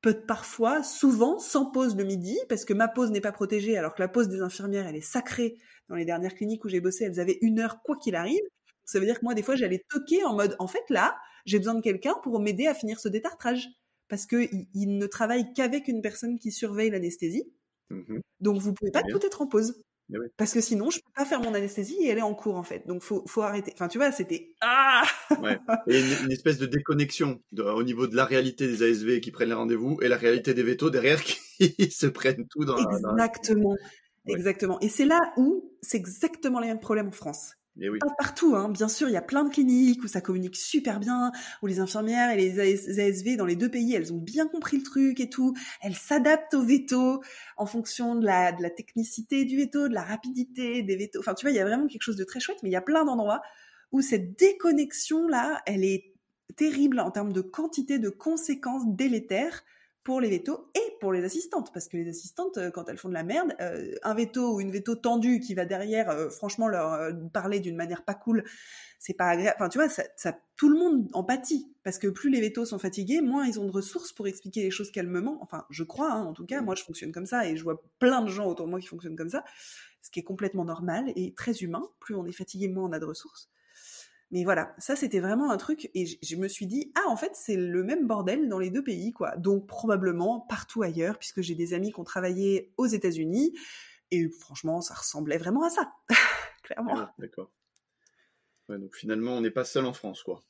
Peut 0.00 0.20
parfois, 0.26 0.82
souvent, 0.82 1.38
sans 1.38 1.66
pause 1.66 1.96
le 1.96 2.04
midi, 2.04 2.38
parce 2.48 2.64
que 2.64 2.74
ma 2.74 2.88
pause 2.88 3.10
n'est 3.10 3.20
pas 3.20 3.32
protégée, 3.32 3.78
alors 3.78 3.94
que 3.94 4.02
la 4.02 4.08
pause 4.08 4.28
des 4.28 4.40
infirmières, 4.40 4.86
elle 4.86 4.96
est 4.96 5.00
sacrée. 5.00 5.56
Dans 5.88 5.94
les 5.94 6.04
dernières 6.04 6.34
cliniques 6.34 6.64
où 6.64 6.68
j'ai 6.68 6.80
bossé, 6.80 7.04
elles 7.04 7.20
avaient 7.20 7.38
une 7.40 7.60
heure, 7.60 7.82
quoi 7.82 7.96
qu'il 7.96 8.16
arrive. 8.16 8.42
Ça 8.84 8.98
veut 8.98 9.06
dire 9.06 9.20
que 9.20 9.24
moi, 9.24 9.34
des 9.34 9.42
fois, 9.42 9.54
j'allais 9.54 9.84
toquer 9.88 10.24
en 10.24 10.34
mode, 10.34 10.56
en 10.58 10.66
fait, 10.66 10.82
là, 10.90 11.16
j'ai 11.46 11.58
besoin 11.58 11.74
de 11.74 11.80
quelqu'un 11.80 12.14
pour 12.22 12.40
m'aider 12.40 12.66
à 12.66 12.74
finir 12.74 12.98
ce 12.98 13.08
détartrage. 13.08 13.68
Parce 14.08 14.26
que 14.26 14.48
il, 14.74 14.98
ne 14.98 15.06
travaille 15.06 15.52
qu'avec 15.54 15.88
une 15.88 16.02
personne 16.02 16.38
qui 16.38 16.50
surveille 16.50 16.90
l'anesthésie. 16.90 17.50
Mmh 17.90 18.18
Donc, 18.40 18.60
vous 18.60 18.74
pouvez 18.74 18.90
pas 18.90 19.02
tout 19.02 19.24
être 19.24 19.40
en 19.40 19.46
pause. 19.46 19.82
Parce 20.36 20.52
que 20.52 20.60
sinon, 20.60 20.90
je 20.90 20.98
peux 20.98 21.12
pas 21.14 21.24
faire 21.24 21.40
mon 21.40 21.54
anesthésie 21.54 21.96
et 22.00 22.10
aller 22.10 22.22
en 22.22 22.34
cours, 22.34 22.56
en 22.56 22.62
fait. 22.62 22.86
Donc, 22.86 23.02
faut, 23.02 23.24
faut 23.26 23.42
arrêter. 23.42 23.72
Enfin, 23.74 23.88
tu 23.88 23.98
vois, 23.98 24.12
c'était, 24.12 24.54
ah! 24.60 25.02
ouais. 25.42 25.58
Et 25.88 26.00
une, 26.00 26.32
espèce 26.32 26.58
de 26.58 26.66
déconnexion 26.66 27.40
au 27.58 27.82
niveau 27.82 28.06
de 28.06 28.16
la 28.16 28.24
réalité 28.24 28.66
des 28.66 28.82
ASV 28.82 29.20
qui 29.20 29.30
prennent 29.30 29.48
les 29.48 29.54
rendez-vous 29.54 29.98
et 30.02 30.08
la 30.08 30.16
réalité 30.16 30.54
des 30.54 30.62
vétos 30.62 30.90
derrière 30.90 31.22
qui 31.22 31.90
se 31.90 32.06
prennent 32.06 32.46
tout 32.48 32.64
dans 32.64 32.76
Exactement. 32.76 33.74
Exactement. 34.26 34.80
Et 34.80 34.88
c'est 34.88 35.04
là 35.04 35.18
où 35.36 35.72
c'est 35.82 35.96
exactement 35.96 36.60
les 36.60 36.68
mêmes 36.68 36.80
problèmes 36.80 37.08
en 37.08 37.12
France. 37.12 37.54
Pas 38.00 38.14
partout, 38.18 38.54
hein. 38.54 38.68
bien 38.68 38.88
sûr, 38.88 39.08
il 39.08 39.12
y 39.12 39.16
a 39.16 39.22
plein 39.22 39.44
de 39.44 39.50
cliniques 39.50 40.04
où 40.04 40.06
ça 40.06 40.20
communique 40.20 40.56
super 40.56 41.00
bien, 41.00 41.32
où 41.62 41.66
les 41.66 41.80
infirmières 41.80 42.30
et 42.30 42.36
les 42.36 43.00
ASV 43.00 43.36
dans 43.36 43.46
les 43.46 43.56
deux 43.56 43.70
pays, 43.70 43.94
elles 43.94 44.12
ont 44.12 44.18
bien 44.18 44.46
compris 44.46 44.76
le 44.76 44.82
truc 44.82 45.20
et 45.20 45.30
tout, 45.30 45.54
elles 45.80 45.96
s'adaptent 45.96 46.54
au 46.54 46.62
veto 46.62 47.22
en 47.56 47.66
fonction 47.66 48.14
de 48.14 48.26
la, 48.26 48.52
de 48.52 48.62
la 48.62 48.70
technicité 48.70 49.46
du 49.46 49.56
veto, 49.56 49.88
de 49.88 49.94
la 49.94 50.02
rapidité 50.02 50.82
des 50.82 50.96
vétos. 50.96 51.20
Enfin, 51.20 51.34
tu 51.34 51.46
vois, 51.46 51.50
il 51.50 51.56
y 51.56 51.60
a 51.60 51.64
vraiment 51.64 51.86
quelque 51.86 52.02
chose 52.02 52.16
de 52.16 52.24
très 52.24 52.40
chouette, 52.40 52.58
mais 52.62 52.68
il 52.68 52.72
y 52.72 52.76
a 52.76 52.82
plein 52.82 53.04
d'endroits 53.04 53.40
où 53.90 54.02
cette 54.02 54.38
déconnexion-là, 54.38 55.62
elle 55.66 55.84
est 55.84 56.12
terrible 56.56 57.00
en 57.00 57.10
termes 57.10 57.32
de 57.32 57.40
quantité 57.40 57.98
de 57.98 58.10
conséquences 58.10 58.84
délétères 58.86 59.64
pour 60.04 60.20
les 60.20 60.28
vétos 60.30 60.68
et 60.74 60.96
pour 61.00 61.12
les 61.12 61.24
assistantes, 61.24 61.72
parce 61.72 61.88
que 61.88 61.96
les 61.96 62.08
assistantes, 62.08 62.58
euh, 62.58 62.70
quand 62.70 62.88
elles 62.88 62.96
font 62.96 63.08
de 63.08 63.14
la 63.14 63.22
merde, 63.22 63.54
euh, 63.60 63.94
un 64.02 64.14
veto 64.14 64.54
ou 64.54 64.60
une 64.60 64.70
veto 64.70 64.94
tendue 64.94 65.40
qui 65.40 65.54
va 65.54 65.64
derrière, 65.64 66.10
euh, 66.10 66.28
franchement, 66.30 66.68
leur 66.68 67.12
parler 67.32 67.60
d'une 67.60 67.76
manière 67.76 68.04
pas 68.04 68.14
cool, 68.14 68.44
c'est 68.98 69.14
pas 69.14 69.26
agréable. 69.26 69.56
Enfin, 69.58 69.68
tu 69.68 69.78
vois, 69.78 69.88
ça, 69.88 70.04
ça, 70.16 70.38
tout 70.56 70.68
le 70.68 70.78
monde 70.78 71.08
en 71.12 71.24
pâtit, 71.24 71.72
parce 71.82 71.98
que 71.98 72.08
plus 72.08 72.30
les 72.30 72.40
vétos 72.40 72.64
sont 72.64 72.78
fatigués, 72.78 73.20
moins 73.20 73.46
ils 73.46 73.58
ont 73.58 73.66
de 73.66 73.72
ressources 73.72 74.12
pour 74.12 74.28
expliquer 74.28 74.62
les 74.62 74.70
choses 74.70 74.90
calmement. 74.90 75.38
Enfin, 75.42 75.66
je 75.70 75.82
crois, 75.84 76.12
hein, 76.12 76.24
en 76.24 76.32
tout 76.32 76.46
cas, 76.46 76.60
moi 76.62 76.74
je 76.74 76.82
fonctionne 76.84 77.12
comme 77.12 77.26
ça, 77.26 77.48
et 77.48 77.56
je 77.56 77.62
vois 77.62 77.82
plein 77.98 78.22
de 78.22 78.28
gens 78.28 78.46
autour 78.46 78.66
de 78.66 78.70
moi 78.70 78.80
qui 78.80 78.86
fonctionnent 78.86 79.16
comme 79.16 79.30
ça, 79.30 79.44
ce 80.02 80.10
qui 80.10 80.20
est 80.20 80.24
complètement 80.24 80.64
normal 80.64 81.12
et 81.16 81.34
très 81.34 81.52
humain. 81.58 81.82
Plus 82.00 82.14
on 82.14 82.26
est 82.26 82.32
fatigué, 82.32 82.68
moins 82.68 82.88
on 82.88 82.92
a 82.92 82.98
de 82.98 83.04
ressources. 83.04 83.50
Mais 84.32 84.44
voilà, 84.44 84.74
ça 84.78 84.96
c'était 84.96 85.20
vraiment 85.20 85.50
un 85.50 85.58
truc 85.58 85.90
et 85.94 86.06
je 86.06 86.36
me 86.36 86.48
suis 86.48 86.66
dit 86.66 86.90
ah 86.94 87.06
en 87.08 87.16
fait 87.16 87.32
c'est 87.34 87.54
le 87.56 87.84
même 87.84 88.06
bordel 88.06 88.48
dans 88.48 88.58
les 88.58 88.70
deux 88.70 88.82
pays 88.82 89.12
quoi. 89.12 89.36
Donc 89.36 89.66
probablement 89.66 90.40
partout 90.40 90.82
ailleurs 90.82 91.18
puisque 91.18 91.42
j'ai 91.42 91.54
des 91.54 91.74
amis 91.74 91.92
qui 91.92 92.00
ont 92.00 92.04
travaillé 92.04 92.72
aux 92.78 92.86
États-Unis 92.86 93.54
et 94.10 94.26
franchement 94.30 94.80
ça 94.80 94.94
ressemblait 94.94 95.36
vraiment 95.36 95.64
à 95.64 95.70
ça, 95.70 95.92
clairement. 96.62 96.96
Ah, 96.96 97.14
d'accord. 97.18 97.50
donc 98.70 98.94
finalement 98.94 99.32
on 99.32 99.42
n'est 99.42 99.50
pas 99.50 99.64
seul 99.64 99.84
en 99.84 99.92
France 99.92 100.22
quoi. 100.22 100.42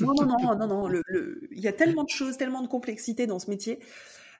non 0.00 0.14
non 0.14 0.24
non 0.26 0.56
non 0.56 0.88
non, 0.88 1.02
il 1.50 1.60
y 1.60 1.68
a 1.68 1.74
tellement 1.74 2.04
de 2.04 2.08
choses, 2.08 2.38
tellement 2.38 2.62
de 2.62 2.68
complexité 2.68 3.26
dans 3.26 3.38
ce 3.38 3.50
métier. 3.50 3.78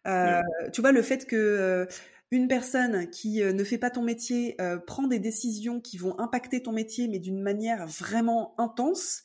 Euh, 0.06 0.40
tu 0.72 0.80
vois 0.80 0.92
le 0.92 1.02
fait 1.02 1.26
que 1.26 1.36
euh, 1.36 1.86
une 2.30 2.48
personne 2.48 3.08
qui 3.10 3.42
euh, 3.42 3.52
ne 3.52 3.64
fait 3.64 3.78
pas 3.78 3.90
ton 3.90 4.02
métier 4.02 4.60
euh, 4.60 4.78
prend 4.78 5.06
des 5.06 5.18
décisions 5.18 5.80
qui 5.80 5.96
vont 5.96 6.18
impacter 6.18 6.62
ton 6.62 6.72
métier, 6.72 7.08
mais 7.08 7.18
d'une 7.18 7.40
manière 7.40 7.86
vraiment 7.86 8.54
intense, 8.58 9.22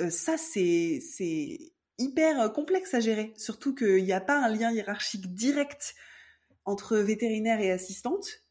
euh, 0.00 0.08
ça 0.08 0.36
c'est 0.38 1.00
hyper 1.98 2.52
complexe 2.52 2.94
à 2.94 3.00
gérer. 3.00 3.32
Surtout 3.36 3.74
qu'il 3.74 4.02
n'y 4.04 4.12
a 4.12 4.20
pas 4.20 4.38
un 4.38 4.48
lien 4.48 4.72
hiérarchique 4.72 5.34
direct 5.34 5.94
entre 6.64 6.96
vétérinaire 6.96 7.60
et 7.60 7.70
assistante, 7.70 8.42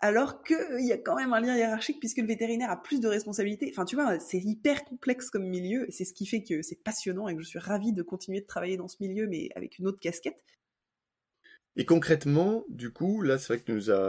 alors 0.00 0.42
qu'il 0.42 0.84
y 0.84 0.92
a 0.92 0.98
quand 0.98 1.14
même 1.14 1.32
un 1.32 1.40
lien 1.40 1.56
hiérarchique 1.56 2.00
puisque 2.00 2.18
le 2.18 2.26
vétérinaire 2.26 2.70
a 2.70 2.82
plus 2.82 3.00
de 3.00 3.08
responsabilités. 3.08 3.70
Enfin, 3.72 3.84
tu 3.86 3.96
vois, 3.96 4.18
c'est 4.18 4.40
hyper 4.40 4.84
complexe 4.84 5.30
comme 5.30 5.48
milieu, 5.48 5.86
c'est 5.88 6.04
ce 6.04 6.12
qui 6.12 6.26
fait 6.26 6.42
que 6.42 6.60
c'est 6.60 6.82
passionnant 6.82 7.28
et 7.28 7.36
que 7.36 7.42
je 7.42 7.48
suis 7.48 7.58
ravie 7.58 7.92
de 7.92 8.02
continuer 8.02 8.40
de 8.40 8.46
travailler 8.46 8.76
dans 8.76 8.88
ce 8.88 8.96
milieu, 9.00 9.26
mais 9.26 9.48
avec 9.54 9.78
une 9.78 9.86
autre 9.86 10.00
casquette. 10.00 10.44
Et 11.76 11.86
concrètement, 11.86 12.64
du 12.68 12.92
coup, 12.92 13.22
là, 13.22 13.38
c'est 13.38 13.48
vrai 13.48 13.58
que 13.58 13.64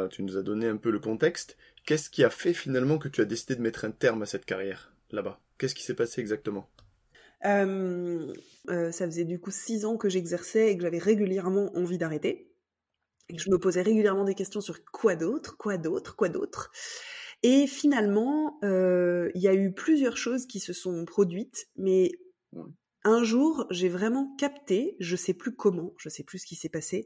tu 0.08 0.24
nous, 0.24 0.38
as, 0.38 0.44
donné 0.44 0.68
un 0.68 0.78
peu 0.78 0.92
le 0.92 1.00
contexte. 1.00 1.58
Qu'est-ce 1.86 2.10
qui 2.10 2.24
a 2.24 2.30
fait 2.30 2.54
finalement 2.54 2.98
que 2.98 3.08
tu 3.08 3.22
as 3.22 3.26
décidé 3.26 3.56
de 3.56 3.62
mettre 3.62 3.86
un 3.86 3.92
terme 3.92 4.22
à 4.22 4.26
cette 4.26 4.46
carrière 4.46 4.94
là-bas? 5.12 5.40
Qu'est-ce 5.58 5.76
qui 5.76 5.84
s'est 5.84 5.96
passé 5.96 6.20
exactement? 6.20 6.70
Euh, 7.46 8.34
euh, 8.70 8.92
Ça 8.92 9.06
faisait 9.06 9.24
du 9.24 9.40
coup 9.40 9.52
six 9.52 9.86
ans 9.86 9.98
que 9.98 10.10
j'exerçais 10.10 10.72
et 10.72 10.78
que 10.78 10.84
j'avais 10.84 10.98
régulièrement 10.98 11.76
envie 11.78 11.98
d'arrêter. 11.98 12.50
Et 13.30 13.36
que 13.36 13.42
je 13.42 13.50
me 13.50 13.58
posais 13.58 13.82
régulièrement 13.82 14.26
des 14.26 14.36
questions 14.36 14.60
sur 14.62 14.84
quoi 14.86 15.16
d'autre, 15.16 15.56
quoi 15.58 15.78
d'autre, 15.78 16.18
quoi 16.18 16.28
d'autre. 16.28 16.72
Et 17.44 17.68
finalement, 17.68 18.60
euh, 18.64 19.30
il 19.36 19.42
y 19.42 19.48
a 19.48 19.54
eu 19.54 19.74
plusieurs 19.74 20.18
choses 20.18 20.48
qui 20.48 20.60
se 20.60 20.74
sont 20.74 21.06
produites, 21.06 21.68
mais 21.78 22.12
un 23.04 23.24
jour, 23.24 23.68
j'ai 23.70 23.90
vraiment 23.90 24.34
capté, 24.38 24.96
je 25.00 25.16
sais 25.16 25.34
plus 25.34 25.56
comment, 25.56 25.94
je 25.98 26.10
sais 26.10 26.24
plus 26.24 26.40
ce 26.40 26.46
qui 26.46 26.56
s'est 26.56 26.70
passé, 26.70 27.06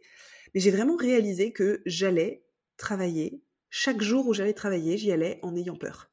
j'ai 0.59 0.71
vraiment 0.71 0.95
réalisé 0.95 1.51
que 1.51 1.81
j'allais 1.85 2.43
travailler, 2.77 3.43
chaque 3.69 4.01
jour 4.01 4.27
où 4.27 4.33
j'allais 4.33 4.53
travailler, 4.53 4.97
j'y 4.97 5.11
allais 5.11 5.39
en 5.41 5.55
ayant 5.55 5.75
peur. 5.75 6.09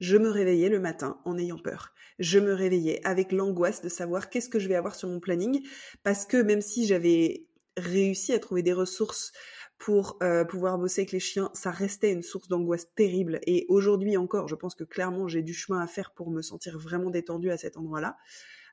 Je 0.00 0.16
me 0.16 0.28
réveillais 0.28 0.68
le 0.68 0.80
matin 0.80 1.20
en 1.24 1.38
ayant 1.38 1.58
peur. 1.58 1.94
Je 2.18 2.38
me 2.38 2.52
réveillais 2.52 3.00
avec 3.04 3.32
l'angoisse 3.32 3.80
de 3.80 3.88
savoir 3.88 4.28
qu'est-ce 4.28 4.48
que 4.48 4.58
je 4.58 4.68
vais 4.68 4.74
avoir 4.74 4.94
sur 4.94 5.08
mon 5.08 5.20
planning, 5.20 5.66
parce 6.02 6.26
que 6.26 6.36
même 6.36 6.60
si 6.60 6.86
j'avais 6.86 7.46
réussi 7.76 8.32
à 8.32 8.38
trouver 8.38 8.62
des 8.62 8.72
ressources 8.72 9.32
pour 9.78 10.18
euh, 10.22 10.44
pouvoir 10.44 10.78
bosser 10.78 11.02
avec 11.02 11.12
les 11.12 11.20
chiens, 11.20 11.50
ça 11.54 11.70
restait 11.70 12.12
une 12.12 12.22
source 12.22 12.48
d'angoisse 12.48 12.92
terrible. 12.94 13.40
Et 13.46 13.66
aujourd'hui 13.68 14.16
encore, 14.16 14.48
je 14.48 14.54
pense 14.54 14.74
que 14.74 14.84
clairement 14.84 15.28
j'ai 15.28 15.42
du 15.42 15.54
chemin 15.54 15.80
à 15.80 15.86
faire 15.86 16.12
pour 16.12 16.30
me 16.30 16.42
sentir 16.42 16.78
vraiment 16.78 17.10
détendue 17.10 17.50
à 17.50 17.56
cet 17.56 17.76
endroit-là. 17.76 18.16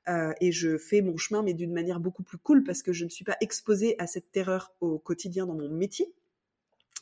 Euh, 0.09 0.33
et 0.41 0.51
je 0.51 0.77
fais 0.77 1.01
mon 1.01 1.17
chemin, 1.17 1.43
mais 1.43 1.53
d'une 1.53 1.73
manière 1.73 1.99
beaucoup 1.99 2.23
plus 2.23 2.37
cool 2.37 2.63
parce 2.63 2.81
que 2.81 2.91
je 2.91 3.05
ne 3.05 3.09
suis 3.09 3.25
pas 3.25 3.37
exposée 3.39 3.95
à 3.99 4.07
cette 4.07 4.31
terreur 4.31 4.73
au 4.81 4.97
quotidien 4.97 5.45
dans 5.45 5.53
mon 5.53 5.69
métier. 5.69 6.13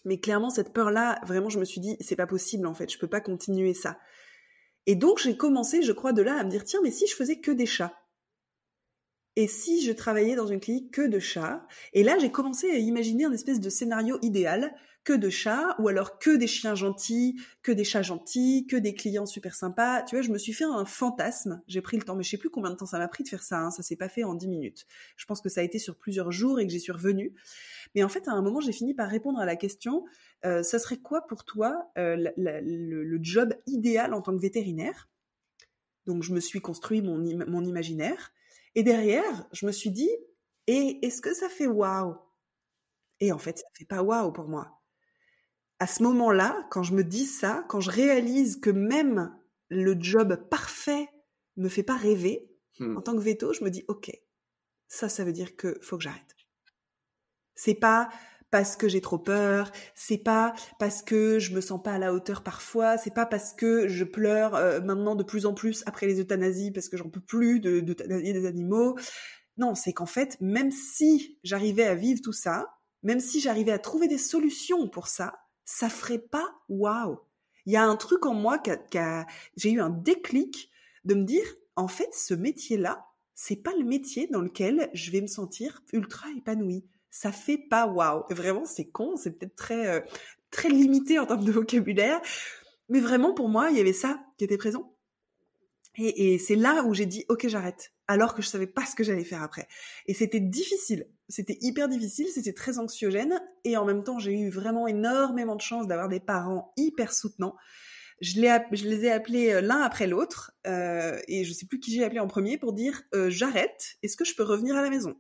Mais 0.05 0.19
clairement, 0.19 0.49
cette 0.49 0.73
peur-là, 0.73 1.19
vraiment, 1.25 1.49
je 1.49 1.59
me 1.59 1.65
suis 1.65 1.81
dit, 1.81 1.97
c'est 1.99 2.15
pas 2.15 2.27
possible 2.27 2.67
en 2.67 2.73
fait, 2.73 2.91
je 2.91 2.99
peux 2.99 3.07
pas 3.07 3.21
continuer 3.21 3.73
ça. 3.73 3.99
Et 4.85 4.95
donc, 4.95 5.19
j'ai 5.19 5.37
commencé, 5.37 5.81
je 5.81 5.91
crois, 5.91 6.13
de 6.13 6.21
là 6.21 6.37
à 6.37 6.43
me 6.43 6.49
dire, 6.49 6.63
tiens, 6.63 6.79
mais 6.83 6.91
si 6.91 7.05
je 7.07 7.15
faisais 7.15 7.39
que 7.39 7.51
des 7.51 7.65
chats? 7.65 7.93
Et 9.35 9.47
si 9.47 9.83
je 9.85 9.91
travaillais 9.91 10.35
dans 10.35 10.47
une 10.47 10.59
clinique 10.59 10.91
que 10.91 11.07
de 11.07 11.19
chats? 11.19 11.65
Et 11.93 12.03
là, 12.03 12.17
j'ai 12.19 12.31
commencé 12.31 12.69
à 12.71 12.77
imaginer 12.77 13.25
un 13.25 13.31
espèce 13.31 13.59
de 13.59 13.69
scénario 13.69 14.17
idéal 14.21 14.73
que 15.09 15.13
de 15.15 15.31
chats, 15.31 15.75
ou 15.79 15.87
alors 15.87 16.19
que 16.19 16.35
des 16.35 16.45
chiens 16.45 16.75
gentils, 16.75 17.41
que 17.63 17.71
des 17.71 17.83
chats 17.83 18.03
gentils, 18.03 18.67
que 18.67 18.75
des 18.75 18.93
clients 18.93 19.25
super 19.25 19.55
sympas. 19.55 20.03
Tu 20.03 20.15
vois, 20.15 20.21
je 20.21 20.29
me 20.29 20.37
suis 20.37 20.53
fait 20.53 20.65
un 20.65 20.85
fantasme. 20.85 21.63
J'ai 21.67 21.81
pris 21.81 21.97
le 21.97 22.03
temps, 22.03 22.15
mais 22.15 22.21
je 22.21 22.29
sais 22.29 22.37
plus 22.37 22.51
combien 22.51 22.69
de 22.69 22.75
temps 22.75 22.85
ça 22.85 22.99
m'a 22.99 23.07
pris 23.07 23.23
de 23.23 23.27
faire 23.27 23.41
ça. 23.41 23.57
Hein. 23.57 23.71
Ça 23.71 23.81
s'est 23.81 23.95
pas 23.95 24.07
fait 24.07 24.23
en 24.23 24.35
dix 24.35 24.47
minutes. 24.47 24.85
Je 25.17 25.25
pense 25.25 25.41
que 25.41 25.49
ça 25.49 25.61
a 25.61 25.63
été 25.63 25.79
sur 25.79 25.97
plusieurs 25.97 26.31
jours 26.31 26.59
et 26.59 26.67
que 26.67 26.71
j'y 26.71 26.79
suis 26.79 26.91
revenue. 26.91 27.33
Mais 27.95 28.03
en 28.03 28.09
fait, 28.09 28.27
à 28.27 28.33
un 28.33 28.43
moment, 28.43 28.61
j'ai 28.61 28.71
fini 28.71 28.93
par 28.93 29.09
répondre 29.09 29.39
à 29.39 29.47
la 29.47 29.55
question 29.55 30.05
euh, 30.45 30.61
ça 30.61 30.77
serait 30.77 30.97
quoi 30.97 31.25
pour 31.25 31.43
toi 31.43 31.89
euh, 31.97 32.29
le, 32.37 33.19
job 33.23 33.55
idéal 33.65 34.13
en 34.13 34.21
tant 34.21 34.37
que 34.37 34.41
vétérinaire? 34.41 35.09
Donc, 36.05 36.21
je 36.21 36.33
me 36.33 36.39
suis 36.39 36.61
construit 36.61 37.01
mon, 37.01 37.17
mon 37.47 37.65
imaginaire. 37.65 38.31
Et 38.75 38.83
derrière, 38.83 39.47
je 39.53 39.65
me 39.65 39.71
suis 39.71 39.89
dit 39.89 40.11
et 40.67 41.03
est-ce 41.03 41.19
que 41.19 41.33
ça 41.33 41.49
fait 41.49 41.65
waouh? 41.65 42.15
Et 43.19 43.31
en 43.31 43.39
fait, 43.39 43.57
ça 43.57 43.65
fait 43.73 43.85
pas 43.85 44.03
waouh 44.03 44.31
pour 44.31 44.47
moi 44.47 44.78
à 45.79 45.87
ce 45.87 46.03
moment-là, 46.03 46.67
quand 46.69 46.83
je 46.83 46.93
me 46.93 47.03
dis 47.03 47.25
ça, 47.25 47.65
quand 47.69 47.79
je 47.79 47.89
réalise 47.89 48.57
que 48.57 48.69
même 48.69 49.33
le 49.69 49.95
job 49.99 50.35
parfait 50.49 51.07
me 51.57 51.69
fait 51.69 51.83
pas 51.83 51.95
rêver, 51.95 52.49
hmm. 52.79 52.97
en 52.97 53.01
tant 53.01 53.13
que 53.13 53.21
veto, 53.21 53.53
je 53.53 53.63
me 53.63 53.69
dis 53.69 53.85
ok, 53.87 54.11
ça, 54.87 55.07
ça 55.09 55.23
veut 55.23 55.31
dire 55.31 55.55
que 55.55 55.79
faut 55.81 55.97
que 55.97 56.03
j'arrête. 56.03 56.35
C'est 57.55 57.75
pas 57.75 58.09
parce 58.51 58.75
que 58.75 58.87
j'ai 58.87 59.01
trop 59.01 59.19
peur, 59.19 59.71
c'est 59.93 60.17
pas 60.17 60.53
parce 60.79 61.01
que 61.01 61.39
je 61.39 61.53
me 61.53 61.61
sens 61.61 61.81
pas 61.81 61.93
à 61.93 61.97
la 61.99 62.13
hauteur 62.13 62.43
parfois, 62.43 62.97
c'est 62.97 63.13
pas 63.13 63.25
parce 63.25 63.53
que 63.53 63.87
je 63.87 64.03
pleure 64.03 64.55
euh, 64.55 64.81
maintenant 64.81 65.15
de 65.15 65.23
plus 65.23 65.45
en 65.45 65.53
plus 65.53 65.83
après 65.85 66.07
les 66.07 66.19
euthanasies 66.19 66.71
parce 66.71 66.89
que 66.89 66.97
j'en 66.97 67.09
peux 67.09 67.21
plus 67.21 67.59
de 67.59 67.79
des 67.79 68.45
animaux. 68.45 68.97
Non, 69.57 69.75
c'est 69.75 69.93
qu'en 69.93 70.05
fait, 70.05 70.37
même 70.41 70.71
si 70.71 71.37
j'arrivais 71.43 71.85
à 71.85 71.93
vivre 71.93 72.21
tout 72.23 72.33
ça, 72.33 72.65
même 73.03 73.19
si 73.19 73.39
j'arrivais 73.39 73.71
à 73.71 73.79
trouver 73.79 74.07
des 74.07 74.17
solutions 74.17 74.87
pour 74.89 75.07
ça, 75.07 75.35
ça 75.69 75.87
ferait 75.87 76.17
pas 76.17 76.49
waouh. 76.67 77.19
Il 77.67 77.73
y 77.73 77.75
a 77.75 77.85
un 77.85 77.95
truc 77.95 78.25
en 78.25 78.33
moi 78.33 78.57
qui 78.57 78.71
j'ai 79.55 79.71
eu 79.71 79.79
un 79.79 79.91
déclic 79.91 80.71
de 81.05 81.13
me 81.13 81.23
dire 81.23 81.45
en 81.75 81.87
fait 81.87 82.09
ce 82.11 82.33
métier-là, 82.33 83.05
c'est 83.35 83.55
pas 83.55 83.75
le 83.77 83.85
métier 83.85 84.27
dans 84.27 84.41
lequel 84.41 84.89
je 84.95 85.11
vais 85.11 85.21
me 85.21 85.27
sentir 85.27 85.83
ultra 85.93 86.27
épanouie. 86.35 86.87
Ça 87.11 87.31
fait 87.31 87.59
pas 87.59 87.85
waouh. 87.85 88.23
Vraiment 88.31 88.65
c'est 88.65 88.89
con, 88.89 89.15
c'est 89.15 89.37
peut-être 89.37 89.55
très 89.55 89.87
euh, 89.87 90.01
très 90.49 90.69
limité 90.69 91.19
en 91.19 91.27
termes 91.27 91.45
de 91.45 91.51
vocabulaire, 91.51 92.19
mais 92.89 92.99
vraiment 92.99 93.35
pour 93.35 93.47
moi, 93.47 93.69
il 93.69 93.77
y 93.77 93.79
avait 93.79 93.93
ça 93.93 94.19
qui 94.39 94.45
était 94.45 94.57
présent. 94.57 94.95
Et, 95.97 96.33
et 96.33 96.39
c'est 96.39 96.55
là 96.55 96.83
où 96.83 96.95
j'ai 96.95 97.05
dit 97.05 97.25
ok 97.29 97.47
j'arrête 97.47 97.93
alors 98.07 98.33
que 98.33 98.41
je 98.41 98.47
savais 98.47 98.65
pas 98.65 98.87
ce 98.87 98.95
que 98.95 99.03
j'allais 99.03 99.23
faire 99.23 99.43
après. 99.43 99.67
Et 100.07 100.15
c'était 100.15 100.39
difficile, 100.39 101.07
c'était 101.29 101.57
hyper 101.61 101.87
difficile, 101.87 102.27
c'était 102.27 102.53
très 102.53 102.79
anxiogène, 102.79 103.39
et 103.63 103.77
en 103.77 103.85
même 103.85 104.03
temps 104.03 104.19
j'ai 104.19 104.37
eu 104.37 104.49
vraiment 104.49 104.87
énormément 104.87 105.55
de 105.55 105.61
chance 105.61 105.87
d'avoir 105.87 106.09
des 106.09 106.19
parents 106.19 106.73
hyper 106.75 107.13
soutenants. 107.13 107.55
Je 108.21 108.41
les, 108.41 109.05
ai 109.05 109.11
appelés 109.11 109.53
euh, 109.53 109.61
l'un 109.61 109.79
après 109.81 110.07
l'autre, 110.07 110.51
euh, 110.67 111.17
et 111.29 111.45
je 111.45 111.53
sais 111.53 111.65
plus 111.65 111.79
qui 111.79 111.93
j'ai 111.93 112.03
appelé 112.03 112.19
en 112.19 112.27
premier 112.27 112.57
pour 112.57 112.73
dire 112.73 113.03
euh, 113.13 113.29
j'arrête, 113.29 113.95
est-ce 114.03 114.17
que 114.17 114.25
je 114.25 114.35
peux 114.35 114.43
revenir 114.43 114.75
à 114.75 114.81
la 114.81 114.89
maison? 114.89 115.15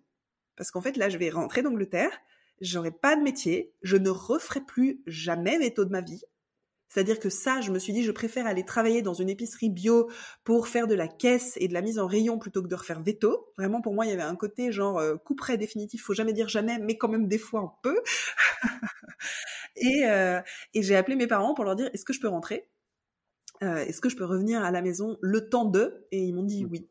Parce 0.57 0.71
qu'en 0.71 0.81
fait 0.81 0.97
là 0.97 1.07
je 1.07 1.17
vais 1.17 1.29
rentrer 1.29 1.61
d'Angleterre, 1.61 2.11
j'aurai 2.59 2.91
pas 2.91 3.15
de 3.15 3.21
métier, 3.21 3.73
je 3.83 3.95
ne 3.95 4.09
referai 4.09 4.61
plus 4.61 5.01
jamais 5.07 5.57
veto 5.57 5.85
de 5.85 5.91
ma 5.91 6.01
vie, 6.01 6.21
C'est-à-dire 6.89 7.19
que 7.19 7.29
ça, 7.29 7.61
je 7.61 7.71
me 7.71 7.79
suis 7.79 7.93
dit, 7.93 8.03
je 8.03 8.11
préfère 8.11 8.47
aller 8.47 8.65
travailler 8.65 9.01
dans 9.01 9.13
une 9.13 9.29
épicerie 9.29 9.69
bio 9.69 10.09
pour 10.43 10.67
faire 10.67 10.87
de 10.87 10.95
la 10.95 11.07
caisse 11.07 11.55
et 11.57 11.67
de 11.67 11.73
la 11.73 11.81
mise 11.81 11.99
en 11.99 12.07
rayon 12.07 12.39
plutôt 12.39 12.61
que 12.63 12.67
de 12.67 12.75
refaire 12.75 13.01
veto. 13.01 13.53
Vraiment, 13.57 13.81
pour 13.81 13.93
moi, 13.93 14.05
il 14.05 14.09
y 14.09 14.13
avait 14.13 14.23
un 14.23 14.35
côté 14.35 14.71
genre 14.71 14.97
euh, 14.97 15.15
coup 15.17 15.35
près 15.35 15.57
définitif, 15.57 16.03
faut 16.03 16.13
jamais 16.15 16.33
dire 16.33 16.49
jamais, 16.49 16.79
mais 16.79 16.97
quand 16.97 17.09
même 17.09 17.27
des 17.27 17.37
fois 17.37 17.61
un 17.61 17.71
peu. 17.83 17.95
et, 19.75 20.05
euh, 20.05 20.41
et 20.73 20.83
j'ai 20.83 20.95
appelé 20.95 21.15
mes 21.15 21.27
parents 21.27 21.53
pour 21.53 21.65
leur 21.65 21.75
dire, 21.75 21.89
est-ce 21.93 22.05
que 22.05 22.13
je 22.13 22.19
peux 22.19 22.27
rentrer? 22.29 22.67
Euh, 23.61 23.77
Est-ce 23.85 23.99
que 23.99 24.07
je 24.09 24.15
peux 24.15 24.25
revenir 24.25 24.63
à 24.63 24.71
la 24.71 24.81
maison 24.81 25.17
le 25.21 25.49
temps 25.49 25.65
de? 25.65 26.07
Et 26.11 26.23
ils 26.23 26.33
m'ont 26.33 26.43
dit 26.43 26.65
oui, 26.65 26.87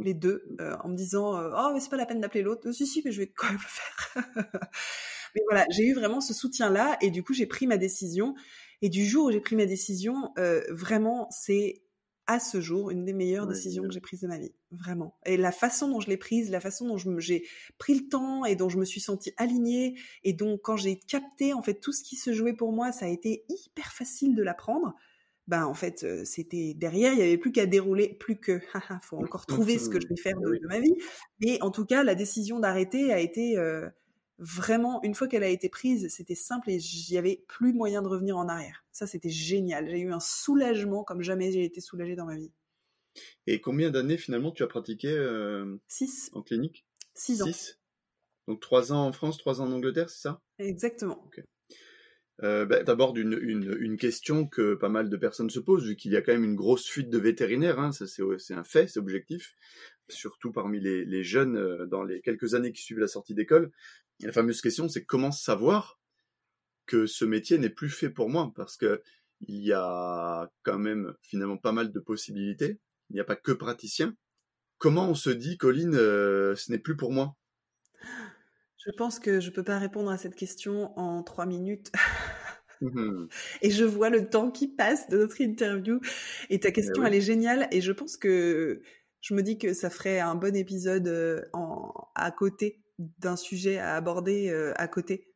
les 0.00 0.14
deux, 0.14 0.44
en 0.84 0.88
me 0.88 0.96
disant, 0.96 1.32
oh 1.34 1.70
mais 1.72 1.80
c'est 1.80 1.88
pas 1.90 1.96
la 1.96 2.06
peine 2.06 2.20
d'appeler 2.20 2.42
l'autre. 2.42 2.70
Si 2.72 2.86
si, 2.86 3.02
mais 3.04 3.12
je 3.12 3.20
vais 3.20 3.28
quand 3.28 3.46
même 3.48 3.56
le 3.56 3.60
faire. 3.62 4.24
mais 5.34 5.42
voilà, 5.48 5.64
j'ai 5.70 5.84
eu 5.86 5.94
vraiment 5.94 6.20
ce 6.20 6.34
soutien-là 6.34 6.98
et 7.00 7.10
du 7.10 7.22
coup 7.22 7.32
j'ai 7.32 7.46
pris 7.46 7.66
ma 7.66 7.78
décision. 7.78 8.34
Et 8.82 8.88
du 8.90 9.06
jour 9.06 9.26
où 9.26 9.30
j'ai 9.32 9.40
pris 9.40 9.56
ma 9.56 9.66
décision, 9.66 10.32
euh, 10.38 10.62
vraiment, 10.68 11.28
c'est 11.30 11.84
à 12.26 12.38
ce 12.38 12.60
jour 12.60 12.90
une 12.90 13.04
des 13.04 13.12
meilleures 13.12 13.46
Ouais, 13.46 13.54
décisions 13.54 13.82
que 13.86 13.92
j'ai 13.92 14.00
prises 14.00 14.20
de 14.20 14.28
ma 14.28 14.38
vie, 14.38 14.54
vraiment. 14.70 15.16
Et 15.26 15.36
la 15.36 15.50
façon 15.52 15.88
dont 15.88 16.00
je 16.00 16.08
l'ai 16.08 16.16
prise, 16.16 16.50
la 16.50 16.60
façon 16.60 16.86
dont 16.86 16.98
j'ai 17.18 17.46
pris 17.78 17.94
le 17.94 18.08
temps 18.08 18.44
et 18.44 18.54
dont 18.56 18.68
je 18.68 18.78
me 18.78 18.84
suis 18.84 19.00
sentie 19.00 19.32
alignée, 19.36 19.98
et 20.22 20.32
donc 20.32 20.60
quand 20.62 20.76
j'ai 20.76 20.98
capté 20.98 21.52
en 21.52 21.62
fait 21.62 21.80
tout 21.80 21.92
ce 21.92 22.02
qui 22.04 22.16
se 22.16 22.32
jouait 22.32 22.54
pour 22.54 22.72
moi, 22.72 22.92
ça 22.92 23.06
a 23.06 23.08
été 23.08 23.44
hyper 23.48 23.92
facile 23.92 24.34
de 24.36 24.42
l'apprendre. 24.42 24.94
Ben 25.48 25.64
en 25.66 25.74
fait, 25.74 26.04
euh, 26.04 26.24
c'était 26.24 26.74
derrière, 26.74 27.12
il 27.12 27.18
y 27.18 27.22
avait 27.22 27.36
plus 27.38 27.50
qu'à 27.50 27.66
dérouler, 27.66 28.16
plus 28.20 28.38
que, 28.38 28.60
faut 29.02 29.18
encore 29.18 29.46
trouver 29.46 29.78
ce 29.78 29.88
que 29.88 30.00
je 30.00 30.06
vais 30.08 30.16
faire 30.16 30.38
de, 30.40 30.48
Oui. 30.48 30.58
de 30.62 30.66
ma 30.68 30.78
vie. 30.80 30.94
Mais 31.40 31.60
en 31.62 31.70
tout 31.72 31.84
cas, 31.84 32.04
la 32.04 32.14
décision 32.14 32.60
d'arrêter 32.60 33.12
a 33.12 33.18
été 33.18 33.58
euh, 33.58 33.88
vraiment, 34.38 35.02
une 35.02 35.14
fois 35.14 35.28
qu'elle 35.28 35.42
a 35.42 35.48
été 35.48 35.68
prise, 35.68 36.08
c'était 36.08 36.34
simple 36.34 36.70
et 36.70 36.80
j'y 36.80 37.16
avais 37.18 37.44
plus 37.48 37.72
moyen 37.72 38.02
de 38.02 38.08
revenir 38.08 38.36
en 38.36 38.48
arrière. 38.48 38.84
Ça, 38.92 39.06
c'était 39.06 39.30
génial. 39.30 39.88
J'ai 39.88 40.00
eu 40.00 40.12
un 40.12 40.20
soulagement 40.20 41.04
comme 41.04 41.22
jamais 41.22 41.52
j'ai 41.52 41.64
été 41.64 41.80
soulagée 41.80 42.16
dans 42.16 42.26
ma 42.26 42.36
vie. 42.36 42.52
Et 43.46 43.60
combien 43.60 43.90
d'années 43.90 44.16
finalement 44.16 44.52
tu 44.52 44.62
as 44.62 44.66
pratiqué 44.66 45.08
euh, 45.08 45.76
Six, 45.86 46.30
en 46.32 46.42
clinique? 46.42 46.86
Six 47.14 47.42
ans. 47.42 47.46
Six? 47.46 47.78
Donc 48.48 48.60
trois 48.60 48.92
ans 48.92 49.06
en 49.06 49.12
France, 49.12 49.38
trois 49.38 49.60
ans 49.60 49.66
en 49.66 49.72
Angleterre, 49.72 50.10
c'est 50.10 50.22
ça? 50.22 50.40
Exactement. 50.58 51.22
Euh, 52.42 52.66
D'abord 52.82 53.16
une, 53.16 53.38
une, 53.40 53.76
une 53.78 53.96
question 53.96 54.46
que 54.46 54.74
pas 54.74 54.88
mal 54.88 55.08
de 55.08 55.16
personnes 55.16 55.50
se 55.50 55.60
posent, 55.60 55.86
vu 55.86 55.96
qu'il 55.96 56.12
y 56.12 56.16
a 56.16 56.22
quand 56.22 56.32
même 56.32 56.44
une 56.44 56.56
grosse 56.56 56.86
fuite 56.86 57.10
de 57.10 57.18
vétérinaires, 57.18 57.78
hein, 57.78 57.92
c'est 57.92 58.54
un 58.54 58.64
fait, 58.64 58.88
c'est 58.88 58.98
objectif, 58.98 59.54
surtout 60.08 60.52
parmi 60.52 60.80
les, 60.80 61.24
jeunes 61.24 61.56
euh, 61.56 61.86
dans 61.86 62.02
les 62.02 62.20
quelques 62.20 62.54
années 62.54 62.72
qui 62.72 62.82
suivent 62.82 62.98
la 62.98 63.08
sortie 63.08 63.34
d'école. 63.34 63.70
La 64.20 64.32
fameuse 64.32 64.60
question, 64.60 64.88
c'est 64.88 65.04
comment 65.04 65.32
savoir 65.32 66.00
que 66.86 67.06
ce 67.06 67.24
métier 67.24 67.58
n'est 67.58 67.70
plus 67.70 67.90
fait 67.90 68.10
pour 68.10 68.28
moi, 68.28 68.52
parce 68.56 68.76
que 68.76 69.02
il 69.40 69.64
y 69.64 69.72
a 69.72 70.48
quand 70.62 70.78
même 70.78 71.14
finalement 71.22 71.56
pas 71.56 71.72
mal 71.72 71.92
de 71.92 72.00
possibilités. 72.00 72.78
Il 73.10 73.14
n'y 73.14 73.20
a 73.20 73.24
pas 73.24 73.36
que 73.36 73.52
praticien. 73.52 74.14
Comment 74.78 75.08
on 75.08 75.14
se 75.14 75.30
dit, 75.30 75.56
Colline, 75.58 75.94
euh, 75.94 76.54
ce 76.54 76.70
n'est 76.70 76.78
plus 76.78 76.96
pour 76.96 77.12
moi? 77.12 77.36
Je 78.84 78.90
pense 78.90 79.18
que 79.18 79.40
je 79.40 79.50
peux 79.50 79.62
pas 79.62 79.78
répondre 79.78 80.10
à 80.10 80.18
cette 80.18 80.34
question 80.34 80.98
en 80.98 81.22
trois 81.22 81.46
minutes. 81.46 81.92
Mhm. 82.80 83.28
Et 83.60 83.70
je 83.70 83.84
vois 83.84 84.10
le 84.10 84.28
temps 84.28 84.50
qui 84.50 84.66
passe 84.66 85.08
de 85.08 85.18
notre 85.18 85.40
interview. 85.40 86.00
Et 86.50 86.58
ta 86.58 86.72
question, 86.72 87.02
oui. 87.02 87.06
elle 87.06 87.14
est 87.14 87.20
géniale. 87.20 87.68
Et 87.70 87.80
je 87.80 87.92
pense 87.92 88.16
que 88.16 88.82
je 89.20 89.34
me 89.34 89.42
dis 89.42 89.56
que 89.56 89.72
ça 89.72 89.88
ferait 89.88 90.18
un 90.18 90.34
bon 90.34 90.54
épisode 90.56 91.06
euh, 91.06 91.40
en, 91.52 91.92
à 92.14 92.30
côté 92.32 92.82
d'un 92.98 93.36
sujet 93.36 93.78
à 93.78 93.94
aborder 93.94 94.50
euh, 94.50 94.72
à 94.76 94.88
côté 94.88 95.28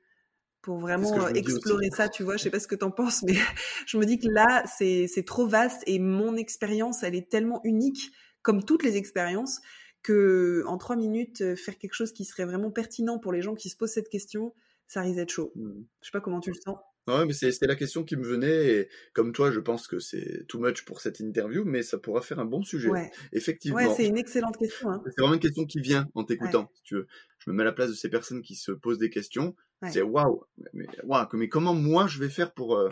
pour 0.61 0.79
vraiment 0.79 1.27
euh, 1.27 1.29
explorer 1.29 1.91
ça, 1.91 2.09
tu 2.09 2.25
vois. 2.25 2.37
Je 2.37 2.43
sais 2.43 2.51
pas 2.51 2.59
ce 2.59 2.67
que 2.67 2.75
t'en 2.75 2.91
penses, 2.91 3.23
mais 3.23 3.35
je 3.87 3.97
me 3.97 4.05
dis 4.05 4.19
que 4.19 4.29
là, 4.29 4.65
c'est 4.67 5.07
c'est 5.07 5.25
trop 5.25 5.47
vaste 5.47 5.83
et 5.87 6.01
mon 6.01 6.37
expérience, 6.37 7.05
elle 7.05 7.15
est 7.15 7.31
tellement 7.31 7.61
unique, 7.63 8.11
comme 8.43 8.65
toutes 8.65 8.83
les 8.83 8.97
expériences, 8.97 9.61
que 10.07 10.63
en 10.67 10.79
trois 10.79 10.97
minutes, 10.97 11.41
euh, 11.43 11.57
faire 11.57 11.79
quelque 11.79 11.95
chose 11.95 12.13
qui 12.13 12.25
serait 12.25 12.45
vraiment 12.45 12.71
pertinent 12.71 13.19
pour 13.19 13.33
les 13.33 13.43
gens 13.43 13.55
qui 13.55 13.69
se 13.69 13.77
posent 13.77 13.93
cette 13.93 14.09
question, 14.09 14.55
ça 14.87 15.01
risque 15.01 15.17
d'être 15.17 15.31
chaud. 15.31 15.53
Mhm. 15.57 15.85
Je 16.01 16.07
sais 16.07 16.13
pas 16.13 16.21
comment 16.21 16.41
tu 16.41 16.51
le 16.51 16.57
sens. 16.65 16.77
Ouais, 17.09 17.25
mais 17.25 17.33
c'est- 17.33 17.53
c'était 17.53 17.69
la 17.69 17.77
question 17.77 18.03
qui 18.03 18.17
me 18.17 18.25
venait, 18.25 18.67
et 18.69 18.89
comme 19.13 19.33
toi, 19.33 19.53
je 19.53 19.61
pense 19.61 19.87
que 19.87 20.01
c'est 20.01 20.45
too 20.49 20.59
much 20.59 20.85
pour 20.85 21.01
cette 21.01 21.21
interview, 21.21 21.65
mais 21.65 21.83
ça 21.83 21.99
pourra 21.99 22.21
faire 22.21 22.41
un 22.41 22.45
bon 22.45 22.63
sujet. 22.63 22.89
Ouais, 22.89 23.13
Effectivement. 23.33 23.77
ouais, 23.79 23.95
c'est 23.97 24.07
une 24.07 24.19
excellente 24.19 24.57
question. 24.57 24.91
Hein. 24.91 25.03
C'est 25.07 25.21
vraiment 25.21 25.35
une 25.35 25.41
question 25.41 25.67
qui 25.67 25.81
vient 25.81 26.09
en 26.15 26.25
t'écoutant, 26.25 26.69
si 26.75 26.83
tu 26.83 26.95
veux. 26.97 27.07
Je 27.39 27.51
me 27.51 27.55
mets 27.57 27.63
à 27.63 27.67
la 27.67 27.73
place 27.73 27.91
de 27.91 27.95
ces 27.95 28.09
personnes 28.11 28.43
qui 28.43 28.57
se 28.57 28.73
posent 28.73 28.99
des 28.99 29.11
questions. 29.11 29.55
C'est 29.93 30.03
waouh, 30.03 30.43
mais, 30.73 30.87
waouh, 31.05 31.27
mais 31.35 31.49
comment 31.49 31.75
moi 31.75 32.07
je 32.09 32.19
vais 32.19 32.29
faire 32.31 32.53
pour, 32.55 32.77
euh, 32.77 32.91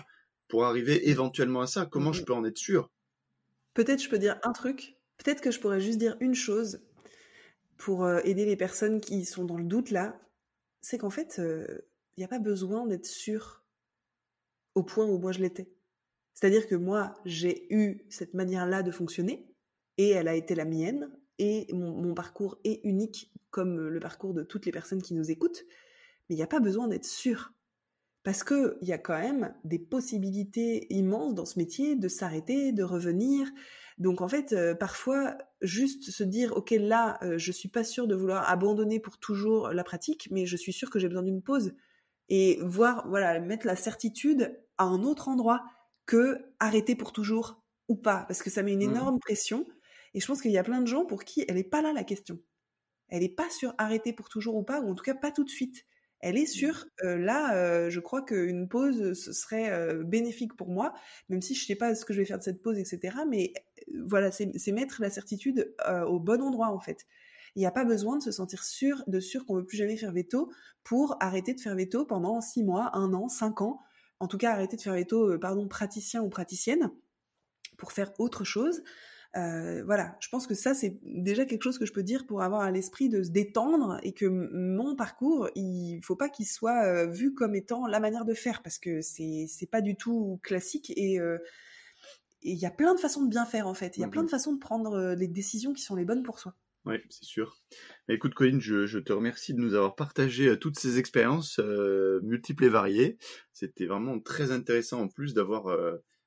pour 0.48 0.64
arriver 0.64 1.08
éventuellement 1.10 1.62
à 1.62 1.66
ça? 1.66 1.84
Comment 1.86 2.10
Mhm. 2.10 2.14
je 2.14 2.22
peux 2.24 2.34
en 2.34 2.44
être 2.44 2.58
sûr? 2.58 2.92
Peut-être 3.74 4.00
je 4.02 4.08
peux 4.08 4.18
dire 4.18 4.38
un 4.44 4.52
truc. 4.52 4.96
Peut-être 5.16 5.40
que 5.40 5.50
je 5.50 5.58
pourrais 5.60 5.80
juste 5.80 5.98
dire 5.98 6.16
une 6.20 6.34
chose 6.34 6.80
pour 7.76 8.04
euh, 8.04 8.20
aider 8.24 8.44
les 8.44 8.56
personnes 8.56 9.00
qui 9.00 9.24
sont 9.24 9.44
dans 9.44 9.56
le 9.56 9.64
doute 9.64 9.90
là. 9.90 10.20
C'est 10.80 10.98
qu'en 10.98 11.10
fait, 11.10 11.38
il 11.38 12.18
n'y 12.18 12.24
a 12.24 12.28
pas 12.28 12.38
besoin 12.38 12.86
d'être 12.86 13.06
sûr 13.06 13.64
au 14.74 14.82
point 14.82 15.06
où 15.06 15.18
moi 15.18 15.32
je 15.32 15.40
l'étais. 15.40 15.72
C'est-à-dire 16.34 16.66
que 16.66 16.74
moi, 16.74 17.14
j'ai 17.24 17.72
eu 17.72 18.04
cette 18.10 18.34
manière-là 18.34 18.82
de 18.82 18.90
fonctionner 18.90 19.48
et 19.96 20.10
elle 20.10 20.28
a 20.28 20.34
été 20.34 20.54
la 20.54 20.66
mienne 20.66 21.10
et 21.38 21.66
mon, 21.72 21.92
mon 21.92 22.12
parcours 22.12 22.58
est 22.64 22.80
unique 22.84 23.32
comme 23.50 23.88
le 23.88 24.00
parcours 24.00 24.34
de 24.34 24.42
toutes 24.42 24.66
les 24.66 24.72
personnes 24.72 25.00
qui 25.00 25.14
nous 25.14 25.30
écoutent. 25.30 25.64
Mais 26.28 26.34
il 26.34 26.36
n'y 26.36 26.42
a 26.42 26.48
pas 26.48 26.60
besoin 26.60 26.88
d'être 26.88 27.04
sûr. 27.04 27.52
Parce 28.24 28.42
qu'il 28.42 28.78
y 28.80 28.92
a 28.92 28.98
quand 28.98 29.18
même 29.18 29.54
des 29.64 29.78
possibilités 29.78 30.92
immenses 30.92 31.34
dans 31.34 31.44
ce 31.44 31.58
métier 31.58 31.94
de 31.94 32.08
s'arrêter, 32.08 32.72
de 32.72 32.82
revenir. 32.82 33.46
Donc 33.99 34.20
en 34.20 34.28
fait, 34.28 34.53
euh, 34.53 34.74
parfois, 34.74 35.38
juste 35.62 36.11
se 36.11 36.24
dire, 36.24 36.53
ok, 36.57 36.70
là, 36.72 37.18
euh, 37.22 37.38
je 37.38 37.53
suis 37.53 37.68
pas 37.68 37.84
sûre 37.84 38.07
de 38.09 38.14
vouloir 38.14 38.49
abandonner 38.51 38.99
pour 39.01 39.18
toujours 39.18 39.68
la 39.68 39.84
pratique, 39.84 40.28
mais 40.30 40.47
je 40.47 40.57
suis 40.57 40.72
sûre 40.72 40.90
que 40.90 40.99
j'ai 40.99 41.09
besoin 41.09 41.22
d'une 41.22 41.42
pause. 41.42 41.74
Et 42.28 42.59
voir, 42.62 43.09
voilà, 43.09 43.40
mettre 43.40 43.66
la 43.66 43.76
certitude 43.76 44.59
à 44.78 44.84
un 44.84 45.03
autre 45.05 45.28
endroit 45.28 45.64
que 46.07 46.40
arrêter 46.61 46.97
pour 46.97 47.12
toujours 47.12 47.62
ou 47.88 47.97
pas. 47.97 48.24
Parce 48.28 48.42
que 48.42 48.51
ça 48.51 48.62
met 48.62 48.72
une 48.72 48.82
Mhm. 48.82 48.82
énorme 48.82 49.18
pression. 49.20 49.66
Et 50.14 50.20
je 50.20 50.26
pense 50.26 50.42
qu'il 50.42 50.51
y 50.53 50.59
a 50.59 50.64
plein 50.64 50.80
de 50.82 50.86
gens 50.86 51.07
pour 51.07 51.24
qui 51.24 51.45
elle 51.49 51.57
n'est 51.57 51.64
pas 51.64 51.82
là 51.82 51.92
la 51.92 52.05
question. 52.05 52.40
Elle 53.09 53.22
n'est 53.22 53.28
pas 53.30 53.51
sur 53.51 53.74
arrêter 53.78 54.12
pour 54.12 54.28
toujours 54.28 54.57
ou 54.57 54.62
pas, 54.64 54.80
ou 54.80 54.90
en 54.90 54.95
tout 54.95 55.05
cas 55.05 55.14
pas 55.14 55.30
tout 55.32 55.45
de 55.45 55.51
suite. 55.51 55.86
Elle 56.26 56.38
est 56.38 56.46
sur 56.46 56.86
euh, 57.02 57.18
là, 57.18 57.54
euh, 57.54 57.90
je 57.90 58.00
crois 58.00 58.22
qu'une 58.22 58.66
pause 58.66 59.12
ce 59.12 59.30
serait 59.34 59.70
euh, 59.70 60.02
bénéfique 60.02 60.56
pour 60.56 60.70
moi, 60.70 60.94
même 61.28 61.42
si 61.42 61.54
je 61.54 61.66
sais 61.66 61.74
pas 61.74 61.94
ce 61.94 62.06
que 62.06 62.14
je 62.14 62.20
vais 62.20 62.24
faire 62.24 62.38
de 62.38 62.42
cette 62.42 62.62
pause, 62.62 62.78
etc. 62.78 63.18
Mais 63.28 63.52
voilà, 64.06 64.30
c'est 64.32 64.72
mettre 64.72 65.02
la 65.02 65.10
certitude 65.10 65.74
au 66.06 66.18
bon 66.18 66.40
endroit 66.40 66.68
en 66.68 66.80
fait. 66.80 67.04
Il 67.56 67.58
n'y 67.58 67.66
a 67.66 67.70
pas 67.70 67.84
besoin 67.84 68.16
de 68.16 68.22
se 68.22 68.32
sentir 68.32 68.64
sûr, 68.64 69.04
de 69.06 69.20
sûr 69.20 69.44
qu'on 69.44 69.56
veut 69.56 69.66
plus 69.66 69.76
jamais 69.76 69.98
faire 69.98 70.12
veto 70.12 70.50
pour 70.82 71.18
arrêter 71.20 71.52
de 71.52 71.60
faire 71.60 71.74
veto 71.76 72.06
pendant 72.06 72.40
six 72.40 72.64
mois, 72.64 72.96
un 72.96 73.12
an, 73.12 73.28
cinq 73.28 73.60
ans. 73.60 73.82
En 74.18 74.26
tout 74.26 74.38
cas, 74.38 74.52
arrêter 74.52 74.78
de 74.78 74.80
faire 74.80 74.94
veto, 74.94 75.38
pardon, 75.38 75.68
praticien 75.68 76.22
ou 76.22 76.30
praticienne 76.30 76.90
pour 77.76 77.92
faire 77.92 78.18
autre 78.18 78.44
chose. 78.44 78.82
Euh, 79.37 79.82
voilà, 79.85 80.16
je 80.20 80.28
pense 80.28 80.47
que 80.47 80.55
ça 80.55 80.74
c'est 80.74 81.01
déjà 81.03 81.45
quelque 81.45 81.62
chose 81.64 81.78
que 81.78 81.87
je 81.87 81.93
peux 81.93 82.05
dire 82.05 82.24
pour 82.24 82.43
avoir 82.43 82.61
à 82.62 82.70
l'esprit 82.70 83.09
de 83.09 83.22
se 83.24 83.30
détendre 83.30 83.99
et 84.05 84.12
que 84.12 84.26
mon 84.26 84.94
parcours, 84.94 85.48
il 85.56 86.01
faut 86.05 86.15
pas 86.15 86.28
qu'il 86.28 86.47
soit 86.47 86.85
euh, 86.85 87.06
vu 87.06 87.35
comme 87.35 87.56
étant 87.56 87.89
la 87.89 87.98
manière 87.98 88.24
de 88.24 88.35
faire 88.35 88.62
parce 88.62 88.78
que 88.78 89.01
c'est 89.01 89.48
pas 89.70 89.81
du 89.81 89.97
tout 89.97 90.39
classique 90.44 90.93
et 90.97 91.19
euh, 91.19 91.39
et 92.43 92.52
il 92.52 92.59
y 92.59 92.66
a 92.66 92.70
plein 92.70 92.94
de 92.94 93.01
façons 93.01 93.24
de 93.24 93.28
bien 93.28 93.44
faire 93.47 93.66
en 93.66 93.74
fait. 93.74 93.97
Il 93.97 94.01
y 94.01 94.05
a 94.05 94.09
plein 94.09 94.20
Mhm. 94.20 94.27
de 94.27 94.31
façons 94.31 94.52
de 94.52 94.59
prendre 94.59 95.15
les 95.19 95.28
décisions 95.28 95.73
qui 95.73 95.82
sont 95.82 95.97
les 95.97 96.05
bonnes 96.05 96.23
pour 96.23 96.39
soi. 96.39 96.55
Oui, 96.85 96.97
c'est 97.09 97.24
sûr. 97.24 97.56
Mais 98.06 98.15
écoute, 98.16 98.35
Colline, 98.35 98.61
je, 98.61 98.85
je 98.86 98.98
te 98.98 99.12
remercie 99.15 99.55
de 99.55 99.59
nous 99.59 99.74
avoir 99.74 99.94
partagé 99.97 100.59
toutes 100.59 100.78
ces 100.78 100.98
expériences 100.98 101.59
multiples 102.23 102.65
et 102.65 102.69
variées. 102.69 103.16
C'était 103.55 103.86
vraiment 103.86 104.20
très 104.20 104.51
intéressant 104.52 105.01
en 105.01 105.09
plus 105.09 105.32
d'avoir 105.32 105.74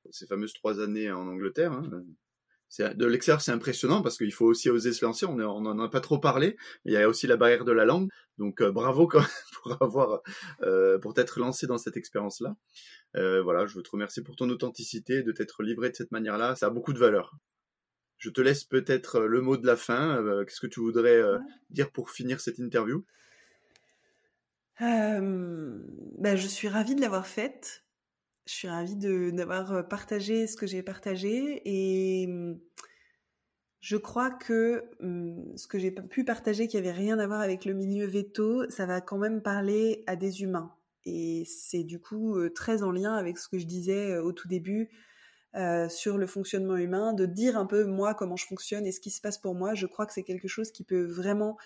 ces 0.10 0.26
fameuses 0.26 0.54
trois 0.54 0.82
années 0.82 1.12
en 1.12 1.28
Angleterre. 1.28 1.72
hein. 1.74 2.04
De 2.80 3.06
l'extérieur, 3.06 3.42
c'est 3.42 3.52
impressionnant 3.52 4.02
parce 4.02 4.18
qu'il 4.18 4.34
faut 4.34 4.46
aussi 4.46 4.70
oser 4.70 4.92
se 4.94 5.04
lancer. 5.04 5.26
On 5.26 5.36
n'en 5.36 5.80
a 5.80 5.90
pas 5.90 6.02
trop 6.02 6.20
parlé. 6.20 6.58
Il 6.86 6.94
y 6.94 6.98
a 6.98 7.08
aussi 7.08 7.26
la 7.26 7.38
barrière 7.38 7.66
de 7.66 7.72
la 7.72 7.86
langue. 7.86 8.10
Donc 8.38 8.62
euh, 8.62 8.72
bravo 8.72 9.08
quand 9.08 9.20
même 9.20 9.28
pour 9.64 9.82
avoir 9.82 10.22
euh, 10.62 11.00
pour 11.00 11.14
t'être 11.14 11.40
lancé 11.40 11.66
dans 11.66 11.78
cette 11.78 11.98
expérience-là. 11.98 12.56
Euh, 13.16 13.42
voilà, 13.42 13.66
je 13.66 13.76
veux 13.76 13.82
te 13.82 13.90
remercier 13.90 14.22
pour 14.22 14.36
ton 14.36 14.50
authenticité, 14.50 15.24
de 15.24 15.32
t'être 15.32 15.64
livré 15.64 15.90
de 15.90 15.96
cette 15.96 16.12
manière-là. 16.12 16.56
Ça 16.56 16.68
a 16.68 16.70
beaucoup 16.70 16.94
de 16.94 17.00
valeur. 17.00 17.36
Je 18.18 18.30
te 18.30 18.42
laisse 18.42 18.64
peut-être 18.64 19.22
le 19.22 19.42
mot 19.42 19.58
de 19.58 19.66
la 19.66 19.76
fin. 19.76 20.24
Qu'est-ce 20.46 20.60
que 20.60 20.68
tu 20.68 20.80
voudrais 20.80 21.22
dire 21.70 21.92
pour 21.92 22.10
finir 22.10 22.40
cette 22.40 22.58
interview? 22.58 23.06
Bah, 24.80 26.36
je 26.36 26.48
suis 26.48 26.68
ravie 26.68 26.96
de 26.96 27.02
l'avoir 27.02 27.28
faite. 27.28 27.87
Je 28.48 28.54
suis 28.54 28.70
ravie 28.70 28.96
de 28.96 29.30
d'avoir 29.32 29.74
euh, 29.74 29.84
partagé 29.84 30.48
ce 30.48 30.56
que 30.56 30.66
j'ai 30.66 30.82
partagé 30.82 31.62
et 31.66 32.28
hum, 32.28 32.58
je 33.82 33.98
crois 33.98 34.32
que 34.32 34.86
hum, 35.02 35.54
ce 35.58 35.68
que 35.68 35.78
j'ai 35.78 35.92
pu 35.92 36.24
partager 36.24 36.68
qui 36.68 36.78
avait 36.78 36.92
rien 36.92 37.20
à 37.20 37.28
voir 37.28 37.42
avec 37.42 37.66
le 37.66 37.74
milieu 37.74 38.06
veto, 38.08 38.70
ça 38.70 38.86
va 38.86 39.02
quand 39.02 39.18
même 39.18 39.42
parler 39.42 40.04
à 40.08 40.16
des 40.16 40.44
humains. 40.44 40.74
et 41.06 41.44
c'est 41.46 41.84
du 41.84 42.00
coup 42.00 42.38
très 42.50 42.84
en 42.84 42.92
lien 42.92 43.16
avec 43.16 43.38
ce 43.38 43.50
que 43.50 43.58
je 43.60 43.66
disais 43.66 44.18
au 44.18 44.32
tout 44.32 44.48
début 44.48 44.90
sur 45.90 46.18
le 46.18 46.28
fonctionnement 46.28 46.78
humain, 46.78 47.14
de 47.14 47.26
dire 47.26 47.58
un 47.58 47.66
peu 47.66 47.86
moi 47.86 48.14
comment 48.14 48.36
je 48.38 48.46
fonctionne 48.46 48.86
et 48.86 48.92
ce 48.92 49.00
qui 49.00 49.10
se 49.12 49.22
passe 49.22 49.38
pour 49.40 49.56
moi. 49.56 49.74
Je 49.74 49.88
crois 49.88 50.06
que 50.06 50.14
c'est 50.14 50.24
quelque 50.24 50.48
chose 50.48 50.72
qui 50.72 50.84
peut 50.84 51.06
vraiment 51.06 51.58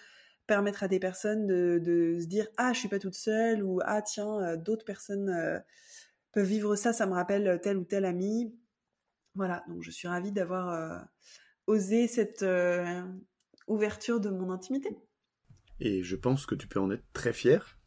permettre 0.48 0.84
à 0.84 0.88
des 0.88 1.00
personnes 1.00 1.48
de, 1.48 2.18
se 2.22 2.26
dire 2.28 2.48
ah 2.58 2.74
je 2.74 2.80
suis 2.80 2.90
pas 2.90 3.00
toute 3.00 3.16
seule 3.16 3.64
ou 3.64 3.80
ah 3.84 4.02
tiens 4.02 4.58
d'autres 4.58 4.86
personnes 4.86 5.62
peuvent 6.34 6.46
vivre 6.46 6.76
ça, 6.76 6.94
ça 6.94 7.06
me 7.06 7.14
rappelle 7.14 7.60
tel 7.62 7.78
ou 7.78 7.84
tel 7.84 8.06
ami. 8.06 8.56
Voilà, 9.36 9.64
donc 9.68 9.82
je 9.82 9.92
suis 9.92 10.08
ravie 10.08 10.32
d'avoir 10.32 11.08
osé 11.68 12.08
cette 12.08 12.46
ouverture 13.68 14.20
de 14.20 14.30
mon 14.30 14.52
intimité. 14.52 14.90
Et 15.80 16.04
je 16.04 16.16
pense 16.16 16.46
que 16.46 16.56
tu 16.56 16.68
peux 16.68 16.80
en 16.80 16.92
être 16.92 17.06
très 17.14 17.34
fier. 17.34 17.78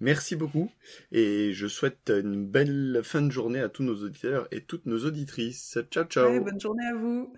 Merci 0.00 0.34
beaucoup 0.34 0.68
et 1.12 1.52
je 1.52 1.68
souhaite 1.68 2.10
une 2.10 2.44
belle 2.44 3.02
fin 3.04 3.22
de 3.22 3.30
journée 3.30 3.60
à 3.60 3.68
tous 3.68 3.84
nos 3.84 4.02
auditeurs 4.02 4.48
et 4.50 4.64
toutes 4.64 4.84
nos 4.84 5.04
auditrices. 5.04 5.78
Ciao 5.92 6.04
ciao. 6.04 6.40
bonne 6.40 6.60
journée 6.60 6.86
à 6.86 6.96
vous. 6.96 7.32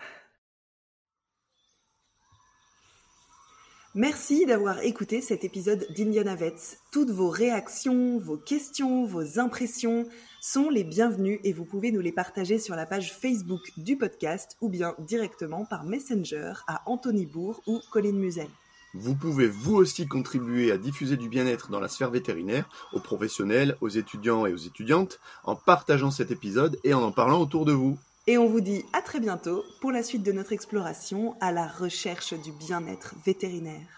Merci 3.95 4.47
d'avoir 4.47 4.83
écouté 4.83 5.21
cet 5.21 5.45
épisode 5.45 5.87
d'Indiana 5.95 6.35
Vets. 6.35 6.79
Toutes 6.91 7.11
vos 7.11 7.29
réactions, 7.29 8.19
vos 8.19 8.39
questions, 8.39 9.05
vos 9.05 9.39
impressions 9.39 10.09
sont 10.45 10.69
les 10.69 10.85
bienvenues 10.85 11.41
et 11.43 11.55
vous 11.55 11.65
pouvez 11.65 11.91
nous 11.91 12.03
les 12.03 12.13
partager 12.13 12.59
sur 12.59 12.77
la 12.77 12.85
page 12.85 13.15
Facebook 13.15 13.63
du 13.79 13.97
podcast 13.97 14.59
ou 14.61 14.69
bien 14.69 14.95
directement 14.99 15.65
par 15.65 15.85
Messenger 15.85 16.53
à 16.67 16.83
Anthony 16.85 17.25
Bourg 17.25 17.63
ou 17.67 17.81
Colline 17.91 18.19
Musel. 18.19 18.49
Vous 18.93 19.15
pouvez 19.15 19.49
vous 19.49 19.75
aussi 19.75 20.07
contribuer 20.07 20.71
à 20.71 20.77
diffuser 20.77 21.17
du 21.17 21.31
bien-être 21.31 21.71
dans 21.71 21.81
la 21.81 21.89
sphère 21.89 22.11
vétérinaire, 22.11 22.69
aux 22.93 23.01
professionnels, 23.01 23.79
aux 23.81 23.89
étudiants 23.89 24.45
et 24.45 24.53
aux 24.53 24.59
étudiantes, 24.59 25.19
en 25.45 25.57
partageant 25.57 26.11
cet 26.11 26.31
épisode 26.31 26.79
et 26.85 26.93
en 26.93 27.03
en 27.03 27.11
parlant 27.11 27.41
autour 27.41 27.65
de 27.65 27.73
vous. 27.73 27.97
Et 28.27 28.37
on 28.37 28.47
vous 28.47 28.61
dit 28.61 28.85
à 28.93 29.01
très 29.01 29.21
bientôt 29.21 29.65
pour 29.81 29.93
la 29.93 30.03
suite 30.03 30.23
de 30.23 30.33
notre 30.33 30.53
exploration 30.53 31.37
à 31.41 31.53
la 31.53 31.67
recherche 31.67 32.35
du 32.35 32.53
bien-être 32.53 33.15
vétérinaire. 33.25 33.89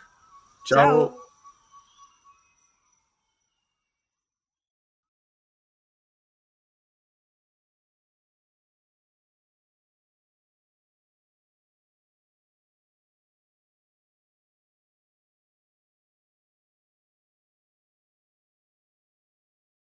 Ciao 0.64 1.10